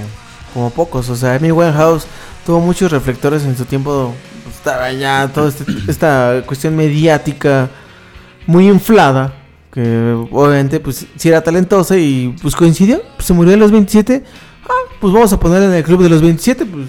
[0.55, 1.09] Como pocos.
[1.11, 2.07] O sea, Amy Winehouse
[2.45, 4.15] tuvo muchos reflectores en su tiempo.
[4.45, 7.69] pues, Estaba ya toda este- esta cuestión mediática
[8.47, 9.35] muy inflada.
[9.73, 13.03] Que obviamente, pues, si era talentosa y pues coincidió.
[13.17, 14.25] Pues se murió a los 27.
[14.65, 14.69] Ah,
[15.01, 16.65] pues vamos a poner en el club de los 27.
[16.65, 16.87] Pues.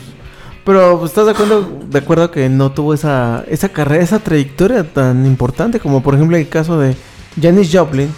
[0.68, 4.84] Pero pues, estás de acuerdo, de acuerdo que no tuvo esa, esa carrera, esa trayectoria
[4.84, 6.94] tan importante como por ejemplo el caso de
[7.42, 8.14] Janis Joplin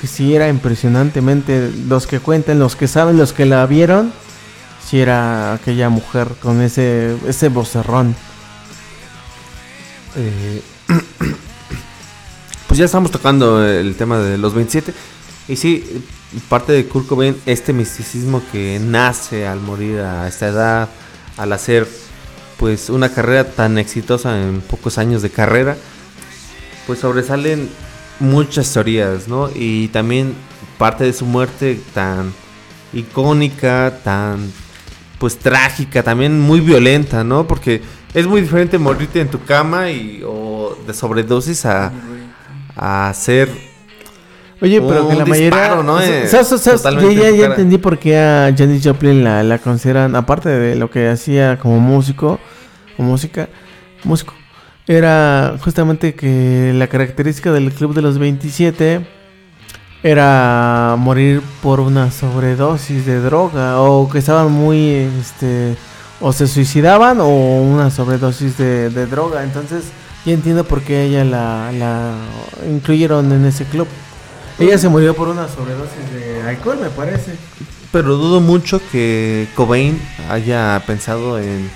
[0.00, 4.12] que sí era impresionantemente los que cuentan, los que saben, los que la vieron,
[4.84, 8.16] sí era aquella mujer con ese ese vocerrón.
[10.16, 10.62] Eh,
[12.66, 14.92] pues ya estamos tocando el tema de los 27.
[15.46, 16.02] Y sí,
[16.48, 20.88] parte de Kurt Cobain, este misticismo que nace al morir a esta edad,
[21.36, 21.86] al hacer
[22.58, 25.76] pues una carrera tan exitosa en pocos años de carrera,
[26.86, 27.68] pues sobresalen
[28.20, 29.50] muchas teorías, ¿no?
[29.54, 30.34] Y también
[30.78, 32.32] parte de su muerte tan
[32.92, 34.52] icónica, tan
[35.18, 37.46] pues trágica, también muy violenta, ¿no?
[37.46, 37.82] Porque
[38.12, 41.92] es muy diferente morirte en tu cama y o de sobredosis a,
[42.76, 43.73] a hacer
[44.60, 45.50] Oye, pero que la mayoría.
[47.30, 51.58] Ya, entendí por qué a Janis Joplin la, la consideran, aparte de lo que hacía
[51.58, 52.38] como músico,
[52.96, 53.48] o música,
[54.04, 54.34] músico,
[54.86, 59.06] era justamente que la característica del club de los 27
[60.02, 65.76] era morir por una sobredosis de droga, o que estaban muy, este,
[66.20, 69.42] o se suicidaban, o una sobredosis de, de droga.
[69.42, 69.84] Entonces,
[70.26, 72.12] ya entiendo por qué ella la, la
[72.70, 73.88] incluyeron en ese club.
[74.58, 77.34] Ella se murió por una sobredosis de alcohol, me parece.
[77.90, 80.00] Pero dudo mucho que Cobain
[80.30, 81.70] haya pensado en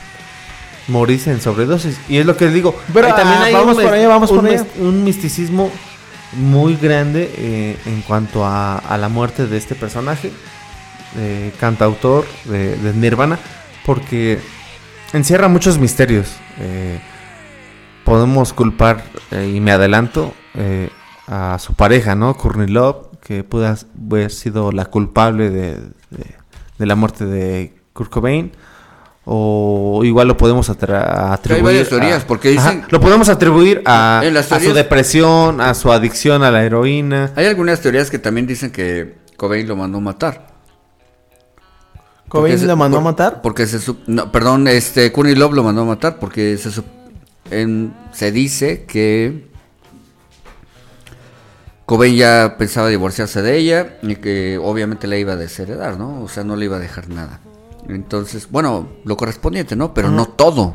[0.88, 1.98] morirse en sobredosis.
[2.08, 2.74] Y es lo que les digo.
[2.92, 4.64] Pero, ah, vamos un por allá, vamos un por allá.
[4.78, 5.70] Un misticismo
[6.32, 10.30] muy grande eh, en cuanto a, a la muerte de este personaje,
[11.16, 13.38] eh, cantautor de, de Nirvana,
[13.86, 14.38] porque
[15.12, 16.28] encierra muchos misterios.
[16.60, 17.00] Eh,
[18.04, 20.34] podemos culpar, eh, y me adelanto,
[21.28, 22.34] a su pareja, ¿no?
[22.36, 25.74] Courtney Love, que pudo haber sido la culpable de,
[26.10, 26.34] de-
[26.78, 28.52] de la muerte de Kurt Cobain.
[29.30, 31.62] O igual lo podemos atribuir.
[31.62, 36.42] varias teorías, a- porque dicen- lo podemos atribuir a, a su depresión, a su adicción
[36.42, 37.32] a la heroína.
[37.36, 40.48] Hay algunas teorías que también dicen que Cobain lo mandó matar.
[42.28, 43.42] Cobain la mandó por- a matar.
[43.42, 46.84] Porque se sup- no, perdón, este Courtney Love lo mandó a matar porque se sup-
[47.50, 49.47] en- se dice que
[51.88, 56.20] Cobain ya pensaba divorciarse de ella y que obviamente la iba a desheredar, ¿no?
[56.22, 57.40] O sea, no le iba a dejar nada.
[57.88, 59.94] Entonces, bueno, lo correspondiente, ¿no?
[59.94, 60.74] Pero no todo.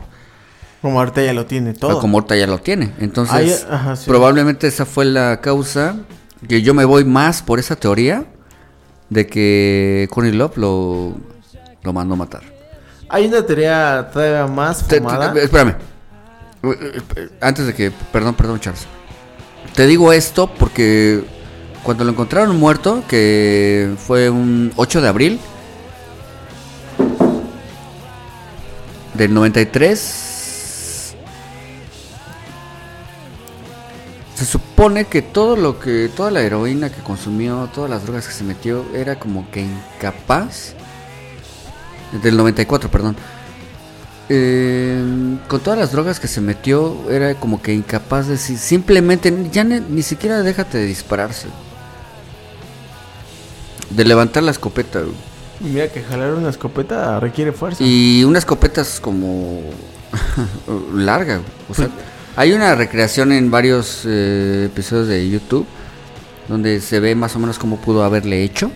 [0.82, 2.00] Como ahorita ya lo tiene todo.
[2.00, 2.93] Como ahorita ya lo tiene.
[2.98, 4.06] Entonces, ajá, sí.
[4.09, 5.98] probablemente esa fue la causa
[6.50, 8.25] que yo me voy más por esa teoría
[9.09, 11.14] de que Courtney Love lo,
[11.83, 12.42] lo mandó matar.
[13.08, 15.32] Hay una teoría todavía más Te- te- fumada.
[15.40, 15.75] espérame.
[17.40, 17.92] Antes de que.
[18.11, 18.88] Perdón, perdón, Charles.
[19.75, 21.24] Te digo esto porque
[21.83, 25.40] cuando lo encontraron muerto, que fue un 8 de abril
[29.14, 31.16] del 93,
[34.35, 36.09] se supone que todo lo que.
[36.16, 40.75] toda la heroína que consumió, todas las drogas que se metió, era como que incapaz.
[42.22, 43.16] Del 94, perdón.
[44.30, 45.03] Eh,
[45.48, 49.64] con todas las drogas que se metió, era como que incapaz de si- simplemente, ya
[49.64, 51.48] ni, ni siquiera déjate de dispararse.
[53.90, 55.00] De levantar la escopeta.
[55.02, 55.14] güey.
[55.60, 57.84] Mira que jalar una escopeta requiere fuerza.
[57.84, 59.61] Y una escopeta es como
[60.95, 61.42] larga.
[61.69, 61.90] O sea,
[62.35, 65.66] hay una recreación en varios eh, episodios de YouTube
[66.48, 68.72] donde se ve más o menos cómo pudo haberle hecho.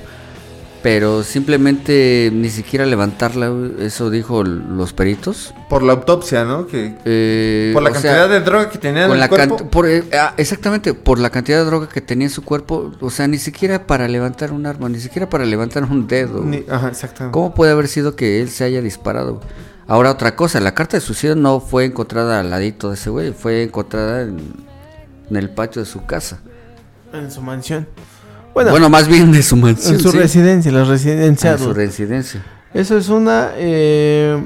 [0.90, 3.51] Pero simplemente ni siquiera levantarla,
[3.82, 5.53] eso dijo los peritos.
[5.67, 6.66] Por la autopsia, ¿no?
[6.66, 9.69] Que, Eh, por la sea, cantidad de droga que tenía en el la cuerpo.
[9.69, 13.09] por, eh, ah, exactamente, por la cantidad de droga que tenía en su cuerpo, o
[13.09, 16.41] sea, ni siquiera para levantar un arma, ni siquiera para levantar un dedo.
[16.45, 17.33] Ni- ajá, exactamente.
[17.33, 19.41] ¿Cómo puede haber sido que él se haya disparado?
[19.88, 23.33] Ahora otra cosa, la carta de suicidio no fue encontrada al ladito de ese güey,
[23.33, 24.38] fue encontrada en,
[25.30, 26.40] en el patio de su casa.
[27.11, 27.85] En su mansión.
[28.58, 29.94] Bueno, Bueno, más bien de su mansión.
[29.94, 30.18] en su sí.
[30.18, 31.52] residencia, la residencia.
[31.52, 32.44] En su residencia.
[32.74, 33.52] Eso es una.
[33.56, 34.44] eh,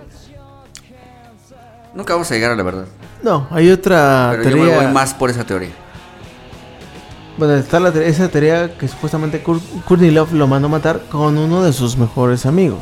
[1.96, 2.86] Nunca vamos a llegar a la verdad.
[3.24, 4.78] No, hay otra Pero yo teoría.
[4.80, 5.70] me voy más por esa teoría.
[7.38, 11.64] Bueno, está la esa teoría que supuestamente Courtney Love lo mandó a matar con uno
[11.64, 12.82] de sus mejores amigos.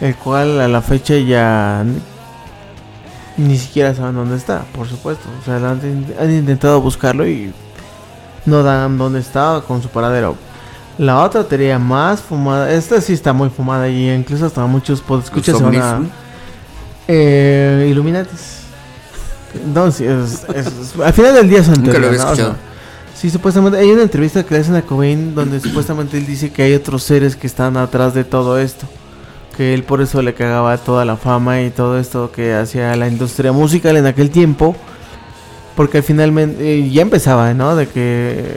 [0.00, 1.84] El cual a la fecha ya.
[3.36, 5.28] ni siquiera saben dónde está, por supuesto.
[5.42, 7.52] O sea, han, han intentado buscarlo y
[8.48, 10.36] no dan dónde está con su paradero.
[10.98, 15.56] La otra teoría más fumada, esta sí está muy fumada y incluso hasta muchos escuchas
[15.56, 16.00] se van a...
[17.06, 18.58] Eh, Illuminatis.
[19.72, 22.30] No, sí, es, es- al final del día son Nunca teorías, ¿no?
[22.32, 22.56] O sea, escuchado.
[23.14, 26.62] Sí, supuestamente hay una entrevista que le hacen a Cobain donde supuestamente él dice que
[26.62, 28.86] hay otros seres que están atrás de todo esto.
[29.56, 33.08] Que él por eso le cagaba toda la fama y todo esto que hacía la
[33.08, 34.76] industria musical en aquel tiempo.
[35.78, 37.76] Porque al final men- eh, ya empezaba, ¿no?
[37.76, 38.56] De que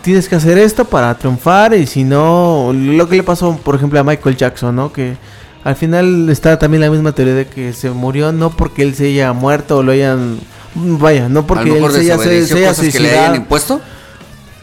[0.00, 4.00] tienes que hacer esto para triunfar y si no, lo que le pasó, por ejemplo,
[4.00, 4.90] a Michael Jackson, ¿no?
[4.90, 5.18] Que
[5.64, 9.08] al final está también la misma teoría de que se murió no porque él se
[9.08, 10.38] haya muerto o lo hayan...
[10.74, 13.20] Vaya, no porque él se haya, se, se haya cosas que le suicidado.
[13.24, 13.80] hayan impuesto.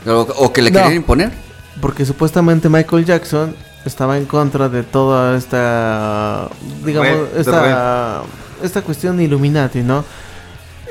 [0.08, 0.80] O, o que le No.
[0.80, 1.32] querían imponer.
[1.80, 3.56] Porque supuestamente Michael Jackson
[3.86, 6.50] estaba en contra de toda esta,
[6.84, 8.24] digamos, esta,
[8.64, 10.04] esta cuestión Illuminati, ¿no?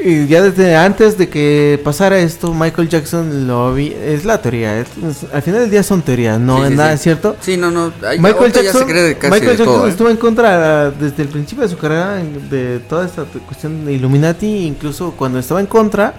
[0.05, 4.81] Y ya desde antes de que pasara esto, Michael Jackson lo vi, es la teoría,
[4.81, 7.03] es- es- al final del día son teorías, no Sí, es sí, nada sí.
[7.05, 7.37] cierto.
[7.41, 7.93] Sí, no, no.
[8.09, 9.17] ay, Michael Jackson, Michael
[9.49, 9.91] Jackson todo, ¿eh?
[9.91, 12.17] estuvo en contra desde el principio de su carrera
[12.51, 16.15] de toda esta cuestión de Illuminati, incluso cuando estaba en contra,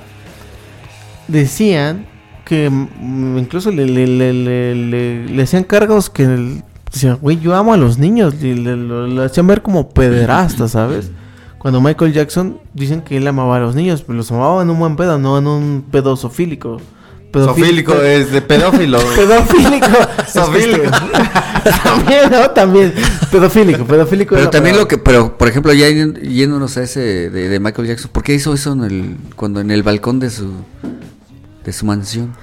[1.28, 2.06] decían
[2.46, 4.76] que mm, incluso le, le, le,
[5.26, 6.28] le, hacían cargos que
[6.94, 11.10] decían, güey, yo amo a los niños, y lo hacían ver como pederasta, ¿sabes?
[11.64, 14.78] Cuando Michael Jackson dicen que él amaba a los niños, pero los amaba en un
[14.78, 16.82] buen pedo, no en un pedo sofílico.
[17.34, 19.00] Sofílico es de pedófilo.
[19.16, 19.88] Pedofílico.
[20.28, 20.84] Sofílico.
[21.84, 22.50] también, ¿no?
[22.52, 22.94] También.
[23.32, 24.36] Pedofílico, pedofílico.
[24.36, 28.12] Pero también lo que, pero por ejemplo, ya yéndonos a ese de, de Michael Jackson,
[28.12, 30.52] ¿por qué hizo eso en el, cuando en el balcón de su,
[31.64, 32.36] de su mansión?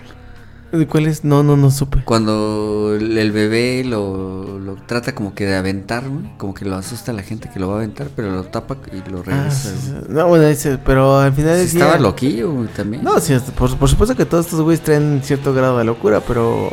[0.72, 1.24] ¿De ¿Cuál es?
[1.24, 2.02] No, no, no supe.
[2.04, 6.36] Cuando el, bebé lo, lo trata como que de aventar, ¿no?
[6.38, 8.76] como que lo asusta a la gente que lo va a aventar, pero lo tapa
[8.92, 9.70] y lo Ah, regresa.
[10.08, 11.84] No, bueno, ese, pero al final Sí del día...
[11.84, 13.02] estaba loquillo también.
[13.02, 16.72] No, sí, por, por supuesto que todos estos güeyes traen cierto grado de locura, pero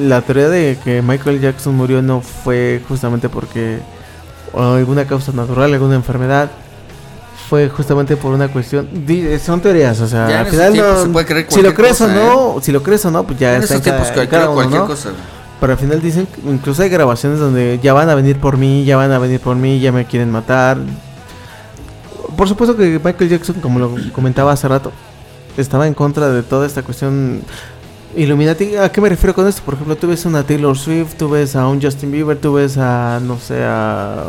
[0.00, 3.80] la teoría de que Michael Jackson murió no fue justamente porque
[4.52, 6.50] o alguna causa natural, alguna enfermedad.
[7.48, 8.88] Fue justamente por una cuestión.
[9.06, 11.02] di- Son teorías, o sea, Ya al final no.
[11.02, 12.28] se puede creer si lo crees cosa, ¿eh?
[12.30, 14.54] o no, si lo crees o no, pues ya en está en cada- cada uno,
[14.54, 14.86] cualquier ¿no?
[14.86, 15.10] cosa.
[15.60, 18.96] Pero al final dicen, incluso hay grabaciones donde ya van a venir por mí, ya
[18.96, 20.78] van a venir por mí, ya me quieren matar.
[22.36, 24.92] Por supuesto que Michael Jackson, como lo comentaba hace rato,
[25.56, 27.40] estaba en contra de toda esta cuestión
[28.14, 28.76] Illuminati.
[28.76, 29.62] ¿A qué me refiero con esto?
[29.64, 32.52] Por ejemplo, tú ves a una Taylor Swift, tú ves a un Justin Bieber, tú
[32.54, 34.24] ves a, no sé, a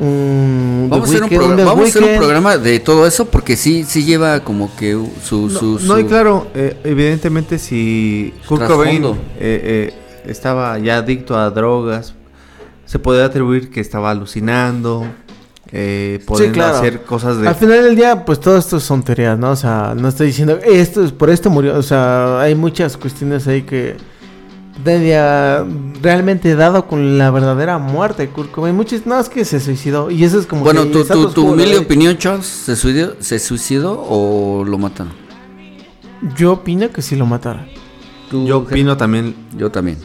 [0.00, 0.88] un...
[0.90, 2.18] The Vamos, a hacer un, programa- The vamos a hacer un Weeknd.
[2.22, 5.48] programa de todo eso porque sí, sí lleva como que u- su...
[5.48, 8.66] No, su, no, y su- claro, eh, evidentemente si Kurt.
[8.66, 9.94] Cobain eh, eh,
[10.26, 12.14] estaba ya adicto a drogas,
[12.86, 15.06] se podría atribuir que estaba alucinando,
[15.72, 16.20] eh,
[16.52, 16.76] claro.
[16.78, 17.48] hacer cosas de...
[17.48, 19.50] Al final del día, pues todo esto son teorías, ¿no?
[19.50, 21.76] O sea, no estoy diciendo, esto es por esto murió.
[21.76, 23.96] O sea, hay muchas cuestiones ahí que
[24.86, 25.64] ha
[26.00, 28.74] realmente dado con la verdadera muerte de Kurt Cobain.
[28.74, 30.10] Muchos, no, es que se suicidó.
[30.10, 33.14] Y eso es como Bueno, que tu, tu, tu oscuro, humilde opinión, Charles, ¿se suicidó,
[33.20, 35.12] ¿se suicidó o lo mataron?
[36.36, 37.66] Yo opino que sí lo mataron.
[38.30, 39.98] Tú, Yo opino también, Yo también.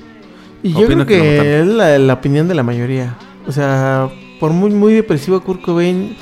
[0.62, 3.18] Y yo Opino creo que es la, la opinión de la mayoría.
[3.46, 6.16] O sea, por muy, muy depresivo Kurt Cobain,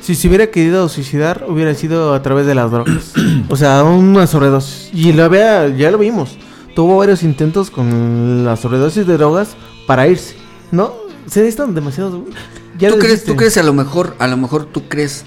[0.00, 3.12] si se hubiera querido suicidar, hubiera sido a través de las drogas.
[3.48, 4.90] o sea, una sobredosis.
[4.94, 6.38] Y lo había, ya lo vimos.
[6.80, 9.50] Tuvo varios intentos con la sobredosis de drogas
[9.86, 10.34] para irse.
[10.72, 10.94] ¿No?
[11.26, 12.14] Se necesitan demasiados...
[12.14, 13.22] ¿Tú crees.
[13.22, 15.24] ¿Tú crees a lo mejor, a lo mejor tú crees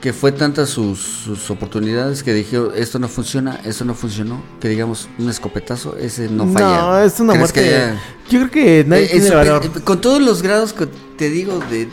[0.00, 4.68] que fue tantas sus, sus oportunidades que dijeron esto no funciona, esto no funcionó, que
[4.68, 6.82] digamos un escopetazo, ese no falla?
[6.82, 7.76] No, es una ¿Crees que muerte...
[7.76, 8.00] haya-
[8.30, 9.64] Yo creo que nadie Eh, tiene es el súper- valor.
[9.64, 10.86] eh, con todos los grados que
[11.18, 11.88] te digo de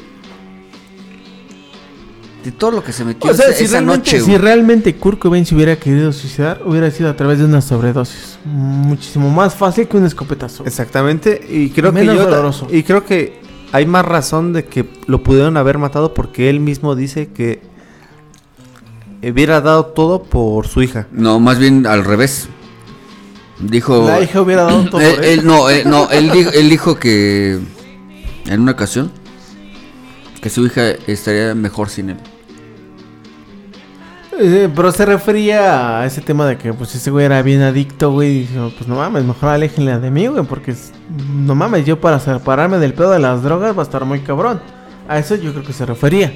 [2.44, 4.20] de todo lo que se metió O sea, esa, si esa realmente, noche.
[4.20, 4.38] si güey.
[4.38, 8.40] realmente Kurt Cobain se hubiera querido suicidar, hubiera sido a través de una sobredosis.
[8.46, 10.66] Muchísimo más fácil que un escopetazo.
[10.66, 12.68] exactamente, y creo Menos que yo doloroso.
[12.72, 13.40] y creo que
[13.72, 17.62] hay más razón de que lo pudieron haber matado porque él mismo dice que
[19.24, 21.08] hubiera dado todo por su hija.
[21.12, 22.48] No, más bien al revés.
[23.60, 25.46] Dijo La hija hubiera dado todo él, por él- él.
[25.46, 27.60] no, eh, no, él dijo, él dijo que
[28.48, 29.12] en una ocasión
[30.42, 32.18] que su hija estaría mejor sin él.
[34.40, 38.12] Eh, pero se refería a ese tema de que pues ese güey era bien adicto,
[38.12, 38.30] güey.
[38.30, 40.44] Y dijo, pues no mames, mejor aléjenle de mí, güey.
[40.46, 40.74] Porque
[41.36, 44.62] no mames, yo para separarme del pedo de las drogas va a estar muy cabrón.
[45.08, 46.32] A eso yo creo que se refería.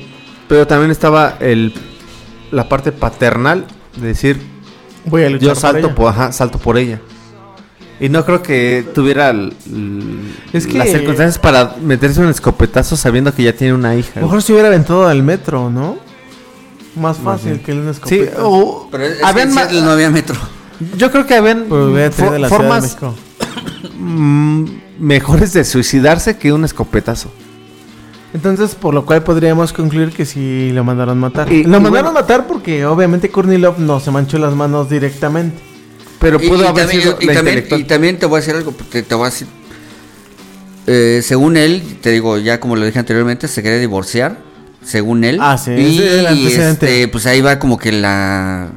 [0.48, 1.74] Pero también estaba el
[2.52, 3.66] la parte paternal
[3.98, 4.40] de decir
[5.06, 7.02] Voy a luchar yo salto por, ajá, salto por ella.
[8.00, 9.34] Y no creo que tuviera
[10.52, 14.20] Es que- las circunstancias para meterse un escopetazo sabiendo que ya tiene una hija.
[14.20, 15.98] Mejor se hubiera aventado al metro, ¿no?
[16.96, 18.38] Más fácil que una Sí, escopeta.
[18.46, 20.36] o Pero es, es habían que ma- Seattle no había metro.
[20.98, 23.16] yo creo que habían Pues, la de formas México.
[24.00, 24.66] mm,
[25.00, 27.30] mejores de suicidarse que un escopetazo.
[28.34, 31.52] Entonces, por lo cual podríamos concluir que sí lo mandaron matar.
[31.52, 35.58] Y- lo y mandaron bueno- matar porque obviamente Kornilov no se manchó las manos directamente.
[36.20, 38.56] Pero pudo y, haber también, sido y la también- y también te voy a decir
[38.56, 39.48] algo, te, te voy a decir.
[40.88, 44.38] eh, según él, te digo, ya como lo dije anteriormente, se quería divorciar.
[44.86, 45.40] Según él.
[45.42, 48.70] Ah, sí, Y este, pues ahí va como que la.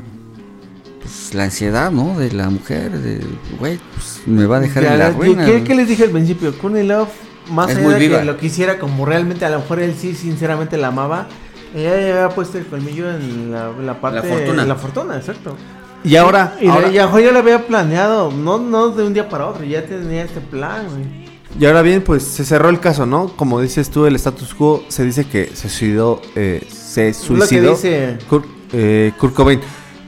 [1.02, 2.18] Pues la ansiedad, ¿no?
[2.18, 2.90] De la mujer.
[2.92, 3.20] De,
[3.58, 5.46] güey, pues me va a dejar Ya, en la ¿qué- ruina.
[5.46, 6.56] ¿qué, qué les dije al principio?
[6.58, 7.08] Kornilov,
[7.52, 10.76] más Es allá de que lo quisiera como realmente, a lo mejor él sí sinceramente
[10.78, 11.28] la amaba,
[11.74, 14.26] ella ya había puesto el colmillo en la, la parte...
[14.26, 14.64] fortuna.
[14.64, 15.56] La fortuna, exacto.
[16.04, 19.46] Y ahora, Y ahora- ya, ya lo había planeado, no, no de un día para
[19.46, 21.27] otro, ya tenía este plan, güey.
[21.58, 23.28] Y ahora bien, pues se cerró el caso, ¿no?
[23.36, 27.14] Como dices tú, el status quo se dice que se suicidó, eh, se Lo que
[27.14, 28.18] suicidó dice...
[28.28, 29.60] Kurt, eh, Kurt Cobain.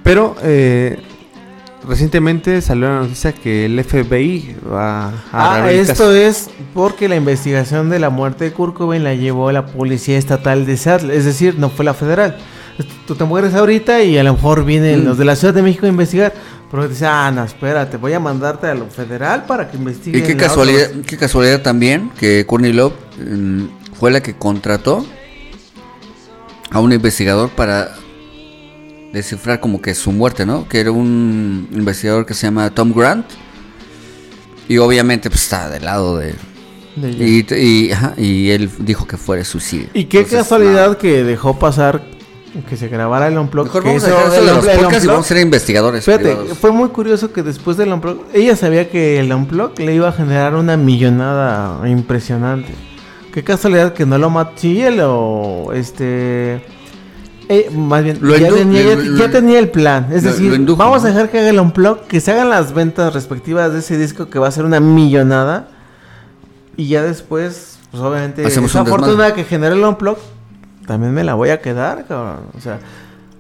[0.05, 0.99] Pero eh,
[1.87, 6.15] recientemente salió la noticia que el FBI va a Ah, esto caso.
[6.15, 10.67] es porque la investigación de la muerte de Kurt Cobain la llevó la Policía Estatal
[10.67, 12.39] de Seattle, es decir, no fue la federal.
[13.07, 15.05] Tú te mueres ahorita y a lo mejor vienen Mm.
[15.07, 16.33] los de la Ciudad de México a investigar,
[16.71, 20.23] pero dice, ah, no, espérate, voy a mandarte a lo federal para que investiguen.
[20.23, 21.03] Y qué casualidad, otra".
[21.07, 23.65] qué casualidad también que Courtney Love mm,
[23.99, 25.05] fue la que contrató
[26.71, 27.93] a un investigador para
[29.13, 30.69] descifrar como que su muerte, ¿no?
[30.69, 33.27] Que era un investigador que se llama Tom Grant.
[34.69, 36.35] Y obviamente pues está del lado de...
[36.97, 39.89] Y, y, ajá, y él dijo que fuera suicidio.
[39.95, 42.03] Y qué Entonces, casualidad que dejó pasar
[42.69, 43.67] que se grabara el unplug.
[43.67, 46.05] Mejor que vamos a dejar de el los el podcasts y vamos a ser investigadores.
[46.05, 46.59] Privados.
[46.59, 50.13] fue muy curioso que después del Unplug, ella sabía que el Unplug le iba a
[50.13, 52.75] generar una millonada impresionante.
[53.33, 54.53] Qué casualidad que no lo mató.
[54.57, 55.73] Sí, él lo.
[55.73, 56.65] Este.
[57.49, 60.09] eh, más bien, ya, indu- tenía, lo- ya- lo- ya tenía el plan.
[60.13, 62.51] Es lo- decir, lo indujo, vamos a dejar que haga el Unplug, que se hagan
[62.51, 65.69] las ventas respectivas de ese disco que va a ser una millonada.
[66.77, 70.17] Y ya después, pues obviamente, Hacemos esa fortuna que generó el Unplug,
[70.87, 72.47] también me la voy a quedar, cabrón.
[72.57, 72.81] O sea,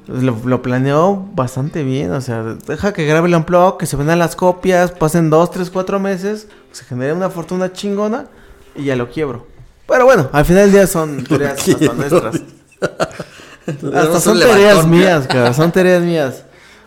[0.07, 4.19] lo, lo planeó bastante bien, o sea, deja que grabe el unplug, que se vendan
[4.19, 8.27] las copias, pasen dos, tres, cuatro meses, se genere una fortuna chingona
[8.75, 9.47] y ya lo quiebro.
[9.86, 12.41] Pero bueno, al final del día son teorías hasta nuestras.
[13.67, 16.44] Hasta son teorías mías, cabrón, son teorías mías.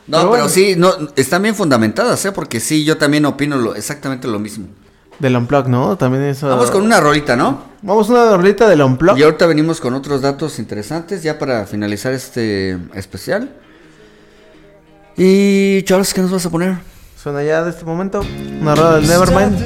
[0.07, 2.31] No, pero, bueno, sí, no, están bien fundamentadas, ¿eh?
[2.33, 4.67] Porque sí, yo también opino lo, exactamente lo mismo.
[5.23, 5.95] Del unplug, ¿no?
[5.95, 6.49] También eso.
[6.49, 7.61] Vamos con una rolita, ¿no?
[7.81, 9.17] Vamos una rolita del unplug.
[9.17, 13.49] Y ahorita venimos con otros datos interesantes ya para finalizar este especial.
[15.15, 16.75] Y Charles, ¿qué nos vas a poner?
[17.15, 18.19] Suena ya de este momento.
[18.59, 19.57] Una rola del Nevermind.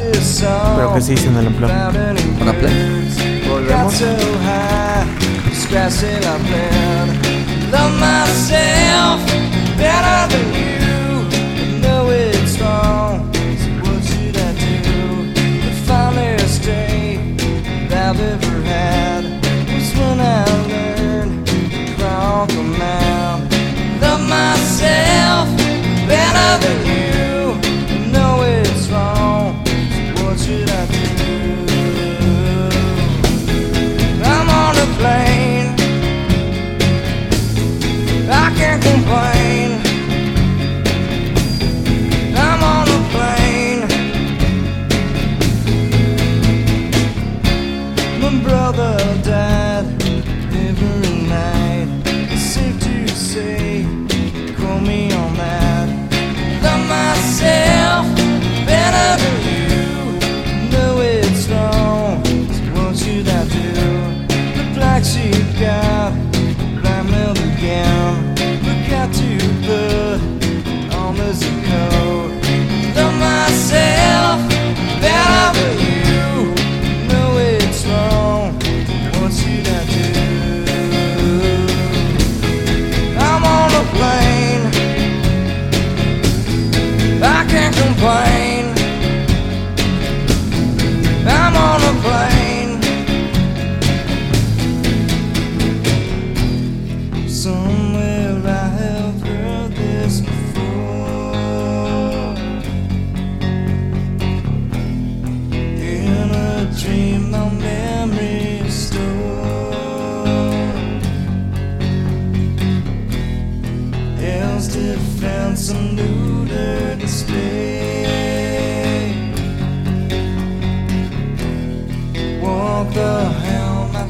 [0.75, 1.71] Pero que sí hice en el unplug.
[2.37, 3.43] Para play.
[3.49, 4.03] Volvemos.
[7.71, 9.36] Love myself
[26.07, 26.56] better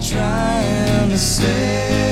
[0.09, 2.07] trying to say.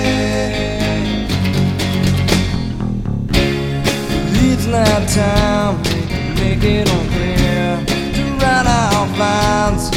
[4.75, 5.95] that time, to
[6.41, 7.80] make it all clear.
[8.15, 9.90] To run out lines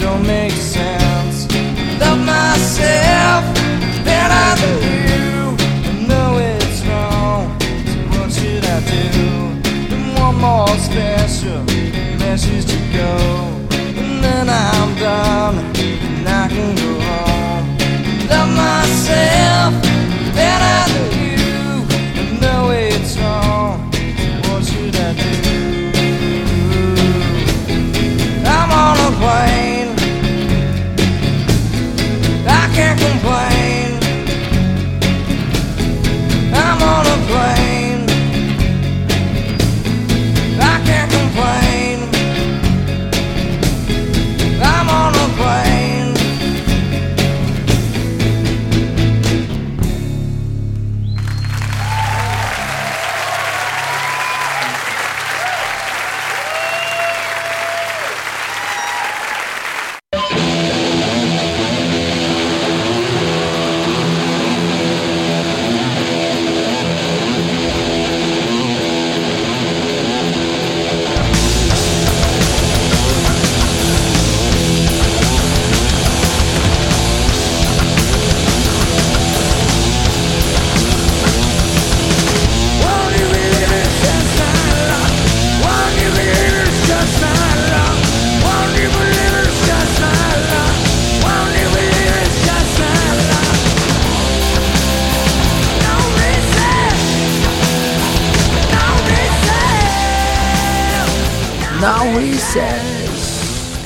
[0.00, 1.46] don't make sense.
[2.00, 3.42] Love myself
[4.08, 4.78] better than
[5.10, 5.56] you.
[5.88, 7.60] I know it's wrong,
[7.92, 9.30] so what should I do?
[9.94, 11.62] And one more special
[12.18, 13.12] message to go,
[14.00, 17.21] and then I'm done, and I can go home.
[18.54, 19.82] Love myself
[20.34, 21.11] better than you.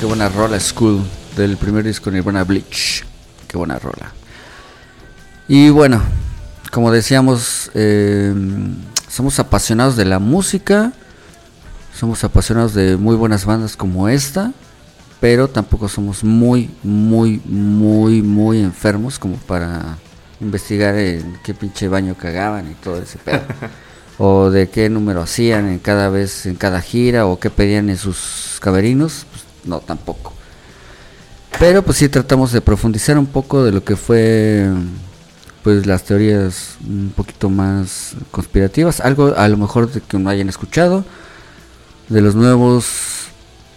[0.07, 1.03] Qué buena rola, School,
[1.35, 3.03] del primer disco Nirvana Bleach.
[3.45, 4.13] Qué buena rola.
[5.49, 6.01] Y bueno,
[6.71, 8.33] como decíamos, eh,
[9.09, 10.93] somos apasionados de la música,
[11.93, 14.53] somos apasionados de muy buenas bandas como esta,
[15.19, 19.97] pero tampoco somos muy, muy, muy, muy enfermos como para
[20.39, 23.41] investigar en qué pinche baño cagaban y todo ese pedo.
[24.17, 27.97] o de qué número hacían en cada vez, en cada gira, o qué pedían en
[27.97, 29.36] sus caberinos, pues
[29.67, 30.33] no, tampoco.
[31.59, 34.67] Pero pues sí tratamos de profundizar un poco de lo que fue
[35.63, 40.47] pues las teorías un poquito más conspirativas, algo a lo mejor de que no hayan
[40.49, 41.03] escuchado,
[42.07, 43.27] de los nuevos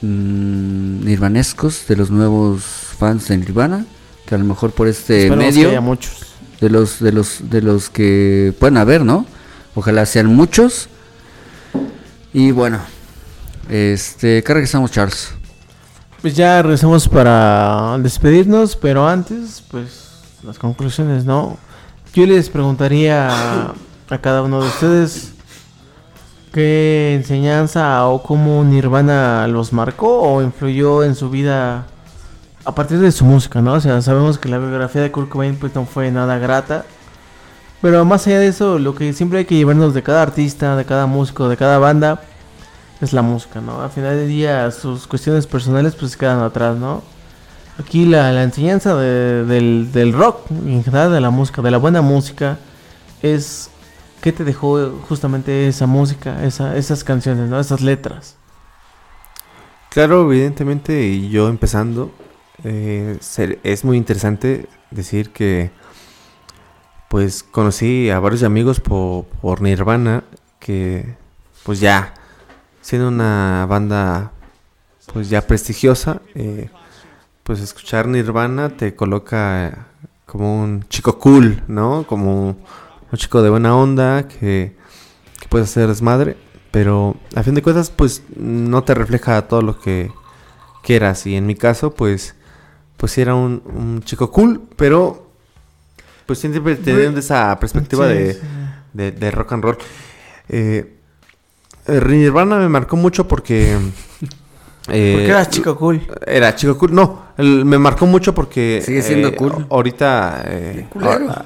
[0.02, 2.62] mm, nirvanescos, de los nuevos
[2.97, 3.86] fans de Nirvana,
[4.27, 6.27] que a lo mejor por este medio que haya muchos.
[6.60, 9.27] de los de los de los que pueden haber, ¿no?
[9.75, 10.89] Ojalá sean muchos.
[12.33, 12.78] Y bueno,
[13.69, 15.31] este, ¿qué regresamos, Charles?
[16.23, 21.57] Pues ya regresamos para despedirnos, pero antes, pues las conclusiones, ¿no?
[22.12, 23.74] Yo les preguntaría a,
[24.20, 25.32] cada uno de ustedes
[26.52, 31.86] qué enseñanza o cómo Nirvana los marcó o influyó en su vida
[32.66, 33.73] a partir de su música, ¿no?
[33.73, 36.84] O sea, sabemos que la biografía de Kurt Cobain pues no fue nada grata.
[37.81, 40.84] Pero más allá de eso, lo que siempre hay que llevarnos de cada artista, de
[40.84, 42.20] cada músico, de cada banda,
[43.01, 43.81] es la música, ¿no?
[43.83, 47.03] Al final del día sus cuestiones personales pues quedan atrás, ¿no?
[47.79, 51.79] Aquí la, la enseñanza de- del, del rock, en general de la música, de la
[51.79, 52.59] buena música,
[53.23, 53.70] es
[54.20, 57.59] qué te dejó justamente esa música, esa, esas canciones, ¿no?
[57.59, 58.37] Esas letras.
[59.89, 62.12] Claro, evidentemente, yo empezando,
[62.65, 63.19] eh,
[63.65, 65.70] es muy interesante decir que
[67.09, 70.23] pues conocí a varios amigos po- por Nirvana
[70.61, 71.17] que
[71.65, 72.15] pues ya
[72.81, 74.33] siendo una banda
[75.12, 76.70] pues ya prestigiosa, eh,
[77.42, 79.86] pues escuchar Nirvana te coloca
[80.26, 82.07] como un chico cool, ¿no?
[82.07, 84.76] Como un chico de buena onda que,
[85.41, 86.36] que puede hacer desmadre,
[86.70, 90.12] pero a fin de cuentas pues no te refleja todo lo que
[90.83, 92.34] quieras y en mi caso pues
[92.97, 95.31] pues era un, un chico cool, pero
[96.26, 98.41] pues siempre teniendo esa perspectiva Sí, de, sí.
[98.92, 99.78] de, de rock and roll.
[100.49, 101.00] Eh, eh,
[101.91, 103.73] Nirvana me marcó mucho porque...
[104.89, 106.01] eh, Porque eras chico cool.
[106.27, 106.94] Era chico cool.
[106.94, 108.83] No, el- me marcó mucho porque...
[108.85, 109.67] Sigue siendo eh, cool.
[109.70, 110.43] Ahorita...
[110.47, 111.28] eh, culero.
[111.28, 111.44] ahor-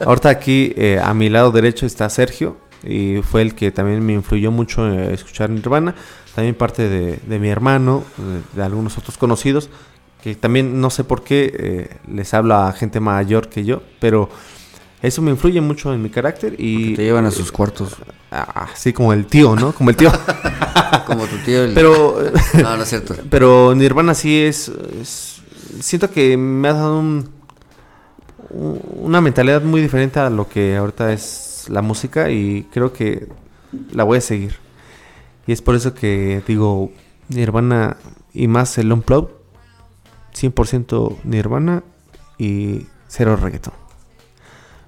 [0.06, 2.56] ahorita aquí eh, a mi lado derecho está Sergio.
[2.82, 5.94] Y fue el que también me influyó mucho en escuchar Nirvana.
[6.34, 9.70] También parte de, de mi hermano, de, de algunos otros conocidos.
[10.22, 13.82] Que también no sé por qué eh, les habla a gente mayor que yo.
[14.00, 14.28] Pero
[15.06, 16.54] eso me influye mucho en mi carácter.
[16.58, 17.96] Y Te llevan a sus cuartos.
[18.30, 19.72] Ah, Así como el tío, ¿no?
[19.72, 20.10] Como el tío.
[21.06, 21.64] Como tu tío.
[21.64, 22.18] el- Pero...
[22.62, 23.14] No, no es cierto.
[23.30, 24.68] pero Nirvana sí es,
[25.00, 25.42] es-
[25.80, 27.28] Siento que me ha dado un-
[28.50, 33.26] una mentalidad muy diferente a lo que ahorita es la música y creo que
[33.92, 34.56] la voy a seguir.
[35.46, 36.90] Y es por eso que digo,
[37.28, 37.96] Nirvana
[38.32, 39.30] y más el Unplugged,
[40.34, 41.82] 100% Nirvana
[42.38, 43.74] y cero reggaeton.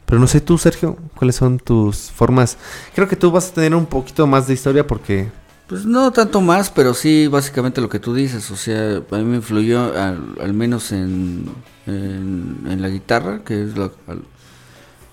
[0.06, 2.58] Pero no sé tú, Sergio, cuáles son tus formas.
[2.94, 5.30] Creo que tú vas a tener un poquito más de historia porque
[5.66, 8.50] Pues no tanto más, pero sí básicamente lo que tú dices.
[8.52, 11.46] O sea, a mí me influyó al, al menos en,
[11.86, 14.24] en, en la guitarra, que es lo, al-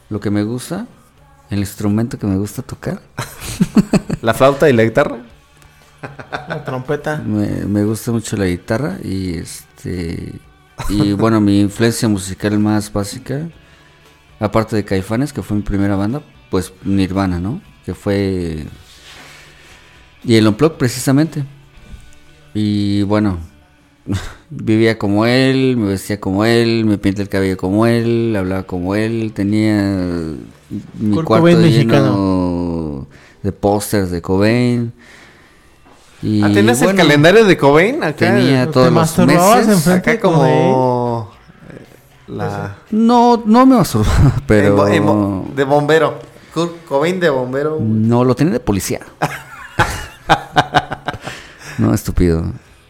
[0.10, 0.88] lo que me gusta.
[1.50, 3.02] El instrumento que me gusta tocar.
[4.22, 5.18] la flauta y la guitarra.
[6.48, 7.18] La trompeta.
[7.26, 10.40] Me, me gusta mucho la guitarra y este
[10.90, 13.50] y bueno mi influencia musical más básica
[14.40, 18.66] aparte de Caifanes que fue mi primera banda pues Nirvana no que fue
[20.26, 21.44] y el Unplugged precisamente.
[22.54, 23.40] Y bueno
[24.50, 28.96] vivía como él me vestía como él me pinté el cabello como él hablaba como
[28.96, 30.36] él tenía
[31.00, 33.08] mi Kurt cuarto Cobain lleno
[33.44, 34.94] de pósters de Cobain.
[36.22, 38.34] Y Ah, ¿Tenías el bueno, calendario de Cobain acá?
[38.34, 39.88] Tenía ¿Te todos los meses.
[39.88, 40.42] Acá como...
[42.28, 42.78] La...
[42.92, 44.68] No, no me masturbaba, pero...
[44.68, 46.20] en bo- en bo- de bombero.
[46.54, 47.80] Kurt Cobain de bombero.
[47.82, 49.00] No, lo tenía de policía.
[51.78, 52.46] no, estúpido.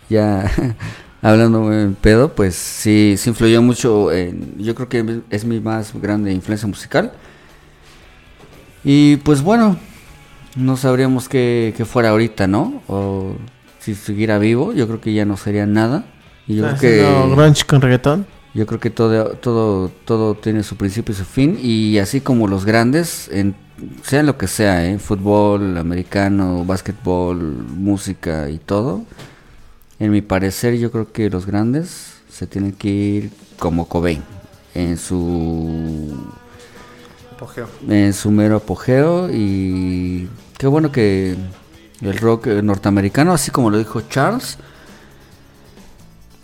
[0.09, 0.51] Ya,
[1.21, 4.57] hablando en pedo, pues sí, sí influyó mucho en...
[4.57, 7.13] Yo creo que es mi más grande influencia musical.
[8.83, 9.77] Y pues bueno,
[10.55, 12.81] no sabríamos que, que fuera ahorita, ¿no?
[12.87, 13.35] O
[13.79, 16.05] si siguiera vivo, yo creo que ya no sería nada.
[16.47, 17.35] Y yo ¿Estás creo que...
[17.35, 18.25] grunge con reggaetón?
[18.53, 21.57] Yo creo que todo, todo, todo tiene su principio y su fin.
[21.61, 23.55] Y así como los grandes, en,
[24.03, 24.99] sea lo que sea, ¿eh?
[24.99, 29.03] fútbol, americano, básquetbol, música y todo.
[29.99, 34.23] En mi parecer, yo creo que los grandes se tienen que ir como Cobain.
[34.75, 36.15] En su,
[37.35, 37.67] Apogeo.
[37.87, 39.29] en su mero apogeo.
[39.31, 41.35] Y qué bueno que
[42.01, 44.57] el rock norteamericano, así como lo dijo Charles,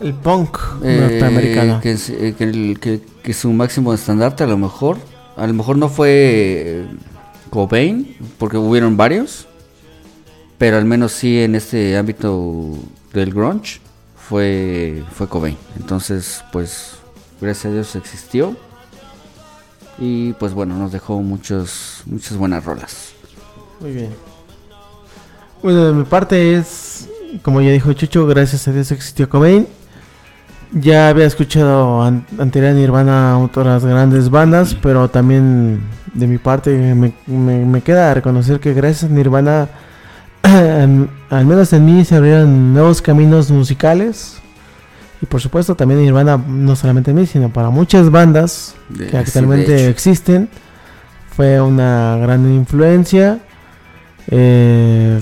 [0.00, 1.80] El punk Eh, norteamericano.
[1.80, 2.34] Que, es- eh,
[2.80, 4.96] que- que su máximo estandarte a lo mejor,
[5.36, 6.86] a lo mejor no fue eh,
[7.50, 9.46] Cobain, porque hubieron varios,
[10.58, 12.76] pero al menos sí en este ámbito
[13.12, 13.80] del grunge
[14.28, 15.56] fue, fue Cobain.
[15.78, 16.92] Entonces, pues,
[17.40, 18.56] gracias a Dios existió.
[19.98, 23.10] Y pues bueno, nos dejó muchos, muchas buenas rolas.
[23.80, 24.10] Muy bien.
[25.62, 27.06] Bueno, de mi parte es,
[27.42, 29.66] como ya dijo Chucho, gracias a Dios existió Cobain.
[30.72, 35.80] Ya había escuchado an anterior a Nirvana otras grandes bandas, pero también
[36.14, 39.68] de mi parte me, me- me queda reconocer que gracias a Nirvana,
[40.42, 44.36] al menos en mí se abrieron nuevos caminos musicales.
[45.22, 49.16] Y por supuesto también Nirvana, no solamente en mí, sino para muchas bandas De- que
[49.18, 50.48] actualmente existen.
[51.34, 53.38] Fue una gran influencia.
[54.28, 55.20] Eh,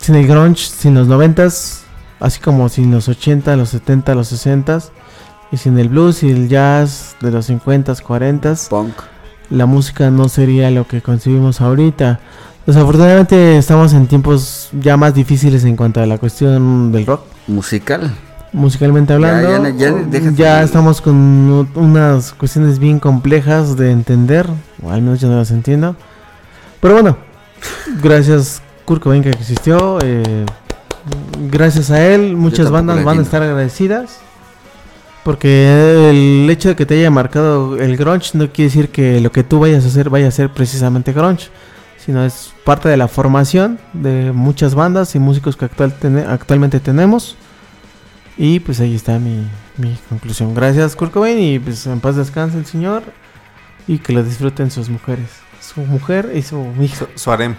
[0.00, 1.84] sin el grunge, sin los noventas,
[2.20, 4.78] así como sin los 80, los 70, los 60
[5.52, 8.94] y sin el blues y el jazz de los 50, 40, Punk.
[9.50, 12.20] la música no sería lo que concebimos ahorita.
[12.66, 18.12] Desafortunadamente estamos en tiempos ya más difíciles en cuanto a la cuestión del rock Musical.
[18.52, 19.48] musicalmente hablando.
[19.68, 24.46] ya, Ya, ya, déjate- estamos con unas cuestiones bien complejas de entender,
[24.82, 25.94] o al menos yo no las entiendo.
[26.80, 27.16] Pero bueno,
[28.02, 30.44] gracias Kurt Cobain que existió, eh,
[31.50, 34.18] gracias a él muchas bandas van a estar agradecidas.
[35.24, 39.32] Porque el hecho de que te haya marcado el grunge no quiere decir que lo
[39.32, 41.48] que tú vayas a hacer vaya a ser precisamente grunge,
[41.98, 46.78] sino es parte de la formación de muchas bandas y músicos que actual tene- actualmente
[46.78, 47.34] tenemos.
[48.38, 50.54] Y pues ahí está mi, mi conclusión.
[50.54, 53.02] Gracias Kurt Cobain y pues en paz descanse el señor
[53.88, 55.26] y que lo disfruten sus mujeres.
[55.60, 57.06] Su mujer y su hijo.
[57.14, 57.56] Su, su harem.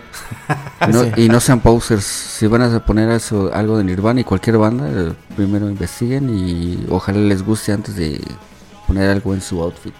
[0.92, 1.11] No- Sí.
[1.17, 2.03] Y no sean posers.
[2.06, 6.85] Si van a poner eso, algo de Nirvana y cualquier banda, eh, primero investiguen y
[6.90, 8.22] ojalá les guste antes de
[8.88, 9.93] poner algo en su outfit.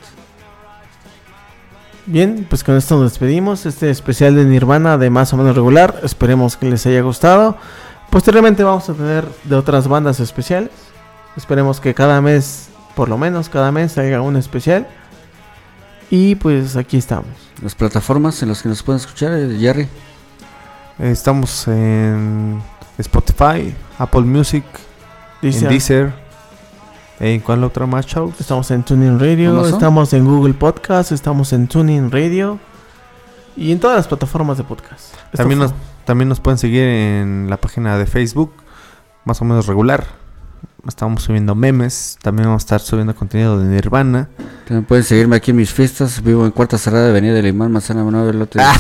[2.06, 3.66] Bien, pues con esto nos despedimos.
[3.66, 6.00] Este especial de Nirvana de más o menos regular.
[6.03, 7.58] Esperemos que les haya gustado.
[8.09, 10.69] Posteriormente vamos a tener de otras bandas especiales.
[11.35, 14.88] Esperemos que cada mes, por lo menos cada mes, haya un especial.
[16.10, 17.27] Y pues aquí estamos.
[17.61, 19.88] Las plataformas en las que nos pueden escuchar, eh, Jerry.
[21.00, 22.61] Estamos en
[22.98, 24.64] Spotify, Apple Music,
[25.42, 26.14] Dice, en Deezer.
[27.19, 28.36] ¿En cuál otra más, Charles?
[28.40, 29.74] Estamos en Tuning Radio, Amazon.
[29.74, 32.60] estamos en Google Podcast, estamos en Tuning Radio
[33.56, 35.14] y en todas las plataformas de podcast.
[35.26, 38.53] Esto También fue- nos, también nos pueden seguir en la página de Facebook,
[39.26, 40.06] más o menos regular.
[40.86, 42.18] Estamos subiendo memes.
[42.22, 44.30] También vamos a estar subiendo contenido de Nirvana.
[44.68, 46.22] También pueden seguirme aquí en mis fiestas.
[46.22, 48.60] Vivo en Cuarta Cerrada, Avenida del Imán, Manzana Manuel Lote.
[48.62, 48.76] Ah.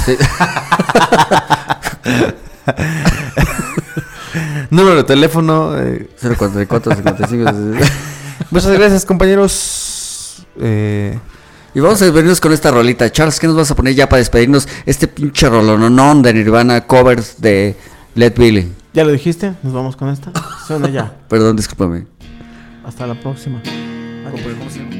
[4.69, 6.09] Número de teléfono: eh.
[6.21, 7.51] 044 55.
[8.51, 10.45] Muchas gracias, compañeros.
[10.59, 11.17] Eh,
[11.73, 13.11] y vamos a despedirnos con esta rolita.
[13.11, 14.67] Charles, ¿qué nos vas a poner ya para despedirnos?
[14.85, 17.75] Este pinche rolononón de Nirvana, covers de
[18.15, 18.71] Led Billy.
[18.97, 20.31] Ya lo dijiste, nos vamos con esta.
[20.65, 21.13] Suena ya.
[21.29, 22.07] Perdón, discúlpame.
[22.83, 23.61] Hasta la próxima.
[24.25, 24.96] Adiós.